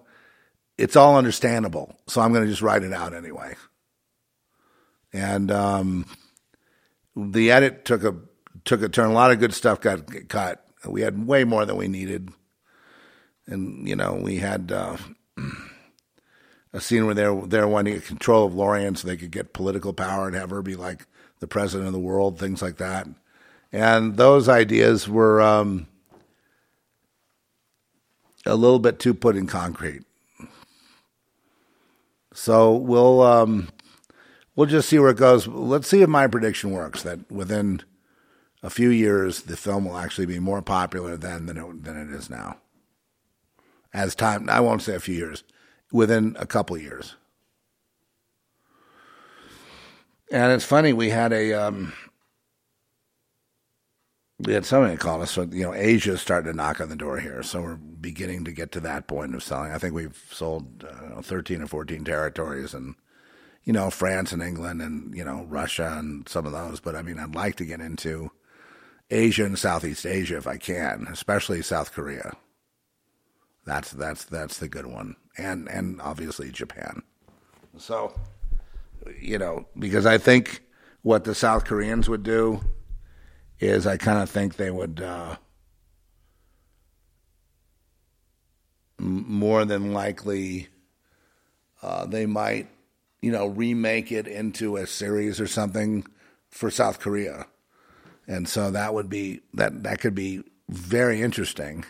it's 0.77 0.97
all 0.97 1.17
understandable. 1.17 1.95
So 2.09 2.21
I'm 2.21 2.33
going 2.33 2.43
to 2.43 2.51
just 2.51 2.61
write 2.61 2.83
it 2.83 2.93
out 2.93 3.15
anyway. 3.15 3.55
And 5.13 5.51
um, 5.51 6.07
the 7.15 7.51
edit 7.51 7.85
took 7.85 8.05
a 8.05 8.15
took 8.65 8.83
a 8.83 8.89
turn. 8.89 9.11
A 9.11 9.15
lot 9.15 9.31
of 9.31 9.41
good 9.41 9.55
stuff 9.55 9.81
got 9.81 10.29
cut. 10.29 10.65
We 10.87 11.03
had 11.03 11.27
way 11.27 11.45
more 11.45 11.65
than 11.65 11.77
we 11.77 11.89
needed, 11.89 12.31
and 13.47 13.87
you 13.87 13.97
know, 13.97 14.15
we 14.15 14.37
had. 14.37 14.73
Uh, 14.73 14.97
a 16.73 16.81
scene 16.81 17.05
where 17.07 17.15
they're 17.15 17.35
they're 17.47 17.69
wanting 17.69 17.95
to 17.95 18.01
get 18.01 18.09
control 18.09 18.47
of 18.47 18.55
Lorian 18.55 18.97
so 18.97 19.07
they 19.07 19.17
could 19.17 19.31
get 19.31 19.53
political 19.53 19.93
power 19.93 20.27
and 20.27 20.37
have 20.37 20.51
her 20.51 20.63
be 20.63 20.75
like 20.75 21.07
the 21.41 21.47
president 21.47 21.87
of 21.89 21.93
the 21.93 21.99
world, 21.99 22.39
things 22.39 22.63
like 22.63 22.77
that. 22.79 23.07
And 23.73 24.17
those 24.17 24.49
ideas 24.49 25.09
were 25.09 25.41
um, 25.41 25.87
a 28.47 28.55
little 28.55 28.79
bit 28.79 28.99
too 28.99 29.15
put 29.15 29.37
in 29.37 29.47
concrete. 29.47 30.03
So 32.35 32.75
we'll 32.75 33.23
um, 33.23 33.69
we'll 34.57 34.67
just 34.67 34.89
see 34.89 34.99
where 34.99 35.11
it 35.11 35.17
goes. 35.17 35.47
Let's 35.47 35.89
see 35.89 36.03
if 36.03 36.09
my 36.09 36.27
prediction 36.27 36.71
works. 36.71 37.03
That 37.03 37.31
within 37.31 37.83
a 38.63 38.71
few 38.71 38.91
years, 38.91 39.43
the 39.43 39.57
film 39.57 39.85
will 39.85 39.99
actually 39.99 40.27
be 40.27 40.39
more 40.39 40.63
popular 40.63 41.17
then 41.17 41.47
than 41.47 41.57
it, 41.59 41.85
than 41.85 41.97
it 41.97 42.15
is 42.15 42.31
now. 42.31 42.59
as 43.93 44.15
time. 44.15 44.49
I 44.49 44.61
won't 44.61 44.83
say 44.83 44.95
a 44.95 45.01
few 45.01 45.15
years, 45.15 45.45
within 45.93 46.37
a 46.39 46.47
couple 46.47 46.77
years. 46.79 47.17
And 50.31 50.53
it's 50.53 50.65
funny, 50.65 50.93
we 50.93 51.11
had 51.11 51.33
a 51.33 51.53
um, 51.53 51.93
we 54.39 54.55
had 54.55 54.65
somebody 54.65 54.97
call 54.97 55.23
us. 55.23 55.33
So 55.33 55.43
you 55.43 55.63
know, 55.65 55.75
Asia 55.75 56.17
starting 56.17 56.51
to 56.53 56.57
knock 56.57 56.81
on 56.81 56.89
the 56.89 56.97
door 56.97 57.19
here, 57.21 57.43
so 57.43 57.61
we're 57.63 57.77
beginning 57.77 58.45
to 58.45 58.53
get 58.53 58.73
to 58.73 58.81
that 58.81 59.07
point 59.07 59.35
of 59.35 59.43
selling. 59.43 59.73
I 59.73 59.79
think 59.79 59.95
we've 59.95 60.21
sold 60.31 60.85
uh, 60.85 61.21
thirteen 61.23 61.63
or 61.63 61.67
fourteen 61.67 62.05
territories, 62.05 62.73
and 62.75 62.95
you 63.65 63.73
know, 63.73 63.91
France 63.91 64.33
and 64.33 64.43
England, 64.43 64.83
and 64.83 65.15
you 65.15 65.25
know, 65.25 65.47
Russia 65.49 65.97
and 65.99 66.29
some 66.29 66.47
of 66.47 66.53
those. 66.53 66.81
But 66.81 66.97
I 66.97 67.03
mean, 67.03 67.19
I'd 67.19 67.35
like 67.35 67.57
to 67.57 67.65
get 67.65 67.81
into 67.81 68.31
Asia 69.11 69.45
and 69.45 69.59
Southeast 69.59 70.07
Asia 70.07 70.37
if 70.37 70.47
I 70.47 70.57
can, 70.57 71.07
especially 71.11 71.63
South 71.63 71.93
Korea. 71.93 72.33
That's 73.65 73.93
that's 73.93 74.25
that's 74.25 74.59
the 74.59 74.69
good 74.69 74.87
one, 74.87 75.17
and 75.39 75.69
and 75.69 76.01
obviously 76.01 76.51
Japan. 76.51 77.03
So 77.77 78.13
you 79.21 79.39
know, 79.39 79.67
because 79.79 80.07
I 80.07 80.19
think 80.19 80.63
what 81.03 81.25
the 81.25 81.35
South 81.35 81.65
Koreans 81.65 82.09
would 82.09 82.23
do 82.23 82.61
is 83.61 83.87
I 83.87 83.97
kind 83.97 84.21
of 84.21 84.31
think 84.31 84.57
they 84.57 84.71
would 84.71 85.01
uh, 85.01 85.37
more 88.99 89.65
than 89.65 89.93
likely 89.93 90.69
uh, 91.83 92.07
they 92.07 92.27
might, 92.27 92.69
you 93.23 93.33
know, 93.33 93.47
remake 93.47 94.13
it 94.13 94.27
into 94.27 94.77
a 94.77 94.87
series 94.87 95.41
or 95.41 95.47
something 95.47 96.05
for 96.51 96.71
South 96.71 97.01
Korea, 97.01 97.47
and 98.27 98.49
so 98.49 98.71
that 98.71 98.93
would 98.93 99.09
be 99.09 99.41
that 99.55 99.85
that 99.85 100.01
could 100.01 100.15
be 100.15 100.43
very 100.69 101.23
interesting 101.23 101.85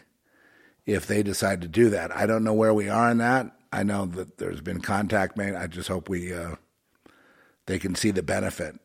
if 0.86 1.06
they 1.06 1.22
decide 1.22 1.62
to 1.62 1.68
do 1.68 1.90
that. 1.90 2.14
I 2.14 2.26
don't 2.26 2.44
know 2.44 2.54
where 2.54 2.74
we 2.74 2.88
are 2.88 3.10
in 3.10 3.18
that. 3.18 3.50
I 3.72 3.82
know 3.82 4.06
that 4.06 4.38
there's 4.38 4.60
been 4.60 4.80
contact 4.80 5.36
made. 5.36 5.54
I 5.54 5.66
just 5.66 5.88
hope 5.88 6.08
we. 6.08 6.32
Uh, 6.32 6.56
they 7.66 7.78
can 7.78 7.94
see 7.94 8.10
the 8.10 8.22
benefit. 8.22 8.78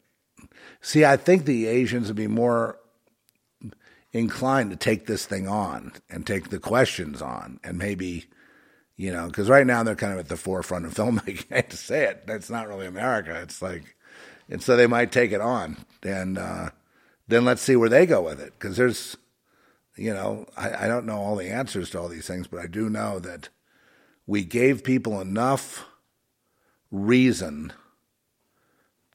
See, 0.82 1.03
I 1.03 1.18
think 1.18 1.45
the 1.45 1.65
Asians 1.65 2.07
would 2.07 2.15
be 2.15 2.28
more 2.28 2.78
inclined 4.14 4.69
to 4.72 4.76
take 4.76 5.06
this 5.06 5.26
thing 5.26 5.48
on 5.48 5.94
and 6.10 6.26
take 6.26 6.49
the 6.49 6.60
questions 6.60 7.22
on 7.22 7.60
and 7.64 7.78
maybe, 7.78 8.26
you 8.98 9.11
know, 9.11 9.28
because 9.28 9.48
right 9.48 9.65
now 9.65 9.84
they're 9.84 9.95
kind 9.95 10.14
of 10.14 10.19
at 10.19 10.28
the 10.28 10.36
forefront 10.36 10.86
of 10.86 10.94
filmmaking. 10.95 11.45
I 11.52 11.57
hate 11.57 11.69
to 11.69 11.78
say 11.78 12.06
it, 12.06 12.28
that's 12.28 12.49
not 12.49 12.68
really 12.68 12.88
America. 12.88 13.40
It's 13.41 13.61
like, 13.61 13.95
and 14.49 14.61
so 14.61 14.76
they 14.76 14.88
might 14.88 15.11
take 15.11 15.32
it 15.32 15.41
on. 15.41 15.78
And 16.03 16.38
uh, 16.38 16.72
then 17.28 17.45
let's 17.45 17.61
see 17.61 17.76
where 17.76 17.90
they 17.90 18.06
go 18.06 18.22
with 18.22 18.40
it. 18.40 18.53
Because 18.57 18.78
there's, 18.78 19.15
you 19.95 20.14
know, 20.14 20.48
I, 20.57 20.86
I 20.86 20.88
don't 20.88 21.06
know 21.06 21.18
all 21.18 21.36
the 21.36 21.49
answers 21.49 21.90
to 21.91 21.99
all 21.99 22.07
these 22.07 22.28
things, 22.28 22.48
but 22.48 22.60
I 22.60 22.68
do 22.68 22.90
know 22.90 23.19
that 23.19 23.49
we 24.26 24.44
gave 24.44 24.84
people 24.84 25.22
enough 25.22 25.86
reason 26.91 27.74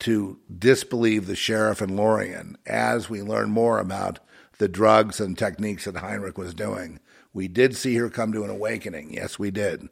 to 0.00 0.38
disbelieve 0.58 1.26
the 1.26 1.36
sheriff 1.36 1.80
and 1.80 1.96
Lorian 1.96 2.56
as 2.66 3.08
we 3.08 3.22
learn 3.22 3.50
more 3.50 3.78
about 3.78 4.18
the 4.58 4.68
drugs 4.68 5.20
and 5.20 5.38
techniques 5.38 5.84
that 5.84 5.96
Heinrich 5.96 6.36
was 6.36 6.54
doing. 6.54 6.98
We 7.32 7.48
did 7.48 7.76
see 7.76 7.94
her 7.96 8.10
come 8.10 8.32
to 8.32 8.44
an 8.44 8.50
awakening. 8.50 9.14
Yes, 9.14 9.38
we 9.38 9.50
did. 9.50 9.88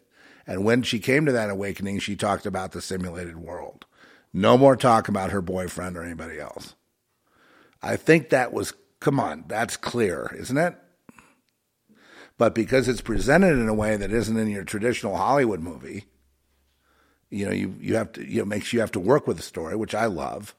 And 0.46 0.64
when 0.64 0.82
she 0.82 0.98
came 0.98 1.26
to 1.26 1.32
that 1.32 1.50
awakening, 1.50 2.00
she 2.00 2.16
talked 2.16 2.46
about 2.46 2.72
the 2.72 2.82
simulated 2.82 3.38
world. 3.38 3.86
No 4.32 4.56
more 4.56 4.76
talk 4.76 5.08
about 5.08 5.30
her 5.30 5.42
boyfriend 5.42 5.96
or 5.96 6.02
anybody 6.02 6.38
else. 6.38 6.74
I 7.82 7.96
think 7.96 8.28
that 8.28 8.52
was, 8.52 8.74
come 9.00 9.18
on, 9.18 9.44
that's 9.48 9.76
clear, 9.76 10.34
isn't 10.38 10.58
it? 10.58 10.76
But 12.36 12.54
because 12.54 12.88
it's 12.88 13.00
presented 13.00 13.58
in 13.58 13.68
a 13.68 13.74
way 13.74 13.96
that 13.96 14.12
isn't 14.12 14.36
in 14.36 14.48
your 14.48 14.64
traditional 14.64 15.16
Hollywood 15.16 15.60
movie, 15.60 16.06
you 17.28 17.46
know, 17.46 17.52
you, 17.52 17.74
you 17.80 17.96
have 17.96 18.12
to, 18.12 18.26
you 18.26 18.40
know, 18.40 18.44
makes 18.44 18.72
you 18.72 18.80
have 18.80 18.92
to 18.92 19.00
work 19.00 19.26
with 19.26 19.36
the 19.36 19.42
story, 19.42 19.76
which 19.76 19.94
I 19.94 20.06
love. 20.06 20.54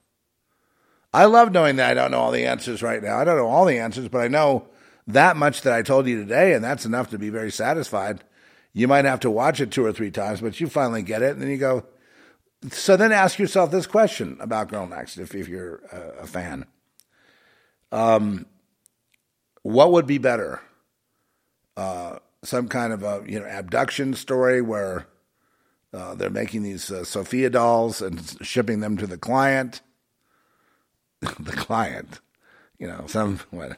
I 1.14 1.26
love 1.26 1.52
knowing 1.52 1.76
that 1.78 1.92
I 1.92 1.94
don't 1.94 2.12
know 2.12 2.20
all 2.20 2.32
the 2.32 2.46
answers 2.46 2.82
right 2.82 3.04
now. 3.04 3.18
I 3.18 3.24
don't 3.24 3.38
know 3.38 3.48
all 3.48 3.66
the 3.66 3.80
answers, 3.80 4.08
but 4.08 4.22
I 4.22 4.28
know 4.28 4.68
that 5.14 5.38
much 5.38 5.62
that 5.62 5.74
I 5.74 5.82
told 5.82 6.08
you 6.08 6.18
today, 6.18 6.54
and 6.54 6.64
that's 6.64 6.86
enough 6.86 7.10
to 7.12 7.20
be 7.20 7.30
very 7.30 7.52
satisfied. 7.52 8.24
You 8.74 8.88
might 8.88 9.06
have 9.06 9.20
to 9.22 9.30
watch 9.30 9.60
it 9.60 9.72
two 9.72 9.86
or 9.86 9.92
three 9.92 10.12
times, 10.12 10.42
but 10.42 10.60
you 10.60 10.68
finally 10.68 11.04
get 11.04 11.22
it, 11.22 11.32
and 11.32 11.42
then 11.42 11.50
you 11.50 11.58
go. 11.58 11.86
So 12.72 12.96
then 12.96 13.12
ask 13.12 13.40
yourself 13.40 13.72
this 13.72 13.88
question 13.88 14.38
about 14.40 14.70
Girl 14.70 14.88
Next, 14.88 15.18
if, 15.18 15.34
if 15.34 15.48
you're 15.48 15.82
a, 15.92 16.24
a 16.24 16.28
fan. 16.28 16.66
Um, 17.92 18.46
what 19.64 19.92
would 19.92 20.06
be 20.06 20.18
better? 20.18 20.62
Uh, 21.76 22.18
some 22.44 22.68
kind 22.68 22.94
of 22.94 23.04
a 23.04 23.24
you 23.28 23.40
know 23.40 23.46
abduction 23.46 24.14
story 24.14 24.62
where 24.62 25.08
uh, 25.94 26.16
they're 26.16 26.30
making 26.30 26.64
these 26.64 26.92
uh, 26.92 27.04
Sophia 27.04 27.50
dolls 27.50 28.02
and 28.02 28.38
shipping 28.42 28.80
them 28.80 28.98
to 28.98 29.08
the 29.08 29.18
client. 29.18 29.82
the 31.40 31.52
client, 31.52 32.20
you 32.80 32.88
know, 32.88 33.06
some 33.08 33.40
what, 33.52 33.78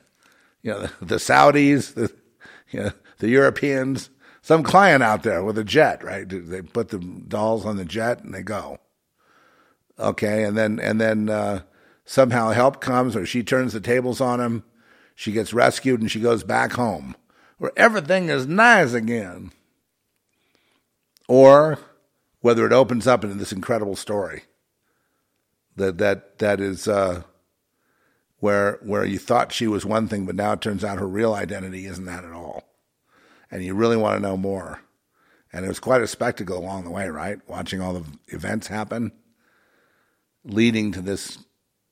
you 0.63 0.71
know, 0.71 0.79
the, 0.81 1.05
the 1.05 1.15
Saudis, 1.15 1.93
the 1.93 2.11
you 2.71 2.79
know, 2.81 2.91
the 3.19 3.29
Europeans, 3.29 4.09
some 4.41 4.63
client 4.63 5.03
out 5.03 5.23
there 5.23 5.43
with 5.43 5.57
a 5.57 5.63
jet, 5.63 6.03
right? 6.03 6.25
They 6.27 6.61
put 6.61 6.89
the 6.89 6.99
dolls 6.99 7.65
on 7.65 7.77
the 7.77 7.85
jet 7.85 8.23
and 8.23 8.33
they 8.33 8.41
go. 8.41 8.79
Okay, 9.99 10.43
and 10.43 10.57
then 10.57 10.79
and 10.79 10.99
then 10.99 11.29
uh, 11.29 11.61
somehow 12.05 12.49
help 12.49 12.81
comes, 12.81 13.15
or 13.15 13.25
she 13.25 13.43
turns 13.43 13.73
the 13.73 13.79
tables 13.79 14.19
on 14.19 14.39
him. 14.41 14.63
She 15.15 15.31
gets 15.31 15.53
rescued 15.53 16.01
and 16.01 16.09
she 16.09 16.19
goes 16.19 16.43
back 16.43 16.73
home, 16.73 17.15
where 17.59 17.71
everything 17.77 18.29
is 18.29 18.47
nice 18.47 18.93
again. 18.93 19.51
Or 21.27 21.77
whether 22.41 22.65
it 22.65 22.73
opens 22.73 23.05
up 23.07 23.23
into 23.23 23.35
this 23.35 23.53
incredible 23.53 23.95
story 23.95 24.43
that 25.75 25.97
that 25.99 26.39
that 26.39 26.59
is 26.59 26.87
uh, 26.87 27.23
where 28.43 28.77
where 28.81 29.05
you 29.05 29.17
thought 29.17 29.53
she 29.53 29.67
was 29.67 29.85
one 29.85 30.09
thing, 30.09 30.25
but 30.25 30.35
now 30.35 30.51
it 30.51 30.59
turns 30.59 30.83
out 30.83 30.99
her 30.99 31.07
real 31.07 31.33
identity 31.33 31.85
isn't 31.85 32.03
that 32.03 32.25
at 32.25 32.33
all, 32.33 32.65
and 33.49 33.63
you 33.63 33.73
really 33.73 33.95
want 33.95 34.17
to 34.17 34.21
know 34.21 34.35
more. 34.35 34.81
And 35.53 35.63
it 35.63 35.69
was 35.69 35.79
quite 35.79 36.01
a 36.01 36.07
spectacle 36.07 36.57
along 36.57 36.83
the 36.83 36.91
way, 36.91 37.07
right? 37.07 37.39
Watching 37.47 37.79
all 37.79 37.93
the 37.93 38.03
events 38.27 38.67
happen, 38.67 39.13
leading 40.43 40.91
to 40.91 41.01
this, 41.01 41.37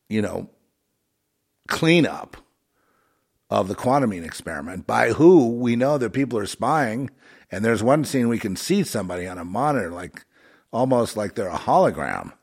you 0.10 0.22
know, 0.22 0.50
cleanup 1.70 2.36
of 3.50 3.70
the 3.70 3.76
Quatermain 3.76 4.26
experiment 4.26 4.86
by 4.86 5.14
who 5.14 5.56
we 5.56 5.78
know 5.78 5.98
that 5.98 6.10
people 6.10 6.38
are 6.38 6.46
spying. 6.46 7.10
And 7.50 7.64
there's 7.64 7.82
one 7.82 8.04
scene 8.04 8.28
we 8.28 8.40
can 8.40 8.58
see 8.58 8.84
somebody 8.84 9.26
on 9.26 9.38
a 9.38 9.46
monitor, 9.46 9.90
like 9.90 10.26
almost 10.74 11.16
like 11.16 11.36
they're 11.36 11.48
a 11.48 11.58
hologram. 11.58 12.34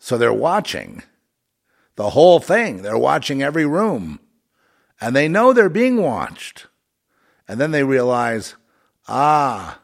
So 0.00 0.18
they're 0.18 0.32
watching 0.32 1.04
the 2.00 2.08
whole 2.08 2.40
thing. 2.40 2.80
They're 2.80 2.96
watching 2.96 3.42
every 3.42 3.66
room. 3.66 4.20
And 5.02 5.14
they 5.14 5.28
know 5.28 5.52
they're 5.52 5.68
being 5.68 5.98
watched. 5.98 6.66
And 7.46 7.60
then 7.60 7.72
they 7.72 7.84
realize, 7.84 8.54
ah, 9.06 9.78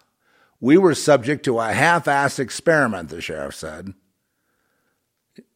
we 0.59 0.79
were 0.79 0.95
subject 0.95 1.45
to 1.45 1.61
a 1.61 1.75
half 1.75 2.07
assed 2.07 2.39
experiment, 2.39 3.11
the 3.11 3.21
sheriff 3.21 3.55
said. 3.55 3.93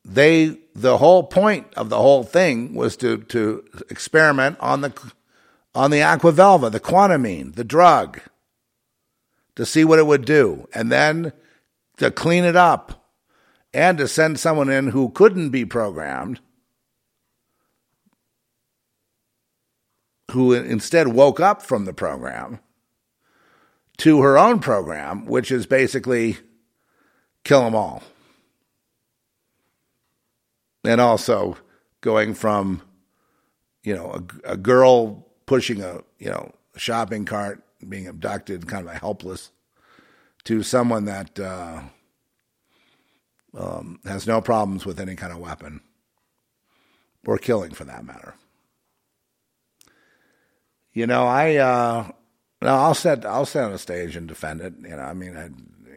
They 0.05 0.59
the 0.75 0.99
whole 0.99 1.23
point 1.23 1.73
of 1.79 1.89
the 1.89 1.97
whole 1.97 2.25
thing 2.25 2.75
was 2.75 2.95
to, 2.99 3.23
to 3.23 3.65
experiment 3.89 4.59
on 4.61 4.83
the 4.83 4.93
on 5.75 5.91
the 5.91 6.01
aquavelva, 6.01 6.71
the 6.71 6.79
quatermain, 6.79 7.55
the 7.55 7.65
drug, 7.65 8.21
to 9.57 9.65
see 9.65 9.83
what 9.83 9.99
it 9.99 10.07
would 10.07 10.27
do. 10.27 10.69
And 10.75 10.93
then 10.93 11.33
to 11.97 12.11
clean 12.11 12.45
it 12.45 12.57
up 12.57 13.07
and 13.73 13.97
to 13.97 14.07
send 14.07 14.39
someone 14.39 14.69
in 14.69 14.89
who 14.89 15.09
couldn't 15.09 15.49
be 15.49 15.65
programmed, 15.65 16.41
who 20.31 20.53
instead 20.53 21.09
woke 21.09 21.41
up 21.41 21.63
from 21.63 21.85
the 21.85 21.93
program, 21.93 22.61
to 23.99 24.23
her 24.23 24.39
own 24.39 24.61
program, 24.61 25.27
which 25.27 25.53
is 25.53 25.67
basically 25.67 26.39
kill 27.45 27.65
them 27.65 27.75
all. 27.75 28.03
And 30.85 31.01
also 31.01 31.59
going 32.01 32.33
from, 32.35 32.81
you 33.83 33.95
know, 33.95 34.25
a, 34.47 34.53
a 34.53 34.57
girl 34.57 35.27
pushing 35.45 35.83
a, 35.83 36.01
you 36.19 36.31
know, 36.31 36.53
shopping 36.77 37.27
cart, 37.27 37.63
being 37.87 38.07
abducted, 38.07 38.67
kind 38.67 38.87
of 38.89 38.95
a 38.95 38.99
helpless 38.99 39.51
to 40.45 40.63
someone 40.63 41.05
that 41.05 41.39
uh, 41.39 41.83
um, 43.55 44.01
has 44.05 44.27
no 44.27 44.41
problems 44.41 44.87
with 44.87 44.99
any 44.99 45.17
kind 45.17 45.33
of 45.33 45.39
weapon 45.39 45.83
or 47.27 47.37
killing 47.37 47.73
for 47.73 47.85
that 47.85 48.05
matter. 48.05 48.35
You 51.01 51.07
know, 51.07 51.27
I 51.27 51.57
uh, 51.57 52.11
no, 52.61 52.69
I'll 52.69 52.95
set 52.95 53.25
I'll 53.25 53.47
set 53.47 53.65
on 53.65 53.73
a 53.73 53.79
stage 53.79 54.17
and 54.17 54.29
defend 54.29 54.61
it. 54.61 54.75
You 54.83 54.97
know, 54.97 55.03
I 55.03 55.15
mean, 55.15 55.35
I, 55.35 55.47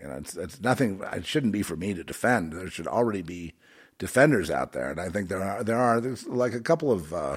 you 0.01 0.07
know, 0.07 0.15
it's 0.15 0.38
it's 0.38 0.61
nothing. 0.61 1.01
It 1.11 1.25
shouldn't 1.25 1.51
be 1.51 1.61
for 1.61 1.75
me 1.75 1.93
to 1.93 2.05
defend. 2.05 2.53
There 2.53 2.69
should 2.69 2.88
already 2.88 3.21
be 3.21 3.53
defenders 3.99 4.49
out 4.49 4.71
there, 4.71 4.91
and 4.91 5.01
I 5.01 5.09
think 5.09 5.27
there 5.27 5.43
are 5.43 5.61
there 5.61 5.77
are 5.77 5.99
there's 5.99 6.25
like 6.25 6.53
a 6.53 6.61
couple 6.61 6.89
of 6.89 7.13
uh, 7.13 7.35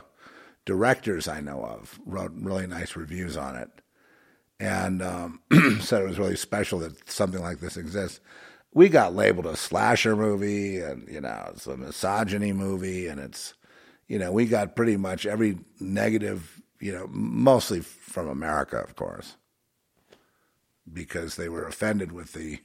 directors 0.64 1.26
I 1.26 1.40
know 1.40 1.64
of 1.64 1.98
wrote 2.06 2.30
really 2.36 2.68
nice 2.68 2.94
reviews 2.94 3.36
on 3.36 3.56
it 3.56 3.68
and 4.60 5.02
um, 5.02 5.40
said 5.80 6.02
it 6.02 6.08
was 6.08 6.20
really 6.20 6.36
special 6.36 6.78
that 6.78 7.10
something 7.10 7.40
like 7.40 7.58
this 7.58 7.76
exists. 7.76 8.20
We 8.74 8.88
got 8.88 9.12
labeled 9.12 9.46
a 9.46 9.56
slasher 9.56 10.14
movie, 10.14 10.78
and 10.78 11.08
you 11.08 11.20
know, 11.20 11.50
it's 11.52 11.66
a 11.66 11.76
misogyny 11.76 12.52
movie, 12.52 13.08
and 13.08 13.18
it's 13.18 13.54
you 14.08 14.18
know, 14.18 14.30
we 14.30 14.46
got 14.46 14.76
pretty 14.76 14.96
much 14.96 15.26
every 15.26 15.58
negative, 15.80 16.55
you 16.80 16.92
know, 16.92 17.06
mostly 17.10 17.80
from 17.80 18.28
America, 18.28 18.78
of 18.78 18.96
course, 18.96 19.36
because 20.92 21.36
they 21.36 21.48
were 21.48 21.66
offended 21.66 22.12
with 22.12 22.32
the, 22.32 22.58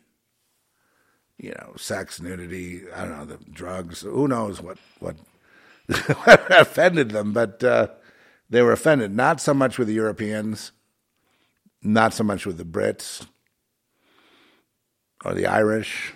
you 1.37 1.51
know, 1.51 1.73
sex, 1.77 2.21
nudity, 2.21 2.83
I 2.93 3.05
don't 3.05 3.17
know, 3.17 3.25
the 3.25 3.51
drugs. 3.51 4.01
Who 4.01 4.27
knows 4.27 4.61
what 4.61 4.77
what, 4.99 5.15
offended 6.49 7.11
them? 7.11 7.33
But 7.33 7.63
uh, 7.63 7.87
they 8.49 8.61
were 8.61 8.73
offended 8.73 9.11
not 9.15 9.39
so 9.41 9.53
much 9.53 9.77
with 9.77 9.87
the 9.87 9.93
Europeans, 9.93 10.71
not 11.81 12.13
so 12.13 12.23
much 12.23 12.45
with 12.45 12.57
the 12.57 12.65
Brits 12.65 13.25
or 15.23 15.33
the 15.33 15.47
Irish. 15.47 16.13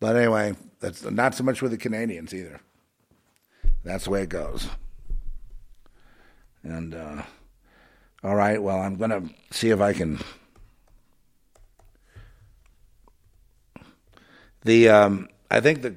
But 0.00 0.16
anyway, 0.16 0.54
that's 0.80 1.02
not 1.04 1.34
so 1.34 1.44
much 1.44 1.62
with 1.62 1.70
the 1.70 1.78
Canadians 1.78 2.34
either. 2.34 2.60
That's 3.84 4.04
the 4.04 4.10
way 4.10 4.22
it 4.22 4.28
goes. 4.28 4.68
And 6.64 6.94
uh, 6.94 7.22
all 8.22 8.34
right, 8.34 8.60
well, 8.62 8.80
I'm 8.80 8.96
going 8.96 9.10
to 9.10 9.28
see 9.50 9.68
if 9.68 9.80
I 9.80 9.92
can. 9.92 10.18
The 14.62 14.88
um, 14.88 15.28
I 15.50 15.60
think 15.60 15.82
the 15.82 15.94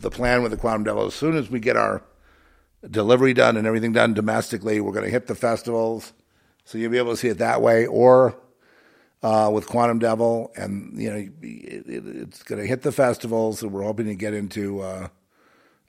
the 0.00 0.10
plan 0.10 0.42
with 0.42 0.52
the 0.52 0.58
Quantum 0.58 0.84
Devil 0.84 1.06
as 1.06 1.14
soon 1.14 1.34
as 1.34 1.50
we 1.50 1.58
get 1.60 1.76
our 1.76 2.02
delivery 2.88 3.32
done 3.32 3.56
and 3.56 3.66
everything 3.66 3.92
done 3.92 4.12
domestically, 4.12 4.80
we're 4.80 4.92
going 4.92 5.04
to 5.04 5.10
hit 5.10 5.26
the 5.26 5.34
festivals, 5.34 6.12
so 6.64 6.76
you'll 6.76 6.90
be 6.90 6.98
able 6.98 7.12
to 7.12 7.16
see 7.16 7.28
it 7.28 7.38
that 7.38 7.62
way, 7.62 7.86
or 7.86 8.36
uh, 9.22 9.50
with 9.52 9.66
Quantum 9.66 9.98
Devil, 9.98 10.52
and 10.56 10.92
you 11.00 11.10
know 11.10 11.16
it, 11.16 11.32
it, 11.42 12.06
it's 12.06 12.42
going 12.42 12.60
to 12.60 12.68
hit 12.68 12.82
the 12.82 12.92
festivals. 12.92 13.60
So 13.60 13.68
we're 13.68 13.82
hoping 13.82 14.06
to 14.06 14.14
get 14.14 14.34
into. 14.34 14.80
Uh, 14.80 15.08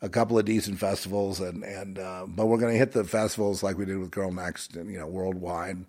a 0.02 0.10
couple 0.10 0.38
of 0.38 0.46
decent 0.46 0.80
festivals, 0.80 1.40
and 1.40 1.64
and 1.64 2.00
uh, 2.00 2.26
but 2.28 2.48
we're 2.48 2.58
going 2.58 2.74
to 2.74 2.80
hit 2.80 2.92
the 2.92 3.04
festivals 3.04 3.62
like 3.62 3.78
we 3.78 3.86
did 3.86 4.00
with 4.00 4.12
Girl 4.12 4.32
Next, 4.32 4.76
and 4.76 4.92
you 4.92 5.00
know, 5.00 5.08
worldwide, 5.08 5.86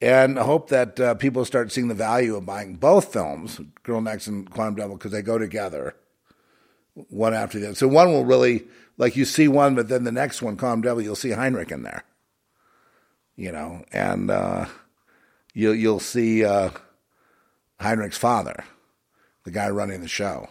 and 0.00 0.38
I 0.38 0.44
hope 0.44 0.70
that 0.70 0.98
uh, 0.98 1.14
people 1.14 1.44
start 1.44 1.70
seeing 1.70 1.88
the 1.88 1.94
value 1.94 2.36
of 2.36 2.46
buying 2.46 2.76
both 2.76 3.12
films, 3.12 3.60
Girl 3.82 4.00
Next 4.00 4.26
and 4.26 4.50
Quantum 4.50 4.76
Devil, 4.76 4.96
because 4.96 5.12
they 5.12 5.22
go 5.22 5.38
together, 5.38 5.94
one 6.94 7.34
after 7.34 7.58
the 7.58 7.66
other. 7.66 7.74
So 7.74 7.88
one 7.88 8.12
will 8.12 8.24
really 8.24 8.64
like 8.96 9.16
you 9.16 9.26
see 9.26 9.48
one, 9.48 9.74
but 9.74 9.88
then 9.88 10.04
the 10.04 10.12
next 10.12 10.40
one, 10.40 10.56
Quantum 10.56 10.80
Devil, 10.80 11.02
you'll 11.02 11.14
see 11.14 11.30
Heinrich 11.30 11.70
in 11.70 11.82
there, 11.82 12.04
you 13.36 13.52
know, 13.52 13.84
and 13.92 14.30
uh, 14.30 14.64
you'll 15.52 15.74
you'll 15.74 16.00
see 16.00 16.42
uh, 16.42 16.70
Heinrich's 17.80 18.16
father, 18.16 18.64
the 19.44 19.50
guy 19.50 19.68
running 19.68 20.00
the 20.00 20.08
show 20.08 20.48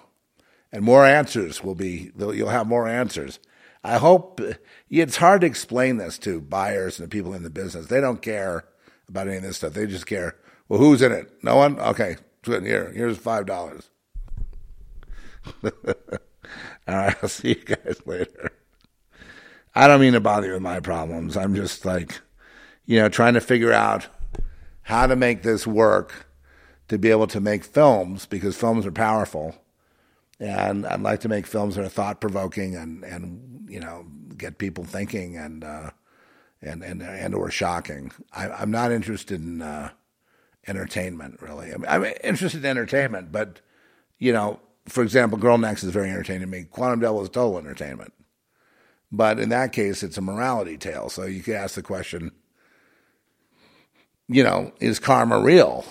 and 0.72 0.84
more 0.84 1.06
answers 1.06 1.64
will 1.64 1.76
be, 1.76 2.12
you'll 2.18 2.50
have 2.50 2.68
more 2.68 2.88
answers. 2.88 3.40
I 3.84 3.98
hope 3.98 4.42
it's 4.90 5.18
hard 5.18 5.42
to 5.42 5.48
explain 5.48 5.98
this 5.98 6.18
to 6.20 6.42
buyers 6.42 7.00
and 7.00 7.08
the 7.08 7.12
people 7.12 7.34
in 7.34 7.44
the 7.44 7.50
business. 7.50 7.88
They 7.88 8.02
don't 8.02 8.22
care 8.22 8.66
about 9.08 9.28
any 9.28 9.38
of 9.38 9.44
this 9.44 9.58
stuff. 9.58 9.74
They 9.74 9.86
just 9.86 10.08
care, 10.08 10.36
well, 10.68 10.80
who's 10.80 11.02
in 11.02 11.12
it? 11.12 11.32
No 11.44 11.56
one? 11.58 11.80
Okay. 11.80 12.18
Here, 12.46 12.92
here's 12.92 13.18
$5. 13.18 13.84
All 16.88 16.96
right, 16.96 17.16
I'll 17.22 17.30
see 17.30 17.50
you 17.50 17.56
guys 17.56 18.02
later. 18.06 18.52
I 19.74 19.88
don't 19.88 20.02
mean 20.02 20.14
to 20.14 20.20
bother 20.20 20.48
you 20.48 20.54
with 20.54 20.62
my 20.62 20.80
problems. 20.80 21.36
I'm 21.36 21.56
just 21.56 21.86
like, 21.86 22.20
you 22.86 23.00
know, 23.00 23.10
trying 23.10 23.34
to 23.34 23.42
figure 23.42 23.74
out 23.74 24.08
how 24.84 25.08
to 25.08 25.16
make 25.16 25.44
this 25.44 25.66
work 25.68 26.28
to 26.88 26.98
be 26.98 27.10
able 27.10 27.28
to 27.28 27.40
make 27.40 27.64
films 27.64 28.26
because 28.26 28.56
films 28.56 28.86
are 28.86 28.92
powerful 28.92 29.56
and 30.40 30.86
I'd 30.86 31.02
like 31.02 31.22
to 31.22 31.30
make 31.30 31.48
films 31.48 31.76
that 31.76 31.86
are 31.86 31.90
thought 31.90 32.22
provoking 32.22 32.76
and 32.76 33.04
and 33.04 33.68
you 33.70 33.80
know 33.80 34.06
get 34.38 34.58
people 34.58 34.84
thinking 34.84 35.38
and 35.38 35.64
uh, 35.64 35.92
and 36.62 36.84
and 36.84 37.02
and 37.02 37.34
or 37.34 37.50
shocking. 37.52 38.12
I, 38.34 38.62
am 38.62 38.72
not 38.72 38.92
interested 38.92 39.42
in 39.42 39.62
uh, 39.62 39.92
entertainment 40.68 41.42
really. 41.42 41.74
I 41.74 41.78
mean, 41.78 41.86
I'm 41.88 42.14
interested 42.24 42.64
in 42.64 42.70
entertainment, 42.70 43.32
but 43.32 43.62
you 44.18 44.34
know, 44.34 44.60
for 44.88 45.04
example, 45.04 45.38
Girl 45.38 45.58
Next 45.58 45.84
is 45.84 45.92
very 45.92 46.10
entertaining 46.10 46.42
to 46.42 46.48
me. 46.48 46.64
Quantum 46.64 47.00
Devil 47.00 47.22
is 47.24 47.30
total 47.30 47.58
entertainment, 47.58 48.14
but 49.12 49.40
in 49.40 49.50
that 49.50 49.72
case, 49.72 50.04
it's 50.04 50.18
a 50.18 50.22
morality 50.22 50.78
tale. 50.78 51.10
So 51.10 51.24
you 51.24 51.42
could 51.42 51.56
ask 51.56 51.76
the 51.76 51.82
question, 51.82 52.32
you 54.28 54.44
know, 54.44 54.74
is 54.82 55.00
karma 55.00 55.40
real? 55.40 55.86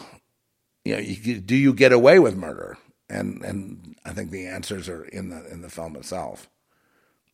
You 0.84 0.96
know, 0.96 1.00
you, 1.00 1.40
do 1.40 1.56
you 1.56 1.72
get 1.72 1.92
away 1.92 2.18
with 2.18 2.36
murder? 2.36 2.76
and 3.08 3.44
and 3.44 3.80
I 4.04 4.12
think 4.12 4.30
the 4.30 4.46
answers 4.46 4.88
are 4.88 5.04
in 5.04 5.30
the 5.30 5.50
in 5.50 5.62
the 5.62 5.70
film 5.70 5.96
itself. 5.96 6.48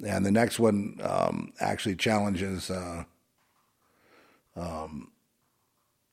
And 0.07 0.25
the 0.25 0.31
next 0.31 0.59
one 0.59 0.99
um, 1.03 1.53
actually 1.61 1.97
challenges, 1.97 2.71
uh, 2.71 3.05
um, 4.57 5.11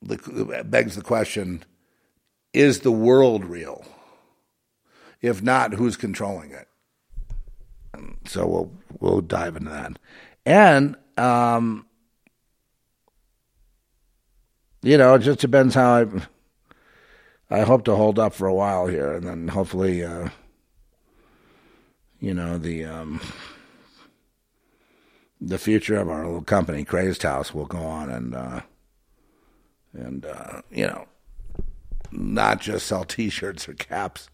the, 0.01 0.65
begs 0.65 0.95
the 0.95 1.01
question: 1.01 1.63
Is 2.53 2.81
the 2.81 2.91
world 2.91 3.45
real? 3.45 3.85
If 5.21 5.41
not, 5.41 5.73
who's 5.73 5.95
controlling 5.95 6.51
it? 6.51 6.67
And 7.93 8.17
so 8.25 8.45
we'll 8.45 8.71
we'll 8.99 9.21
dive 9.21 9.55
into 9.55 9.69
that, 9.69 9.97
and 10.45 10.95
um, 11.17 11.85
you 14.81 14.97
know, 14.97 15.15
it 15.15 15.19
just 15.19 15.39
depends 15.39 15.75
how 15.75 15.95
I 15.95 16.05
I 17.49 17.61
hope 17.61 17.85
to 17.85 17.95
hold 17.95 18.19
up 18.19 18.33
for 18.33 18.47
a 18.47 18.53
while 18.53 18.87
here, 18.87 19.13
and 19.13 19.25
then 19.25 19.47
hopefully, 19.47 20.03
uh, 20.03 20.29
you 22.19 22.33
know, 22.33 22.57
the 22.57 22.85
um, 22.85 23.21
the 25.39 25.57
future 25.57 25.97
of 25.97 26.09
our 26.09 26.25
little 26.25 26.41
company, 26.41 26.83
Crazed 26.83 27.23
House, 27.23 27.53
will 27.53 27.65
go 27.65 27.79
on 27.79 28.09
and 28.09 28.35
uh, 28.35 28.61
and 29.93 30.25
uh, 30.25 30.61
you 30.71 30.87
know, 30.87 31.07
not 32.11 32.61
just 32.61 32.87
sell 32.87 33.03
T-shirts 33.03 33.67
or 33.69 33.73
caps, 33.73 34.29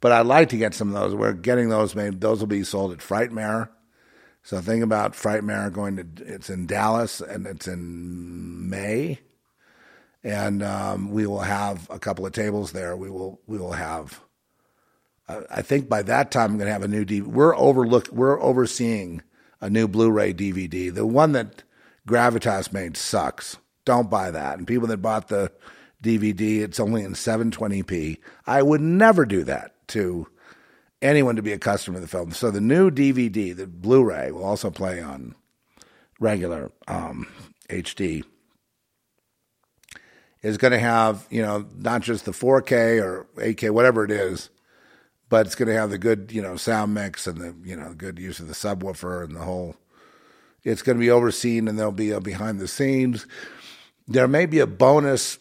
but 0.00 0.12
I'd 0.12 0.26
like 0.26 0.48
to 0.50 0.56
get 0.56 0.74
some 0.74 0.88
of 0.88 0.94
those. 0.94 1.14
We're 1.14 1.32
getting 1.32 1.68
those 1.68 1.94
made. 1.94 2.20
Those 2.20 2.40
will 2.40 2.46
be 2.46 2.64
sold 2.64 2.92
at 2.92 2.98
Frightmare. 2.98 3.68
So 4.42 4.60
think 4.60 4.84
about 4.84 5.14
Frightmare 5.14 5.72
going 5.72 5.96
to. 5.96 6.06
It's 6.24 6.50
in 6.50 6.66
Dallas 6.66 7.20
and 7.20 7.46
it's 7.46 7.66
in 7.66 8.68
May 8.68 9.20
and 10.24 10.62
um, 10.62 11.10
we 11.10 11.26
will 11.26 11.40
have 11.40 11.86
a 11.90 11.98
couple 11.98 12.24
of 12.24 12.32
tables 12.32 12.72
there. 12.72 12.96
We 12.96 13.10
will 13.10 13.40
we 13.46 13.58
will 13.58 13.72
have. 13.72 14.20
I 15.28 15.62
think 15.62 15.88
by 15.88 16.02
that 16.02 16.30
time 16.30 16.52
I'm 16.52 16.58
going 16.58 16.66
to 16.66 16.72
have 16.72 16.82
a 16.82 16.88
new 16.88 17.04
DVD. 17.04 17.26
We're 17.26 17.56
overlook 17.56 18.08
we're 18.12 18.40
overseeing 18.40 19.22
a 19.60 19.70
new 19.70 19.88
Blu-ray 19.88 20.34
DVD. 20.34 20.94
The 20.94 21.06
one 21.06 21.32
that 21.32 21.62
Gravitas 22.06 22.72
made 22.72 22.96
sucks. 22.96 23.56
Don't 23.84 24.10
buy 24.10 24.30
that. 24.30 24.58
And 24.58 24.66
people 24.66 24.88
that 24.88 24.98
bought 24.98 25.28
the 25.28 25.50
DVD, 26.02 26.60
it's 26.60 26.78
only 26.78 27.02
in 27.02 27.14
720p. 27.14 28.18
I 28.46 28.62
would 28.62 28.82
never 28.82 29.24
do 29.24 29.44
that 29.44 29.74
to 29.88 30.26
anyone 31.00 31.36
to 31.36 31.42
be 31.42 31.52
a 31.52 31.58
customer 31.58 31.96
of 31.96 32.02
the 32.02 32.08
film. 32.08 32.32
So 32.32 32.50
the 32.50 32.60
new 32.60 32.90
DVD, 32.90 33.56
the 33.56 33.66
Blu-ray, 33.66 34.32
will 34.32 34.44
also 34.44 34.70
play 34.70 35.00
on 35.00 35.34
regular 36.20 36.70
um, 36.86 37.26
HD 37.68 38.24
is 40.42 40.58
going 40.58 40.72
to 40.72 40.78
have, 40.78 41.26
you 41.30 41.40
know, 41.40 41.66
not 41.76 42.02
just 42.02 42.26
the 42.26 42.32
4K 42.32 43.02
or 43.02 43.26
8K, 43.36 43.70
whatever 43.70 44.04
it 44.04 44.10
is, 44.10 44.50
but 45.28 45.46
it's 45.46 45.54
going 45.54 45.68
to 45.68 45.74
have 45.74 45.90
the 45.90 45.98
good, 45.98 46.30
you 46.32 46.42
know, 46.42 46.56
sound 46.56 46.94
mix 46.94 47.26
and 47.26 47.38
the, 47.38 47.54
you 47.68 47.76
know, 47.76 47.94
good 47.94 48.18
use 48.18 48.40
of 48.40 48.48
the 48.48 48.54
subwoofer 48.54 49.24
and 49.24 49.36
the 49.36 49.40
whole. 49.40 49.76
It's 50.62 50.82
going 50.82 50.96
to 50.96 51.00
be 51.00 51.10
overseen 51.10 51.68
and 51.68 51.78
there'll 51.78 51.92
be 51.92 52.10
a 52.10 52.20
behind 52.20 52.60
the 52.60 52.68
scenes. 52.68 53.26
There 54.06 54.28
may 54.28 54.46
be 54.46 54.60
a 54.60 54.66
bonus 54.66 55.38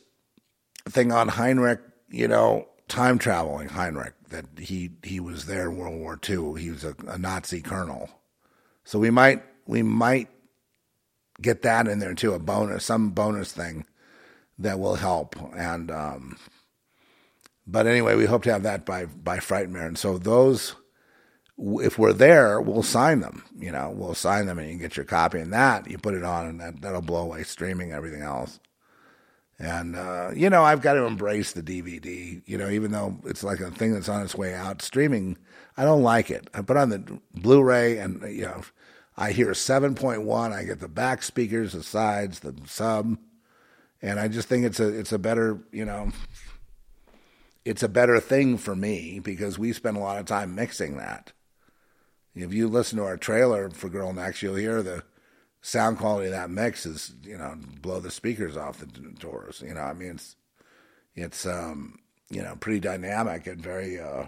thing 0.89 1.11
on 1.11 1.29
Heinrich, 1.29 1.79
you 2.09 2.27
know, 2.27 2.67
time 2.87 3.17
traveling 3.17 3.69
Heinrich 3.69 4.13
that 4.29 4.45
he 4.57 4.91
he 5.03 5.19
was 5.19 5.45
there 5.45 5.69
in 5.69 5.77
World 5.77 5.99
War 5.99 6.19
II. 6.27 6.59
He 6.61 6.69
was 6.69 6.83
a, 6.83 6.95
a 7.07 7.17
Nazi 7.17 7.61
colonel, 7.61 8.09
so 8.83 8.99
we 8.99 9.09
might 9.09 9.43
we 9.65 9.83
might 9.83 10.29
get 11.41 11.61
that 11.61 11.87
in 11.87 11.99
there 11.99 12.13
too, 12.13 12.33
a 12.33 12.39
bonus, 12.39 12.85
some 12.85 13.11
bonus 13.11 13.51
thing 13.51 13.85
that 14.59 14.79
will 14.79 14.95
help. 14.95 15.35
And 15.55 15.91
um, 15.91 16.37
but 17.65 17.87
anyway, 17.87 18.15
we 18.15 18.25
hope 18.25 18.43
to 18.43 18.51
have 18.51 18.63
that 18.63 18.85
by 18.85 19.05
by 19.05 19.37
Frightmare. 19.37 19.87
And 19.87 19.97
so 19.97 20.17
those, 20.17 20.75
if 21.57 21.97
we're 21.97 22.13
there, 22.13 22.59
we'll 22.59 22.83
sign 22.83 23.21
them. 23.21 23.43
You 23.55 23.71
know, 23.71 23.91
we'll 23.95 24.15
sign 24.15 24.45
them, 24.45 24.59
and 24.59 24.67
you 24.67 24.73
can 24.73 24.81
get 24.81 24.97
your 24.97 25.05
copy. 25.05 25.39
And 25.39 25.53
that 25.53 25.89
you 25.89 25.97
put 25.97 26.15
it 26.15 26.23
on, 26.23 26.47
and 26.47 26.59
that 26.59 26.81
that'll 26.81 27.01
blow 27.01 27.23
away 27.23 27.43
streaming 27.43 27.91
everything 27.91 28.21
else. 28.21 28.59
And 29.59 29.95
uh, 29.95 30.31
you 30.35 30.49
know, 30.49 30.63
I've 30.63 30.81
got 30.81 30.93
to 30.93 31.05
embrace 31.05 31.53
the 31.53 31.63
DVD. 31.63 32.41
You 32.45 32.57
know, 32.57 32.69
even 32.69 32.91
though 32.91 33.19
it's 33.25 33.43
like 33.43 33.59
a 33.59 33.71
thing 33.71 33.93
that's 33.93 34.09
on 34.09 34.21
its 34.21 34.35
way 34.35 34.53
out, 34.53 34.81
streaming, 34.81 35.37
I 35.77 35.85
don't 35.85 36.03
like 36.03 36.29
it. 36.29 36.49
I 36.53 36.61
put 36.61 36.77
on 36.77 36.89
the 36.89 37.19
Blu-ray, 37.33 37.97
and 37.97 38.21
you 38.23 38.45
know, 38.45 38.61
I 39.15 39.31
hear 39.31 39.53
seven 39.53 39.95
point 39.95 40.23
one. 40.23 40.51
I 40.51 40.63
get 40.63 40.79
the 40.79 40.87
back 40.87 41.23
speakers, 41.23 41.73
the 41.73 41.83
sides, 41.83 42.39
the 42.39 42.55
sub 42.65 43.17
and 44.03 44.19
I 44.19 44.27
just 44.27 44.49
think 44.49 44.65
it's 44.65 44.79
a 44.79 44.87
it's 44.87 45.13
a 45.13 45.17
better 45.17 45.59
you 45.71 45.85
know 45.85 46.11
it's 47.65 47.83
a 47.83 47.89
better 47.89 48.19
thing 48.19 48.57
for 48.57 48.75
me 48.75 49.19
because 49.19 49.57
we 49.57 49.73
spend 49.73 49.97
a 49.97 50.01
lot 50.01 50.19
of 50.19 50.25
time 50.25 50.55
mixing 50.55 50.97
that. 50.97 51.31
If 52.35 52.53
you 52.53 52.67
listen 52.67 52.97
to 52.97 53.05
our 53.05 53.17
trailer 53.17 53.69
for 53.69 53.89
Girl 53.89 54.11
Next, 54.11 54.41
you'll 54.41 54.55
hear 54.55 54.81
the 54.81 55.03
sound 55.61 55.97
quality 55.97 56.27
of 56.27 56.33
that 56.33 56.49
mix 56.49 56.85
is 56.85 57.13
you 57.23 57.37
know 57.37 57.55
blow 57.81 57.99
the 57.99 58.11
speakers 58.11 58.57
off 58.57 58.79
the 58.79 58.85
doors. 58.85 59.63
You 59.65 59.73
know, 59.73 59.81
I 59.81 59.93
mean 59.93 60.11
it's 60.11 60.35
it's 61.15 61.45
um, 61.45 61.99
you 62.29 62.41
know 62.41 62.55
pretty 62.55 62.79
dynamic 62.79 63.47
and 63.47 63.61
very 63.61 63.99
uh, 63.99 64.25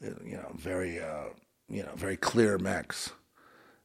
you 0.00 0.36
know 0.36 0.52
very 0.56 1.00
uh, 1.00 1.26
you 1.68 1.82
know 1.82 1.92
very 1.94 2.16
clear 2.16 2.58
mix. 2.58 3.12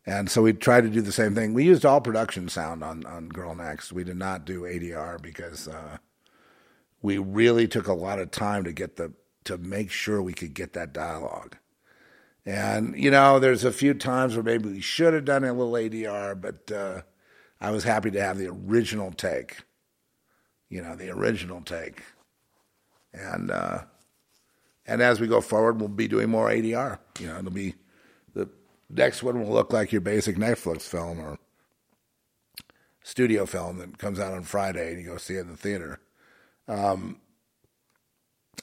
And 0.08 0.30
so 0.30 0.44
we 0.44 0.54
tried 0.54 0.82
to 0.82 0.90
do 0.90 1.02
the 1.02 1.12
same 1.12 1.34
thing. 1.34 1.56
We 1.56 1.66
used 1.66 1.84
all 1.84 2.00
production 2.00 2.48
sound 2.48 2.84
on 2.84 3.06
on 3.06 3.30
Girl 3.30 3.56
Next. 3.56 3.92
We 3.92 4.04
did 4.04 4.18
not 4.18 4.46
do 4.46 4.62
ADR 4.62 5.20
because 5.20 5.68
uh, 5.68 5.98
we 7.06 7.20
really 7.20 7.68
took 7.68 7.88
a 7.88 7.94
lot 7.94 8.18
of 8.18 8.32
time 8.32 8.64
to 8.64 8.74
get 8.74 8.96
the 8.96 9.14
to 9.44 9.60
make 9.60 9.92
sure 9.92 10.24
we 10.24 10.34
could 10.34 10.56
get 10.56 10.74
that 10.74 10.92
dialogue. 10.92 11.56
And 12.48 12.96
you 12.98 13.12
know, 13.12 13.38
there's 13.38 13.64
a 13.64 13.72
few 13.72 13.94
times 13.94 14.34
where 14.34 14.44
maybe 14.44 14.70
we 14.70 14.82
should 14.82 15.14
have 15.14 15.24
done 15.24 15.44
a 15.44 15.54
little 15.54 15.74
ADR, 15.74 16.42
but 16.42 16.72
uh, 16.76 17.02
I 17.62 17.70
was 17.70 17.84
happy 17.84 18.10
to 18.10 18.20
have 18.20 18.40
the 18.40 18.48
original 18.48 19.12
take. 19.12 19.58
You 20.68 20.82
know, 20.82 20.96
the 20.96 21.12
original 21.12 21.62
take. 21.62 22.02
And 23.14 23.52
uh, 23.52 23.84
and 24.88 25.04
as 25.04 25.20
we 25.20 25.28
go 25.28 25.42
forward, 25.42 25.80
we'll 25.80 25.90
be 25.90 26.08
doing 26.08 26.32
more 26.32 26.50
ADR. 26.50 26.98
You 27.20 27.28
know, 27.28 27.38
it'll 27.38 27.52
be 27.52 27.76
the 28.34 28.50
next 28.90 29.22
one 29.22 29.40
will 29.40 29.54
look 29.54 29.72
like 29.72 29.92
your 29.92 30.02
basic 30.02 30.38
Netflix 30.38 30.82
film 30.82 31.20
or 31.20 31.38
studio 33.04 33.46
film 33.46 33.78
that 33.78 34.00
comes 34.00 34.20
out 34.20 34.34
on 34.34 34.42
Friday 34.42 34.94
and 34.94 35.04
you 35.04 35.08
go 35.08 35.18
see 35.18 35.36
it 35.36 35.42
in 35.42 35.50
the 35.50 35.56
theater. 35.56 36.00
Um, 36.68 37.20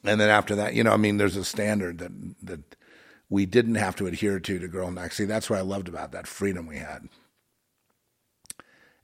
and 0.05 0.21
then 0.21 0.29
after 0.29 0.57
that, 0.57 0.75
you 0.75 0.83
know, 0.83 0.93
I 0.93 0.97
mean, 0.97 1.17
there's 1.17 1.37
a 1.37 1.45
standard 1.45 1.99
that 1.99 2.13
that 2.43 2.77
we 3.29 3.47
didn't 3.47 3.77
have 3.77 3.97
to 3.97 4.07
adhere 4.07 4.41
to 4.41 4.59
to 4.59 4.69
Girl 4.69 4.91
Next. 4.91 5.17
See, 5.17 5.25
that's 5.25 5.49
what 5.49 5.59
I 5.59 5.63
loved 5.63 5.89
about 5.89 6.13
that 6.13 6.27
freedom 6.27 6.67
we 6.67 6.79
had, 6.79 7.09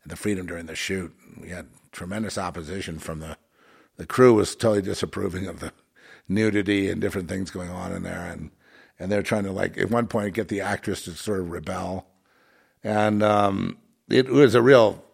and 0.02 0.10
the 0.10 0.16
freedom 0.16 0.46
during 0.46 0.66
the 0.66 0.74
shoot. 0.74 1.14
We 1.40 1.50
had 1.50 1.68
tremendous 1.92 2.36
opposition 2.36 2.98
from 2.98 3.20
the 3.20 3.36
the 3.96 4.06
crew 4.06 4.34
was 4.34 4.54
totally 4.56 4.82
disapproving 4.82 5.46
of 5.46 5.60
the 5.60 5.72
nudity 6.28 6.90
and 6.90 7.00
different 7.00 7.28
things 7.28 7.50
going 7.50 7.70
on 7.70 7.92
in 7.92 8.02
there, 8.02 8.26
and 8.26 8.50
and 8.98 9.10
they're 9.10 9.22
trying 9.22 9.44
to 9.44 9.52
like 9.52 9.78
at 9.78 9.90
one 9.90 10.08
point 10.08 10.34
get 10.34 10.48
the 10.48 10.60
actress 10.60 11.02
to 11.02 11.12
sort 11.12 11.40
of 11.40 11.50
rebel, 11.50 12.06
and 12.82 13.22
um, 13.22 13.78
it 14.08 14.28
was 14.28 14.54
a 14.54 14.62
real 14.62 15.04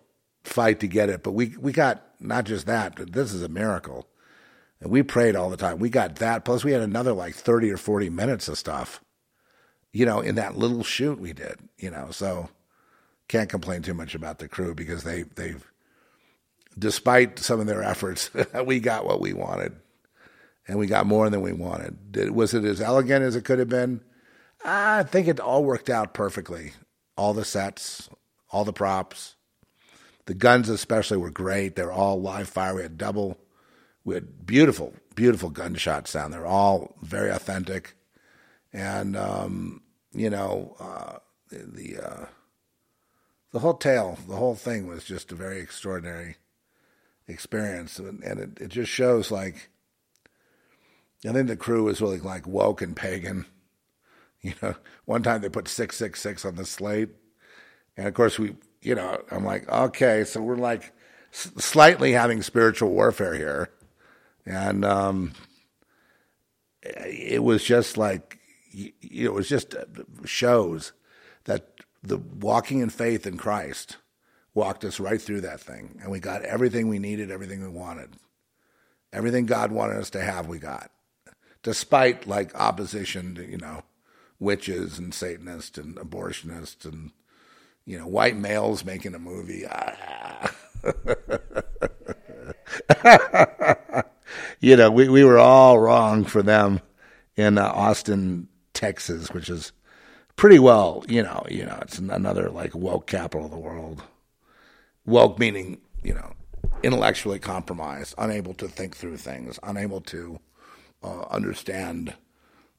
fight 0.44 0.80
to 0.80 0.86
get 0.86 1.08
it. 1.08 1.22
But 1.22 1.32
we 1.32 1.56
we 1.58 1.72
got 1.72 2.04
not 2.20 2.44
just 2.44 2.66
that, 2.66 2.96
but 2.96 3.12
this 3.12 3.32
is 3.32 3.42
a 3.42 3.48
miracle. 3.48 4.06
And 4.80 4.90
we 4.90 5.02
prayed 5.02 5.34
all 5.34 5.50
the 5.50 5.56
time. 5.56 5.78
We 5.78 5.88
got 5.88 6.16
that. 6.16 6.44
Plus, 6.44 6.64
we 6.64 6.72
had 6.72 6.82
another 6.82 7.12
like 7.12 7.34
30 7.34 7.70
or 7.70 7.76
40 7.76 8.10
minutes 8.10 8.48
of 8.48 8.58
stuff, 8.58 9.00
you 9.92 10.04
know, 10.04 10.20
in 10.20 10.34
that 10.34 10.58
little 10.58 10.84
shoot 10.84 11.18
we 11.18 11.32
did, 11.32 11.56
you 11.78 11.90
know. 11.90 12.08
So 12.10 12.50
can't 13.28 13.48
complain 13.48 13.82
too 13.82 13.94
much 13.94 14.14
about 14.14 14.38
the 14.38 14.48
crew 14.48 14.74
because 14.74 15.02
they, 15.02 15.22
they've, 15.22 15.64
despite 16.78 17.38
some 17.38 17.60
of 17.60 17.66
their 17.66 17.82
efforts, 17.82 18.30
we 18.66 18.80
got 18.80 19.06
what 19.06 19.20
we 19.20 19.32
wanted. 19.32 19.74
And 20.66 20.78
we 20.78 20.86
got 20.86 21.06
more 21.06 21.28
than 21.28 21.42
we 21.42 21.52
wanted. 21.52 22.12
Did, 22.12 22.30
was 22.30 22.54
it 22.54 22.64
as 22.64 22.80
elegant 22.80 23.22
as 23.22 23.36
it 23.36 23.44
could 23.44 23.58
have 23.58 23.68
been? 23.68 24.00
I 24.64 25.02
think 25.02 25.28
it 25.28 25.38
all 25.38 25.62
worked 25.62 25.90
out 25.90 26.14
perfectly. 26.14 26.72
All 27.16 27.34
the 27.34 27.44
sets, 27.44 28.08
all 28.50 28.64
the 28.64 28.72
props. 28.72 29.33
The 30.26 30.34
guns, 30.34 30.68
especially, 30.68 31.18
were 31.18 31.30
great. 31.30 31.76
They're 31.76 31.92
all 31.92 32.20
live 32.20 32.48
fire. 32.48 32.74
We 32.74 32.82
had 32.82 32.96
double 32.96 33.38
we 34.04 34.14
had 34.14 34.46
beautiful, 34.46 34.94
beautiful 35.14 35.50
gunshot 35.50 36.06
sound. 36.06 36.32
They're 36.32 36.46
all 36.46 36.94
very 37.00 37.30
authentic, 37.30 37.94
and 38.72 39.16
um, 39.16 39.82
you 40.12 40.30
know 40.30 40.76
uh, 40.78 41.18
the 41.50 41.96
uh, 41.98 42.26
the 43.52 43.60
whole 43.60 43.74
tale, 43.74 44.18
the 44.28 44.36
whole 44.36 44.54
thing 44.54 44.86
was 44.86 45.04
just 45.04 45.32
a 45.32 45.36
very 45.36 45.60
extraordinary 45.60 46.36
experience, 47.26 47.98
and, 47.98 48.22
and 48.22 48.40
it, 48.40 48.58
it 48.60 48.68
just 48.68 48.92
shows 48.92 49.30
like 49.30 49.70
I 51.26 51.32
think 51.32 51.48
the 51.48 51.56
crew 51.56 51.84
was 51.84 52.02
really 52.02 52.20
like 52.20 52.46
woke 52.46 52.82
and 52.82 52.94
pagan. 52.94 53.46
You 54.44 54.52
know, 54.60 54.74
one 55.06 55.22
time 55.22 55.40
they 55.40 55.48
put 55.48 55.68
six 55.68 55.96
six 55.96 56.20
six 56.20 56.44
on 56.44 56.56
the 56.56 56.66
slate, 56.66 57.08
and 57.96 58.06
of 58.06 58.12
course 58.12 58.38
we, 58.38 58.54
you 58.84 58.94
know, 58.94 59.22
I'm 59.30 59.44
like, 59.44 59.68
okay, 59.68 60.24
so 60.24 60.40
we're 60.42 60.56
like 60.56 60.92
slightly 61.32 62.12
having 62.12 62.42
spiritual 62.42 62.90
warfare 62.90 63.34
here. 63.34 63.70
And 64.46 64.84
um, 64.84 65.32
it 66.82 67.42
was 67.42 67.64
just 67.64 67.96
like 67.96 68.38
it 68.72 69.32
was 69.32 69.48
just 69.48 69.74
uh, 69.74 69.84
shows 70.24 70.92
that 71.44 71.68
the 72.02 72.18
walking 72.18 72.80
in 72.80 72.90
faith 72.90 73.26
in 73.26 73.38
Christ 73.38 73.96
walked 74.52 74.84
us 74.84 75.00
right 75.00 75.20
through 75.20 75.40
that 75.42 75.60
thing, 75.60 75.98
and 76.02 76.10
we 76.10 76.20
got 76.20 76.42
everything 76.42 76.88
we 76.88 76.98
needed, 76.98 77.30
everything 77.30 77.62
we 77.62 77.68
wanted, 77.68 78.10
everything 79.12 79.46
God 79.46 79.72
wanted 79.72 79.96
us 79.96 80.10
to 80.10 80.20
have, 80.20 80.46
we 80.46 80.58
got, 80.58 80.90
despite 81.62 82.26
like 82.26 82.54
opposition 82.54 83.34
to 83.36 83.48
you 83.48 83.58
know 83.58 83.82
witches 84.38 84.98
and 84.98 85.14
Satanists 85.14 85.78
and 85.78 85.96
abortionists 85.96 86.84
and 86.84 87.12
you 87.86 87.98
know 87.98 88.06
white 88.06 88.36
males 88.36 88.84
making 88.84 89.14
a 89.14 89.18
movie. 89.18 89.64
you 94.60 94.76
know, 94.76 94.90
we, 94.90 95.08
we 95.08 95.24
were 95.24 95.38
all 95.38 95.78
wrong 95.78 96.24
for 96.24 96.42
them 96.42 96.80
in 97.36 97.58
uh, 97.58 97.64
Austin, 97.66 98.48
Texas, 98.72 99.30
which 99.30 99.48
is 99.48 99.72
pretty 100.36 100.58
well, 100.58 101.04
you 101.08 101.22
know, 101.22 101.44
you 101.48 101.64
know, 101.64 101.78
it's 101.82 101.98
another 101.98 102.50
like 102.50 102.74
woke 102.74 103.06
capital 103.06 103.46
of 103.46 103.50
the 103.50 103.58
world. 103.58 104.02
Woke 105.06 105.38
meaning, 105.38 105.80
you 106.02 106.14
know, 106.14 106.32
intellectually 106.82 107.38
compromised, 107.38 108.14
unable 108.18 108.54
to 108.54 108.68
think 108.68 108.96
through 108.96 109.16
things, 109.16 109.58
unable 109.62 110.00
to 110.00 110.38
uh, 111.02 111.22
understand, 111.30 112.14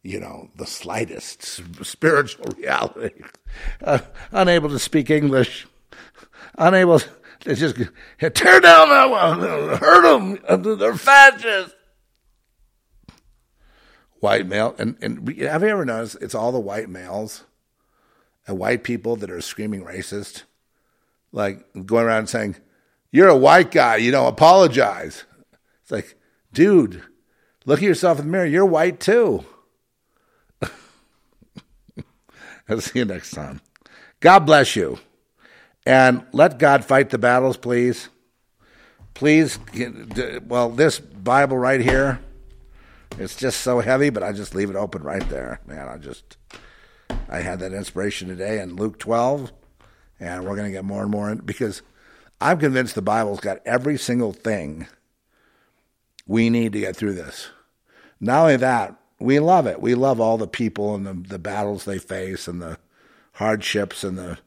you 0.05 0.19
know, 0.19 0.49
the 0.55 0.67
slightest 0.67 1.41
spiritual 1.83 2.45
reality, 2.57 3.09
uh, 3.83 3.99
unable 4.31 4.69
to 4.69 4.77
speak 4.77 5.09
English, 5.09 5.65
unable 6.57 7.01
they 7.43 7.55
just 7.55 7.75
tear 7.75 8.59
down 8.59 8.89
that 8.89 9.09
one, 9.09 9.39
hurt 9.77 10.03
them. 10.03 10.77
They're 10.77 10.95
fascists. 10.95 11.75
White 14.19 14.47
male, 14.47 14.75
and 14.77 14.95
and 15.01 15.27
have 15.39 15.61
you 15.61 15.69
ever 15.69 15.85
noticed 15.85 16.17
it's 16.21 16.33
all 16.33 16.51
the 16.51 16.59
white 16.59 16.89
males 16.89 17.43
and 18.47 18.57
white 18.57 18.83
people 18.83 19.15
that 19.17 19.29
are 19.29 19.41
screaming 19.41 19.83
racist, 19.83 20.43
like 21.31 21.63
going 21.85 22.05
around 22.05 22.27
saying, 22.27 22.55
"You're 23.11 23.27
a 23.27 23.37
white 23.37 23.71
guy, 23.71 23.97
you 23.97 24.09
don't 24.11 24.27
apologize." 24.27 25.25
It's 25.83 25.91
like, 25.91 26.17
dude, 26.53 27.03
look 27.65 27.79
at 27.79 27.85
yourself 27.85 28.19
in 28.19 28.25
the 28.25 28.31
mirror. 28.31 28.45
You're 28.45 28.65
white 28.65 28.99
too. 28.99 29.45
I'll 32.69 32.81
see 32.81 32.99
you 32.99 33.05
next 33.05 33.31
time. 33.31 33.61
God 34.19 34.39
bless 34.39 34.75
you. 34.75 34.99
And 35.85 36.25
let 36.31 36.57
God 36.57 36.83
fight 36.83 37.11
the 37.11 37.17
battles, 37.17 37.57
please. 37.57 38.09
Please, 39.13 39.59
well, 40.47 40.69
this 40.69 40.99
Bible 40.99 41.57
right 41.57 41.79
here, 41.79 42.19
it's 43.17 43.35
just 43.35 43.61
so 43.61 43.79
heavy, 43.79 44.09
but 44.09 44.23
I 44.23 44.33
just 44.33 44.55
leave 44.55 44.69
it 44.69 44.75
open 44.75 45.03
right 45.03 45.27
there. 45.29 45.61
Man, 45.65 45.87
I 45.87 45.97
just, 45.97 46.37
I 47.29 47.39
had 47.39 47.59
that 47.59 47.71
inspiration 47.71 48.27
today 48.27 48.59
in 48.59 48.75
Luke 48.75 48.99
12, 48.99 49.53
and 50.19 50.43
we're 50.43 50.55
going 50.55 50.67
to 50.67 50.71
get 50.71 50.83
more 50.83 51.03
and 51.03 51.11
more 51.11 51.29
in 51.29 51.37
because 51.37 51.81
I'm 52.41 52.57
convinced 52.57 52.95
the 52.95 53.01
Bible's 53.01 53.39
got 53.39 53.59
every 53.65 53.97
single 53.97 54.33
thing 54.33 54.87
we 56.27 56.49
need 56.49 56.73
to 56.73 56.79
get 56.79 56.97
through 56.97 57.13
this. 57.13 57.49
Not 58.19 58.41
only 58.41 58.57
that, 58.57 58.95
we 59.19 59.39
love 59.39 59.67
it. 59.67 59.81
We 59.81 59.95
love 59.95 60.19
all 60.19 60.37
the 60.37 60.47
people 60.47 60.95
and 60.95 61.05
the, 61.05 61.13
the 61.13 61.39
battles 61.39 61.85
they 61.85 61.97
face 61.97 62.47
and 62.47 62.61
the 62.61 62.77
hardships 63.33 64.03
and 64.03 64.17
the 64.17 64.39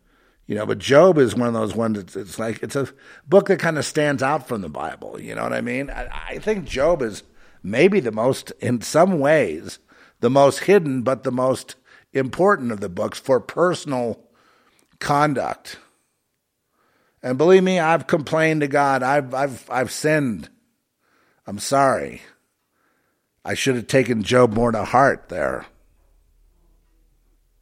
you 0.46 0.54
know, 0.54 0.64
but 0.64 0.78
Job 0.78 1.18
is 1.18 1.34
one 1.34 1.48
of 1.48 1.52
those 1.52 1.74
ones 1.74 1.98
that's 1.98 2.16
it's 2.16 2.38
like 2.38 2.62
it's 2.62 2.74
a 2.74 2.88
book 3.28 3.48
that 3.48 3.60
kind 3.60 3.76
of 3.76 3.84
stands 3.84 4.22
out 4.22 4.48
from 4.48 4.62
the 4.62 4.70
Bible. 4.70 5.20
You 5.20 5.34
know 5.34 5.42
what 5.42 5.52
I 5.52 5.60
mean? 5.60 5.90
I, 5.90 6.08
I 6.30 6.38
think 6.38 6.64
Job 6.64 7.02
is 7.02 7.22
maybe 7.62 8.00
the 8.00 8.12
most, 8.12 8.50
in 8.58 8.80
some 8.80 9.18
ways, 9.20 9.78
the 10.20 10.30
most 10.30 10.60
hidden, 10.60 11.02
but 11.02 11.22
the 11.22 11.30
most 11.30 11.76
important 12.14 12.72
of 12.72 12.80
the 12.80 12.88
books 12.88 13.18
for 13.18 13.40
personal 13.40 14.24
conduct. 15.00 15.78
And 17.22 17.36
believe 17.36 17.62
me, 17.62 17.78
I've 17.78 18.06
complained 18.06 18.62
to 18.62 18.68
God. 18.68 19.02
I've 19.02 19.34
I've 19.34 19.68
I've 19.70 19.90
sinned. 19.90 20.48
I'm 21.46 21.58
sorry. 21.58 22.22
I 23.48 23.54
should 23.54 23.76
have 23.76 23.86
taken 23.86 24.22
Job 24.22 24.52
more 24.52 24.70
to 24.72 24.84
heart 24.84 25.30
there. 25.30 25.64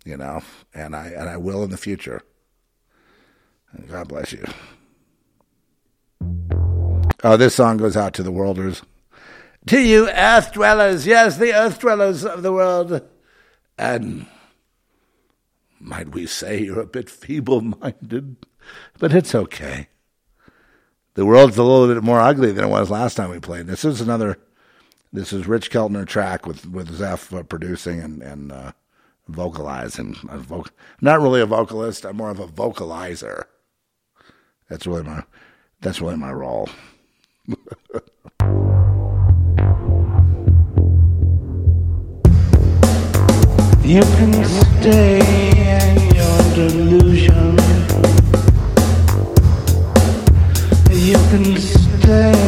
You 0.04 0.16
know, 0.16 0.42
and 0.74 0.96
I 0.96 1.06
and 1.10 1.28
I 1.28 1.36
will 1.36 1.62
in 1.62 1.70
the 1.70 1.76
future. 1.76 2.22
God 3.88 4.08
bless 4.08 4.32
you. 4.32 4.44
Oh, 7.22 7.36
this 7.36 7.54
song 7.54 7.76
goes 7.76 7.96
out 7.96 8.14
to 8.14 8.24
the 8.24 8.32
worlders. 8.32 8.82
To 9.66 9.80
you, 9.80 10.08
earth 10.08 10.52
dwellers, 10.52 11.06
yes, 11.06 11.38
the 11.38 11.54
earth 11.54 11.78
dwellers 11.78 12.24
of 12.24 12.42
the 12.42 12.52
world. 12.52 13.00
And 13.78 14.26
might 15.78 16.08
we 16.08 16.26
say 16.26 16.62
you're 16.62 16.80
a 16.80 16.86
bit 16.86 17.08
feeble 17.08 17.60
minded? 17.60 18.36
But 18.98 19.12
it's 19.12 19.36
okay. 19.36 19.86
The 21.14 21.26
world's 21.26 21.58
a 21.58 21.62
little 21.62 21.94
bit 21.94 22.02
more 22.02 22.20
ugly 22.20 22.50
than 22.50 22.64
it 22.64 22.70
was 22.70 22.90
last 22.90 23.14
time 23.14 23.30
we 23.30 23.38
played. 23.38 23.68
This 23.68 23.84
is 23.84 24.00
another, 24.00 24.38
this 25.12 25.32
is 25.32 25.46
Rich 25.46 25.70
Keltner 25.70 26.06
track 26.06 26.46
with, 26.46 26.66
with 26.68 26.94
Zeph 26.94 27.32
uh, 27.32 27.42
producing 27.42 28.00
and, 28.00 28.22
and 28.22 28.52
uh, 28.52 28.72
vocalizing. 29.28 30.16
I'm 30.28 30.44
voc- 30.44 30.70
not 31.00 31.20
really 31.20 31.40
a 31.40 31.46
vocalist, 31.46 32.04
I'm 32.04 32.16
more 32.16 32.30
of 32.30 32.40
a 32.40 32.46
vocalizer. 32.46 33.44
That's 34.68 34.86
really 34.86 35.04
my, 35.04 35.22
that's 35.80 36.00
really 36.00 36.16
my 36.16 36.32
role. 36.32 36.68
You 43.86 44.02
can 44.02 44.44
stay 44.44 45.20
in 45.20 46.16
your 46.16 46.38
delusion. 46.56 47.56
You 50.90 51.14
can 51.30 51.56
stay 51.56 52.45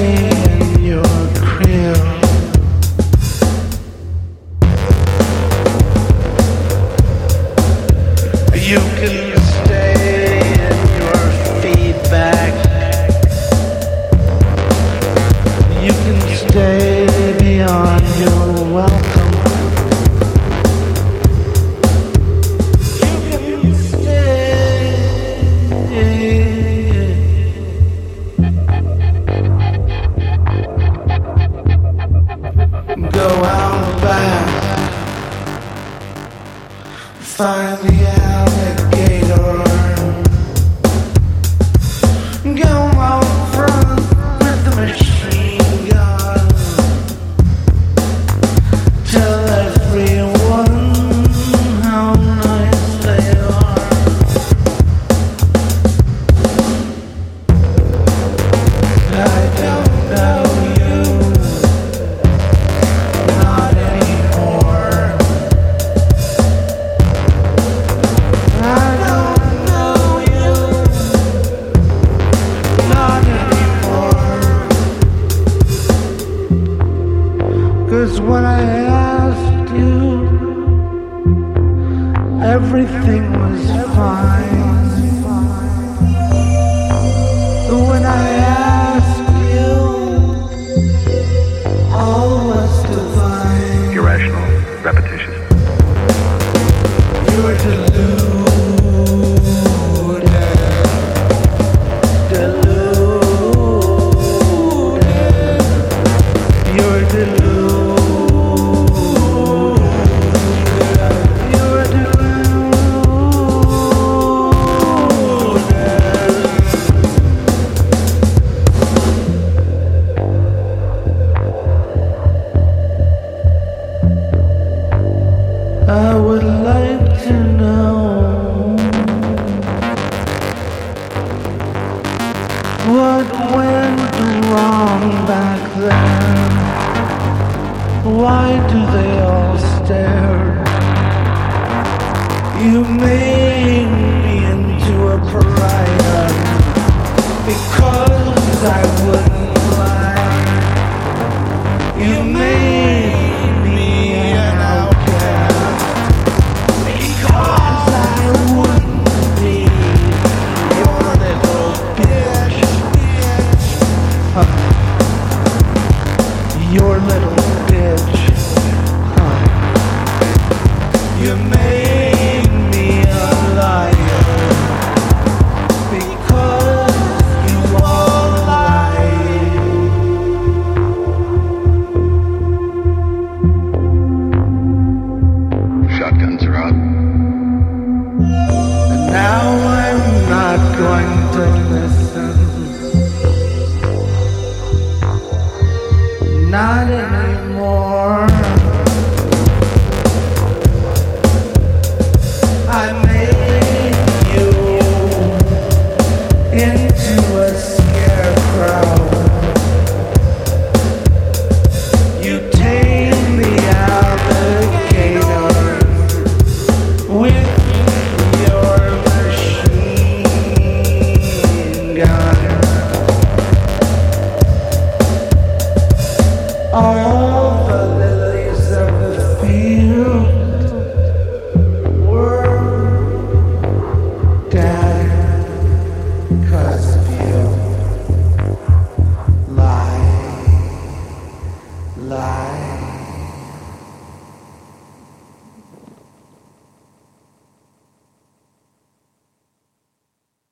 Find 37.39 37.79
the 37.79 38.09
alligator. 38.09 38.28